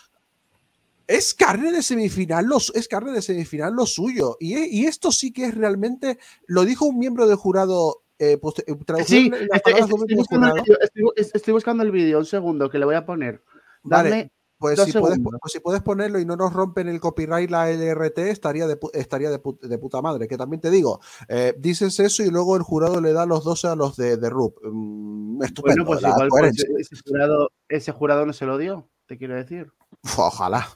es 1.05 1.33
carne 1.33 1.71
de 1.71 1.83
semifinal, 1.83 2.45
los, 2.45 2.71
es 2.75 2.87
carne 2.87 3.11
de 3.11 3.21
semifinal 3.21 3.73
lo 3.73 3.85
suyo. 3.85 4.37
Y, 4.39 4.57
y 4.57 4.85
esto 4.85 5.11
sí 5.11 5.31
que 5.31 5.45
es 5.45 5.55
realmente, 5.55 6.17
lo 6.47 6.65
dijo 6.65 6.85
un 6.85 6.97
miembro 6.97 7.27
del 7.27 7.35
jurado, 7.35 8.01
eh, 8.17 8.37
poste- 8.37 8.63
eh, 8.67 9.03
Sí, 9.05 9.29
estoy, 9.53 9.73
buscando 10.15 10.47
el 10.47 10.77
estoy 10.81 11.03
bu- 11.03 11.13
estoy 11.15 11.53
buscando 11.53 11.83
el 11.83 11.91
vídeo, 11.91 12.19
un 12.19 12.25
segundo, 12.25 12.69
que 12.69 12.79
le 12.79 12.85
voy 12.85 12.95
a 12.95 13.05
poner. 13.05 13.43
Vale, 13.83 14.09
Dame 14.09 14.31
Pues 14.63 14.81
si, 14.85 14.91
puedes, 14.99 15.19
pues 15.41 15.51
si 15.51 15.59
puedes 15.59 15.81
ponerlo 15.81 16.19
y 16.19 16.25
no 16.25 16.35
nos 16.35 16.53
rompen 16.53 16.87
el 16.87 16.99
copyright 16.99 17.49
la 17.49 17.69
LRT, 17.69 18.17
estaría 18.29 18.65
de, 18.65 18.79
estaría 18.93 19.29
de, 19.29 19.41
pu- 19.41 19.59
de 19.59 19.77
puta 19.77 20.01
madre. 20.01 20.27
Que 20.27 20.37
también 20.37 20.61
te 20.61 20.71
digo, 20.71 21.01
eh, 21.27 21.53
dices 21.57 21.99
eso 21.99 22.23
y 22.23 22.29
luego 22.29 22.55
el 22.55 22.63
jurado 22.63 23.01
le 23.01 23.11
da 23.13 23.25
los 23.25 23.43
dos 23.43 23.65
a 23.65 23.75
los 23.75 23.97
de, 23.97 24.17
de 24.17 24.29
RUP. 24.29 24.57
Mm, 24.63 25.43
estupendo. 25.43 25.83
Bueno, 25.83 25.85
pues 25.85 26.01
la 26.01 26.09
igual 26.09 26.29
pues, 26.29 26.65
ese, 26.77 26.95
jurado, 27.05 27.51
ese 27.67 27.91
jurado 27.91 28.25
no 28.25 28.33
se 28.33 28.45
lo 28.45 28.57
dio, 28.57 28.87
te 29.05 29.17
quiero 29.17 29.35
decir. 29.35 29.71
Uf, 30.03 30.19
Ojalá. 30.19 30.67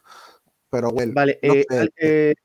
Pero 0.69 0.89
bueno, 0.91 1.13
Vale, 1.15 1.39
no 1.41 1.53
eh, 1.53 1.65
eh, 1.97 2.35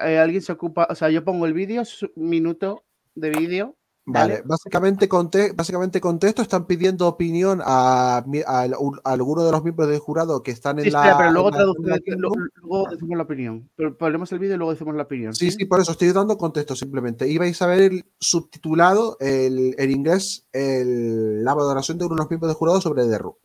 eh, 0.00 0.18
alguien 0.18 0.42
se 0.42 0.52
ocupa, 0.52 0.88
o 0.90 0.94
sea, 0.94 1.10
yo 1.10 1.24
pongo 1.24 1.46
el 1.46 1.52
vídeo, 1.52 1.82
minuto 2.16 2.84
de 3.14 3.30
vídeo. 3.30 3.76
Vale, 4.06 4.42
básicamente, 4.44 5.08
conte- 5.08 5.52
básicamente 5.54 6.00
con 6.00 6.18
texto 6.18 6.42
están 6.42 6.66
pidiendo 6.66 7.06
opinión 7.06 7.60
a, 7.62 8.18
a, 8.18 8.66
un- 8.78 8.98
a 9.04 9.12
alguno 9.12 9.44
de 9.44 9.52
los 9.52 9.62
miembros 9.62 9.88
del 9.88 10.00
jurado 10.00 10.42
que 10.42 10.50
están 10.50 10.78
en 10.78 10.86
Sí, 10.86 10.90
la. 10.90 11.00
espera, 11.00 11.18
pero 11.18 11.30
luego, 11.32 11.50
la- 11.50 11.58
la 11.64 11.98
luego 12.16 12.88
decimos 12.90 13.16
la 13.16 13.22
opinión. 13.22 13.70
Pero 13.76 13.96
ponemos 13.96 14.32
el 14.32 14.38
vídeo 14.40 14.54
y 14.54 14.58
luego 14.58 14.72
decimos 14.72 14.96
la 14.96 15.02
opinión. 15.04 15.34
Sí, 15.34 15.50
sí, 15.52 15.64
por 15.66 15.80
eso 15.80 15.92
estoy 15.92 16.10
dando 16.12 16.36
contexto 16.36 16.74
simplemente. 16.74 17.28
Y 17.28 17.38
vais 17.38 17.60
a 17.62 17.66
ver 17.66 17.80
el 17.82 18.04
subtitulado, 18.18 19.16
el, 19.20 19.74
en 19.78 19.90
inglés, 19.90 20.46
el- 20.52 21.44
la 21.44 21.54
valoración 21.54 21.98
de 21.98 22.06
unos 22.06 22.28
miembros 22.28 22.48
del 22.48 22.56
jurado 22.56 22.80
sobre 22.80 23.04
The 23.06 23.18
Roop. 23.18 23.36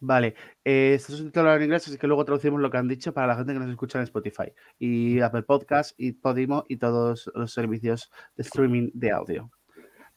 Vale, 0.00 0.34
eh, 0.64 0.94
está 0.94 1.12
subtitulado 1.12 1.56
en 1.56 1.64
inglés, 1.64 1.88
así 1.88 1.98
que 1.98 2.06
luego 2.06 2.24
traducimos 2.24 2.60
lo 2.60 2.70
que 2.70 2.76
han 2.78 2.86
dicho 2.86 3.12
para 3.12 3.26
la 3.26 3.36
gente 3.36 3.52
que 3.52 3.58
nos 3.58 3.68
escucha 3.68 3.98
en 3.98 4.04
Spotify 4.04 4.52
y 4.78 5.18
Apple 5.20 5.42
Podcast 5.42 5.92
y 5.98 6.12
Podimo 6.12 6.64
y 6.68 6.76
todos 6.76 7.28
los 7.34 7.52
servicios 7.52 8.08
de 8.36 8.42
streaming 8.44 8.90
de 8.94 9.10
audio. 9.10 9.50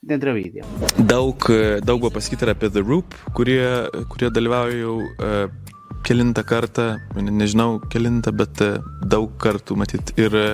De 0.04 0.18
vídeo. 0.34 0.66
Daug, 0.98 1.38
e, 1.50 1.80
daug 1.86 2.00
buvo 2.02 2.10
pasakyta 2.10 2.46
ir 2.48 2.52
apie 2.56 2.70
The 2.74 2.82
Roop, 2.82 3.14
kurie, 3.38 3.62
kurie 4.10 4.32
dalyvauja 4.34 4.78
jau 4.80 4.96
e, 4.98 5.50
kelintą 6.02 6.42
kartą, 6.44 6.98
ne- 7.14 7.30
nežinau 7.30 7.76
kelintą, 7.86 8.34
bet 8.34 8.64
e, 8.66 8.80
daug 9.06 9.36
kartų 9.38 9.78
matyt. 9.78 10.10
Ir 10.18 10.34
e, 10.34 10.48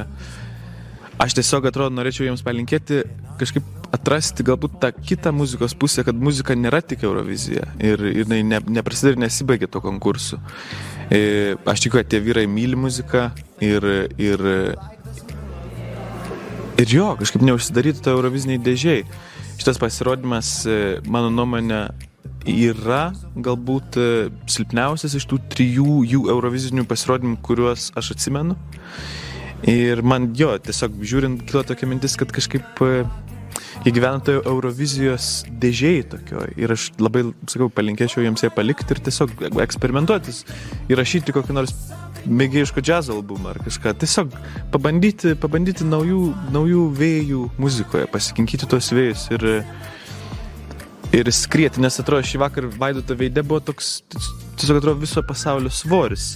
aš 1.23 1.37
tiesiog 1.39 1.69
atrodo 1.69 1.95
norėčiau 1.95 2.27
jiems 2.27 2.43
palinkėti 2.43 3.05
kažkaip 3.39 3.63
atrasti 3.95 4.43
galbūt 4.43 4.75
tą 4.83 4.91
kitą 4.91 5.31
muzikos 5.31 5.77
pusę, 5.79 6.03
kad 6.03 6.19
muzika 6.19 6.51
nėra 6.51 6.81
tik 6.83 7.07
Eurovizija 7.07 7.69
ir 7.79 8.03
jinai 8.03 8.41
ne, 8.43 8.59
neprasideda 8.67 9.15
ir 9.15 9.23
nesibaigia 9.29 9.71
to 9.71 9.79
konkursu. 9.79 10.41
E, 11.07 11.55
Aš 11.63 11.85
tikiu, 11.85 12.01
kad 12.01 12.11
tie 12.11 12.19
vyrai 12.19 12.49
myli 12.51 12.75
muziką 12.75 13.29
ir, 13.63 13.87
ir, 14.19 14.45
ir 16.83 16.95
jo, 16.99 17.13
kažkaip 17.23 17.47
neužsidarytų 17.47 18.03
to 18.03 18.17
Euroviziniai 18.19 18.59
dėžiai. 18.67 19.07
Šitas 19.57 19.79
pasirodymas, 19.81 20.51
e, 20.69 20.77
mano 21.09 21.31
nuomonė, 21.33 21.87
yra 22.47 23.11
galbūt 23.35 23.97
e, 23.99 24.09
silpniausias 24.53 25.17
iš 25.17 25.25
tų 25.31 25.41
trijų 25.53 26.01
jų 26.07 26.25
Eurovizinių 26.33 26.85
pasirodymų, 26.87 27.39
kuriuos 27.45 27.91
aš 27.97 28.13
atsimenu. 28.15 28.57
Ir 29.67 30.03
man 30.05 30.29
jo, 30.37 30.51
tiesiog 30.61 30.99
žiūrint, 31.01 31.41
kilo 31.49 31.63
tokia 31.65 31.89
mintis, 31.89 32.13
kad 32.19 32.29
kažkaip 32.33 32.83
jie 33.85 33.93
gyvena 33.95 34.21
toje 34.23 34.43
Eurovizijos 34.45 35.45
dėžiai 35.49 36.03
tokioj. 36.11 36.53
Ir 36.61 36.73
aš 36.75 36.91
labai, 37.01 37.25
sakau, 37.49 37.69
palinkėčiau 37.73 38.25
jiems 38.25 38.45
ją 38.45 38.51
palikti 38.53 38.93
ir 38.93 39.01
tiesiog 39.07 39.33
eksperimentuotis, 39.65 40.43
įrašyti 40.93 41.35
kokį 41.35 41.57
nors 41.57 41.73
mėgėjiško 42.27 42.83
džiazo 42.83 43.15
albumą 43.17 43.53
ar 43.53 43.59
kažką. 43.65 43.93
Tiesiog 44.01 44.33
pabandyti, 44.73 45.33
pabandyti 45.39 45.87
naujų, 45.87 46.21
naujų 46.55 46.83
vėjų 46.97 47.43
muzikoje, 47.61 48.09
pasikinkyti 48.11 48.69
tos 48.69 48.91
vėjus 48.95 49.27
ir, 49.35 49.47
ir 51.15 51.31
skrieti, 51.33 51.83
nes 51.83 51.99
atrodo 52.03 52.27
šį 52.27 52.43
vakarą 52.43 52.71
Vaidoto 52.77 53.17
veidė 53.17 53.45
buvo 53.47 53.61
toks, 53.71 54.01
tiesiog 54.59 54.81
atrodo 54.81 55.01
viso 55.03 55.23
pasaulio 55.25 55.71
svoris. 55.73 56.35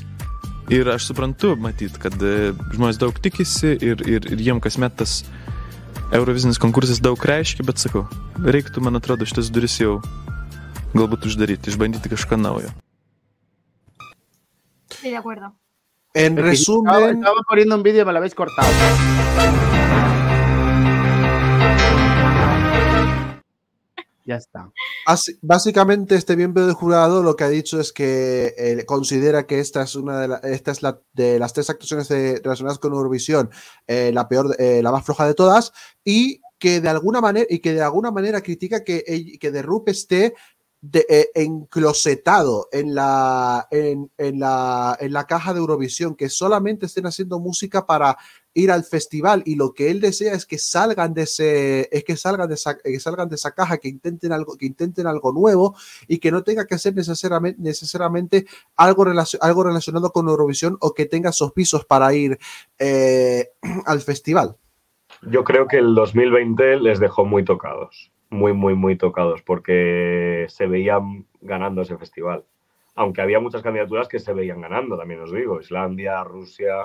Ir 0.71 0.87
aš 0.87 1.09
suprantu, 1.09 1.55
matyt, 1.59 1.97
kad 1.99 2.13
e, 2.23 2.53
žmonės 2.71 2.99
daug 3.01 3.17
tikisi 3.19 3.73
ir, 3.75 4.03
ir, 4.07 4.27
ir 4.31 4.39
jiem 4.39 4.61
kasmet 4.63 4.93
tas 5.01 5.17
Eurovizinis 6.15 6.61
konkursas 6.61 7.01
daug 7.03 7.19
reiškia, 7.19 7.65
bet 7.67 7.81
sakau, 7.81 8.05
reiktų, 8.39 8.83
man 8.85 8.99
atrodo, 8.99 9.27
šitas 9.27 9.51
duris 9.51 9.75
jau 9.81 9.97
galbūt 10.95 11.27
uždaryti, 11.27 11.71
išbandyti 11.71 12.11
kažką 12.13 12.39
naujo. 12.39 12.71
Estoy 14.91 15.11
de 15.11 15.17
acuerdo. 15.17 15.60
En 16.13 16.37
Es 16.37 16.43
que 16.43 16.51
Estaba, 16.51 16.97
resumen, 16.97 17.17
estaba 17.17 17.41
poniendo 17.47 17.75
un 17.75 17.83
vídeo 17.83 18.01
y 18.01 18.05
me 18.05 18.11
lo 18.11 18.17
habéis 18.17 18.35
cortado. 18.35 18.67
Ya 24.23 24.35
está. 24.35 24.71
Básicamente, 25.41 26.15
este 26.15 26.37
miembro 26.37 26.63
del 26.65 26.75
jurado 26.75 27.23
lo 27.23 27.35
que 27.35 27.43
ha 27.43 27.49
dicho 27.49 27.79
es 27.81 27.91
que 27.91 28.53
eh, 28.55 28.85
considera 28.85 29.47
que 29.47 29.59
esta 29.59 29.81
es 29.81 29.95
una 29.95 30.19
de, 30.21 30.27
la- 30.27 30.37
esta 30.37 30.71
es 30.71 30.83
la, 30.83 31.01
de 31.13 31.39
las 31.39 31.53
tres 31.53 31.71
actuaciones 31.71 32.07
de- 32.07 32.39
relacionadas 32.43 32.77
con 32.77 32.93
Eurovisión, 32.93 33.49
eh, 33.87 34.11
la 34.13 34.27
peor, 34.29 34.55
eh, 34.59 34.81
la 34.83 34.91
más 34.91 35.03
floja 35.03 35.25
de 35.25 35.33
todas, 35.33 35.73
y 36.05 36.39
que 36.59 36.79
de 36.81 36.89
alguna 36.89 37.19
manera 37.19 37.47
y 37.49 37.59
que 37.59 37.73
de 37.73 37.81
alguna 37.81 38.11
manera 38.11 38.41
critica 38.41 38.83
que, 38.83 39.03
que 39.39 39.51
The 39.51 39.61
Roop 39.63 39.89
esté 39.89 40.35
eh, 40.93 41.29
enclosetado 41.35 42.67
en 42.71 42.95
la, 42.95 43.67
en, 43.71 44.11
en 44.17 44.39
la, 44.39 44.97
en 44.99 45.13
la 45.13 45.25
caja 45.27 45.53
de 45.53 45.59
Eurovisión, 45.59 46.15
que 46.15 46.29
solamente 46.29 46.85
estén 46.87 47.05
haciendo 47.05 47.39
música 47.39 47.85
para 47.85 48.17
ir 48.53 48.69
al 48.71 48.83
festival 48.83 49.43
y 49.45 49.55
lo 49.55 49.73
que 49.73 49.89
él 49.91 50.01
desea 50.01 50.33
es 50.33 50.45
que 50.45 50.57
salgan 50.57 51.13
de 51.13 51.21
ese 51.21 51.87
es 51.95 52.03
que 52.03 52.17
salgan 52.17 52.49
de 52.49 52.55
esa, 52.55 52.77
que 52.77 52.99
salgan 52.99 53.29
de 53.29 53.35
esa 53.35 53.51
caja 53.51 53.77
que 53.77 53.87
intenten 53.87 54.33
algo 54.33 54.57
que 54.57 54.65
intenten 54.65 55.07
algo 55.07 55.31
nuevo 55.31 55.73
y 56.07 56.17
que 56.19 56.31
no 56.31 56.43
tenga 56.43 56.65
que 56.65 56.75
hacer 56.75 56.93
necesariamente, 56.93 57.61
necesariamente 57.61 58.45
algo, 58.75 59.05
relacio- 59.05 59.39
algo 59.41 59.63
relacionado 59.63 60.11
con 60.11 60.27
Eurovisión 60.27 60.75
o 60.81 60.93
que 60.93 61.05
tenga 61.05 61.29
esos 61.29 61.53
pisos 61.53 61.85
para 61.85 62.13
ir 62.13 62.37
eh, 62.77 63.51
al 63.85 64.01
festival. 64.01 64.57
Yo 65.21 65.43
creo 65.45 65.67
que 65.67 65.77
el 65.77 65.93
2020 65.95 66.77
les 66.77 66.99
dejó 66.99 67.23
muy 67.25 67.45
tocados, 67.45 68.10
muy, 68.31 68.53
muy, 68.53 68.73
muy 68.75 68.95
tocados, 68.97 69.41
porque 69.43 70.47
se 70.49 70.65
veían 70.65 71.25
ganando 71.41 71.81
ese 71.83 71.97
festival. 71.97 72.43
Aunque 72.95 73.21
había 73.21 73.39
muchas 73.39 73.61
candidaturas 73.61 74.07
que 74.07 74.19
se 74.19 74.33
veían 74.33 74.61
ganando, 74.61 74.97
también 74.97 75.21
os 75.21 75.31
digo, 75.31 75.59
Islandia, 75.59 76.23
Rusia, 76.23 76.77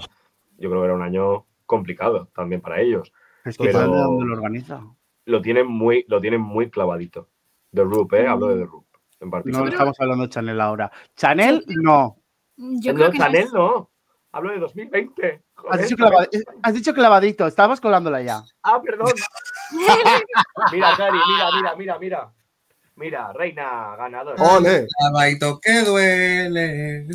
yo 0.59 0.69
creo 0.71 0.83
que 0.83 0.87
era 0.87 0.95
un 0.95 1.03
año 1.03 1.47
complicado 1.65 2.29
también 2.35 2.61
para 2.61 2.81
ellos. 2.81 3.13
Es 3.45 3.57
que 3.57 3.67
Pero- 3.67 3.81
¿de 3.81 3.87
dónde 3.87 4.25
lo 4.27 4.35
organiza? 4.35 4.83
Lo 5.25 5.41
tienen 5.43 5.67
muy, 5.67 6.05
lo 6.09 6.21
tienen 6.21 6.41
muy 6.41 6.69
clavadito. 6.71 7.29
The 7.73 7.83
Roop, 7.83 8.13
¿eh? 8.15 8.27
Hablo 8.27 8.49
de 8.49 8.57
The 8.61 8.67
Roop, 8.67 8.87
en 9.21 9.31
No 9.53 9.67
estamos 9.67 9.97
hablando 10.01 10.25
de 10.25 10.31
Chanel 10.31 10.61
ahora. 10.61 10.91
Chanel, 11.17 11.65
no. 11.83 12.17
Yo 12.57 12.93
no, 12.93 12.99
creo 12.99 13.11
que 13.11 13.19
no 13.19 13.25
Chanel 13.25 13.45
es- 13.45 13.53
no. 13.53 13.91
Hablo 14.33 14.51
de 14.53 14.59
2020. 14.59 15.27
Has 15.57 15.63
Joder, 15.65 15.81
dicho, 15.83 15.97
clava- 15.97 16.29
has 16.63 16.75
dicho 16.75 16.93
clavadito, 16.95 17.47
estabas 17.47 17.81
colándola 17.81 18.21
ya. 18.23 18.43
Ah, 18.63 18.81
perdón. 18.85 19.09
mira, 20.73 20.97
Cari, 20.97 21.19
mira, 21.29 21.51
mira, 21.55 21.77
mira, 21.77 21.99
mira. 21.99 22.33
Mira, 22.99 23.31
reina 23.35 23.95
ganadora. 23.97 24.43
¡Ole! 24.43 24.87
Clavadito 24.99 25.61
que 25.61 25.83
duele. 25.83 27.07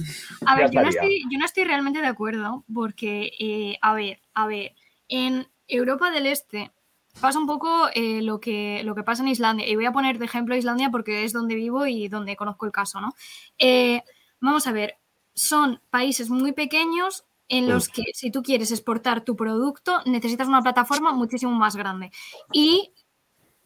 A 0.46 0.56
ver, 0.56 0.70
Ya 0.70 0.74
yo 0.74 0.82
no, 0.84 0.90
estaría. 0.90 0.90
estoy, 0.90 1.24
yo 1.32 1.40
no 1.40 1.46
estoy 1.46 1.64
realmente 1.64 2.02
de 2.02 2.08
acuerdo 2.08 2.64
porque, 2.72 3.32
eh, 3.40 3.78
a 3.82 3.96
ver, 3.96 4.20
a 4.36 4.46
ver, 4.46 4.76
en 5.08 5.48
Europa 5.68 6.12
del 6.12 6.28
Este 6.28 6.72
pasa 7.20 7.40
un 7.40 7.48
poco 7.48 7.90
eh, 7.96 8.22
lo, 8.22 8.40
que, 8.40 8.82
lo 8.84 8.94
que 8.94 9.02
pasa 9.04 9.24
en 9.24 9.30
Islandia. 9.30 9.68
Y 9.68 9.76
voy 9.76 9.86
a 9.86 9.92
poner 9.92 10.20
de 10.20 10.26
ejemplo 10.26 10.56
Islandia 10.56 10.92
porque 10.92 11.24
es 11.24 11.34
donde 11.34 11.56
vivo 11.56 11.88
y 11.88 12.08
donde 12.10 12.36
conozco 12.36 12.68
el 12.68 12.72
caso, 12.72 13.02
¿no? 13.02 13.16
Eh, 13.58 14.04
vamos 14.40 14.68
a 14.68 14.72
ver, 14.72 14.98
son 15.34 15.82
países 15.90 16.30
muy 16.30 16.52
pequeños 16.52 17.26
en 17.52 17.68
los 17.70 17.90
que 17.90 18.04
si 18.14 18.32
tú 18.32 18.42
quieres 18.42 18.72
exportar 18.72 19.24
tu 19.24 19.36
producto 19.36 20.02
necesitas 20.06 20.48
una 20.48 20.62
plataforma 20.62 21.12
muchísimo 21.12 21.52
más 21.52 21.76
grande. 21.76 22.12
Y 22.54 22.94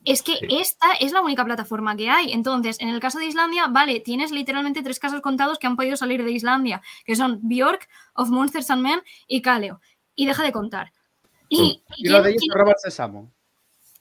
es 0.03 0.21
que 0.21 0.33
Sí. 0.37 0.47
esta 0.49 0.91
es 0.99 1.11
la 1.13 1.21
única 1.21 1.45
plataforma 1.45 1.95
que 1.95 2.09
hay. 2.09 2.31
Entonces, 2.31 2.79
en 2.79 2.89
el 2.89 2.99
caso 2.99 3.19
de 3.19 3.25
Islandia, 3.25 3.67
vale, 3.67 3.99
tienes 4.01 4.31
literalmente 4.31 4.83
tres 4.83 4.99
casos 4.99 5.21
contados 5.21 5.57
que 5.59 5.67
han 5.67 5.75
podido 5.75 5.95
salir 5.97 6.23
de 6.23 6.31
Islandia, 6.31 6.81
que 7.05 7.15
son 7.15 7.39
Bjork, 7.43 7.87
Of 8.15 8.29
Monsters 8.29 8.69
and 8.71 8.81
Men 8.83 9.01
y 9.27 9.41
Kaleo. 9.41 9.79
Y 10.15 10.25
deja 10.25 10.43
de 10.43 10.51
contar. 10.51 10.91
Y, 11.49 11.81
Y 11.97 12.07
lo 12.09 12.17
de 12.23 12.31
¿quién- 12.35 12.43
ellos 12.43 12.55
roba 12.55 12.71
el 12.71 12.77
sésamo. 12.79 13.31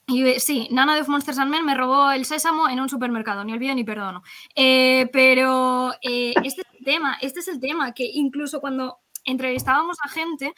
y, 0.07 0.23
eh, 0.27 0.39
sí, 0.39 0.67
Nana 0.71 0.93
de 0.95 1.01
Of 1.01 1.07
Monsters 1.09 1.39
and 1.39 1.49
Men 1.51 1.65
me 1.65 1.73
robó 1.75 2.11
el 2.11 2.25
sésamo 2.25 2.69
en 2.69 2.79
un 2.79 2.89
supermercado, 2.89 3.43
ni 3.43 3.53
olvido 3.53 3.73
ni 3.75 3.83
perdono. 3.83 4.21
Eh, 4.55 5.09
pero 5.11 5.91
eh, 6.01 6.33
este 6.43 6.61
es 6.61 6.67
el 6.79 6.85
tema, 6.85 7.17
este 7.21 7.39
es 7.39 7.47
el 7.47 7.59
tema, 7.59 7.93
que 7.93 8.05
incluso 8.05 8.59
cuando 8.61 8.99
entrevistábamos 9.25 9.97
a 10.03 10.09
gente 10.09 10.53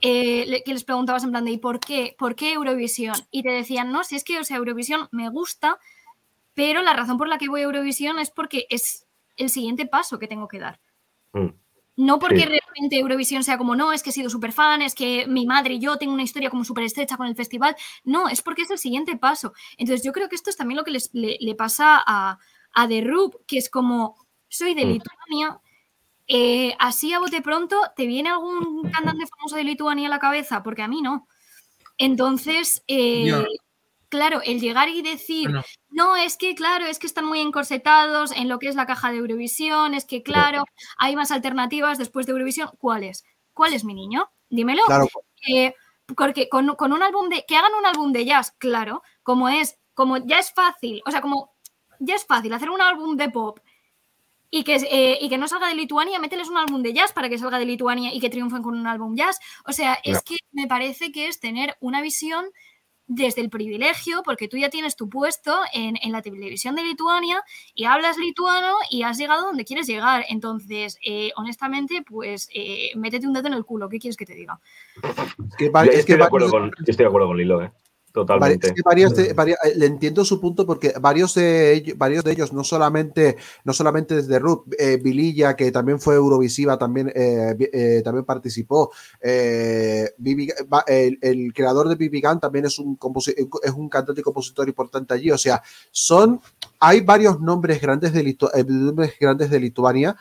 eh, 0.00 0.62
que 0.64 0.72
les 0.72 0.84
preguntabas 0.84 1.24
en 1.24 1.30
plan 1.30 1.44
de 1.44 1.52
¿y 1.52 1.58
por 1.58 1.80
qué? 1.80 2.14
¿Por 2.18 2.34
qué 2.34 2.52
Eurovisión? 2.52 3.16
Y 3.30 3.42
te 3.42 3.50
decían, 3.50 3.90
no, 3.90 4.04
si 4.04 4.16
es 4.16 4.24
que, 4.24 4.38
o 4.38 4.44
sea, 4.44 4.58
Eurovisión 4.58 5.08
me 5.12 5.28
gusta, 5.30 5.78
pero 6.54 6.82
la 6.82 6.92
razón 6.92 7.18
por 7.18 7.28
la 7.28 7.38
que 7.38 7.48
voy 7.48 7.60
a 7.60 7.64
Eurovisión 7.64 8.18
es 8.18 8.30
porque 8.30 8.66
es 8.70 9.06
el 9.36 9.48
siguiente 9.50 9.86
paso 9.86 10.18
que 10.18 10.28
tengo 10.28 10.46
que 10.48 10.58
dar. 10.58 10.80
Mm. 11.32 11.48
No 11.96 12.20
porque 12.20 12.42
Sí. 12.42 12.44
realmente 12.46 12.96
Eurovisión 12.98 13.42
sea 13.42 13.58
como, 13.58 13.74
no, 13.74 13.92
es 13.92 14.04
que 14.04 14.10
he 14.10 14.12
sido 14.12 14.30
súper 14.30 14.52
fan, 14.52 14.82
es 14.82 14.94
que 14.94 15.26
mi 15.26 15.46
madre 15.46 15.74
y 15.74 15.78
yo 15.80 15.96
tengo 15.96 16.12
una 16.12 16.22
historia 16.22 16.48
como 16.50 16.64
súper 16.64 16.84
estrecha 16.84 17.16
con 17.16 17.26
el 17.26 17.34
festival. 17.34 17.74
No, 18.04 18.28
es 18.28 18.40
porque 18.40 18.62
es 18.62 18.70
el 18.70 18.78
siguiente 18.78 19.16
paso. 19.16 19.52
Entonces 19.78 20.04
yo 20.04 20.12
creo 20.12 20.28
que 20.28 20.36
esto 20.36 20.48
es 20.50 20.56
también 20.56 20.76
lo 20.76 20.84
que 20.84 20.92
les, 20.92 21.10
le, 21.12 21.36
le 21.40 21.54
pasa 21.56 22.00
a, 22.06 22.38
a 22.72 22.88
The 22.88 23.00
Roop, 23.00 23.44
que 23.48 23.58
es 23.58 23.68
como, 23.68 24.14
soy 24.48 24.74
de 24.74 24.84
Mm. 24.84 24.88
Lituania, 24.90 25.60
eh, 26.28 26.76
así 26.78 27.12
a 27.14 27.18
bote 27.18 27.40
pronto, 27.40 27.76
¿te 27.96 28.06
viene 28.06 28.28
algún 28.28 28.90
cantante 28.90 29.26
famoso 29.26 29.56
de 29.56 29.64
Lituania 29.64 30.06
a 30.06 30.10
la 30.10 30.18
cabeza? 30.18 30.62
Porque 30.62 30.82
a 30.82 30.88
mí 30.88 31.00
no. 31.00 31.26
Entonces, 31.96 32.84
eh, 32.86 33.44
claro, 34.08 34.40
el 34.44 34.60
llegar 34.60 34.88
y 34.88 35.02
decir, 35.02 35.50
no, 35.88 36.16
es 36.16 36.36
que 36.36 36.54
claro, 36.54 36.84
es 36.84 36.98
que 36.98 37.06
están 37.06 37.24
muy 37.24 37.40
encorsetados 37.40 38.30
en 38.32 38.48
lo 38.48 38.58
que 38.58 38.68
es 38.68 38.76
la 38.76 38.86
caja 38.86 39.10
de 39.10 39.18
Eurovisión, 39.18 39.94
es 39.94 40.04
que 40.04 40.22
claro, 40.22 40.64
hay 40.98 41.16
más 41.16 41.30
alternativas 41.30 41.98
después 41.98 42.26
de 42.26 42.32
Eurovisión. 42.32 42.70
¿Cuáles? 42.78 43.24
¿Cuál 43.54 43.72
es 43.72 43.84
mi 43.84 43.94
niño? 43.94 44.30
Dímelo. 44.50 44.82
Claro, 44.86 45.08
Eh, 45.48 45.74
porque 46.14 46.48
con, 46.48 46.74
con 46.76 46.92
un 46.92 47.02
álbum 47.02 47.28
de. 47.28 47.44
Que 47.46 47.56
hagan 47.56 47.74
un 47.74 47.86
álbum 47.86 48.12
de 48.12 48.24
jazz, 48.24 48.52
claro, 48.58 49.02
como 49.22 49.48
es, 49.48 49.78
como 49.94 50.18
ya 50.18 50.38
es 50.38 50.52
fácil, 50.52 51.02
o 51.06 51.10
sea, 51.10 51.20
como 51.20 51.54
ya 51.98 52.14
es 52.14 52.24
fácil 52.26 52.52
hacer 52.52 52.70
un 52.70 52.80
álbum 52.80 53.16
de 53.16 53.30
pop 53.30 53.58
y 54.50 54.64
que, 54.64 54.76
eh, 54.76 55.18
y 55.20 55.28
que 55.28 55.38
no 55.38 55.48
salga 55.48 55.68
de 55.68 55.74
Lituania, 55.74 56.18
mételes 56.18 56.48
un 56.48 56.56
álbum 56.56 56.82
de 56.82 56.92
jazz 56.92 57.12
para 57.12 57.28
que 57.28 57.38
salga 57.38 57.58
de 57.58 57.66
Lituania 57.66 58.14
y 58.14 58.20
que 58.20 58.30
triunfen 58.30 58.62
con 58.62 58.78
un 58.78 58.86
álbum 58.86 59.14
jazz. 59.16 59.38
O 59.66 59.72
sea, 59.72 59.98
es 60.02 60.22
que 60.22 60.36
me 60.52 60.66
parece 60.66 61.12
que 61.12 61.28
es 61.28 61.40
tener 61.40 61.76
una 61.80 62.00
visión 62.00 62.46
desde 63.08 63.40
el 63.40 63.48
privilegio, 63.48 64.22
porque 64.22 64.48
tú 64.48 64.58
ya 64.58 64.68
tienes 64.68 64.94
tu 64.94 65.08
puesto 65.08 65.58
en, 65.72 65.96
en 66.02 66.12
la 66.12 66.20
televisión 66.20 66.74
de 66.74 66.84
Lituania 66.84 67.42
y 67.74 67.86
hablas 67.86 68.18
lituano 68.18 68.76
y 68.90 69.02
has 69.02 69.16
llegado 69.16 69.46
donde 69.46 69.64
quieres 69.64 69.86
llegar. 69.86 70.26
Entonces, 70.28 70.98
eh, 71.04 71.32
honestamente, 71.36 72.02
pues 72.02 72.48
eh, 72.54 72.90
métete 72.96 73.26
un 73.26 73.32
dedo 73.32 73.48
en 73.48 73.54
el 73.54 73.64
culo. 73.64 73.88
¿Qué 73.88 73.98
quieres 73.98 74.16
que 74.16 74.26
te 74.26 74.34
diga? 74.34 74.60
es 74.96 75.56
que, 75.56 75.70
estoy, 75.98 76.16
de 76.16 76.24
acuerdo 76.24 76.50
con, 76.50 76.70
yo 76.70 76.84
estoy 76.86 77.04
de 77.04 77.08
acuerdo 77.08 77.28
con 77.28 77.38
Lilo, 77.38 77.62
¿eh? 77.62 77.72
Totalmente. 78.26 78.66
es 78.68 78.74
que 78.74 78.82
varios 78.84 79.14
de- 79.14 79.34
vari- 79.36 79.56
eh, 79.64 79.72
le 79.76 79.86
entiendo 79.86 80.24
su 80.24 80.40
punto 80.40 80.66
porque 80.66 80.92
varios 81.00 81.34
de 81.34 81.72
ellos, 81.74 81.98
varios 81.98 82.24
de 82.24 82.32
ellos 82.32 82.52
no 82.52 82.64
solamente, 82.64 83.36
no 83.64 83.72
solamente 83.72 84.14
desde 84.16 84.38
Ruth, 84.38 84.64
eh, 84.78 84.98
Vililla, 85.02 85.54
que 85.56 85.70
también 85.72 86.00
fue 86.00 86.14
Eurovisiva, 86.16 86.76
también, 86.78 87.12
eh, 87.14 87.54
eh, 87.72 88.02
también 88.04 88.24
participó. 88.24 88.90
eh, 89.20 90.10
Bibi- 90.18 90.52
va- 90.72 90.84
el, 90.86 91.18
el 91.22 91.52
creador 91.52 91.88
de 91.88 91.94
Bibi 91.96 92.20
Gun 92.20 92.40
también 92.40 92.64
es 92.66 92.78
un, 92.78 92.98
composi- 92.98 93.34
es 93.62 93.72
un 93.72 93.88
cantante 93.88 94.20
y 94.20 94.24
compositor 94.24 94.68
importante 94.68 95.14
allí. 95.14 95.30
O 95.30 95.38
sea, 95.38 95.62
son, 95.90 96.40
hay 96.80 97.00
varios 97.00 97.40
nombres 97.40 97.80
grandes 97.80 98.12
de, 98.12 98.24
Litu- 98.24 98.50
eh, 98.54 98.64
nombres 98.66 99.14
grandes 99.20 99.50
de 99.50 99.60
Lituania. 99.60 100.16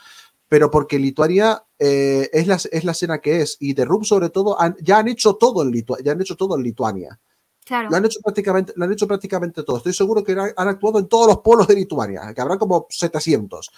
Pero 0.49 0.71
porque 0.71 0.97
Lituania 0.97 1.61
eh, 1.77 2.29
es, 2.31 2.47
la, 2.47 2.55
es 2.55 2.83
la 2.85 2.93
escena 2.93 3.17
que 3.19 3.41
es, 3.41 3.57
y 3.59 3.73
The 3.73 3.83
Roop 3.83 4.05
sobre 4.05 4.29
todo, 4.29 4.57
han- 4.57 4.77
ya 4.81 4.99
han 4.99 5.09
hecho 5.09 5.35
todo 5.35 5.61
en 5.61 5.71
Litua- 5.73 5.97
ya 6.01 6.13
han 6.13 6.21
hecho 6.21 6.37
todo 6.37 6.55
en 6.55 6.63
Lituania. 6.63 7.19
Claro. 7.67 7.89
Lo 7.89 7.97
han 7.97 8.05
hecho 8.05 8.19
prácticamente, 8.23 8.73
lo 8.75 8.85
han 8.85 8.93
hecho 8.93 9.07
prácticamente 9.07 9.63
todo. 9.63 9.77
Estoy 9.77 9.93
seguro 9.93 10.23
que 10.23 10.31
han, 10.31 10.51
han 10.55 10.67
actuado 10.69 10.99
en 10.99 11.07
todos 11.07 11.27
los 11.27 11.39
polos 11.39 11.67
de 11.67 11.75
Lituania, 11.75 12.33
que 12.33 12.41
habrá 12.41 12.57
como 12.57 12.87
700. 12.89 13.69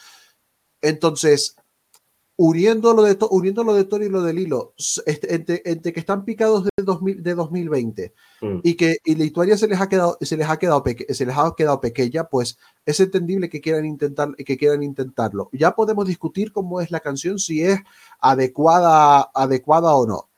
Entonces, 0.81 1.55
uniendo 2.37 2.93
lo 2.93 3.01
de, 3.03 3.15
to- 3.15 3.27
uniendo 3.29 3.63
lo 3.65 3.73
de 3.73 3.83
Tori 3.83 4.05
y 4.05 4.09
lo 4.09 4.21
del 4.21 4.39
hilo, 4.39 4.73
este, 5.05 5.33
entre, 5.35 5.61
entre 5.65 5.91
que 5.91 5.99
están 5.99 6.23
picados 6.23 6.63
de, 6.63 6.69
2000 6.83 7.21
de 7.21 7.35
2020 7.35 8.13
Mm. 8.41 8.59
y 8.63 8.75
que 8.75 8.97
y 9.03 9.15
Lituania 9.15 9.57
se 9.57 9.67
les 9.67 9.81
ha 9.81 9.89
quedado, 9.89 10.17
se 10.21 10.37
les 10.37 10.47
ha 10.47 10.57
quedado, 10.57 10.81
peque- 10.81 11.13
se 11.13 11.25
les 11.25 11.35
ha 11.37 11.53
quedado 11.57 11.81
pequeña, 11.81 12.23
pues 12.25 12.57
es 12.85 12.97
entendible 13.01 13.49
que 13.49 13.59
quieran 13.59 13.85
intentar, 13.85 14.33
que 14.37 14.57
quieran 14.57 14.81
intentarlo. 14.83 15.49
Ya 15.51 15.75
podemos 15.75 16.07
discutir 16.07 16.53
cómo 16.53 16.79
es 16.79 16.91
la 16.91 17.01
canción, 17.01 17.39
si 17.39 17.61
es 17.63 17.79
adecuada, 18.21 19.29
adecuada 19.33 19.93
o 19.95 20.05
no. 20.07 20.29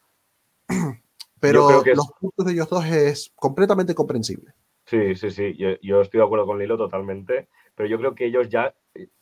Pero 1.41 1.83
es- 1.83 1.97
los 1.97 2.11
puntos 2.19 2.45
de 2.45 2.53
ellos 2.53 2.69
dos 2.69 2.85
es 2.85 3.31
completamente 3.35 3.93
comprensible. 3.95 4.53
Sí, 4.85 5.15
sí, 5.15 5.29
sí, 5.31 5.55
yo, 5.57 5.69
yo 5.81 6.01
estoy 6.01 6.19
de 6.19 6.25
acuerdo 6.25 6.45
con 6.45 6.59
Lilo 6.59 6.77
totalmente, 6.77 7.49
pero 7.75 7.87
yo 7.89 7.97
creo 7.97 8.15
que 8.15 8.25
ellos 8.25 8.49
ya, 8.49 8.73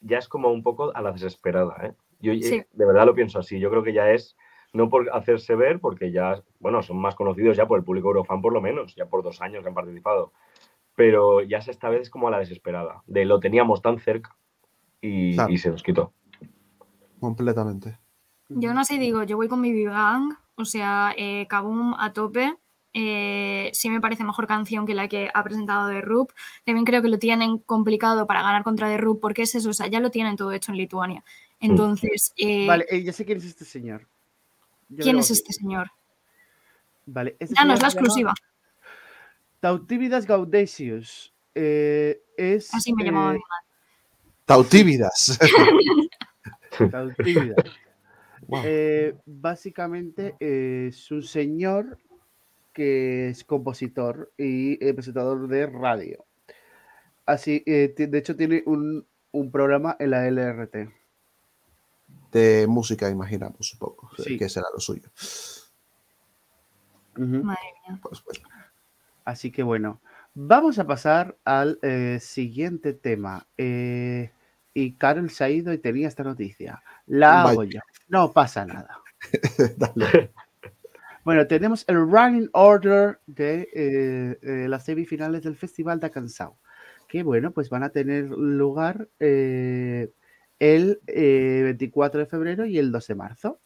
ya 0.01 0.17
es 0.17 0.27
como 0.27 0.51
un 0.51 0.63
poco 0.63 0.95
a 0.95 1.01
la 1.01 1.11
desesperada, 1.11 1.75
¿eh? 1.85 1.93
Yo 2.19 2.31
eh, 2.33 2.41
Sí. 2.41 2.63
de 2.71 2.85
verdad 2.85 3.05
lo 3.05 3.15
pienso 3.15 3.39
así, 3.39 3.59
yo 3.59 3.69
creo 3.69 3.83
que 3.83 3.93
ya 3.93 4.11
es, 4.11 4.35
no 4.73 4.89
por 4.89 5.09
hacerse 5.13 5.55
ver, 5.55 5.79
porque 5.79 6.11
ya, 6.11 6.41
bueno, 6.59 6.81
son 6.83 6.97
más 6.97 7.15
conocidos 7.15 7.55
ya 7.57 7.67
por 7.67 7.77
el 7.79 7.85
público 7.85 8.07
eurofan 8.09 8.41
por 8.41 8.53
lo 8.53 8.61
menos, 8.61 8.95
ya 8.95 9.05
por 9.05 9.23
dos 9.23 9.41
años 9.41 9.61
que 9.63 9.69
han 9.69 9.75
participado, 9.75 10.33
pero 10.95 11.41
ya 11.41 11.59
es 11.59 11.67
esta 11.67 11.89
vez 11.89 12.09
como 12.09 12.27
a 12.27 12.31
la 12.31 12.39
desesperada, 12.39 13.03
de 13.05 13.25
lo 13.25 13.39
teníamos 13.39 13.81
tan 13.81 13.99
cerca 13.99 14.35
y, 15.01 15.35
Claro. 15.35 15.51
y 15.53 15.57
se 15.57 15.69
nos 15.69 15.83
quitó. 15.83 16.13
Completamente. 17.19 17.99
Yo 18.49 18.73
no 18.73 18.83
sé, 18.83 18.97
digo, 18.97 19.23
yo 19.23 19.37
voy 19.37 19.47
con 19.47 19.61
mi 19.61 19.71
Big 19.71 19.87
Bang, 19.89 20.33
o 20.59 20.65
sea, 20.65 21.13
eh, 21.17 21.47
Kaboom 21.49 21.93
a 21.97 22.13
tope. 22.13 22.53
eh, 22.93 23.69
sí 23.73 23.89
me 23.89 24.01
parece 24.01 24.23
mejor 24.23 24.47
canción 24.47 24.85
que 24.85 24.93
la 24.95 25.07
que 25.07 25.29
ha 25.33 25.43
presentado 25.43 25.89
The 25.89 26.01
Roop. 26.01 26.31
También 26.65 26.85
creo 26.85 27.01
que 27.01 27.07
lo 27.07 27.19
tienen 27.19 27.59
complicado 27.59 28.25
para 28.27 28.41
ganar 28.41 28.63
contra 28.63 28.87
The 28.89 28.97
Roop 28.97 29.19
porque 29.21 29.43
es 29.43 29.53
eso, 29.55 29.69
o 29.69 29.73
sea, 29.73 29.87
ya 29.87 29.99
lo 29.99 30.09
tienen 30.11 30.35
todo 30.35 30.51
hecho 30.51 30.71
en 30.71 30.77
Lituania. 30.79 31.23
Entonces, 31.59 32.33
eh, 32.37 32.65
Vale, 32.67 32.85
eh, 32.89 33.03
ya 33.03 33.13
sé 33.13 33.25
quién 33.25 33.37
es 33.37 33.45
este 33.45 33.63
señor. 33.65 34.07
Yo 34.89 35.03
¿quién 35.03 35.19
es 35.19 35.29
este 35.29 35.53
señor? 35.53 35.91
Vale, 37.05 37.35
este 37.39 37.53
Ya 37.55 37.63
no 37.63 37.73
señor 37.73 37.75
es 37.75 37.81
la 37.81 37.87
exclusiva. 37.89 38.33
Tautividas 39.59 40.25
Gaudesius 40.25 41.33
eh, 41.53 42.21
es. 42.37 42.73
Así 42.73 42.93
me 42.93 43.03
llamaba 43.03 43.33
mi 43.33 43.39
madre. 43.39 43.65
Tautívidas. 44.45 45.37
Tautividas. 46.91 47.65
Wow. 48.49 48.61
Eh, 48.65 49.15
básicamente 49.25 50.35
es 50.39 51.11
un 51.11 51.21
señor 51.23 51.97
que 52.73 53.29
es 53.29 53.43
compositor 53.43 54.31
y 54.37 54.83
eh, 54.85 54.93
presentador 54.93 55.47
de 55.47 55.67
radio. 55.67 56.25
Así, 57.25 57.63
eh, 57.65 57.93
de 57.95 58.17
hecho, 58.17 58.35
tiene 58.35 58.63
un, 58.65 59.05
un 59.31 59.51
programa 59.51 59.95
en 59.99 60.09
la 60.11 60.27
LRT. 60.27 60.89
De 62.31 62.65
música, 62.67 63.09
imaginamos 63.09 63.73
un 63.73 63.79
poco, 63.79 64.09
Sí. 64.17 64.37
que 64.37 64.49
será 64.49 64.65
lo 64.73 64.79
suyo. 64.79 65.09
Madre 67.15 67.43
mía. 67.87 67.99
Pues. 68.01 68.23
Así 69.25 69.51
que 69.51 69.61
bueno, 69.63 69.99
vamos 70.33 70.79
a 70.79 70.87
pasar 70.87 71.37
al 71.43 71.79
eh, 71.81 72.17
siguiente 72.21 72.93
tema. 72.93 73.45
Eh, 73.57 74.31
y 74.73 74.93
Carol 74.93 75.29
se 75.29 75.43
ha 75.43 75.49
ido 75.49 75.73
y 75.73 75.77
tenía 75.79 76.07
esta 76.07 76.23
noticia. 76.23 76.81
La 77.07 77.43
hago 77.43 77.63
yo. 77.63 77.79
No 78.09 78.33
pasa 78.33 78.65
nada. 78.65 79.01
Dale. 79.77 80.31
Bueno, 81.23 81.45
tenemos 81.47 81.85
el 81.87 81.97
running 81.97 82.49
order 82.53 83.19
de 83.27 83.69
eh, 83.73 84.39
eh, 84.41 84.67
las 84.67 84.85
semifinales 84.85 85.43
del 85.43 85.55
Festival 85.55 85.99
de 85.99 86.09
Cansao, 86.09 86.57
que 87.07 87.21
bueno, 87.23 87.51
pues 87.51 87.69
van 87.69 87.83
a 87.83 87.89
tener 87.89 88.25
lugar 88.29 89.07
eh, 89.19 90.09
el 90.57 90.99
eh, 91.07 91.61
24 91.63 92.21
de 92.21 92.25
febrero 92.25 92.65
y 92.65 92.79
el 92.79 92.91
2 92.91 93.07
de 93.07 93.15
marzo. 93.15 93.59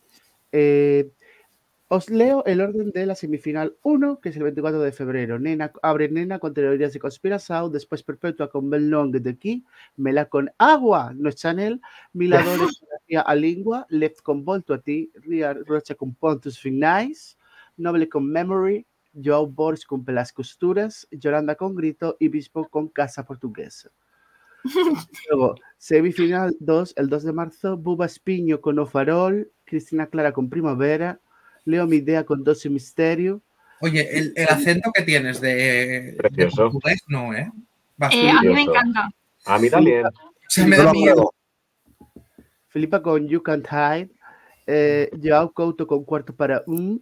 Os 1.96 2.10
leo 2.10 2.44
el 2.46 2.60
orden 2.60 2.90
de 2.90 3.06
la 3.06 3.14
semifinal 3.14 3.78
1, 3.84 4.20
que 4.20 4.30
es 4.30 4.36
el 4.38 4.42
24 4.42 4.82
de 4.82 4.92
febrero. 4.92 5.38
Nena 5.38 5.72
abre 5.84 6.10
Nena 6.10 6.40
con 6.40 6.52
teorías 6.52 6.92
de 6.92 6.98
conspiración, 7.00 7.72
después 7.72 8.02
Perpetua 8.02 8.50
con 8.50 8.68
Bel 8.68 8.90
Long 8.90 9.12
de 9.12 9.30
aquí, 9.30 9.64
Mela 9.96 10.26
con 10.26 10.50
Agua, 10.58 11.14
no 11.16 11.30
es 11.30 11.36
Chanel, 11.36 11.80
Miladores 12.14 12.82
a 13.26 13.36
Lingua, 13.36 13.86
Left 13.90 14.24
con 14.24 14.44
Volto 14.44 14.74
a 14.74 14.82
ti, 14.82 15.12
Ria 15.22 15.54
Rocha 15.54 15.94
con 15.94 16.16
Pontus 16.16 16.58
Finais, 16.58 17.38
Noble 17.78 18.10
con 18.10 18.28
Memory, 18.28 18.88
Joao 19.14 19.46
Boris 19.46 19.86
con 19.86 20.04
Pelas 20.04 20.34
Costuras, 20.34 21.08
Yolanda 21.12 21.54
con 21.54 21.76
Grito 21.76 22.18
y 22.20 22.28
Bispo 22.28 22.68
con 22.70 22.88
Casa 22.88 23.24
Portuguesa. 23.24 23.92
Luego, 25.30 25.54
semifinal 25.78 26.56
2, 26.60 26.94
el 26.98 27.08
2 27.08 27.24
de 27.24 27.34
marzo, 27.34 27.78
Buba 27.78 28.08
Espiño 28.08 28.62
con 28.62 28.80
O 28.80 28.88
Farol, 28.88 29.52
Cristina 29.64 30.08
Clara 30.08 30.32
con 30.32 30.50
Primavera, 30.50 31.20
Leo 31.66 31.88
Midea 31.88 32.24
con 32.26 32.44
Doce 32.44 32.70
Misterio, 32.70 33.42
Oye, 33.82 34.18
el, 34.18 34.32
el 34.38 34.48
acento 34.48 34.92
que 34.94 35.02
tienes 35.04 35.42
de, 35.42 36.14
de 36.14 36.14
Precioso. 36.14 36.72
portugués, 36.72 37.04
no, 37.08 37.34
¿eh? 37.34 37.52
Eh, 38.12 38.30
a 38.30 38.42
mí 38.42 38.48
me 38.54 38.62
encanta. 38.62 39.10
A 39.46 39.60
mí 39.60 39.70
también. 39.70 40.06
O 40.06 40.12
sea, 40.48 40.66
me 40.66 40.78
da 40.78 40.92
miedo. 40.94 41.34
Filipa 42.70 43.02
con 43.02 43.28
You 43.28 43.44
Can't 43.44 43.68
Hide, 43.70 44.10
eh, 44.68 45.10
Joao 45.22 45.52
Couto 45.52 45.86
con 45.86 46.06
Cuarto 46.06 46.34
para 46.34 46.64
Un, 46.66 47.02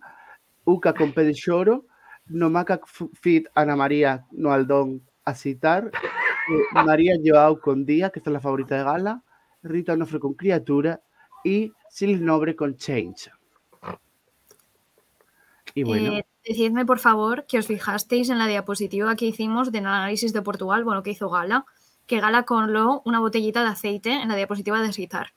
Uca 0.65 0.93
con 0.93 1.13
Pedixoro, 1.13 1.85
Nomaka 2.25 2.81
F- 2.83 3.09
Fit 3.13 3.47
Ana 3.53 3.75
María 3.75 4.25
Noaldón 4.31 5.01
a 5.23 5.35
citar, 5.35 5.91
eh, 5.93 6.83
María 6.83 7.13
Joao 7.23 7.59
con 7.59 7.85
Día, 7.85 8.09
que 8.09 8.19
esta 8.19 8.31
es 8.31 8.33
la 8.33 8.41
favorita 8.41 8.75
de 8.77 8.83
Gala, 8.83 9.23
Rita 9.61 9.93
Onofre 9.93 10.19
con 10.19 10.33
Criatura 10.33 10.99
y 11.43 11.71
Sil 11.93 12.25
Nobre 12.25 12.55
con 12.55 12.75
Change. 12.75 13.29
Y 15.73 15.83
bueno, 15.83 16.13
Eh, 16.17 16.25
decidme, 16.45 16.85
por 16.85 16.99
favor, 16.99 17.45
que 17.47 17.57
os 17.59 17.67
fijasteis 17.67 18.29
en 18.29 18.37
la 18.37 18.47
diapositiva 18.47 19.15
que 19.15 19.25
hicimos 19.25 19.71
del 19.71 19.85
análisis 19.85 20.33
de 20.33 20.41
Portugal, 20.41 20.83
bueno, 20.83 21.03
que 21.03 21.11
hizo 21.11 21.29
Gala, 21.29 21.65
que 22.07 22.19
Gala 22.19 22.43
coló 22.43 23.01
una 23.05 23.19
botellita 23.19 23.61
de 23.63 23.69
aceite 23.69 24.11
en 24.11 24.27
la 24.27 24.35
diapositiva 24.35 24.81
de 24.81 24.91
Citar. 24.93 25.33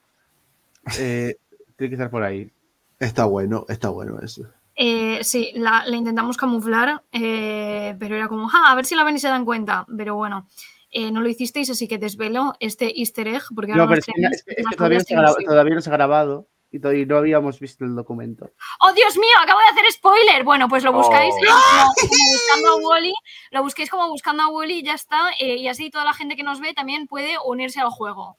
eh, 0.99 1.37
tiene 1.77 1.89
que 1.89 1.95
estar 1.95 2.09
por 2.09 2.23
ahí. 2.23 2.51
Está 2.99 3.25
bueno, 3.25 3.65
está 3.69 3.89
bueno 3.89 4.19
eso. 4.21 4.43
Eh, 4.75 5.19
sí, 5.23 5.51
la, 5.55 5.83
la 5.87 5.95
intentamos 5.95 6.37
camuflar, 6.37 7.01
eh, 7.11 7.95
pero 7.99 8.15
era 8.15 8.27
como, 8.27 8.47
"Ja, 8.47 8.71
a 8.71 8.75
ver 8.75 8.85
si 8.85 8.95
la 8.95 9.03
ven 9.03 9.15
y 9.15 9.19
se 9.19 9.27
dan 9.29 9.45
cuenta. 9.45 9.85
Pero 9.97 10.15
bueno, 10.15 10.47
eh, 10.91 11.11
no 11.11 11.21
lo 11.21 11.27
hicisteis, 11.29 11.69
así 11.69 11.87
que 11.87 11.97
desvelo 11.97 12.53
este 12.59 12.99
easter 12.99 13.27
egg, 13.27 13.43
porque 13.53 13.71
ahora 13.71 13.83
No, 13.85 13.89
pero 13.89 13.99
es 13.99 14.05
que, 14.05 14.11
tenéis 14.13 14.35
es 14.37 14.43
que- 14.43 14.51
es 14.51 14.55
que 14.57 14.61
unas 14.63 14.75
todavía, 14.77 14.97
no 14.99 15.03
se 15.05 15.13
grabado, 15.15 15.35
todavía 15.45 15.75
no 15.75 15.81
se 15.81 15.89
ha 15.89 15.93
grabado 15.93 16.47
y 16.75 16.79
todavía 16.79 17.05
no 17.05 17.17
habíamos 17.17 17.59
visto 17.59 17.85
el 17.85 17.95
documento. 17.95 18.51
¡Oh, 18.81 18.93
Dios 18.93 19.15
mío! 19.17 19.35
Acabo 19.41 19.59
de 19.59 19.65
hacer 19.79 19.91
spoiler. 19.91 20.43
Bueno, 20.43 20.67
pues 20.67 20.83
lo 20.83 20.93
buscáis 20.93 21.33
Oh. 21.33 21.37
como, 21.37 22.09
como 22.09 22.31
buscando 22.33 22.69
a 22.69 22.75
Wally. 22.89 23.13
Lo 23.51 23.63
busquéis 23.63 23.89
como 23.89 24.09
buscando 24.09 24.43
a 24.43 24.47
Wally 24.49 24.79
y 24.79 24.83
ya 24.83 24.93
está. 24.93 25.29
eh, 25.39 25.55
y 25.57 25.67
así 25.67 25.89
toda 25.89 26.05
la 26.05 26.13
gente 26.13 26.35
que 26.35 26.43
nos 26.43 26.59
ve 26.59 26.73
también 26.73 27.07
puede 27.07 27.35
unirse 27.45 27.79
al 27.81 27.89
juego. 27.89 28.37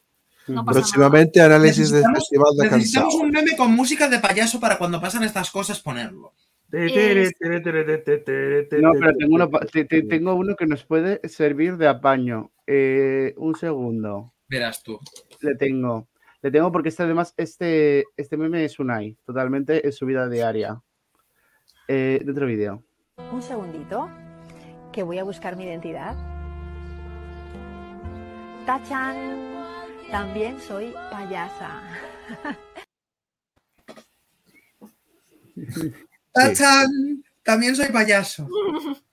No 0.49 0.65
Próximamente 0.65 1.41
análisis 1.41 1.91
del 1.91 2.03
Necesitamos- 2.03 2.19
Festival 2.29 2.57
de 2.71 2.77
Necesitamos 2.77 3.15
un 3.17 3.31
meme 3.31 3.57
con 3.57 3.73
música 3.75 4.09
de 4.09 4.21
payaso 4.21 4.61
para 4.61 4.79
cuando 4.79 5.01
pasan 5.01 5.25
estas 5.25 5.51
cosas 5.51 5.81
ponerlo. 5.81 6.35
Es- 6.73 6.93
No, 8.81 8.91
pero 8.93 9.13
tengo 9.19 9.35
uno, 9.35 9.51
pa- 9.51 9.61
te- 9.61 9.85
te- 9.85 10.03
tengo 10.03 10.35
uno 10.35 10.55
que 10.57 10.67
nos 10.67 10.85
puede 10.85 11.21
servir 11.29 11.77
de 11.77 11.89
apaño. 11.89 12.51
Eh, 12.67 13.35
un 13.39 13.57
segundo. 13.57 14.33
Verás 14.49 14.83
tú. 14.83 14.99
Le 15.41 15.55
tengo. 15.57 16.07
Le 16.47 16.53
tengo 16.53 16.71
porque 16.71 16.91
este 16.91 17.03
además, 17.03 17.35
este, 17.37 18.05
este 18.17 18.37
meme 18.37 18.65
es 18.65 18.79
un 18.79 18.93
AI, 18.93 19.19
totalmente 19.27 19.85
en 19.85 19.93
su 19.93 20.07
vida 20.07 20.29
diaria. 20.29 20.81
Eh, 21.89 22.21
de 22.25 22.31
otro 22.31 22.47
vídeo. 22.47 22.85
Un 23.33 23.43
segundito, 23.43 24.09
que 24.93 25.03
voy 25.03 25.19
a 25.19 25.25
buscar 25.25 25.57
mi 25.57 25.65
identidad. 25.65 26.15
¡Tachan! 28.65 29.17
También 30.09 30.61
soy 30.61 30.95
payasa. 31.11 31.83
¡Tachán! 36.33 37.25
También 37.43 37.75
soy 37.75 37.89
payaso. 37.89 38.49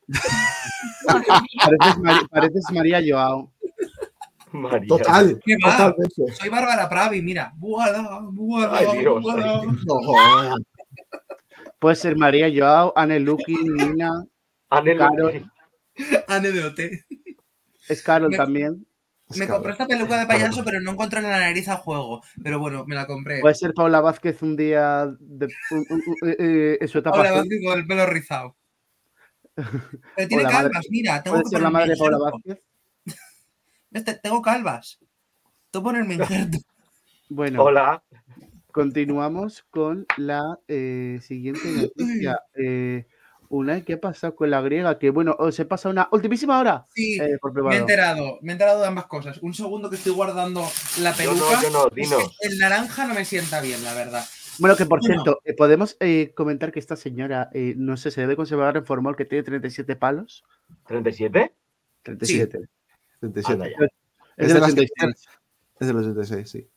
Pareces, 1.08 2.28
pareces 2.30 2.64
María 2.72 3.02
Joao. 3.04 3.53
María. 4.54 4.88
Total, 4.88 5.40
¿Qué 5.46 5.56
va? 5.66 5.72
totalmente. 5.72 6.34
Soy 6.34 6.50
Bárbara 6.50 6.88
Pravi, 6.90 7.22
mira. 7.22 7.52
Buala, 7.58 8.20
buala, 8.32 8.78
Ay, 8.78 9.00
Dios. 9.00 9.22
buala. 9.22 9.62
No 9.86 9.96
jodas. 10.02 10.56
Puede 11.80 11.96
ser 11.96 12.16
María 12.16 12.50
Joao, 12.56 12.94
Anne 12.96 13.20
Lucky, 13.20 13.56
Nina, 13.56 14.24
Anel- 14.70 14.98
Carol. 14.98 15.52
Anne 16.28 16.52
de 16.52 16.64
OT. 16.66 17.06
es 17.90 18.02
Carol 18.04 18.30
Me- 18.30 18.38
también. 18.38 18.86
Me 19.36 19.48
compré 19.48 19.72
esta 19.72 19.88
peluca 19.88 20.20
de 20.20 20.28
payaso, 20.28 20.64
pero 20.64 20.80
no 20.80 20.92
encontré 20.92 21.20
en 21.20 21.26
la 21.30 21.40
nariz 21.40 21.68
al 21.68 21.78
juego. 21.78 22.22
Pero 22.44 22.60
bueno, 22.60 22.86
me 22.86 22.94
la 22.96 23.08
compré. 23.08 23.40
Puede 23.42 23.56
ser 23.56 23.74
Paula 23.74 24.00
Vázquez 24.00 24.42
un 24.44 24.56
día 24.56 25.08
de, 25.20 25.48
un- 25.72 25.86
un- 25.90 26.04
un- 26.06 26.30
eh, 26.30 26.36
eh, 26.40 26.78
en 26.80 26.88
su 26.88 27.00
etapa. 27.00 27.18
Paula. 27.18 27.32
Vázquez 27.34 27.60
con 27.66 27.80
el 27.80 27.88
pelo 27.88 28.06
rizado. 28.06 28.56
Pero 30.16 30.28
tiene 30.28 30.44
calvas, 30.44 30.86
mira. 30.90 31.22
Tengo 31.24 31.36
Puede 31.36 31.44
que 31.44 31.50
ser 31.50 31.62
la 31.62 31.70
madre 31.70 31.90
de 31.92 31.98
Paula. 31.98 32.18
Vázquez. 32.20 32.60
Este, 33.94 34.16
tengo 34.16 34.42
calvas. 34.42 35.00
Tú 35.72 35.84
ponerme 35.84 36.16
injerto. 36.16 36.58
Bueno. 37.30 37.64
Hola. 37.64 38.04
Continuamos 38.72 39.64
con 39.70 40.08
la 40.18 40.60
eh, 40.68 41.20
siguiente 41.22 41.62
noticia. 41.70 42.40
Eh, 42.56 43.06
una, 43.50 43.86
¿qué 43.86 43.94
ha 43.94 44.02
pasado 44.02 44.36
con 44.36 44.50
la 44.50 44.62
griega? 44.62 44.98
Que 44.98 45.12
bueno, 45.12 45.36
oh, 45.38 45.52
se 45.52 45.66
pasa 45.66 45.90
una 45.90 46.10
ultimísima 46.12 46.60
hora. 46.60 46.88
Sí, 46.96 47.20
eh, 47.22 47.38
por 47.40 47.54
me 47.64 47.76
he 47.76 47.78
enterado, 47.78 48.40
me 48.42 48.52
he 48.52 48.54
enterado 48.54 48.82
de 48.82 48.88
ambas 48.88 49.06
cosas. 49.06 49.38
Un 49.44 49.54
segundo 49.54 49.92
que 49.92 49.98
estoy 49.98 50.14
guardando 50.14 50.66
la 51.02 51.14
peluca. 51.14 51.62
Yo 51.62 51.70
no, 51.70 51.84
no, 51.84 51.92
es 51.96 52.10
que 52.10 52.48
el 52.48 52.58
naranja 52.58 53.06
no 53.06 53.14
me 53.14 53.26
sienta 53.26 53.62
bien, 53.62 53.84
la 53.84 53.94
verdad. 53.94 54.26
Bueno, 54.58 54.76
que 54.76 54.88
por 54.88 55.04
cierto, 55.04 55.40
eh, 55.46 55.54
podemos 55.54 55.96
comentar 56.34 56.72
que 56.72 56.80
esta 56.80 56.96
señora, 56.96 57.52
no 57.76 57.96
sé, 57.96 58.10
se 58.10 58.22
debe 58.22 58.36
conservar 58.36 58.76
en 58.76 58.88
formol 58.88 59.16
que 59.16 59.26
tiene 59.26 59.44
37 59.44 59.96
palos. 59.98 60.44
¿37? 60.88 61.52
37. 62.02 62.58
Sí. 62.58 62.66
Ah, 63.24 63.88
es, 64.38 64.54
86. 64.56 66.50
sí. 66.50 66.68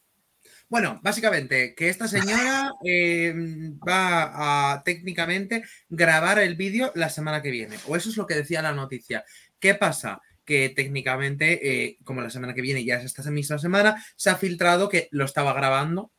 Bueno, 0.69 1.01
básicamente, 1.03 1.75
que 1.75 1.89
esta 1.89 2.09
señora 2.09 2.73
em, 2.85 3.79
va 3.79 4.73
a 4.73 4.83
técnicamente 4.83 5.63
grabar 5.89 6.39
el 6.39 6.57
vídeo 6.57 6.93
la 6.95 7.11
semana 7.11 7.43
que 7.43 7.51
viene. 7.51 7.77
O 7.87 7.97
eso 7.97 8.11
es 8.11 8.17
lo 8.17 8.27
que 8.27 8.35
decía 8.35 8.63
la 8.63 8.73
noticia. 8.73 9.25
¿Qué 9.59 9.75
pasa? 9.75 10.21
Que 10.45 10.69
técnicamente, 10.71 11.85
eh, 11.87 11.99
como 12.05 12.21
la 12.21 12.31
semana 12.31 12.55
que 12.55 12.63
viene 12.63 12.85
ya 12.85 12.97
es 12.97 13.05
esta 13.05 13.29
misma 13.31 13.59
semana, 13.59 14.05
se 14.17 14.31
ha 14.31 14.37
filtrado 14.37 14.89
que 14.89 15.09
lo 15.11 15.25
estaba 15.25 15.53
grabando. 15.53 16.11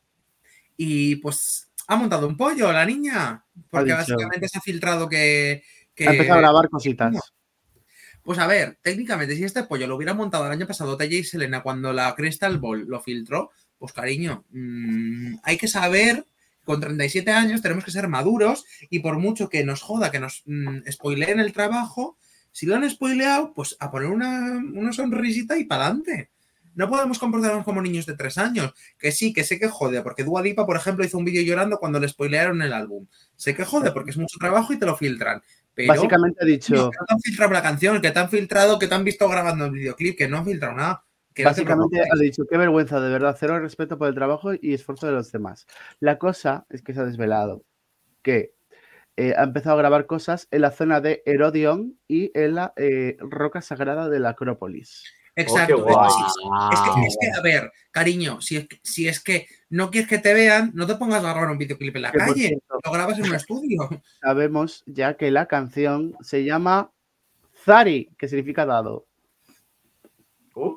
Y 0.76 1.16
pues 1.16 1.70
ha 1.86 1.96
montado 1.96 2.28
un 2.28 2.36
pollo 2.36 2.72
la 2.72 2.84
niña. 2.84 3.44
Porque 3.70 3.92
básicamente 3.92 4.48
se 4.48 4.58
ha 4.58 4.62
filtrado 4.62 5.08
que. 5.08 5.62
que... 5.94 6.08
Ha 6.08 6.12
empezado 6.12 6.38
a 6.38 6.42
grabar 6.42 6.68
cositas. 6.68 7.32
Pues 8.28 8.38
a 8.40 8.46
ver, 8.46 8.78
técnicamente, 8.82 9.34
si 9.34 9.44
este 9.44 9.62
pollo 9.62 9.86
lo 9.86 9.96
hubiera 9.96 10.12
montado 10.12 10.44
el 10.44 10.52
año 10.52 10.66
pasado 10.66 10.98
Tella 10.98 11.16
y 11.16 11.24
Selena 11.24 11.62
cuando 11.62 11.94
la 11.94 12.14
Crystal 12.14 12.58
Ball 12.58 12.84
lo 12.86 13.00
filtró, 13.00 13.52
pues 13.78 13.94
cariño, 13.94 14.44
mm, 14.50 15.36
hay 15.42 15.56
que 15.56 15.66
saber, 15.66 16.26
con 16.62 16.78
37 16.78 17.30
años 17.30 17.62
tenemos 17.62 17.86
que 17.86 17.90
ser 17.90 18.06
maduros 18.06 18.66
y 18.90 18.98
por 18.98 19.16
mucho 19.16 19.48
que 19.48 19.64
nos 19.64 19.80
joda, 19.80 20.10
que 20.10 20.20
nos 20.20 20.42
mm, 20.44 20.80
spoileen 20.92 21.40
el 21.40 21.54
trabajo, 21.54 22.18
Si 22.52 22.66
lo 22.66 22.74
han 22.74 22.90
spoileado, 22.90 23.54
pues 23.54 23.78
a 23.80 23.90
poner 23.90 24.10
una, 24.10 24.60
una 24.74 24.92
sonrisita 24.92 25.56
y 25.56 25.64
para 25.64 25.86
adelante. 25.86 26.30
No 26.78 26.88
podemos 26.88 27.18
comportarnos 27.18 27.64
como 27.64 27.82
niños 27.82 28.06
de 28.06 28.14
tres 28.14 28.38
años. 28.38 28.72
Que 28.98 29.10
sí, 29.10 29.32
que 29.32 29.42
sé 29.42 29.58
que 29.58 29.68
jode, 29.68 30.00
porque 30.02 30.22
Dua 30.22 30.42
Lipa, 30.42 30.64
por 30.64 30.76
ejemplo, 30.76 31.04
hizo 31.04 31.18
un 31.18 31.24
vídeo 31.24 31.42
llorando 31.42 31.78
cuando 31.78 31.98
le 31.98 32.08
spoilearon 32.08 32.62
el 32.62 32.72
álbum. 32.72 33.08
Sé 33.34 33.54
que 33.56 33.64
jode, 33.64 33.90
porque 33.90 34.12
es 34.12 34.16
mucho 34.16 34.38
trabajo 34.38 34.72
y 34.72 34.78
te 34.78 34.86
lo 34.86 34.96
filtran. 34.96 35.42
Pero 35.78 35.92
Básicamente 35.92 36.42
ha 36.42 36.44
dicho, 36.44 36.90
que 36.90 36.98
no 36.98 37.06
te 37.06 37.14
han 37.14 37.20
filtrado 37.20 37.52
la 37.52 37.62
canción, 37.62 38.02
que 38.02 38.10
te 38.10 38.18
han 38.18 38.28
filtrado, 38.28 38.80
que 38.80 38.88
te 38.88 38.94
han 38.96 39.04
visto 39.04 39.28
grabando 39.28 39.66
el 39.66 39.70
videoclip, 39.70 40.18
que 40.18 40.26
no 40.26 40.38
han 40.38 40.44
filtrado 40.44 40.74
nada. 40.74 41.04
Que 41.32 41.44
básicamente 41.44 42.00
ha 42.00 42.16
dicho, 42.18 42.42
qué 42.50 42.58
vergüenza, 42.58 43.00
de 43.00 43.08
verdad, 43.08 43.36
cero 43.38 43.60
respeto 43.60 43.96
por 43.96 44.08
el 44.08 44.14
trabajo 44.16 44.54
y 44.60 44.74
esfuerzo 44.74 45.06
de 45.06 45.12
los 45.12 45.30
demás. 45.30 45.68
La 46.00 46.18
cosa 46.18 46.66
es 46.68 46.82
que 46.82 46.94
se 46.94 47.00
ha 47.00 47.04
desvelado 47.04 47.62
que 48.22 48.54
eh, 49.16 49.34
ha 49.36 49.44
empezado 49.44 49.76
a 49.76 49.78
grabar 49.78 50.06
cosas 50.06 50.48
en 50.50 50.62
la 50.62 50.72
zona 50.72 51.00
de 51.00 51.22
Herodion 51.24 51.96
y 52.08 52.32
en 52.34 52.56
la 52.56 52.72
eh, 52.74 53.16
roca 53.20 53.62
sagrada 53.62 54.08
de 54.08 54.18
la 54.18 54.30
Acrópolis. 54.30 55.04
Exacto. 55.36 55.86
Oh, 55.86 56.10
sí. 56.10 56.24
Es 56.72 56.80
que, 56.80 57.06
es 57.06 57.16
que, 57.20 57.38
a 57.38 57.40
ver, 57.40 57.72
cariño, 57.92 58.40
si 58.40 58.56
es, 58.56 58.66
que, 58.66 58.80
si 58.82 59.06
es 59.06 59.22
que 59.22 59.46
no 59.70 59.90
quieres 59.90 60.08
que 60.08 60.18
te 60.18 60.32
vean, 60.34 60.70
no 60.74 60.86
te 60.86 60.94
pongas 60.94 61.24
a 61.24 61.32
grabar 61.32 61.50
un 61.50 61.58
videoclip 61.58 61.96
en 61.96 62.02
la 62.02 62.12
calle. 62.12 62.34
cierto, 62.48 62.78
Lo 62.84 62.92
grabas 62.92 63.18
en 63.18 63.26
un 63.28 63.34
estudio. 63.34 63.88
sabemos 64.20 64.82
ya 64.86 65.14
que 65.14 65.30
la 65.30 65.46
canción 65.46 66.14
se 66.20 66.44
llama 66.44 66.90
Zari, 67.64 68.10
que 68.18 68.28
significa 68.28 68.64
dado. 68.66 69.06
Uh, 70.54 70.76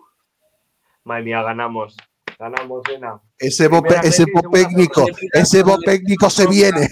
madre 1.03 1.23
mía, 1.23 1.41
ganamos. 1.41 1.95
Ganamos, 2.37 2.81
Ena. 2.93 3.21
Ese 3.37 3.67
bo, 3.67 3.83
ese 4.03 4.25
bo 4.33 4.41
técnico, 4.49 5.05
ese 5.33 5.61
bo 5.63 5.77
técnico 5.79 6.29
se 6.29 6.47
viene. 6.47 6.87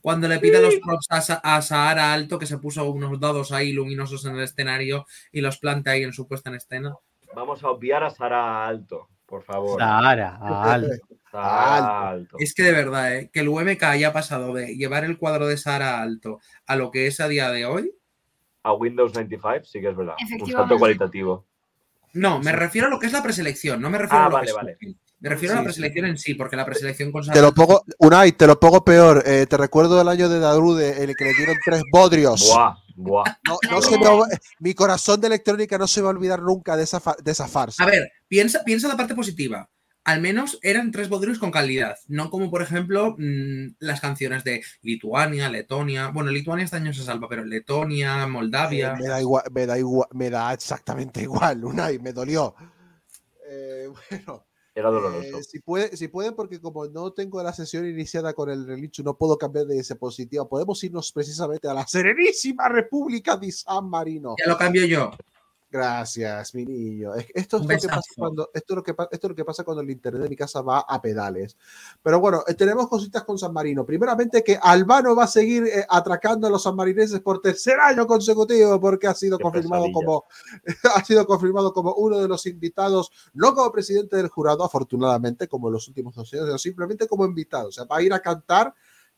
Cuando 0.00 0.26
le 0.26 0.40
pide 0.40 0.60
los 0.60 0.74
props 0.84 1.06
a, 1.10 1.20
Sa- 1.20 1.40
a 1.44 1.62
Sahara 1.62 2.12
Alto, 2.12 2.36
que 2.36 2.46
se 2.46 2.58
puso 2.58 2.84
unos 2.90 3.20
dados 3.20 3.52
ahí 3.52 3.72
luminosos 3.72 4.24
en 4.24 4.34
el 4.34 4.42
escenario 4.42 5.06
y 5.30 5.40
los 5.40 5.58
planta 5.58 5.92
ahí 5.92 6.02
en 6.02 6.12
su 6.12 6.26
puesta 6.26 6.50
en 6.50 6.56
escena. 6.56 6.96
Vamos 7.36 7.62
a 7.62 7.68
obviar 7.70 8.02
a 8.02 8.10
Sara 8.10 8.66
Alto, 8.66 9.08
por 9.32 9.44
favor. 9.44 9.80
Sara, 9.80 10.36
al- 10.42 11.00
Sara 11.32 12.10
Alto. 12.10 12.36
Es 12.38 12.52
que 12.52 12.64
de 12.64 12.72
verdad, 12.72 13.16
¿eh? 13.16 13.30
que 13.32 13.40
el 13.40 13.48
UMK 13.48 13.82
haya 13.84 14.12
pasado 14.12 14.52
de 14.52 14.76
llevar 14.76 15.04
el 15.04 15.16
cuadro 15.16 15.46
de 15.46 15.56
Sahara 15.56 16.02
Alto 16.02 16.38
a 16.66 16.76
lo 16.76 16.90
que 16.90 17.06
es 17.06 17.18
a 17.18 17.28
día 17.28 17.50
de 17.50 17.64
hoy. 17.64 17.94
A 18.62 18.74
Windows 18.74 19.14
95, 19.14 19.64
sí 19.64 19.80
que 19.80 19.88
es 19.88 19.96
verdad. 19.96 20.16
Un 20.38 20.50
salto 20.52 20.76
cualitativo. 20.78 21.46
No, 22.12 22.40
me 22.40 22.52
refiero 22.52 22.88
a 22.88 22.90
lo 22.90 22.98
que 22.98 23.06
es 23.06 23.12
la 23.14 23.22
preselección, 23.22 23.80
no 23.80 23.88
me 23.88 23.96
refiero 23.96 24.22
Ah, 24.22 24.26
a 24.26 24.28
lo 24.28 24.34
vale, 24.34 24.44
que 24.44 24.50
es 24.50 24.56
vale. 24.56 24.76
Me 25.20 25.28
refiero 25.30 25.54
a 25.54 25.56
Sí, 25.56 25.60
la 25.60 25.64
preselección 25.64 26.04
en 26.06 26.18
sí, 26.18 26.34
porque 26.34 26.56
la 26.56 26.66
preselección 26.66 27.10
con 27.10 27.22
Te 27.22 27.28
Sahara 27.28 27.46
lo 27.46 27.54
pongo, 27.54 27.82
Unai, 28.00 28.32
te 28.32 28.46
lo 28.46 28.60
pongo 28.60 28.84
peor. 28.84 29.22
Eh, 29.24 29.46
te 29.48 29.56
recuerdo 29.56 29.98
el 30.02 30.08
año 30.08 30.28
de 30.28 30.40
Darude, 30.40 31.02
el 31.02 31.14
que 31.16 31.24
le 31.24 31.32
dieron 31.32 31.56
tres 31.64 31.82
bodrios. 31.90 32.50
Buah, 32.52 32.74
buah. 32.96 33.24
No, 33.46 33.58
no 33.70 33.82
se 33.82 33.98
me 33.98 34.06
mi 34.60 34.74
corazón 34.74 35.20
de 35.20 35.26
electrónica 35.28 35.78
no 35.78 35.86
se 35.86 36.00
va 36.02 36.08
a 36.08 36.12
olvidar 36.12 36.42
nunca 36.42 36.76
de 36.76 36.84
esa, 36.84 37.00
fa- 37.00 37.16
de 37.22 37.32
esa 37.32 37.48
farsa. 37.48 37.82
A 37.82 37.86
ver, 37.86 38.12
piensa, 38.28 38.62
piensa 38.64 38.88
la 38.88 38.96
parte 38.96 39.14
positiva. 39.14 39.68
Al 40.04 40.20
menos 40.20 40.58
eran 40.62 40.90
tres 40.90 41.08
bodrios 41.08 41.38
con 41.38 41.52
calidad, 41.52 41.96
no 42.08 42.28
como 42.28 42.50
por 42.50 42.60
ejemplo 42.60 43.14
mm, 43.16 43.76
las 43.78 44.00
canciones 44.00 44.42
de 44.42 44.64
Lituania, 44.80 45.48
Letonia. 45.48 46.08
Bueno, 46.08 46.30
Lituania 46.32 46.64
este 46.64 46.76
año 46.76 46.92
se 46.92 47.04
salva, 47.04 47.28
pero 47.28 47.44
Letonia, 47.44 48.26
Moldavia. 48.26 48.94
Eh, 48.94 49.02
me 49.02 49.08
da 49.08 49.20
igual, 49.20 49.44
me 49.52 49.64
da 49.66 49.78
igual, 49.78 50.08
me 50.12 50.28
da 50.28 50.52
exactamente 50.52 51.22
igual, 51.22 51.64
Unai, 51.64 52.00
me 52.00 52.12
dolió. 52.12 52.54
Eh, 53.48 53.88
bueno, 54.10 54.44
Era 54.74 54.90
doloroso. 54.90 55.38
eh, 55.38 55.42
si, 55.42 55.60
puede, 55.60 55.96
si 55.96 56.08
pueden, 56.08 56.34
porque 56.34 56.60
como 56.60 56.86
no 56.86 57.12
tengo 57.12 57.42
la 57.42 57.52
sesión 57.52 57.86
iniciada 57.86 58.32
con 58.32 58.50
el 58.50 58.66
relicho, 58.66 59.02
no 59.02 59.16
puedo 59.16 59.36
cambiar 59.36 59.66
de 59.66 59.78
ese 59.78 59.96
positivo. 59.96 60.48
Podemos 60.48 60.82
irnos 60.82 61.12
precisamente 61.12 61.68
a 61.68 61.74
la 61.74 61.86
serenísima 61.86 62.68
República 62.68 63.36
de 63.36 63.52
San 63.52 63.88
Marino. 63.88 64.34
Ya 64.42 64.50
lo 64.50 64.56
cambio 64.56 64.86
yo. 64.86 65.10
Gracias, 65.72 66.54
mi 66.54 66.66
niño. 66.66 67.14
Esto 67.32 67.56
es, 67.56 67.62
lo 67.62 67.68
que 67.68 67.88
pasa 67.88 68.12
cuando, 68.14 68.50
esto, 68.52 68.74
es 68.74 68.76
lo 68.76 68.82
que, 68.82 68.90
esto 68.90 69.26
es 69.26 69.30
lo 69.30 69.34
que 69.34 69.44
pasa 69.46 69.64
cuando 69.64 69.80
el 69.80 69.88
internet 69.88 70.24
de 70.24 70.28
mi 70.28 70.36
casa 70.36 70.60
va 70.60 70.80
a 70.80 71.00
pedales. 71.00 71.56
Pero 72.02 72.20
bueno, 72.20 72.44
eh, 72.46 72.52
tenemos 72.52 72.90
cositas 72.90 73.24
con 73.24 73.38
San 73.38 73.54
Marino. 73.54 73.86
Primeramente 73.86 74.44
que 74.44 74.58
Albano 74.60 75.16
va 75.16 75.24
a 75.24 75.26
seguir 75.26 75.64
eh, 75.64 75.86
atracando 75.88 76.46
a 76.46 76.50
los 76.50 76.62
sanmarinenses 76.64 77.20
por 77.20 77.40
tercer 77.40 77.80
año 77.80 78.06
consecutivo 78.06 78.78
porque 78.78 79.06
ha 79.06 79.14
sido 79.14 79.38
Qué 79.38 79.44
confirmado 79.44 79.84
pesadilla. 79.84 80.04
como 80.04 80.24
ha 80.94 81.04
sido 81.06 81.26
confirmado 81.26 81.72
como 81.72 81.94
uno 81.94 82.18
de 82.18 82.28
los 82.28 82.44
invitados, 82.44 83.10
no 83.32 83.54
como 83.54 83.72
presidente 83.72 84.16
del 84.16 84.28
jurado, 84.28 84.64
afortunadamente, 84.64 85.48
como 85.48 85.68
en 85.68 85.72
los 85.72 85.88
últimos 85.88 86.14
dos 86.14 86.30
años, 86.34 86.44
sino 86.44 86.58
simplemente 86.58 87.08
como 87.08 87.24
invitado. 87.24 87.68
O 87.68 87.72
sea, 87.72 87.84
va 87.84 87.96
a 87.96 88.02
ir 88.02 88.12
a 88.12 88.20
cantar 88.20 88.74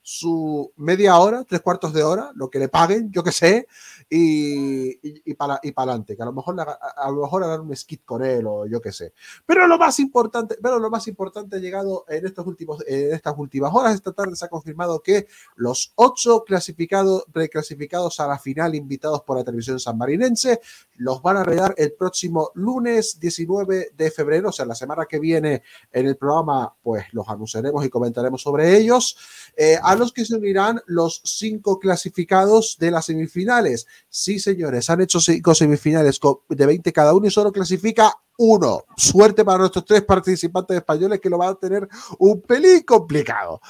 su 0.06 0.70
media 0.76 1.18
hora, 1.18 1.44
tres 1.44 1.62
cuartos 1.62 1.94
de 1.94 2.02
hora, 2.02 2.30
lo 2.34 2.50
que 2.50 2.58
le 2.58 2.68
paguen, 2.68 3.10
yo 3.10 3.24
que 3.24 3.32
sé, 3.32 3.66
y, 4.10 4.90
y, 4.90 5.22
y 5.24 5.34
para 5.34 5.58
adelante, 5.74 6.14
que 6.14 6.22
a 6.22 6.26
lo 6.26 6.32
mejor 6.34 6.54
a 6.60 7.10
lo 7.10 7.22
mejor 7.22 7.42
harán 7.42 7.62
un 7.62 7.74
skit 7.74 8.04
con 8.04 8.22
él 8.22 8.44
o 8.46 8.66
yo 8.66 8.82
que 8.82 8.92
sé. 8.92 9.14
Pero 9.46 9.66
lo 9.66 9.78
más 9.78 9.98
importante, 10.00 10.56
pero 10.62 10.78
lo 10.78 10.90
más 10.90 11.08
importante 11.08 11.56
ha 11.56 11.58
llegado 11.58 12.04
en 12.08 12.26
estos 12.26 12.46
últimos, 12.46 12.84
en 12.86 13.14
estas 13.14 13.34
últimas 13.38 13.72
horas, 13.74 13.94
esta 13.94 14.12
tarde 14.12 14.36
se 14.36 14.44
ha 14.44 14.48
confirmado 14.48 15.00
que 15.02 15.26
los 15.56 15.92
ocho 15.94 16.44
clasificados, 16.44 17.24
preclasificados 17.32 18.20
a 18.20 18.26
la 18.26 18.38
final 18.38 18.74
invitados 18.74 19.22
por 19.22 19.38
la 19.38 19.44
televisión 19.44 19.80
sanmarinense, 19.80 20.60
los 20.96 21.22
van 21.22 21.38
a 21.38 21.44
regar 21.44 21.74
el 21.78 21.94
próximo 21.94 22.50
lunes 22.54 23.18
19 23.18 23.92
de 23.96 24.10
febrero, 24.10 24.50
o 24.50 24.52
sea, 24.52 24.66
la 24.66 24.74
semana 24.74 25.06
que 25.06 25.18
viene 25.18 25.62
en 25.90 26.06
el 26.06 26.16
programa, 26.18 26.74
pues 26.82 27.06
los 27.12 27.26
anunciaremos 27.28 27.84
y 27.86 27.88
comentaremos 27.88 28.42
sobre 28.42 28.76
ellos. 28.76 29.16
Eh, 29.56 29.78
los 29.98 30.12
que 30.12 30.24
se 30.24 30.36
unirán 30.36 30.80
los 30.86 31.20
cinco 31.24 31.78
clasificados 31.78 32.76
de 32.78 32.90
las 32.90 33.06
semifinales. 33.06 33.86
Sí, 34.08 34.38
señores, 34.38 34.90
han 34.90 35.00
hecho 35.00 35.20
cinco 35.20 35.54
semifinales 35.54 36.20
de 36.48 36.66
20 36.66 36.92
cada 36.92 37.14
uno 37.14 37.26
y 37.26 37.30
solo 37.30 37.52
clasifica 37.52 38.12
uno. 38.38 38.84
Suerte 38.96 39.44
para 39.44 39.58
nuestros 39.58 39.84
tres 39.84 40.02
participantes 40.02 40.76
españoles 40.76 41.20
que 41.20 41.30
lo 41.30 41.38
van 41.38 41.50
a 41.50 41.54
tener 41.54 41.88
un 42.18 42.40
pelín 42.42 42.82
complicado. 42.82 43.60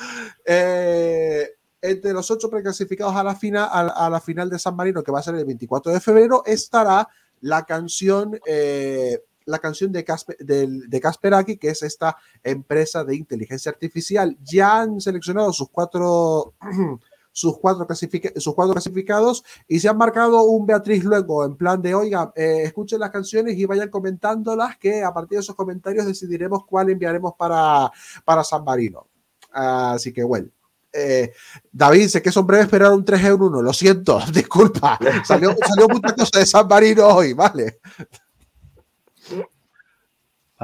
Eh, 0.44 1.50
entre 1.82 2.14
los 2.14 2.30
ocho 2.30 2.48
preclasificados 2.48 3.14
a 3.14 3.22
la, 3.22 3.36
final, 3.36 3.68
a 3.94 4.08
la 4.08 4.20
final 4.20 4.48
de 4.48 4.58
San 4.58 4.74
Marino, 4.74 5.02
que 5.02 5.12
va 5.12 5.18
a 5.18 5.22
ser 5.22 5.34
el 5.34 5.44
24 5.44 5.92
de 5.92 6.00
febrero, 6.00 6.42
estará 6.46 7.06
la 7.42 7.66
canción, 7.66 8.40
eh, 8.46 9.22
la 9.46 9.58
canción 9.58 9.92
de, 9.92 10.04
Casper, 10.04 10.36
de 10.38 11.58
que 11.58 11.68
es 11.68 11.82
esta 11.82 12.16
empresa 12.42 13.04
de 13.04 13.16
inteligencia 13.16 13.70
artificial. 13.70 14.36
Ya 14.42 14.80
han 14.80 15.00
seleccionado 15.00 15.52
sus 15.52 15.68
cuatro, 15.70 16.54
sus 17.32 17.58
cuatro, 17.58 17.86
clasifica- 17.86 18.32
sus 18.40 18.54
cuatro 18.54 18.74
clasificados 18.74 19.44
y 19.68 19.80
se 19.80 19.88
han 19.88 19.98
marcado 19.98 20.42
un 20.44 20.66
Beatriz 20.66 21.04
luego 21.04 21.44
en 21.44 21.56
plan 21.56 21.82
de, 21.82 21.94
oiga, 21.94 22.32
eh, 22.36 22.62
escuchen 22.64 23.00
las 23.00 23.10
canciones 23.10 23.56
y 23.58 23.64
vayan 23.66 23.90
comentándolas, 23.90 24.78
que 24.78 25.02
a 25.02 25.12
partir 25.12 25.38
de 25.38 25.42
esos 25.42 25.56
comentarios 25.56 26.06
decidiremos 26.06 26.64
cuál 26.66 26.90
enviaremos 26.90 27.34
para, 27.36 27.90
para 28.24 28.44
San 28.44 28.64
Marino. 28.64 29.06
Así 29.52 30.12
que 30.12 30.22
bueno. 30.24 30.48
Eh, 30.96 31.32
David, 31.72 32.06
sé 32.06 32.22
que 32.22 32.30
son 32.30 32.46
breves, 32.46 32.68
pero 32.70 32.86
era 32.86 32.94
un 32.94 33.04
3 33.04 33.24
en 33.24 33.42
1. 33.42 33.62
Lo 33.62 33.72
siento, 33.72 34.20
disculpa. 34.32 34.96
Salió, 35.24 35.52
salió 35.66 35.88
mucha 35.88 36.14
cosa 36.14 36.38
de 36.38 36.46
San 36.46 36.68
Marino 36.68 37.08
hoy, 37.08 37.32
¿vale? 37.32 37.80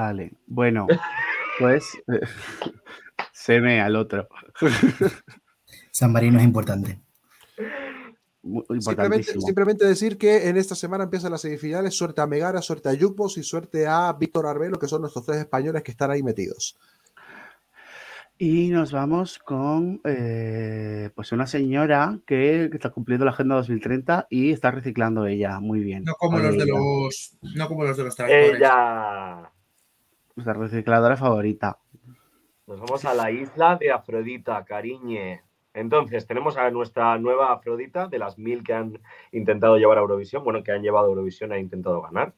Vale, 0.01 0.32
bueno, 0.47 0.86
pues 1.59 1.85
se 3.32 3.60
me 3.60 3.82
al 3.82 3.97
otro. 3.97 4.28
San 5.90 6.10
Marino 6.10 6.39
es 6.39 6.44
importante. 6.44 6.98
Muy 8.43 8.64
Simplemente, 8.81 9.85
decir 9.85 10.16
que 10.16 10.48
en 10.48 10.56
esta 10.56 10.74
semana 10.74 11.05
empiezan 11.05 11.32
las 11.32 11.43
semifinales. 11.43 11.94
Suerte 11.94 12.22
a 12.22 12.27
Megara, 12.27 12.62
suerte 12.62 12.89
a 12.89 12.94
Yukbos 12.94 13.36
y 13.36 13.43
suerte 13.43 13.86
a 13.86 14.10
Víctor 14.14 14.47
Arbelo, 14.47 14.78
que 14.78 14.89
son 14.89 15.02
nuestros 15.02 15.27
tres 15.27 15.36
españoles 15.40 15.82
que 15.82 15.90
están 15.90 16.10
ahí 16.10 16.22
metidos. 16.22 16.78
Y 18.39 18.68
nos 18.70 18.90
vamos 18.90 19.39
con 19.39 20.01
eh, 20.05 21.10
pues 21.14 21.31
una 21.32 21.47
señora 21.47 22.18
que, 22.27 22.68
que 22.70 22.77
está 22.78 22.89
cumpliendo 22.89 23.27
la 23.27 23.32
Agenda 23.32 23.56
2030 23.56 24.28
y 24.31 24.51
está 24.52 24.70
reciclando 24.70 25.27
ella 25.27 25.60
muy 25.60 25.81
bien. 25.81 26.05
No 26.05 26.14
como 26.14 26.39
los 26.39 26.56
de 26.56 26.64
los. 26.64 27.36
No 27.55 27.68
como 27.68 27.85
los 27.85 27.98
de 27.98 28.05
los 28.05 28.16
tractores. 28.16 28.56
Ella. 28.56 29.49
Nuestra 30.41 30.55
recicladora 30.55 31.19
favorita. 31.19 31.77
Nos 32.67 32.81
vamos 32.81 33.05
a 33.05 33.12
la 33.12 33.31
isla 33.31 33.77
de 33.77 33.93
Afrodita, 33.93 34.65
cariñe. 34.65 35.43
Entonces, 35.75 36.27
tenemos 36.27 36.57
a 36.57 36.71
nuestra 36.71 37.19
nueva 37.19 37.53
Afrodita, 37.53 38.09
de 38.09 38.19
las 38.19 38.39
mil 38.39 38.65
que 38.65 38.73
han 38.73 38.99
intentado 39.33 39.77
llevar 39.77 39.99
a 39.99 40.01
Eurovisión, 40.01 40.43
bueno, 40.43 40.62
que 40.62 40.73
han 40.73 40.81
llevado 40.81 41.09
a 41.09 41.09
Eurovisión 41.11 41.53
e 41.53 41.61
intentado 41.61 42.01
ganar. 42.01 42.33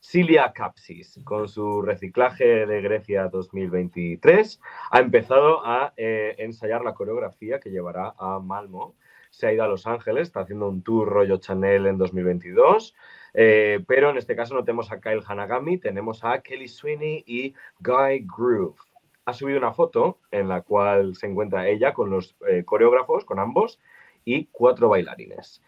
Cilia 0.00 0.52
Capsis, 0.52 1.18
con 1.24 1.48
su 1.48 1.80
reciclaje 1.80 2.66
de 2.66 2.82
Grecia 2.82 3.28
2023, 3.28 4.60
ha 4.90 5.00
empezado 5.00 5.64
a 5.64 5.94
eh, 5.96 6.34
ensayar 6.40 6.84
la 6.84 6.92
coreografía 6.92 7.58
que 7.58 7.70
llevará 7.70 8.12
a 8.18 8.38
Malmo. 8.38 8.96
Se 9.30 9.46
ha 9.46 9.52
ido 9.54 9.64
a 9.64 9.68
Los 9.68 9.86
Ángeles, 9.86 10.28
está 10.28 10.40
haciendo 10.40 10.68
un 10.68 10.82
tour 10.82 11.08
rollo 11.08 11.38
Chanel 11.38 11.86
en 11.86 11.96
2022, 11.96 12.94
eh, 13.34 13.82
pero 13.86 14.10
en 14.10 14.16
este 14.16 14.36
caso 14.36 14.54
no 14.54 14.64
tenemos 14.64 14.90
a 14.92 15.00
Kyle 15.00 15.22
Hanagami, 15.26 15.78
tenemos 15.78 16.24
a 16.24 16.40
Kelly 16.40 16.68
Sweeney 16.68 17.24
y 17.26 17.54
Guy 17.80 18.26
Groove 18.26 18.76
ha 19.24 19.32
subido 19.32 19.58
una 19.58 19.72
foto 19.72 20.18
en 20.30 20.48
la 20.48 20.62
cual 20.62 21.14
se 21.16 21.26
encuentra 21.26 21.68
ella 21.68 21.94
con 21.94 22.10
los 22.10 22.36
eh, 22.48 22.64
coreógrafos, 22.64 23.24
con 23.24 23.38
ambos, 23.38 23.78
y 24.24 24.46
cuatro 24.46 24.88
bailarines. 24.88 25.62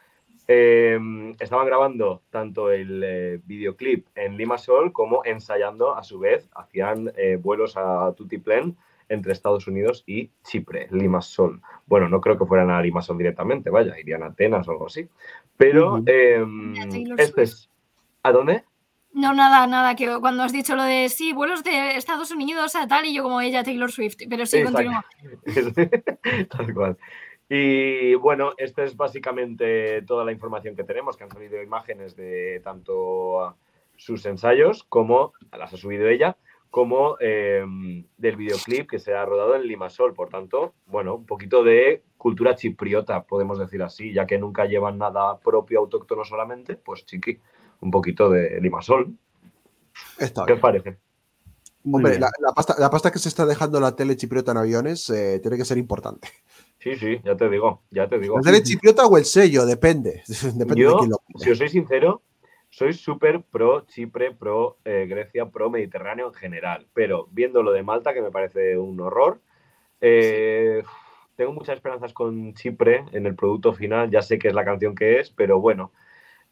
eh, 0.48 0.98
estaban 1.38 1.66
grabando 1.66 2.22
tanto 2.30 2.70
el 2.70 3.02
eh, 3.04 3.40
videoclip 3.44 4.06
en 4.14 4.36
Limassol 4.36 4.92
como 4.92 5.24
ensayando 5.24 5.96
a 5.96 6.02
su 6.02 6.18
vez, 6.18 6.48
hacían 6.54 7.12
vuelos 7.40 7.76
a 7.76 8.12
Tutiplen 8.16 8.76
entre 9.08 9.32
Estados 9.32 9.66
Unidos 9.66 10.04
y 10.06 10.30
Chipre, 10.44 10.88
Limassol. 10.90 11.60
Bueno, 11.86 12.08
no 12.08 12.20
creo 12.20 12.38
que 12.38 12.46
fueran 12.46 12.70
a 12.70 12.80
Limassol 12.80 13.18
directamente, 13.18 13.70
vaya, 13.70 13.98
irían 13.98 14.22
a 14.22 14.26
Atenas 14.26 14.66
o 14.68 14.72
algo 14.72 14.86
así. 14.86 15.08
Pero 15.56 16.02
eh, 16.06 16.44
Taylor 16.90 17.20
este 17.20 17.42
es... 17.42 17.70
¿A 18.22 18.32
dónde? 18.32 18.64
No, 19.14 19.34
nada, 19.34 19.66
nada, 19.66 19.94
que 19.94 20.18
cuando 20.20 20.42
has 20.42 20.52
dicho 20.52 20.74
lo 20.74 20.84
de 20.84 21.08
sí, 21.08 21.32
vuelos 21.32 21.62
de 21.62 21.96
Estados 21.96 22.30
Unidos 22.30 22.74
a 22.74 22.86
tal, 22.86 23.04
y 23.04 23.14
yo 23.14 23.22
como 23.22 23.40
ella, 23.40 23.62
Taylor 23.62 23.90
Swift. 23.90 24.16
Pero 24.28 24.46
sí, 24.46 24.58
Exacto. 24.58 24.78
continúa. 24.78 25.04
Tal 26.48 26.74
cual. 26.74 26.96
Y 27.48 28.14
bueno, 28.14 28.54
esta 28.56 28.82
es 28.82 28.96
básicamente 28.96 30.00
toda 30.02 30.24
la 30.24 30.32
información 30.32 30.74
que 30.74 30.84
tenemos, 30.84 31.18
que 31.18 31.24
han 31.24 31.30
salido 31.30 31.62
imágenes 31.62 32.16
de 32.16 32.62
tanto 32.64 33.56
sus 33.96 34.24
ensayos 34.24 34.84
como 34.84 35.34
las 35.52 35.74
ha 35.74 35.76
subido 35.76 36.08
ella, 36.08 36.38
como 36.72 37.18
eh, 37.20 37.62
del 38.16 38.36
videoclip 38.36 38.88
que 38.88 38.98
se 38.98 39.12
ha 39.12 39.26
rodado 39.26 39.54
en 39.56 39.66
Limasol. 39.66 40.14
Por 40.14 40.30
tanto, 40.30 40.72
bueno, 40.86 41.16
un 41.16 41.26
poquito 41.26 41.62
de 41.62 42.02
cultura 42.16 42.56
chipriota, 42.56 43.24
podemos 43.24 43.58
decir 43.58 43.82
así, 43.82 44.14
ya 44.14 44.26
que 44.26 44.38
nunca 44.38 44.64
llevan 44.64 44.96
nada 44.96 45.38
propio 45.38 45.80
autóctono 45.80 46.24
solamente, 46.24 46.76
pues 46.76 47.04
chiqui, 47.04 47.38
un 47.82 47.90
poquito 47.90 48.30
de 48.30 48.58
Limasol. 48.62 49.14
Está 50.18 50.46
¿Qué 50.46 50.54
bien. 50.54 50.56
os 50.56 50.62
parece? 50.62 50.98
Hombre, 51.84 52.18
la, 52.18 52.30
la 52.40 52.52
pasta, 52.52 52.74
la 52.78 52.88
pasta 52.88 53.10
que 53.10 53.18
se 53.18 53.28
está 53.28 53.44
dejando 53.44 53.78
la 53.78 53.94
tele 53.94 54.16
chipriota 54.16 54.52
en 54.52 54.58
aviones 54.58 55.10
eh, 55.10 55.40
tiene 55.42 55.58
que 55.58 55.66
ser 55.66 55.76
importante. 55.76 56.28
Sí, 56.78 56.96
sí, 56.96 57.20
ya 57.22 57.36
te 57.36 57.50
digo, 57.50 57.82
ya 57.90 58.08
te 58.08 58.18
digo. 58.18 58.38
¿La 58.38 58.50
tele 58.50 58.62
chipriota 58.62 59.04
o 59.04 59.18
el 59.18 59.26
sello? 59.26 59.66
Depende. 59.66 60.22
Depende 60.26 60.74
de 60.74 60.80
Yo, 60.80 60.96
quién 60.96 61.10
lo 61.10 61.18
si 61.36 61.50
os 61.50 61.58
soy 61.58 61.68
sincero, 61.68 62.22
soy 62.72 62.94
súper 62.94 63.42
pro 63.42 63.82
Chipre, 63.82 64.32
pro 64.34 64.78
eh, 64.86 65.06
Grecia, 65.06 65.44
pro 65.50 65.68
Mediterráneo 65.68 66.28
en 66.28 66.34
general. 66.34 66.86
Pero 66.94 67.28
viendo 67.30 67.62
lo 67.62 67.70
de 67.70 67.82
Malta, 67.82 68.14
que 68.14 68.22
me 68.22 68.30
parece 68.30 68.78
un 68.78 68.98
horror, 68.98 69.42
eh, 70.00 70.82
tengo 71.36 71.52
muchas 71.52 71.76
esperanzas 71.76 72.14
con 72.14 72.54
Chipre 72.54 73.04
en 73.12 73.26
el 73.26 73.36
producto 73.36 73.74
final. 73.74 74.10
Ya 74.10 74.22
sé 74.22 74.38
que 74.38 74.48
es 74.48 74.54
la 74.54 74.64
canción 74.64 74.94
que 74.94 75.20
es, 75.20 75.30
pero 75.30 75.60
bueno. 75.60 75.92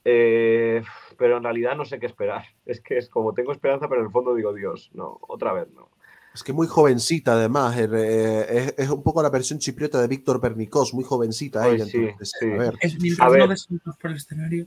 Eh, 0.04 0.82
pero 1.16 1.38
en 1.38 1.42
realidad 1.42 1.74
no 1.74 1.86
sé 1.86 1.98
qué 1.98 2.06
esperar. 2.06 2.44
Es 2.66 2.82
que 2.82 2.98
es 2.98 3.08
como 3.08 3.32
tengo 3.32 3.52
esperanza, 3.52 3.88
pero 3.88 4.02
en 4.02 4.08
el 4.08 4.12
fondo 4.12 4.34
digo, 4.34 4.52
Dios, 4.52 4.90
no, 4.92 5.18
otra 5.22 5.54
vez 5.54 5.68
no. 5.72 5.88
Es 6.34 6.44
que 6.44 6.52
muy 6.52 6.66
jovencita, 6.66 7.32
además. 7.32 7.78
eh, 7.78 7.88
eh, 7.92 8.46
es, 8.50 8.74
es 8.76 8.90
un 8.90 9.02
poco 9.02 9.22
la 9.22 9.30
versión 9.30 9.58
chipriota 9.58 10.00
de 10.02 10.06
Víctor 10.06 10.38
Pernicós, 10.38 10.92
muy 10.92 11.02
jovencita 11.02 11.62
Ay, 11.64 11.76
ella. 11.76 11.86
sí, 11.86 11.96
entonces, 11.96 12.32
sí. 12.38 12.46
A 12.52 12.56
ver, 12.56 12.74
Es 12.82 13.20
A 13.20 13.28
ver. 13.30 13.48
des 13.48 13.62
saltos 13.62 13.96
por 13.96 14.10
el 14.10 14.18
escenario. 14.18 14.66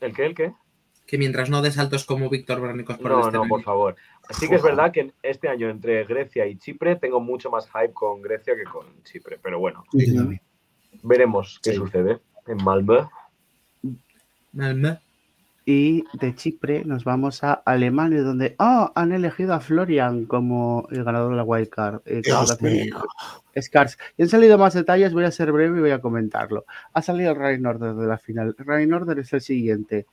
¿El 0.00 0.14
qué? 0.14 0.24
¿El 0.24 0.34
qué? 0.34 0.54
Que 1.08 1.16
mientras 1.18 1.48
no 1.48 1.62
des 1.62 1.74
saltos 1.74 2.04
como 2.04 2.28
Víctor 2.28 2.60
Bernicos 2.60 2.98
por 2.98 3.06
el 3.10 3.16
No, 3.16 3.22
no, 3.22 3.28
escenario. 3.28 3.48
por 3.48 3.62
favor. 3.62 3.96
Sí 4.38 4.46
que 4.46 4.56
es 4.56 4.62
verdad 4.62 4.92
que 4.92 5.10
este 5.22 5.48
año 5.48 5.70
entre 5.70 6.04
Grecia 6.04 6.46
y 6.46 6.56
Chipre 6.58 6.96
tengo 6.96 7.18
mucho 7.18 7.50
más 7.50 7.66
hype 7.70 7.94
con 7.94 8.20
Grecia 8.20 8.54
que 8.54 8.64
con 8.64 8.84
Chipre. 9.04 9.38
Pero 9.42 9.58
bueno, 9.58 9.84
veremos 11.02 11.58
qué 11.62 11.70
Sí. 11.70 11.76
sucede 11.76 12.18
en 12.46 12.58
Malmö. 12.62 13.08
Malmö. 14.52 14.98
Y 15.64 16.04
de 16.14 16.34
Chipre 16.34 16.84
nos 16.84 17.04
vamos 17.04 17.44
a 17.44 17.52
Alemania, 17.54 18.22
donde 18.22 18.54
oh, 18.58 18.90
han 18.94 19.12
elegido 19.12 19.52
a 19.52 19.60
Florian 19.60 20.24
como 20.24 20.88
el 20.90 21.04
ganador 21.04 21.30
de 21.30 21.36
la 21.36 21.44
wildcard. 21.44 22.00
eh. 22.06 22.22
Scars. 23.60 23.98
Y 24.16 24.22
han 24.22 24.28
salido 24.28 24.56
más 24.56 24.74
detalles, 24.74 25.12
voy 25.12 25.24
a 25.24 25.30
ser 25.30 25.52
breve 25.52 25.78
y 25.78 25.80
voy 25.80 25.90
a 25.90 26.00
comentarlo. 26.00 26.64
Ha 26.92 27.02
salido 27.02 27.32
el 27.32 27.66
order 27.66 27.94
de 27.94 28.06
la 28.06 28.16
final. 28.18 28.54
El 28.58 28.64
running 28.64 28.92
order 28.92 29.18
es 29.18 29.32
el 29.32 29.40
siguiente. 29.40 30.06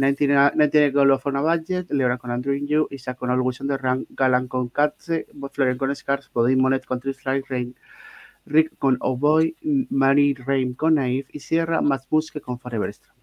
99 0.00 0.52
99 0.56 0.92
Goal 0.92 1.10
of 1.12 1.26
on 1.26 1.36
a 1.36 1.42
Budget, 1.42 1.90
Leora 1.90 2.16
con 2.16 2.30
Andrew 2.30 2.54
Yu, 2.54 2.88
Isaac 2.90 3.18
con 3.18 3.30
All 3.30 3.40
Wilson 3.40 3.66
de 3.66 3.76
Rank, 3.76 4.06
Galan 4.10 4.48
con 4.48 4.70
Katze, 4.70 5.26
Florian 5.52 5.76
con 5.76 5.94
Scars, 5.94 6.30
Bodin 6.32 6.60
Monet 6.60 6.86
con 6.86 7.00
Trislike 7.00 7.46
Rain, 7.48 7.76
Rick 8.46 8.78
con 8.78 8.96
Oboy, 9.00 9.54
Mary 9.90 10.34
Rain 10.34 10.74
con 10.74 10.94
Naive 10.94 11.28
y 11.32 11.40
Sierra 11.40 11.82
Matsmuske 11.82 12.40
con 12.40 12.58
Forever 12.58 12.92
Strong. 12.94 13.19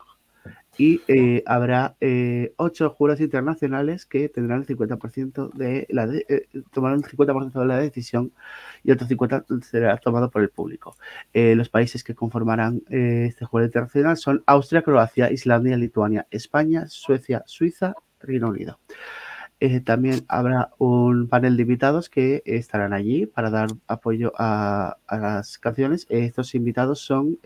Y 0.78 1.02
eh, 1.08 1.44
habrá 1.48 1.95
eh, 2.02 2.54
ocho 2.58 2.90
jurados 2.91 3.22
internacionales 3.22 4.06
que 4.06 4.30
tendrán 4.30 4.60
el 4.62 4.68
50% 4.68 5.52
de 5.54 5.88
la 5.90 6.06
eh, 6.06 6.48
tomarán 6.72 6.99
el 7.04 7.06
50% 7.06 7.60
de 7.60 7.66
la 7.66 7.78
decisión 7.80 8.32
y 8.84 8.91
otro 8.91 9.08
50% 9.08 9.64
será 9.64 9.98
tomado 9.98 10.30
por 10.30 10.44
el 10.44 10.49
público. 10.49 10.95
Los 11.34 11.70
países 11.70 12.04
que 12.04 12.16
conformarán 12.16 12.82
este 12.90 13.45
jurado 13.45 13.68
internacional 13.68 14.18
son 14.18 14.44
Austria, 14.45 14.82
Croacia, 14.82 15.32
Islandia, 15.32 15.78
Lituania, 15.78 16.28
España, 16.32 16.88
Suecia, 16.88 17.44
Suiza, 17.45 17.95
Reino 18.20 18.49
Unido. 18.49 18.80
También 19.86 20.24
habrá 20.28 20.70
un 20.78 21.28
panel 21.28 21.58
de 21.58 21.64
invitados 21.64 22.10
que 22.10 22.44
estarán 22.45 22.94
allí 22.94 23.26
para 23.26 23.49
dar 23.49 23.70
apoyo 23.88 24.32
a, 24.38 24.98
las 25.10 25.58
canciones. 25.58 26.06
Estos 26.10 26.54
invitados 26.56 26.99
son 26.99 27.40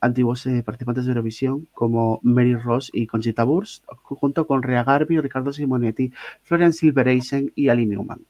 antiguos 0.00 0.46
eh, 0.46 0.62
participantes 0.64 1.04
de 1.04 1.10
Eurovisión 1.10 1.68
como 1.72 2.20
Mary 2.22 2.54
Ross 2.54 2.90
y 2.92 3.06
Conchita 3.06 3.44
Wurst, 3.44 3.84
junto 3.88 4.46
con 4.46 4.62
Rea 4.62 4.84
Garbi, 4.84 5.20
Ricardo 5.20 5.52
Simonetti, 5.52 6.12
Florian 6.42 6.72
Silbereisen 6.72 7.52
y 7.54 7.68
Ali 7.68 7.86
Newman. 7.86 8.26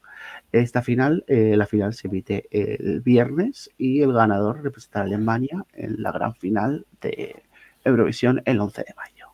Esta 0.51 0.81
final, 0.81 1.23
eh, 1.27 1.55
la 1.55 1.65
final 1.65 1.93
se 1.93 2.07
emite 2.07 2.47
el 2.51 3.01
viernes 3.01 3.69
y 3.77 4.01
el 4.01 4.13
ganador 4.13 4.63
representará 4.63 5.05
a 5.05 5.07
Alemania 5.07 5.65
en 5.73 6.01
la 6.01 6.11
gran 6.11 6.33
final 6.35 6.85
de 7.01 7.35
Eurovisión 7.83 8.41
el 8.45 8.59
11 8.59 8.81
de 8.81 8.93
mayo. 8.95 9.27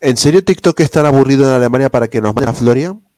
¿En 0.00 0.16
serio 0.16 0.42
TikTok 0.42 0.80
es 0.80 0.90
tan 0.90 1.06
aburrido 1.06 1.48
en 1.48 1.54
Alemania 1.54 1.88
para 1.88 2.08
que 2.08 2.20
nos 2.20 2.34
manden 2.34 2.48
a 2.48 2.54
Florian? 2.54 3.11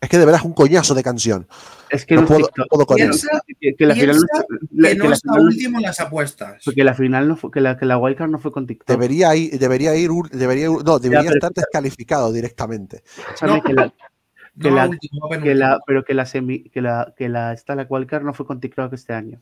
Es 0.00 0.08
que 0.08 0.18
de 0.18 0.24
verdad 0.24 0.40
es 0.40 0.46
un 0.46 0.52
coñazo 0.52 0.94
de 0.94 1.02
canción. 1.02 1.48
Es 1.90 2.04
que 2.06 2.14
No 2.14 2.20
no 2.22 2.26
puedo, 2.28 2.48
puedo 2.70 2.86
con 2.86 2.98
él. 3.00 3.08
Piensa 3.08 3.40
que, 3.60 3.74
que 3.74 3.86
la 3.86 3.94
final 3.94 4.16
no, 4.16 4.22
piensa 4.22 4.46
la- 4.70 4.88
que 4.88 4.94
que 4.94 4.98
no 5.02 5.08
la 5.08 5.14
está 5.16 5.32
final 5.32 5.46
último 5.46 5.78
en 5.78 5.82
las 5.82 6.00
apuestas. 6.00 6.62
porque 6.64 6.84
la 6.84 6.94
final 6.94 7.28
no 7.28 7.36
fue, 7.36 7.50
que 7.50 7.60
la, 7.60 7.76
que 7.76 7.86
la 7.86 7.98
wildcard 7.98 8.30
no 8.30 8.38
fue 8.38 8.52
con 8.52 8.66
TikTok. 8.66 8.88
Debería 8.88 9.34
ir, 9.34 9.58
debería 9.58 9.94
ir, 9.96 10.10
ur- 10.10 10.30
debería 10.30 10.68
ir- 10.68 10.84
no, 10.84 10.98
debería 10.98 11.30
estar 11.30 11.52
descalificado 11.52 12.32
directamente. 12.32 13.02
No. 13.42 13.60
que 13.62 13.72
la- 13.72 13.92
que 14.60 14.70
no 14.70 14.76
la- 14.76 14.88
último, 14.88 15.20
va 15.28 15.36
que 15.36 15.40
penúltimo. 15.42 15.58
la- 15.68 15.80
pero 15.86 16.04
que 16.04 16.14
la 16.14 16.26
semi, 16.26 16.64
que 16.70 16.80
la, 16.80 17.12
que 17.16 17.28
la, 17.28 17.52
esta, 17.52 17.74
la 17.74 17.86
wildcard 17.88 18.22
no 18.22 18.34
fue 18.34 18.46
con 18.46 18.60
TikTok 18.60 18.92
este 18.92 19.14
año. 19.14 19.40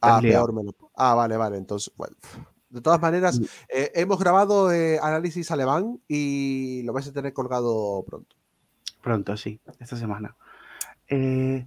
Ah, 0.00 0.18
peor 0.20 0.52
me 0.52 0.64
lo- 0.64 0.74
Ah, 0.96 1.14
vale, 1.14 1.36
vale. 1.36 1.56
Entonces, 1.58 1.92
bueno. 1.96 2.16
De 2.70 2.80
todas 2.80 3.00
maneras, 3.00 3.38
Mm. 3.38 3.44
eh, 3.68 3.92
hemos 3.96 4.18
grabado 4.18 4.72
eh, 4.72 4.98
análisis 5.00 5.50
alemán 5.50 6.00
y 6.08 6.82
lo 6.84 6.92
vais 6.94 7.06
a 7.06 7.12
tener 7.12 7.32
colgado 7.34 8.02
pronto. 8.04 8.34
Pronto, 9.02 9.36
sí, 9.36 9.60
esta 9.80 9.96
semana. 9.96 10.36
Eh, 11.08 11.66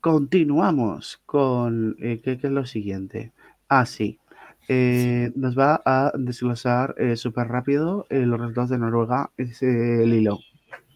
continuamos 0.00 1.20
con 1.26 1.96
eh, 1.98 2.20
¿qué, 2.22 2.38
qué 2.38 2.46
es 2.46 2.52
lo 2.52 2.64
siguiente. 2.64 3.32
Ah, 3.68 3.84
sí. 3.86 4.18
Eh, 4.68 5.32
nos 5.34 5.58
va 5.58 5.82
a 5.84 6.12
desglosar 6.16 6.94
eh, 6.96 7.16
súper 7.16 7.48
rápido 7.48 8.06
eh, 8.08 8.20
los 8.20 8.38
resultados 8.38 8.70
de 8.70 8.78
Noruega, 8.78 9.30
es 9.36 9.60
eh, 9.62 10.04
Lilo. 10.06 10.38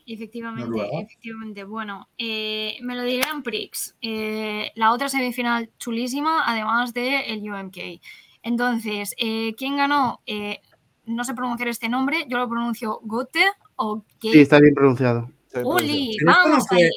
Efectivamente, 0.06 0.68
Noruega. 0.68 1.01
efectivamente. 1.01 1.64
Bueno, 1.64 2.09
eh, 2.18 2.76
Melody 2.82 3.18
Grand 3.18 3.42
Prix, 3.42 3.96
eh, 4.01 4.70
la 4.76 4.92
otra 4.92 5.09
semifinal 5.09 5.70
chulísima, 5.78 6.42
además 6.46 6.94
del 6.94 7.22
el 7.26 7.51
UMK. 7.51 8.01
Entonces, 8.42 9.14
eh, 9.18 9.55
¿quién 9.56 9.76
ganó? 9.76 10.20
Eh, 10.26 10.60
no 11.06 11.24
sé 11.24 11.34
pronunciar 11.34 11.68
este 11.68 11.88
nombre, 11.88 12.26
yo 12.28 12.38
lo 12.38 12.48
pronuncio 12.48 13.01
Gote 13.02 13.44
o 13.76 14.05
Sí, 14.20 14.28
Gate. 14.28 14.40
está 14.42 14.60
bien 14.60 14.74
pronunciado. 14.74 15.30
¡Uli! 15.62 16.16
¡Vamos 16.24 16.66
fue- 16.68 16.85
ahí! 16.85 16.90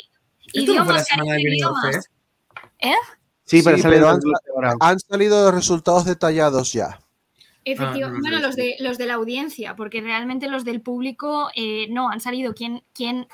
Esto 0.54 0.74
no 0.76 0.86
fue 0.86 0.94
la 0.94 1.02
Idiomas, 1.02 1.40
idiomas. 1.42 1.96
Fest. 1.96 2.08
Sí, 3.44 3.62
pero 3.64 3.78
Sí, 3.78 3.84
sale 3.84 3.96
pero 3.98 4.10
han- 4.10 4.20
ahora. 4.56 4.74
Han 4.80 5.00
salido 5.00 5.46
los 5.46 5.54
resultados 5.56 6.06
detallados 6.06 6.74
ya. 6.74 7.00
Efectivamente, 7.64 8.28
Ah, 8.28 8.32
bueno, 8.32 8.48
los 8.48 8.56
de, 8.56 8.76
los 8.80 8.98
de 8.98 9.06
la 9.08 9.16
audiencia, 9.16 9.76
porque 9.76 10.00
realmente 10.02 10.48
los 10.48 10.64
del 10.64 10.82
público 10.82 11.50
eh, 11.56 11.88
no 11.90 12.10
han 12.10 12.22
salido 12.22 12.54
quién, 12.54 12.84
quién, 12.94 13.28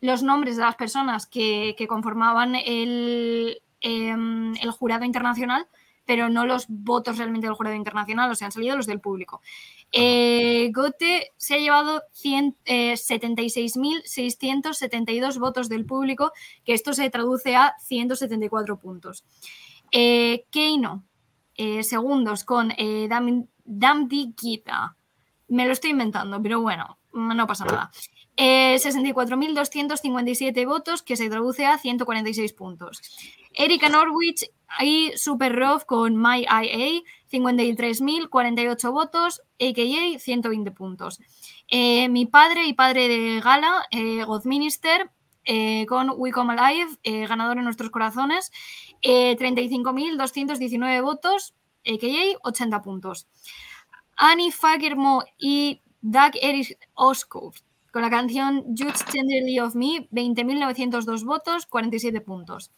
los 0.00 0.22
nombres 0.22 0.56
de 0.56 0.62
las 0.62 0.76
personas 0.76 1.26
que, 1.26 1.74
que 1.76 1.88
conformaban 1.88 2.54
el, 2.54 3.60
em, 3.80 4.54
el 4.56 4.70
jurado 4.70 5.04
internacional, 5.04 5.66
pero 6.06 6.28
no 6.28 6.46
los 6.46 6.66
votos 6.68 7.18
realmente 7.18 7.46
del 7.48 7.56
jurado 7.56 7.76
internacional, 7.76 8.30
o 8.30 8.34
sea, 8.34 8.46
han 8.46 8.52
salido 8.52 8.76
los 8.76 8.86
del 8.86 9.00
público. 9.00 9.42
Eh, 9.92 10.70
Gote 10.72 11.32
se 11.36 11.54
ha 11.54 11.58
llevado 11.58 12.02
100, 12.12 12.56
eh, 12.64 12.96
76.672 14.04 15.38
votos 15.38 15.68
del 15.68 15.84
público, 15.84 16.32
que 16.64 16.72
esto 16.74 16.92
se 16.92 17.10
traduce 17.10 17.56
a 17.56 17.74
174 17.80 18.78
puntos. 18.78 19.24
Eh, 19.92 20.46
Keino, 20.50 21.04
eh, 21.54 21.82
segundos 21.82 22.44
con 22.44 22.70
eh, 22.72 23.06
Dam- 23.08 23.48
Damdi 23.64 24.34
Gita. 24.38 24.96
Me 25.48 25.66
lo 25.66 25.72
estoy 25.72 25.90
inventando, 25.90 26.42
pero 26.42 26.60
bueno, 26.60 26.98
no 27.12 27.46
pasa 27.46 27.64
nada. 27.64 27.90
Eh, 28.36 28.76
64.257 28.76 30.66
votos, 30.66 31.02
que 31.02 31.16
se 31.16 31.28
traduce 31.30 31.66
a 31.66 31.78
146 31.78 32.52
puntos. 32.52 33.00
Erika 33.54 33.88
Norwich 33.88 34.50
y 34.80 35.12
Super 35.16 35.56
Rof 35.56 35.84
con 35.84 36.16
My 36.16 36.42
IA, 36.42 37.02
53.048 37.32 38.92
votos, 38.92 39.42
AKA 39.58 40.18
120 40.18 40.70
puntos. 40.72 41.20
Eh, 41.68 42.08
mi 42.08 42.26
padre 42.26 42.66
y 42.66 42.74
padre 42.74 43.08
de 43.08 43.40
Gala, 43.40 43.86
eh, 43.90 44.24
Godminister, 44.24 45.10
eh, 45.44 45.86
con 45.86 46.10
We 46.16 46.32
Come 46.32 46.54
Alive, 46.58 46.98
eh, 47.04 47.26
ganador 47.26 47.58
en 47.58 47.64
nuestros 47.64 47.90
corazones, 47.90 48.50
eh, 49.00 49.36
35.219 49.38 51.00
votos, 51.00 51.54
AKA 51.86 52.38
80 52.42 52.82
puntos. 52.82 53.28
Annie 54.16 54.50
Fagermo 54.50 55.24
y 55.38 55.82
Doug 56.00 56.32
Erich 56.40 56.76
Oskov 56.94 57.54
con 57.96 58.02
la 58.02 58.10
canción 58.10 58.62
Judge 58.76 59.10
Tenderly 59.10 59.58
of 59.58 59.74
Me, 59.74 60.06
20.902 60.10 61.24
votos, 61.24 61.64
47 61.64 62.20
puntos. 62.20 62.70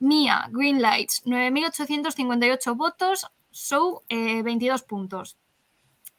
Mia, 0.00 0.48
Green 0.50 0.82
Lights, 0.82 1.22
9.858 1.24 2.76
votos, 2.76 3.28
So, 3.52 4.02
eh, 4.08 4.42
22 4.42 4.82
puntos. 4.82 5.36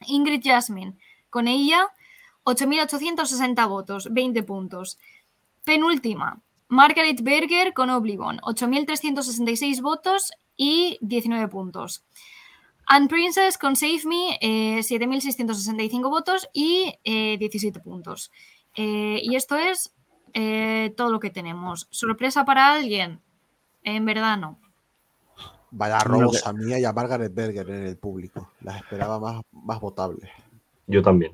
Ingrid 0.06 0.40
Jasmine, 0.42 0.98
con 1.30 1.50
ella, 1.50 1.90
8.860 2.46 3.68
votos, 3.68 4.08
20 4.14 4.44
puntos. 4.44 4.98
Penúltima, 5.66 6.42
Margaret 6.70 7.22
Berger 7.22 7.74
con 7.74 7.90
Oblivion, 7.90 8.40
8.366 8.44 9.82
votos 9.82 10.32
y 10.56 10.98
19 11.02 11.50
puntos. 11.50 12.06
And 12.88 13.10
Princess 13.10 13.58
con 13.58 13.76
Save 13.76 14.02
Me, 14.06 14.38
eh, 14.42 14.80
7.665 14.80 16.10
votos 16.10 16.48
y 16.54 16.94
eh, 17.04 17.38
17 17.38 17.82
puntos. 17.82 18.32
Eh, 18.76 19.20
y 19.22 19.36
esto 19.36 19.58
es 19.58 19.94
eh, 20.34 20.94
todo 20.96 21.12
lo 21.12 21.20
que 21.20 21.30
tenemos. 21.30 21.88
¿Sorpresa 21.90 22.46
para 22.46 22.74
alguien? 22.74 23.20
En 23.84 24.06
verdad 24.06 24.38
no. 24.38 24.60
Vaya 25.72 26.00
robos 26.00 26.48
a 26.48 26.54
Mía 26.54 26.80
y 26.80 26.86
a 26.86 26.94
Margaret 26.94 27.34
Berger 27.34 27.70
en 27.70 27.88
el 27.88 27.98
público. 27.98 28.52
Las 28.62 28.78
esperaba 28.78 29.20
más, 29.20 29.42
más 29.52 29.82
votables. 29.82 30.30
Yo 30.86 31.02
también. 31.02 31.34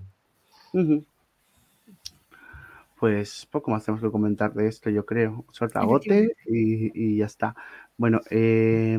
Pues 2.99 3.45
poco 3.45 3.69
más 3.69 3.85
tenemos 3.85 4.01
que 4.01 4.09
comentar 4.09 4.53
de 4.53 4.67
esto, 4.67 4.89
yo 4.89 5.05
creo. 5.05 5.45
Sortagote 5.51 6.35
y, 6.47 6.91
y 6.99 7.17
ya 7.17 7.25
está. 7.25 7.55
Bueno, 7.95 8.21
eh, 8.31 8.97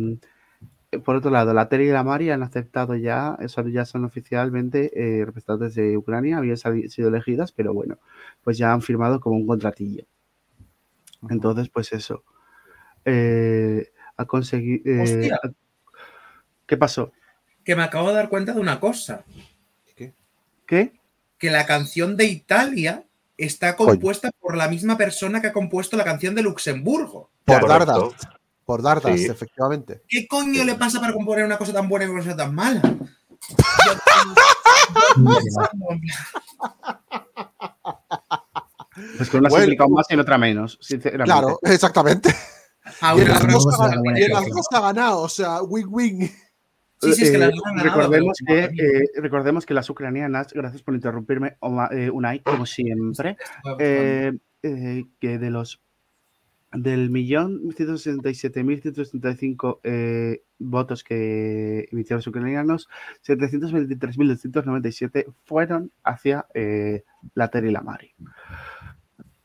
por 0.98 1.16
otro 1.16 1.30
lado, 1.30 1.54
la 1.54 1.68
Terry 1.68 1.88
y 1.88 1.92
la 1.92 2.02
Mari 2.02 2.30
han 2.30 2.42
aceptado 2.42 2.94
ya, 2.96 3.36
eso 3.40 3.66
ya 3.68 3.84
son 3.84 4.04
oficialmente 4.04 4.90
eh, 4.94 5.24
representantes 5.24 5.74
de 5.74 5.96
Ucrania, 5.96 6.38
habían 6.38 6.56
sido 6.56 7.08
elegidas, 7.08 7.52
pero 7.52 7.72
bueno, 7.72 7.98
pues 8.42 8.58
ya 8.58 8.72
han 8.72 8.82
firmado 8.82 9.20
como 9.20 9.36
un 9.36 9.46
contratillo. 9.46 10.04
Entonces, 11.28 11.68
pues 11.68 11.92
eso. 11.92 12.24
Eh, 13.04 13.90
ha 14.16 14.24
conseguido. 14.24 15.02
Hostia. 15.02 15.40
¿Qué 16.66 16.76
pasó? 16.76 17.12
Que 17.64 17.76
me 17.76 17.82
acabo 17.82 18.08
de 18.08 18.14
dar 18.14 18.28
cuenta 18.28 18.52
de 18.52 18.60
una 18.60 18.80
cosa. 18.80 19.24
¿Qué? 20.66 20.92
Que 21.38 21.50
la 21.50 21.66
canción 21.66 22.16
de 22.16 22.24
Italia 22.24 23.04
está 23.36 23.76
compuesta 23.76 24.30
por 24.40 24.56
la 24.56 24.68
misma 24.68 24.96
persona 24.96 25.40
que 25.40 25.48
ha 25.48 25.52
compuesto 25.52 25.96
la 25.96 26.04
canción 26.04 26.34
de 26.34 26.42
Luxemburgo. 26.42 27.30
Por 27.44 27.60
Correcto. 27.60 28.14
Por 28.64 28.82
Dardast, 28.82 29.18
Sí. 29.18 29.26
efectivamente. 29.26 30.02
¿Qué 30.08 30.26
coño 30.26 30.64
le 30.64 30.74
pasa 30.76 31.00
para 31.00 31.12
componer 31.12 31.44
una 31.44 31.58
cosa 31.58 31.72
tan 31.72 31.88
buena 31.88 32.06
y 32.06 32.08
una 32.08 32.22
cosa 32.22 32.36
tan 32.36 32.54
mala? 32.54 32.82
Pues 39.18 39.28
con 39.28 39.40
una 39.40 39.50
se 39.50 39.56
ha 39.56 39.58
Bueno. 39.58 39.64
implicado 39.64 39.90
más 39.90 40.06
y 40.08 40.14
en 40.14 40.20
otra 40.20 40.38
menos, 40.38 40.78
sinceramente. 40.80 41.24
Claro, 41.24 41.58
exactamente. 41.62 42.30
Ah, 43.00 43.14
Y 43.16 43.22
en 43.22 43.28
las 43.28 43.46
dos 43.46 43.66
ha- 44.72 44.80
ganado, 44.80 45.22
o 45.22 45.28
sea, 45.28 45.62
win-win. 45.62 46.20
Sí, 47.00 47.12
sí, 47.12 47.24
es 47.24 47.30
que 47.32 47.36
Eh, 47.44 47.50
recordemos, 47.82 48.38
que, 48.46 48.64
eh, 48.64 49.10
recordemos 49.20 49.66
que 49.66 49.74
las 49.74 49.90
ucranianas, 49.90 50.52
gracias 50.52 50.82
por 50.82 50.94
interrumpirme, 50.94 51.56
eh, 51.90 52.10
Unai, 52.10 52.40
como 52.40 52.66
siempre, 52.66 53.36
eh, 53.78 54.32
eh, 54.62 55.04
que 55.20 55.38
de 55.38 55.50
los 55.50 55.82
del 56.74 57.10
millón 57.10 57.60
167.165 57.70 59.80
eh, 59.84 60.42
votos 60.58 61.04
que 61.04 61.88
emitieron 61.92 62.18
los 62.18 62.26
ucranianos, 62.26 62.88
723.297 63.26 65.32
fueron 65.44 65.92
hacia 66.02 66.46
eh, 66.54 67.04
la 67.34 67.48
Terry 67.48 67.68
y 67.68 67.72
la 67.72 67.82
Mari. 67.82 68.14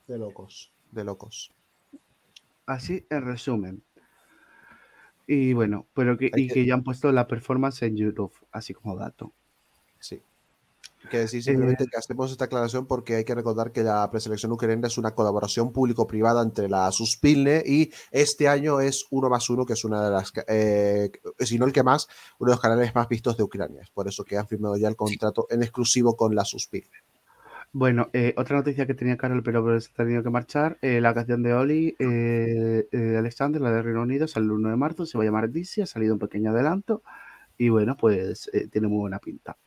De 0.08 0.18
locos, 0.18 0.72
de 0.92 1.04
locos. 1.04 1.52
Así 2.66 3.06
en 3.10 3.26
resumen. 3.26 3.84
Y 5.28 5.52
bueno, 5.54 5.86
pero 5.94 6.18
que, 6.18 6.32
y 6.36 6.48
que 6.48 6.66
ya 6.66 6.74
han 6.74 6.84
puesto 6.84 7.12
la 7.12 7.28
performance 7.28 7.84
en 7.84 7.96
YouTube, 7.96 8.34
así 8.52 8.74
como 8.74 8.98
dato. 8.98 9.32
Que 11.10 11.20
decir 11.20 11.42
simplemente 11.42 11.86
que 11.88 11.98
hacemos 11.98 12.32
esta 12.32 12.46
aclaración 12.46 12.86
porque 12.86 13.16
hay 13.16 13.24
que 13.24 13.34
recordar 13.34 13.72
que 13.72 13.84
la 13.84 14.10
preselección 14.12 14.52
ucraniana 14.52 14.88
es 14.88 14.98
una 14.98 15.16
colaboración 15.16 15.72
público-privada 15.72 16.42
entre 16.44 16.68
la 16.68 16.92
Suspilne 16.92 17.64
y 17.66 17.92
este 18.12 18.48
año 18.48 18.82
es 18.82 19.06
uno 19.10 19.30
más 19.30 19.50
uno, 19.50 19.66
que 19.66 19.74
es 19.74 19.86
una 19.86 20.04
de 20.04 20.12
las, 20.12 20.34
eh, 20.48 21.12
si 21.40 21.58
no 21.58 21.66
el 21.66 21.74
que 21.74 21.84
más, 21.84 22.08
uno 22.38 22.50
de 22.50 22.56
los 22.56 22.62
canales 22.62 22.94
más 22.94 23.08
vistos 23.08 23.38
de 23.38 23.44
Ucrania. 23.44 23.82
Es 23.82 23.90
por 23.92 24.08
eso 24.08 24.26
que 24.26 24.38
han 24.38 24.48
firmado 24.48 24.76
ya 24.78 24.88
el 24.90 24.96
contrato 24.96 25.48
en 25.50 25.64
exclusivo 25.64 26.16
con 26.16 26.36
la 26.36 26.44
Suspilne. 26.46 26.90
Bueno, 27.72 28.10
eh, 28.14 28.34
otra 28.36 28.58
noticia 28.58 28.88
que 28.88 28.96
tenía 28.96 29.16
Carol, 29.18 29.44
pero 29.44 29.80
se 29.80 29.90
ha 29.92 29.96
tenido 29.96 30.24
que 30.24 30.30
marchar. 30.32 30.78
eh, 30.82 31.02
la 31.02 31.14
canción 31.14 31.44
de 31.44 31.54
Oli, 31.54 31.96
eh, 32.00 32.88
eh, 32.92 33.16
Alexander, 33.18 33.62
la 33.62 33.72
de 33.72 33.84
Reino 33.84 34.02
Unido, 34.02 34.28
sale 34.28 34.46
el 34.46 34.52
1 34.52 34.70
de 34.72 34.76
marzo, 34.76 35.06
se 35.06 35.18
va 35.18 35.24
a 35.24 35.28
llamar 35.28 35.52
Dizzy, 35.52 35.82
ha 35.82 35.86
salido 35.86 36.14
un 36.14 36.20
pequeño 36.20 36.50
adelanto 36.52 37.04
y 37.58 37.70
bueno, 37.70 37.96
pues 37.98 38.50
eh, 38.54 38.68
tiene 38.70 38.88
muy 38.88 39.00
buena 39.00 39.20
pinta. 39.20 39.58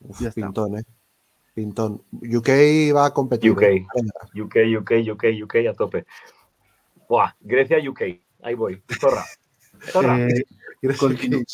Uf, 0.00 0.20
Ya 0.20 0.28
está. 0.28 0.40
pintón, 0.40 0.78
¿eh? 0.78 0.82
Pintón. 1.54 2.02
UK 2.12 2.48
va 2.94 3.06
a 3.06 3.14
competir. 3.14 3.50
UK. 3.52 3.62
¿eh? 3.62 3.86
UK, 4.40 4.56
UK, 4.78 4.92
UK, 5.12 5.24
UK 5.44 5.54
a 5.68 5.74
tope. 5.74 6.06
Buah, 7.08 7.34
Grecia, 7.40 7.78
UK. 7.88 8.02
Ahí 8.42 8.54
voy. 8.54 8.82
Zorra. 9.00 9.24
Zorra. 9.92 10.18
Eh, 10.20 10.44
Con- 10.98 11.14
Continu- 11.16 11.44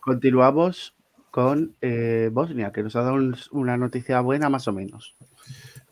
continuamos 0.00 0.94
con 1.32 1.74
eh, 1.80 2.30
Bosnia, 2.32 2.70
que 2.72 2.82
nos 2.84 2.94
ha 2.96 3.02
dado 3.02 3.14
un- 3.14 3.36
una 3.50 3.76
noticia 3.76 4.20
buena 4.20 4.48
más 4.48 4.68
o 4.68 4.72
menos. 4.72 5.16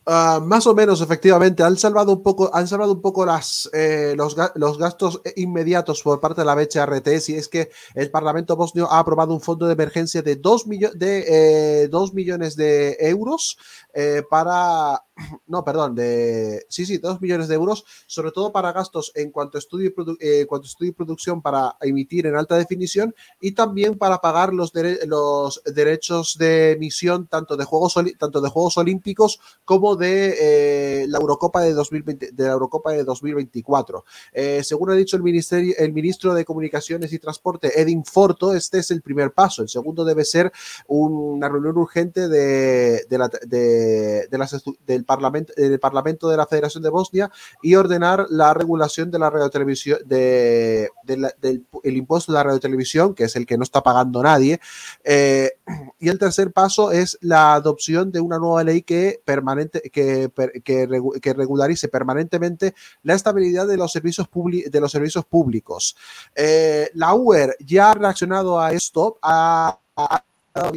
Ah, 0.07 0.39
más 0.45 0.67
o 0.67 0.75
menos, 0.75 1.01
efectivamente, 1.01 1.63
han 1.63 1.79
salvado 1.79 2.13
un 2.13 2.23
poco, 2.23 2.51
han 2.55 2.69
salvado 2.69 2.93
un 2.93 3.01
poco 3.01 3.25
las, 3.25 3.71
eh, 3.73 4.13
los, 4.19 4.37
ga- 4.37 4.53
los 4.55 4.77
gastos 4.77 5.23
inmediatos 5.35 6.03
por 6.03 6.21
parte 6.21 6.43
de 6.43 6.45
la 6.45 6.55
BCRT, 6.55 7.21
si 7.21 7.37
es 7.37 7.49
que 7.49 7.71
el 7.95 8.11
Parlamento 8.11 8.55
bosnio 8.55 8.87
ha 8.91 8.99
aprobado 8.99 9.33
un 9.33 9.41
fondo 9.41 9.67
de 9.67 9.73
emergencia 9.73 10.21
de 10.21 10.37
2 10.37 10.67
de, 10.95 11.85
eh, 11.85 11.91
millones 12.13 12.55
de 12.55 12.99
euros 13.01 13.57
eh, 13.95 14.23
para, 14.29 15.03
no, 15.47 15.65
perdón, 15.65 15.95
de, 15.95 16.67
sí, 16.69 16.85
sí, 16.87 16.99
2 16.99 17.21
millones 17.21 17.49
de 17.49 17.55
euros, 17.55 17.85
sobre 18.07 18.33
todo 18.33 18.53
para 18.53 18.73
gastos 18.73 19.13
en 19.15 19.31
cuanto 19.31 19.59
a 19.59 19.61
estudio 19.61 19.91
y, 19.91 20.17
eh, 20.21 20.47
cuanto 20.47 20.67
estudio 20.67 20.91
y 20.91 20.95
producción 20.95 21.41
para 21.41 21.77
emitir 21.81 22.27
en 22.27 22.37
alta 22.37 22.57
definición 22.57 23.15
y 23.41 23.53
también 23.53 23.97
para 23.97 24.19
pagar 24.19 24.53
los, 24.53 24.73
los 25.07 25.63
derechos 25.65 26.37
de 26.39 26.73
emisión 26.73 27.27
tanto 27.29 27.57
de 27.57 27.65
Juegos, 27.65 27.95
tanto 28.19 28.41
de 28.41 28.49
Juegos 28.49 28.77
Olímpicos 28.77 29.39
como 29.65 29.97
de 29.97 30.35
eh, 30.41 31.07
la 31.09 31.19
Eurocopa 31.19 31.63
de, 31.63 31.73
2020, 31.75 32.33
de 32.33 32.45
la 32.45 32.53
Eurocopa 32.53 32.93
de 32.93 33.05
2024. 33.05 34.05
Eh, 34.33 34.63
según 34.65 34.91
ha 34.91 34.95
dicho 34.95 35.17
el, 35.17 35.23
ministerio, 35.23 35.75
el 35.79 35.93
ministro 35.93 36.35
de 36.35 36.45
Comunicaciones 36.45 37.13
y 37.13 37.19
Transporte, 37.19 37.81
Edin 37.81 38.05
Forto, 38.05 38.55
este 38.55 38.79
es 38.79 38.91
el 38.91 39.03
primer 39.03 39.33
paso. 39.33 39.63
El 39.63 39.69
segundo 39.69 40.05
debe 40.05 40.25
ser 40.25 40.53
una 40.89 41.49
reunión 41.49 41.77
urgente 41.79 42.29
de, 42.29 43.05
de 43.09 43.19
la- 43.19 43.31
de- 43.47 44.27
las 44.39 44.53
estu- 44.53 44.77
del, 45.05 45.07
parlamento, 45.07 45.53
del 45.57 45.79
Parlamento 45.79 46.29
de 46.29 46.37
la 46.37 46.47
Federación 46.47 46.83
de 46.83 46.91
Bosnia 46.91 47.31
y 47.63 47.75
ordenar 47.75 48.27
la 48.31 48.55
regulación 48.55 49.11
de 49.11 49.19
la 49.19 49.31
radiotelevisión, 49.31 49.99
de, 50.07 50.89
del 51.05 51.65
el 51.83 51.97
impuesto 51.97 52.33
de 52.33 52.39
la 52.39 52.45
radiotelevisión, 52.45 53.15
que 53.15 53.25
es 53.25 53.37
el 53.37 53.47
que 53.47 53.57
no 53.59 53.65
está 53.65 53.83
pagando 53.83 54.23
nadie. 54.23 54.61
Eh, 55.03 55.53
y 56.01 56.09
el 56.09 56.19
tercer 56.19 56.53
paso 56.53 56.91
es 56.93 57.19
la 57.21 57.55
adopción 57.55 58.11
de 58.11 58.21
una 58.21 58.39
nueva 58.39 58.65
ley 58.65 58.83
que, 58.83 59.21
permanente, 59.25 59.81
que, 59.91 60.31
que, 60.65 60.89
regu- 60.89 61.21
que 61.21 61.33
regularice 61.35 61.89
permanentemente 61.89 62.75
la 63.03 63.15
estabilidad 63.15 63.67
de 63.67 63.77
los 63.77 63.93
servicios, 63.93 64.29
publi- 64.31 64.69
de 64.71 64.81
los 64.81 64.91
servicios 64.91 65.25
públicos. 65.25 65.97
Eh, 66.35 66.91
la 66.95 67.15
UER 67.15 67.57
ya 67.61 67.91
ha 67.91 67.95
reaccionado 67.95 68.61
a 68.61 68.73
esto, 68.73 69.19
ha, 69.23 69.79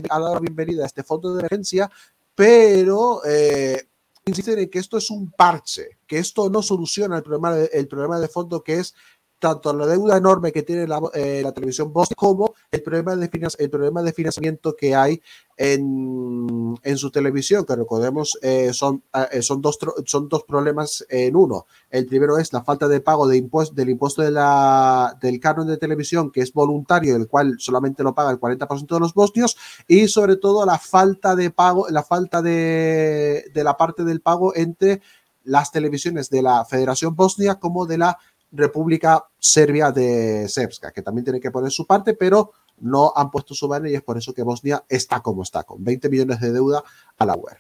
dado- 0.10 0.36
ha 0.36 0.40
bienvenida 0.40 0.84
a 0.84 0.88
este 0.88 1.04
fondo 1.04 1.34
de 1.34 1.40
emergencia, 1.40 1.90
pero 2.36 3.22
eh, 3.26 3.88
insisten 4.28 4.60
en 4.60 4.70
que 4.70 4.80
esto 4.80 4.98
es 4.98 5.10
un 5.10 5.32
parche, 5.32 5.98
que 6.06 6.20
esto 6.20 6.50
no 6.50 6.62
soluciona 6.62 7.18
el 7.18 7.24
problema, 7.24 7.58
el 7.58 7.88
problema 7.88 8.20
de 8.20 8.28
fondo 8.28 8.64
que 8.64 8.80
es 8.80 8.96
tanto 9.40 9.74
la 9.74 9.86
deuda 9.86 10.18
enorme 10.18 10.52
que 10.52 10.64
tiene 10.64 10.88
la, 10.88 11.00
eh, 11.14 11.42
la 11.44 11.52
televisión 11.52 11.94
bosnia 11.94 12.16
como 12.16 12.54
el 12.72 12.82
problema, 12.82 13.16
de 13.16 13.30
el 13.60 13.70
problema 13.70 14.02
de 14.02 14.14
financiamiento 14.14 14.76
que 14.76 14.96
hay 14.96 15.22
en, 15.56 16.76
en 16.84 16.98
su 16.98 17.12
televisión, 17.12 17.66
que 17.66 17.76
recordemos 17.76 18.38
eh, 18.42 18.72
son, 18.74 19.04
eh, 19.32 19.42
son, 19.42 19.62
dos, 19.62 19.78
son 20.06 20.30
dos 20.30 20.44
problemas 20.44 21.06
en 21.10 21.36
uno. 21.36 21.66
El 21.90 22.06
primero 22.06 22.38
es 22.38 22.54
la 22.54 22.64
falta 22.64 22.88
de 22.88 23.00
pago 23.00 23.28
de 23.28 23.38
impuesto, 23.38 23.76
del 23.76 23.90
impuesto 23.90 24.22
de 24.22 24.32
la, 24.32 25.18
del 25.22 25.40
canon 25.40 25.68
de 25.68 25.78
televisión, 25.78 26.32
que 26.32 26.42
es 26.42 26.54
voluntario, 26.54 27.16
el 27.16 27.28
cual 27.28 27.56
solamente 27.60 28.04
lo 28.04 28.16
paga 28.16 28.32
el 28.32 28.40
40% 28.40 28.88
de 28.88 29.00
los 29.00 29.14
bosnios, 29.14 29.58
y 29.88 30.08
sobre 30.08 30.38
todo 30.38 30.66
la 30.66 30.80
falta 30.80 31.36
de 31.36 31.52
pago, 31.52 31.88
la 31.90 32.04
falta 32.04 32.42
de, 32.42 33.46
de 33.54 33.64
la 33.64 33.78
parte 33.78 34.04
del 34.04 34.22
pago 34.22 34.56
entre 34.56 35.02
las 35.44 35.72
televisiones 35.72 36.30
de 36.30 36.42
la 36.42 36.66
Federación 36.66 37.16
Bosnia 37.16 37.56
como 37.56 37.86
de 37.86 37.98
la 37.98 38.20
República 38.58 39.26
Serbia 39.40 39.92
de 39.92 40.48
Srpska, 40.48 40.92
que 40.92 41.02
también 41.02 41.24
tiene 41.26 41.40
que 41.40 41.52
poner 41.52 41.72
su 41.72 41.86
parte, 41.86 42.14
pero 42.14 42.52
no 42.80 43.14
han 43.16 43.32
puesto 43.32 43.54
su 43.54 43.68
mano 43.68 43.88
y 43.88 43.96
es 43.96 44.02
por 44.02 44.18
eso 44.18 44.34
que 44.34 44.44
Bosnia 44.44 44.84
está 44.90 45.22
como 45.22 45.44
está, 45.44 45.64
con 45.64 45.84
20 45.84 46.10
millones 46.10 46.40
de 46.40 46.52
deuda 46.52 46.84
a 47.18 47.26
la 47.26 47.36
web. 47.36 47.58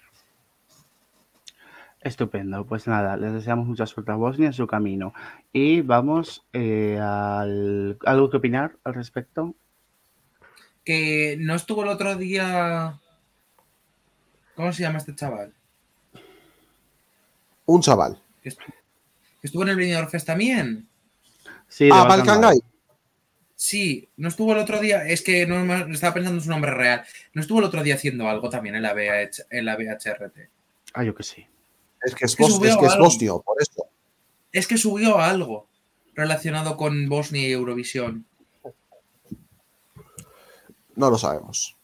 Estupendo, 2.02 2.65
pues 2.65 2.88
nada, 2.88 3.18
les 3.18 3.34
deseamos 3.34 3.68
mucha 3.68 3.86
suerte 3.86 4.11
a 4.11 4.15
Bosnia 4.15 4.48
en 4.48 4.53
su 4.53 4.68
camino. 4.68 5.14
Y 5.52 5.82
vamos 5.82 6.45
eh, 6.53 6.99
al... 7.02 7.98
¿Algo 8.06 8.30
que 8.30 8.38
opinar 8.38 8.78
al 8.84 8.94
respecto? 8.94 9.56
Que 10.86 11.36
no 11.40 11.56
estuvo 11.56 11.84
el 11.84 11.90
otro 11.90 12.15
día. 12.15 12.99
¿Cómo 14.56 14.72
se 14.72 14.84
llama 14.84 14.99
este 14.99 15.15
chaval? 15.15 15.53
Un 17.65 17.82
chaval. 17.82 18.18
Que 18.41 18.56
estuvo 19.48 19.64
en 19.64 19.69
el 19.69 19.76
Benidorm 19.76 20.07
Fest 20.10 20.28
también. 20.28 20.88
Sí, 21.68 21.90
Ah, 21.91 22.03
Balkan. 22.06 22.41
Sí, 23.56 24.07
no 24.18 24.28
estuvo 24.30 24.52
el 24.53 24.60
otro 24.60 24.80
día. 24.80 25.07
Es 25.07 25.22
que 25.24 25.48
no 25.48 25.65
me- 25.65 25.91
estaba 25.94 26.14
pensando 26.14 26.38
en 26.38 26.44
su 26.44 26.49
nombre 26.49 26.72
real. 26.72 27.03
No 27.34 27.41
estuvo 27.41 27.60
el 27.60 27.65
otro 27.65 27.82
día 27.84 27.95
haciendo 27.95 28.30
algo 28.30 28.49
también 28.49 28.76
en 28.76 28.84
la, 28.84 28.94
VH, 28.94 29.45
en 29.49 29.65
la 29.65 29.76
VHRT. 29.76 30.49
Ah, 30.94 31.03
yo 31.03 31.15
que 31.15 31.24
sí. 31.24 31.45
Es 32.03 32.14
que 32.14 32.26
es, 32.26 32.36
que 32.36 32.44
bos- 32.44 32.52
subió 32.56 32.69
es, 32.72 32.78
que 32.78 32.86
es 32.86 32.98
bosnio, 32.98 33.41
por 33.41 33.60
eso. 33.61 33.88
Es 34.52 34.68
que 34.68 34.78
subió 34.78 35.18
algo 35.19 35.68
relacionado 36.14 36.78
con 36.78 37.10
Bosnia 37.10 37.48
y 37.48 37.52
Eurovisión. 37.52 38.26
No 40.95 41.10
lo 41.10 41.18
sabemos. 41.18 41.76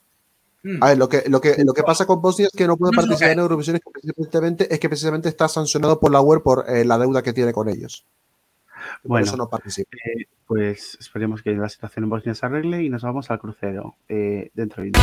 Mm. 0.63 0.81
A 0.81 0.87
ver, 0.89 0.97
lo 0.97 1.09
que, 1.09 1.23
lo 1.27 1.41
que, 1.41 1.55
lo 1.65 1.73
que 1.73 1.83
pasa 1.83 2.05
con 2.05 2.21
Bosnia 2.21 2.47
es 2.47 2.53
que 2.57 2.65
no 2.67 2.77
puede 2.77 2.91
No 2.93 2.95
participar 3.01 3.27
que- 3.27 3.33
en 3.33 3.39
Eurovisión 3.39 3.75
es 3.75 3.81
que, 3.83 4.13
precisamente, 4.13 4.73
es 4.73 4.79
que 4.79 4.87
precisamente 4.89 5.27
está 5.29 5.47
sancionado 5.49 5.99
por 5.99 6.11
la 6.11 6.21
web 6.21 6.41
por 6.41 6.65
eh, 6.69 6.85
la 6.85 6.97
deuda 6.97 7.21
que 7.21 7.33
tiene 7.33 7.51
con 7.51 7.67
ellos. 7.69 8.05
Por 9.01 9.09
Bueno. 9.09 9.25
eso 9.25 9.35
no 9.37 9.49
participa. 9.49 9.89
Eh, 10.05 10.25
pues 10.47 10.97
esperemos 10.99 11.41
que 11.41 11.51
la 11.51 11.67
situación 11.69 12.05
en 12.05 12.09
Bosnia 12.09 12.33
se 12.35 12.45
arregle 12.45 12.81
y 12.83 12.89
nos 12.89 13.01
vamos 13.01 13.29
al 13.31 13.39
crucero 13.39 13.95
eh, 14.07 14.51
dentro 14.53 14.83
de 14.83 14.89
un 14.89 14.93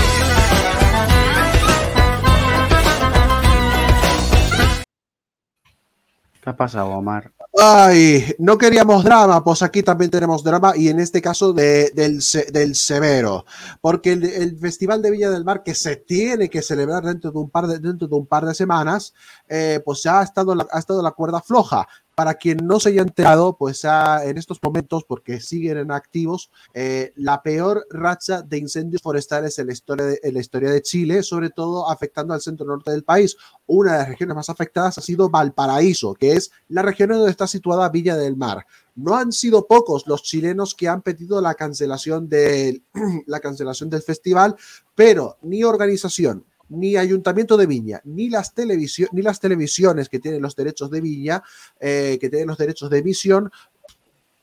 ¿Qué 6.43 6.49
ha 6.51 6.57
pasado, 6.57 6.89
Omar? 6.91 7.31
Ay, 7.59 8.33
no 8.39 8.57
queríamos 8.57 9.03
drama, 9.03 9.43
pues 9.43 9.61
aquí 9.63 9.83
también 9.83 10.09
tenemos 10.09 10.45
drama 10.45 10.73
y 10.77 10.89
en 10.89 11.01
este 11.01 11.21
caso 11.21 11.53
de- 11.53 11.91
del, 11.97 12.23
del 12.53 12.75
severo, 12.77 13.45
porque 13.81 14.13
el, 14.13 14.25
el 14.25 14.57
Festival 14.57 15.03
de 15.03 15.11
Villa 15.11 15.31
del 15.31 15.45
Mar 15.45 15.65
que 15.65 15.75
se 15.75 15.97
tiene 15.97 16.49
que 16.49 16.63
celebrar 16.63 17.03
dentro 17.03 17.33
de 17.33 17.39
un 17.39 17.51
par 17.51 17.67
de, 17.67 17.81
dentro 17.81 18.07
de, 18.07 18.15
un 18.15 18.27
par 18.27 18.47
de 18.47 18.55
semanas, 18.55 19.13
eh, 19.49 19.83
pues 19.85 20.01
ya 20.05 20.21
ha 20.21 20.23
estado, 20.23 20.55
la, 20.55 20.65
ha 20.71 20.79
estado 20.79 21.03
la 21.03 21.11
cuerda 21.11 21.41
floja. 21.43 21.89
Para 22.21 22.35
quien 22.35 22.59
no 22.67 22.79
se 22.79 22.91
haya 22.91 23.01
enterado, 23.01 23.57
pues 23.57 23.83
ha- 23.87 24.27
en 24.27 24.37
estos 24.37 24.59
momentos, 24.63 25.05
porque 25.05 25.41
siguen 25.41 25.79
en 25.79 25.91
activos, 25.91 26.51
eh, 26.75 27.15
la 27.17 27.43
peor 27.43 27.87
racha 27.89 28.43
de 28.43 28.59
incendios 28.59 29.01
forestales 29.01 29.59
en 29.59 29.69
la, 29.69 29.73
historia 29.73 30.05
de, 30.05 30.21
en 30.23 30.35
la 30.35 30.41
historia 30.41 30.71
de 30.71 30.83
Chile, 30.83 31.23
sobre 31.23 31.49
todo 31.49 31.89
afectando 31.91 32.35
al 32.35 32.43
centro 32.43 32.67
norte 32.67 32.91
del 32.91 33.05
país. 33.05 33.39
Una 33.65 33.93
de 33.93 33.99
las 34.01 34.09
regiones 34.11 34.37
más 34.37 34.51
afectadas 34.51 34.99
ha 34.99 35.01
sido 35.01 35.31
Valparaíso, 35.31 36.13
que 36.13 36.33
es 36.33 36.51
la 36.69 36.83
región 36.83 37.09
donde 37.09 37.31
está 37.31 37.47
situada 37.47 37.89
Villa 37.89 38.19
del 38.19 38.37
Mar. 38.37 38.67
No 38.97 39.17
han 39.17 39.33
sido 39.33 39.67
pocos 39.67 40.07
los 40.07 40.23
chilenos 40.23 40.75
que 40.75 40.89
han 40.89 41.01
pedido 41.01 41.41
la 41.41 41.55
cancelación 41.55 42.29
del, 42.29 42.85
la 43.29 43.41
cancelación 43.41 43.89
del 43.89 44.03
festival, 44.03 44.57
pero 44.95 45.39
ni 45.41 45.65
organización, 45.65 46.45
ni 46.71 46.97
Ayuntamiento 46.97 47.57
de 47.57 47.67
Viña, 47.67 48.01
ni 48.05 48.31
las, 48.31 48.55
televisio- 48.55 49.09
ni 49.13 49.23
las 49.23 49.39
televisiones 49.39 50.09
que 50.09 50.19
tienen 50.19 50.43
los 50.43 50.57
derechos 50.57 50.91
de 50.91 51.01
Viña, 51.01 51.43
eh, 51.79 52.17
que 52.21 52.31
tienen 52.31 52.49
los 52.49 52.59
derechos 52.59 52.89
de 52.91 52.99
emisión, 52.99 53.51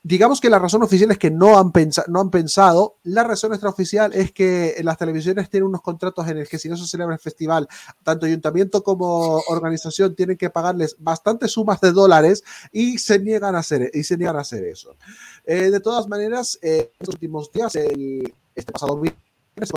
digamos 0.00 0.40
que 0.40 0.48
la 0.48 0.58
razón 0.58 0.82
oficial 0.82 1.10
es 1.10 1.18
que 1.18 1.30
no 1.30 1.58
han, 1.58 1.70
no 2.06 2.20
han 2.20 2.30
pensado. 2.30 2.96
La 3.02 3.24
razón 3.24 3.52
extraoficial 3.52 4.14
es 4.14 4.32
que 4.32 4.76
las 4.82 4.96
televisiones 4.96 5.50
tienen 5.50 5.66
unos 5.66 5.82
contratos 5.82 6.26
en 6.28 6.38
los 6.38 6.48
que 6.48 6.58
si 6.58 6.68
no 6.68 6.76
se 6.78 6.86
celebra 6.86 7.14
el 7.14 7.20
festival, 7.20 7.68
tanto 8.04 8.24
ayuntamiento 8.24 8.82
como 8.82 9.42
organización 9.48 10.14
tienen 10.14 10.38
que 10.38 10.48
pagarles 10.48 10.96
bastantes 10.98 11.50
sumas 11.50 11.80
de 11.80 11.92
dólares 11.92 12.42
y 12.72 12.96
se 12.98 13.18
niegan 13.18 13.54
a 13.54 13.58
hacer, 13.58 13.90
y 13.92 14.02
se 14.04 14.16
niegan 14.16 14.36
a 14.36 14.40
hacer 14.40 14.64
eso. 14.64 14.96
Eh, 15.44 15.70
de 15.70 15.80
todas 15.80 16.08
maneras, 16.08 16.58
eh, 16.62 16.90
estos 16.98 17.14
últimos 17.16 17.52
días, 17.52 17.74
el, 17.76 18.32
este 18.54 18.72
pasado 18.72 18.98
viernes, 18.98 19.72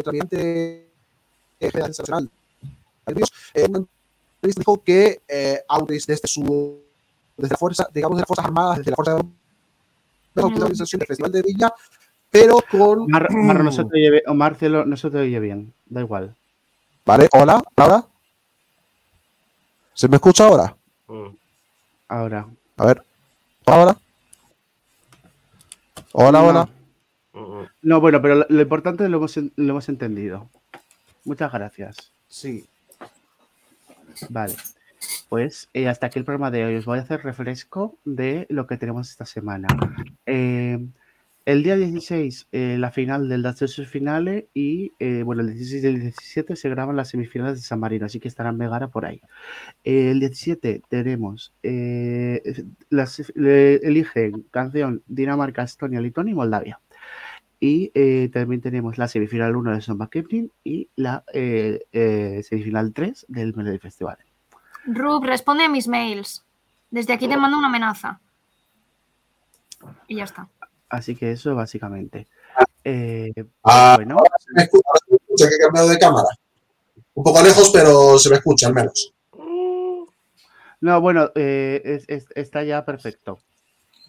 el 1.60 1.72
Nacional 1.73 2.30
entrevista 3.06 3.80
dijo 4.41 4.82
que 4.84 5.22
eh, 5.28 5.60
Auris 5.69 6.06
desde 6.07 6.28
su 6.28 6.80
desde 7.38 7.53
la 7.53 7.57
fuerza, 7.57 7.88
digamos, 7.94 8.18
de 8.18 8.22
las 8.22 8.28
Fuerzas 8.28 8.45
Armadas, 8.45 8.78
desde 8.80 8.91
la 8.91 8.95
Fuerza 8.95 9.15
de 9.15 9.23
la 10.36 10.45
organización 10.45 10.99
del 10.99 11.07
Festival 11.07 11.32
de 11.32 11.41
Villa, 11.41 11.73
pero 12.30 12.57
con. 12.69 12.99
Omar, 13.02 13.28
Omar, 13.32 13.64
no 13.64 13.72
se 13.72 13.84
te 13.84 13.90
oye, 13.98 14.11
bien- 14.11 14.23
Omar, 14.28 14.56
cielo, 14.56 14.86
no 14.86 14.95
se 14.98 15.10
te 15.10 15.18
oye 15.18 15.40
bien. 15.40 15.73
Da 15.88 16.02
igual. 16.02 16.36
Vale, 17.06 17.28
hola, 17.34 17.61
ahora. 17.76 18.06
¿Se 19.94 20.07
me 20.07 20.15
escucha 20.18 20.45
ahora? 20.48 20.76
Mm. 21.07 21.28
Ahora. 22.07 22.48
A 22.78 22.86
ver. 22.86 23.03
Ahora. 23.65 23.98
Hola, 26.14 26.41
No. 26.41 26.48
hola. 26.48 26.69
Mm, 27.34 27.40
mm. 27.40 27.68
No, 27.84 28.02
bueno, 28.02 28.22
pero 28.22 28.36
lo, 28.36 28.45
lo 28.49 28.61
importante 28.61 29.07
lo 29.10 29.18
hemos, 29.18 29.38
lo 29.38 29.52
hemos 29.56 29.90
entendido. 29.90 30.49
Muchas 31.26 31.52
gracias. 31.52 32.11
Sí. 32.28 32.65
Vale. 34.30 34.56
Pues 35.30 35.70
eh, 35.74 35.88
hasta 35.88 36.08
aquí 36.08 36.20
el 36.20 36.26
programa 36.26 36.52
de 36.52 36.66
hoy. 36.66 36.76
Os 36.76 36.86
voy 36.86 37.00
a 37.00 37.02
hacer 37.02 37.24
refresco 37.24 37.98
de 38.06 38.46
lo 38.50 38.68
que 38.68 38.78
tenemos 38.78 39.10
esta 39.10 39.26
semana. 39.26 39.68
Eh, 40.26 40.86
el 41.46 41.64
día 41.64 41.76
16, 41.76 42.48
eh, 42.52 42.78
la 42.78 42.92
final 42.92 43.28
del 43.28 43.42
Dacesus 43.42 43.88
Finale 43.88 44.48
y, 44.54 44.92
bueno, 45.24 45.42
el 45.42 45.54
16 45.56 45.84
y 45.84 45.88
el 45.88 46.00
17 46.02 46.56
se 46.56 46.70
graban 46.70 46.96
las 46.96 47.10
semifinales 47.10 47.56
de 47.56 47.62
San 47.62 47.80
Marino, 47.80 48.06
así 48.06 48.20
que 48.20 48.28
estarán 48.28 48.58
Megara 48.58 48.90
por 48.90 49.06
ahí. 49.06 49.22
El 49.84 50.20
17 50.20 50.84
tenemos, 50.88 51.52
las, 52.90 53.20
eligen 53.36 54.46
canción 54.52 55.02
Dinamarca, 55.08 55.64
Estonia, 55.64 56.00
Lituania 56.00 56.34
y 56.34 56.36
Moldavia. 56.36 56.80
Y 57.64 57.92
eh, 57.94 58.28
también 58.34 58.60
tenemos 58.60 58.98
la 58.98 59.08
semifinal 59.08 59.56
1 59.56 59.76
de 59.76 59.82
Samba 59.82 60.10
Kipling 60.10 60.52
y 60.64 60.90
la 60.96 61.24
eh, 61.32 61.86
eh, 61.92 62.42
semifinal 62.44 62.92
3 62.92 63.26
del 63.28 63.54
Melody 63.56 63.78
Festival. 63.78 64.18
Rub, 64.86 65.24
responde 65.24 65.66
a 65.66 65.70
mis 65.70 65.88
mails. 65.88 66.44
Desde 66.90 67.14
aquí 67.14 67.28
te 67.28 67.38
mando 67.38 67.60
una 67.60 67.68
amenaza. 67.68 68.20
Y 70.08 70.16
ya 70.16 70.24
está. 70.24 70.48
Así 70.90 71.16
que 71.16 71.32
eso 71.32 71.54
básicamente. 71.54 72.28
Ah, 73.64 73.94
bueno, 73.96 74.18
se 74.40 74.52
me 74.56 74.64
escucha, 74.64 74.90
se 75.06 75.12
me 75.12 75.18
escucha 75.18 75.48
que 75.50 75.56
he 75.56 75.60
cambiado 75.60 75.88
de 75.90 76.00
cámara. 76.00 76.28
Un 77.14 77.24
poco 77.24 77.44
lejos, 77.44 77.70
pero 77.72 78.18
se 78.18 78.30
me 78.32 78.38
escucha 78.38 78.68
al 78.68 78.74
menos. 78.74 79.14
no, 80.82 81.00
bueno, 81.00 81.30
eh, 81.36 81.80
es- 81.86 82.06
es- 82.10 82.28
está 82.34 82.64
ya 82.64 82.84
perfecto. 82.84 83.38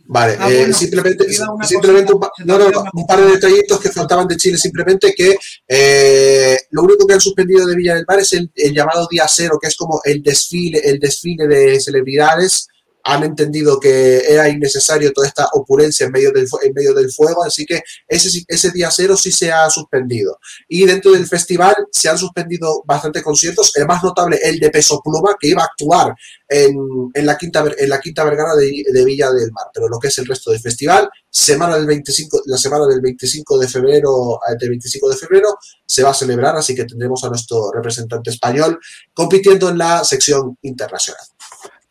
Vale, 0.05 0.37
Ah, 0.39 0.51
eh, 0.51 0.73
simplemente, 0.73 1.25
simplemente 1.63 2.13
cosita, 2.13 2.45
no, 2.45 2.59
no, 2.59 2.71
no, 2.71 2.85
un 2.93 3.07
par 3.07 3.21
de 3.21 3.33
detallitos 3.33 3.81
que 3.81 3.91
faltaban 3.91 4.27
de 4.27 4.37
Chile, 4.37 4.59
simplemente 4.59 5.15
que 5.15 5.37
eh, 5.69 6.59
lo 6.71 6.83
único 6.83 7.07
que 7.07 7.15
han 7.15 7.21
suspendido 7.21 7.67
de 7.67 7.77
Villa 7.77 7.95
del 7.95 8.05
Mar 8.07 8.19
es 8.19 8.33
el, 8.33 8.51
el 8.55 8.75
llamado 8.75 9.07
día 9.11 9.27
cero, 9.29 9.59
que 9.61 9.69
es 9.69 9.77
como 9.77 10.01
el 10.05 10.23
desfile, 10.23 10.81
el 10.85 10.99
desfile 10.99 11.47
de 11.47 11.81
celebridades. 11.81 12.69
Han 13.05 13.25
entendido 13.25 13.81
que 13.81 14.19
era 14.19 14.49
innecesario 14.49 15.13
toda 15.13 15.27
esta 15.27 15.49
opulencia 15.53 16.07
en 16.07 16.13
medio 16.13 16.33
del, 16.33 16.47
en 16.63 16.73
medio 16.73 16.95
del 16.95 17.11
fuego, 17.13 17.43
así 17.45 17.67
que 17.67 17.83
ese, 18.07 18.45
ese 18.47 18.71
día 18.71 18.91
cero 18.91 19.17
sí 19.17 19.33
se 19.33 19.51
ha 19.51 19.69
suspendido. 19.71 20.39
Y 20.69 20.85
dentro 20.85 21.13
del 21.13 21.27
festival 21.27 21.75
se 21.91 22.09
han 22.09 22.19
suspendido 22.19 22.83
bastantes 22.87 23.23
conciertos, 23.23 23.73
el 23.77 23.87
más 23.87 24.03
notable 24.03 24.39
el 24.43 24.59
de 24.59 24.71
Peso 24.71 25.01
Pluma, 25.03 25.37
que 25.39 25.49
iba 25.49 25.63
a 25.63 25.67
actuar 25.67 26.15
en, 26.49 26.77
en 27.15 27.27
la, 27.27 27.37
quinta, 27.37 27.65
en 27.77 27.89
la 27.89 28.01
quinta 28.01 28.25
Vergara 28.25 28.55
de, 28.55 28.85
de 28.93 29.05
Villa 29.05 29.31
del 29.31 29.53
Mar, 29.53 29.67
pero 29.73 29.89
lo 29.89 29.99
que 29.99 30.09
es 30.09 30.19
el 30.19 30.27
resto 30.27 30.51
del 30.51 30.61
festival, 30.61 31.09
semana 31.31 31.77
del 31.77 31.87
25, 31.87 32.43
la 32.47 32.59
semana 32.59 32.87
del 32.87 33.01
25 33.01 33.59
de 33.59 33.69
febrero, 33.69 34.39
eh, 34.49 34.57
del 34.59 34.71
25 34.71 35.09
de 35.09 35.17
febrero 35.17 35.59
se 35.87 36.03
va 36.03 36.11
a 36.11 36.15
celebrar, 36.15 36.57
así 36.57 36.75
que 36.75 36.85
tendremos 36.85 37.25
a 37.25 37.29
nuestro 37.29 37.71
representante 37.73 38.31
español 38.31 38.79
compitiendo 39.15 39.69
en 39.71 39.79
la 39.79 40.05
sección 40.05 40.59
internacional. 40.63 41.25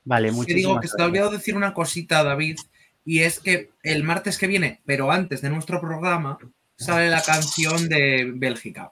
Vale, 0.03 0.31
muchísimas 0.31 0.55
digo 0.55 0.79
que 0.79 0.87
se 0.87 0.97
te 0.97 1.03
ha 1.03 1.05
olvidado 1.05 1.31
decir 1.31 1.55
una 1.55 1.73
cosita, 1.73 2.23
David, 2.23 2.57
Y 3.03 3.19
es 3.19 3.39
que 3.39 3.71
el 3.83 4.03
martes 4.03 4.37
que 4.37 4.47
viene, 4.47 4.81
pero 4.85 5.11
antes 5.11 5.41
de 5.41 5.49
nuestro 5.49 5.81
programa, 5.81 6.37
sale 6.75 7.09
la 7.09 7.21
canción 7.21 7.89
de 7.89 8.31
Bélgica. 8.33 8.91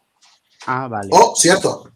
Ah, 0.65 0.87
vale. 0.87 1.09
Oh, 1.11 1.33
cierto. 1.35 1.91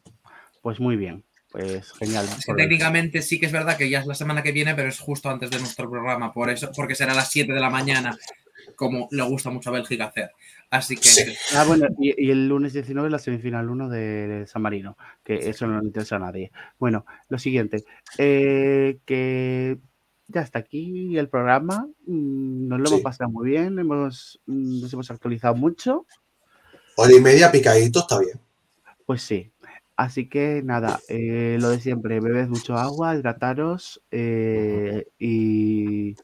Pues 0.61 0.79
muy 0.79 0.95
bien. 0.95 1.23
Pues 1.51 1.91
genial. 1.93 2.27
Es 2.37 2.45
que 2.45 2.53
técnicamente 2.53 3.21
sí 3.21 3.39
que 3.39 3.45
es 3.45 3.51
verdad 3.51 3.77
que 3.77 3.89
ya 3.89 3.99
es 3.99 4.07
la 4.07 4.15
semana 4.15 4.41
que 4.41 4.51
viene, 4.51 4.73
pero 4.73 4.89
es 4.89 4.99
justo 4.99 5.29
antes 5.29 5.51
de 5.51 5.59
nuestro 5.59 5.89
programa, 5.89 6.33
por 6.33 6.49
eso, 6.49 6.71
porque 6.75 6.95
será 6.95 7.11
a 7.11 7.15
las 7.15 7.29
7 7.29 7.53
de 7.53 7.59
la 7.59 7.69
mañana, 7.69 8.17
como 8.75 9.07
le 9.11 9.21
gusta 9.23 9.51
mucho 9.51 9.69
a 9.69 9.73
Bélgica 9.73 10.05
hacer. 10.05 10.31
Así 10.73 10.95
que 10.95 11.03
Sí. 11.07 11.21
Ah, 11.55 11.65
bueno, 11.67 11.85
y, 11.99 12.13
y 12.25 12.31
el 12.31 12.47
lunes 12.47 12.73
19 12.73 13.07
la 13.11 13.19
semifinal 13.19 13.69
1 13.69 13.89
de 13.89 14.45
San 14.47 14.63
Marino, 14.63 14.97
que 15.23 15.35
eso 15.49 15.67
no 15.67 15.79
le 15.79 15.85
interesa 15.85 16.15
a 16.15 16.19
nadie. 16.19 16.51
Bueno, 16.79 17.05
lo 17.29 17.37
siguiente, 17.37 17.83
eh, 18.17 18.97
que 19.05 19.77
ya 20.27 20.41
está 20.41 20.57
aquí 20.59 21.15
el 21.15 21.29
programa, 21.29 21.87
mm, 22.07 22.67
nos 22.67 22.79
lo 22.79 22.85
Sí. 22.87 22.93
hemos 22.93 23.03
pasado 23.03 23.29
muy 23.29 23.51
bien, 23.51 23.77
hemos, 23.77 24.41
mm, 24.47 24.81
nos 24.81 24.91
hemos 24.93 25.11
actualizado 25.11 25.53
mucho, 25.55 26.07
Hora 26.95 27.13
y 27.13 27.19
media 27.19 27.51
picadito, 27.51 27.99
está 27.99 28.19
bien. 28.19 28.39
pues 29.05 29.21
sí. 29.21 29.52
Así 29.95 30.27
que 30.27 30.61
nada, 30.63 30.99
eh, 31.07 31.57
lo 31.59 31.69
de 31.69 31.79
siempre, 31.79 32.19
bebed 32.19 32.47
mucho 32.47 32.75
agua, 32.75 33.15
hidrataros 33.15 34.01
eh, 34.09 35.05
y, 35.19 36.15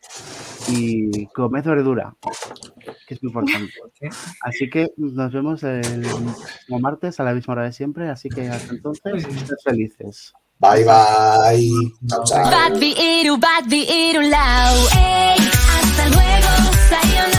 y 0.69 1.27
comed 1.27 1.63
verdura, 1.63 2.15
que 3.07 3.13
es 3.13 3.21
muy 3.21 3.29
importante. 3.29 3.71
Así 4.41 4.69
que 4.71 4.89
nos 4.97 5.31
vemos 5.31 5.61
el 5.63 6.01
próximo 6.01 6.79
martes 6.79 7.19
a 7.19 7.23
la 7.23 7.33
misma 7.33 7.53
hora 7.53 7.63
de 7.65 7.73
siempre, 7.73 8.09
así 8.09 8.29
que 8.29 8.47
hasta 8.47 8.73
entonces, 8.73 9.23
sed 9.23 9.55
felices. 9.63 10.33
Bye, 10.59 10.83
bye. 10.83 11.71
Chao, 12.09 12.23
chao. 12.25 12.51
Bad 12.51 12.81
Iru, 12.81 13.37
bad 13.37 13.71
Iru, 13.71 14.21
lao. 14.21 14.75
Ey, 14.93 15.37
hasta 15.37 16.09
luego, 16.09 16.73
sayonara. 16.89 17.38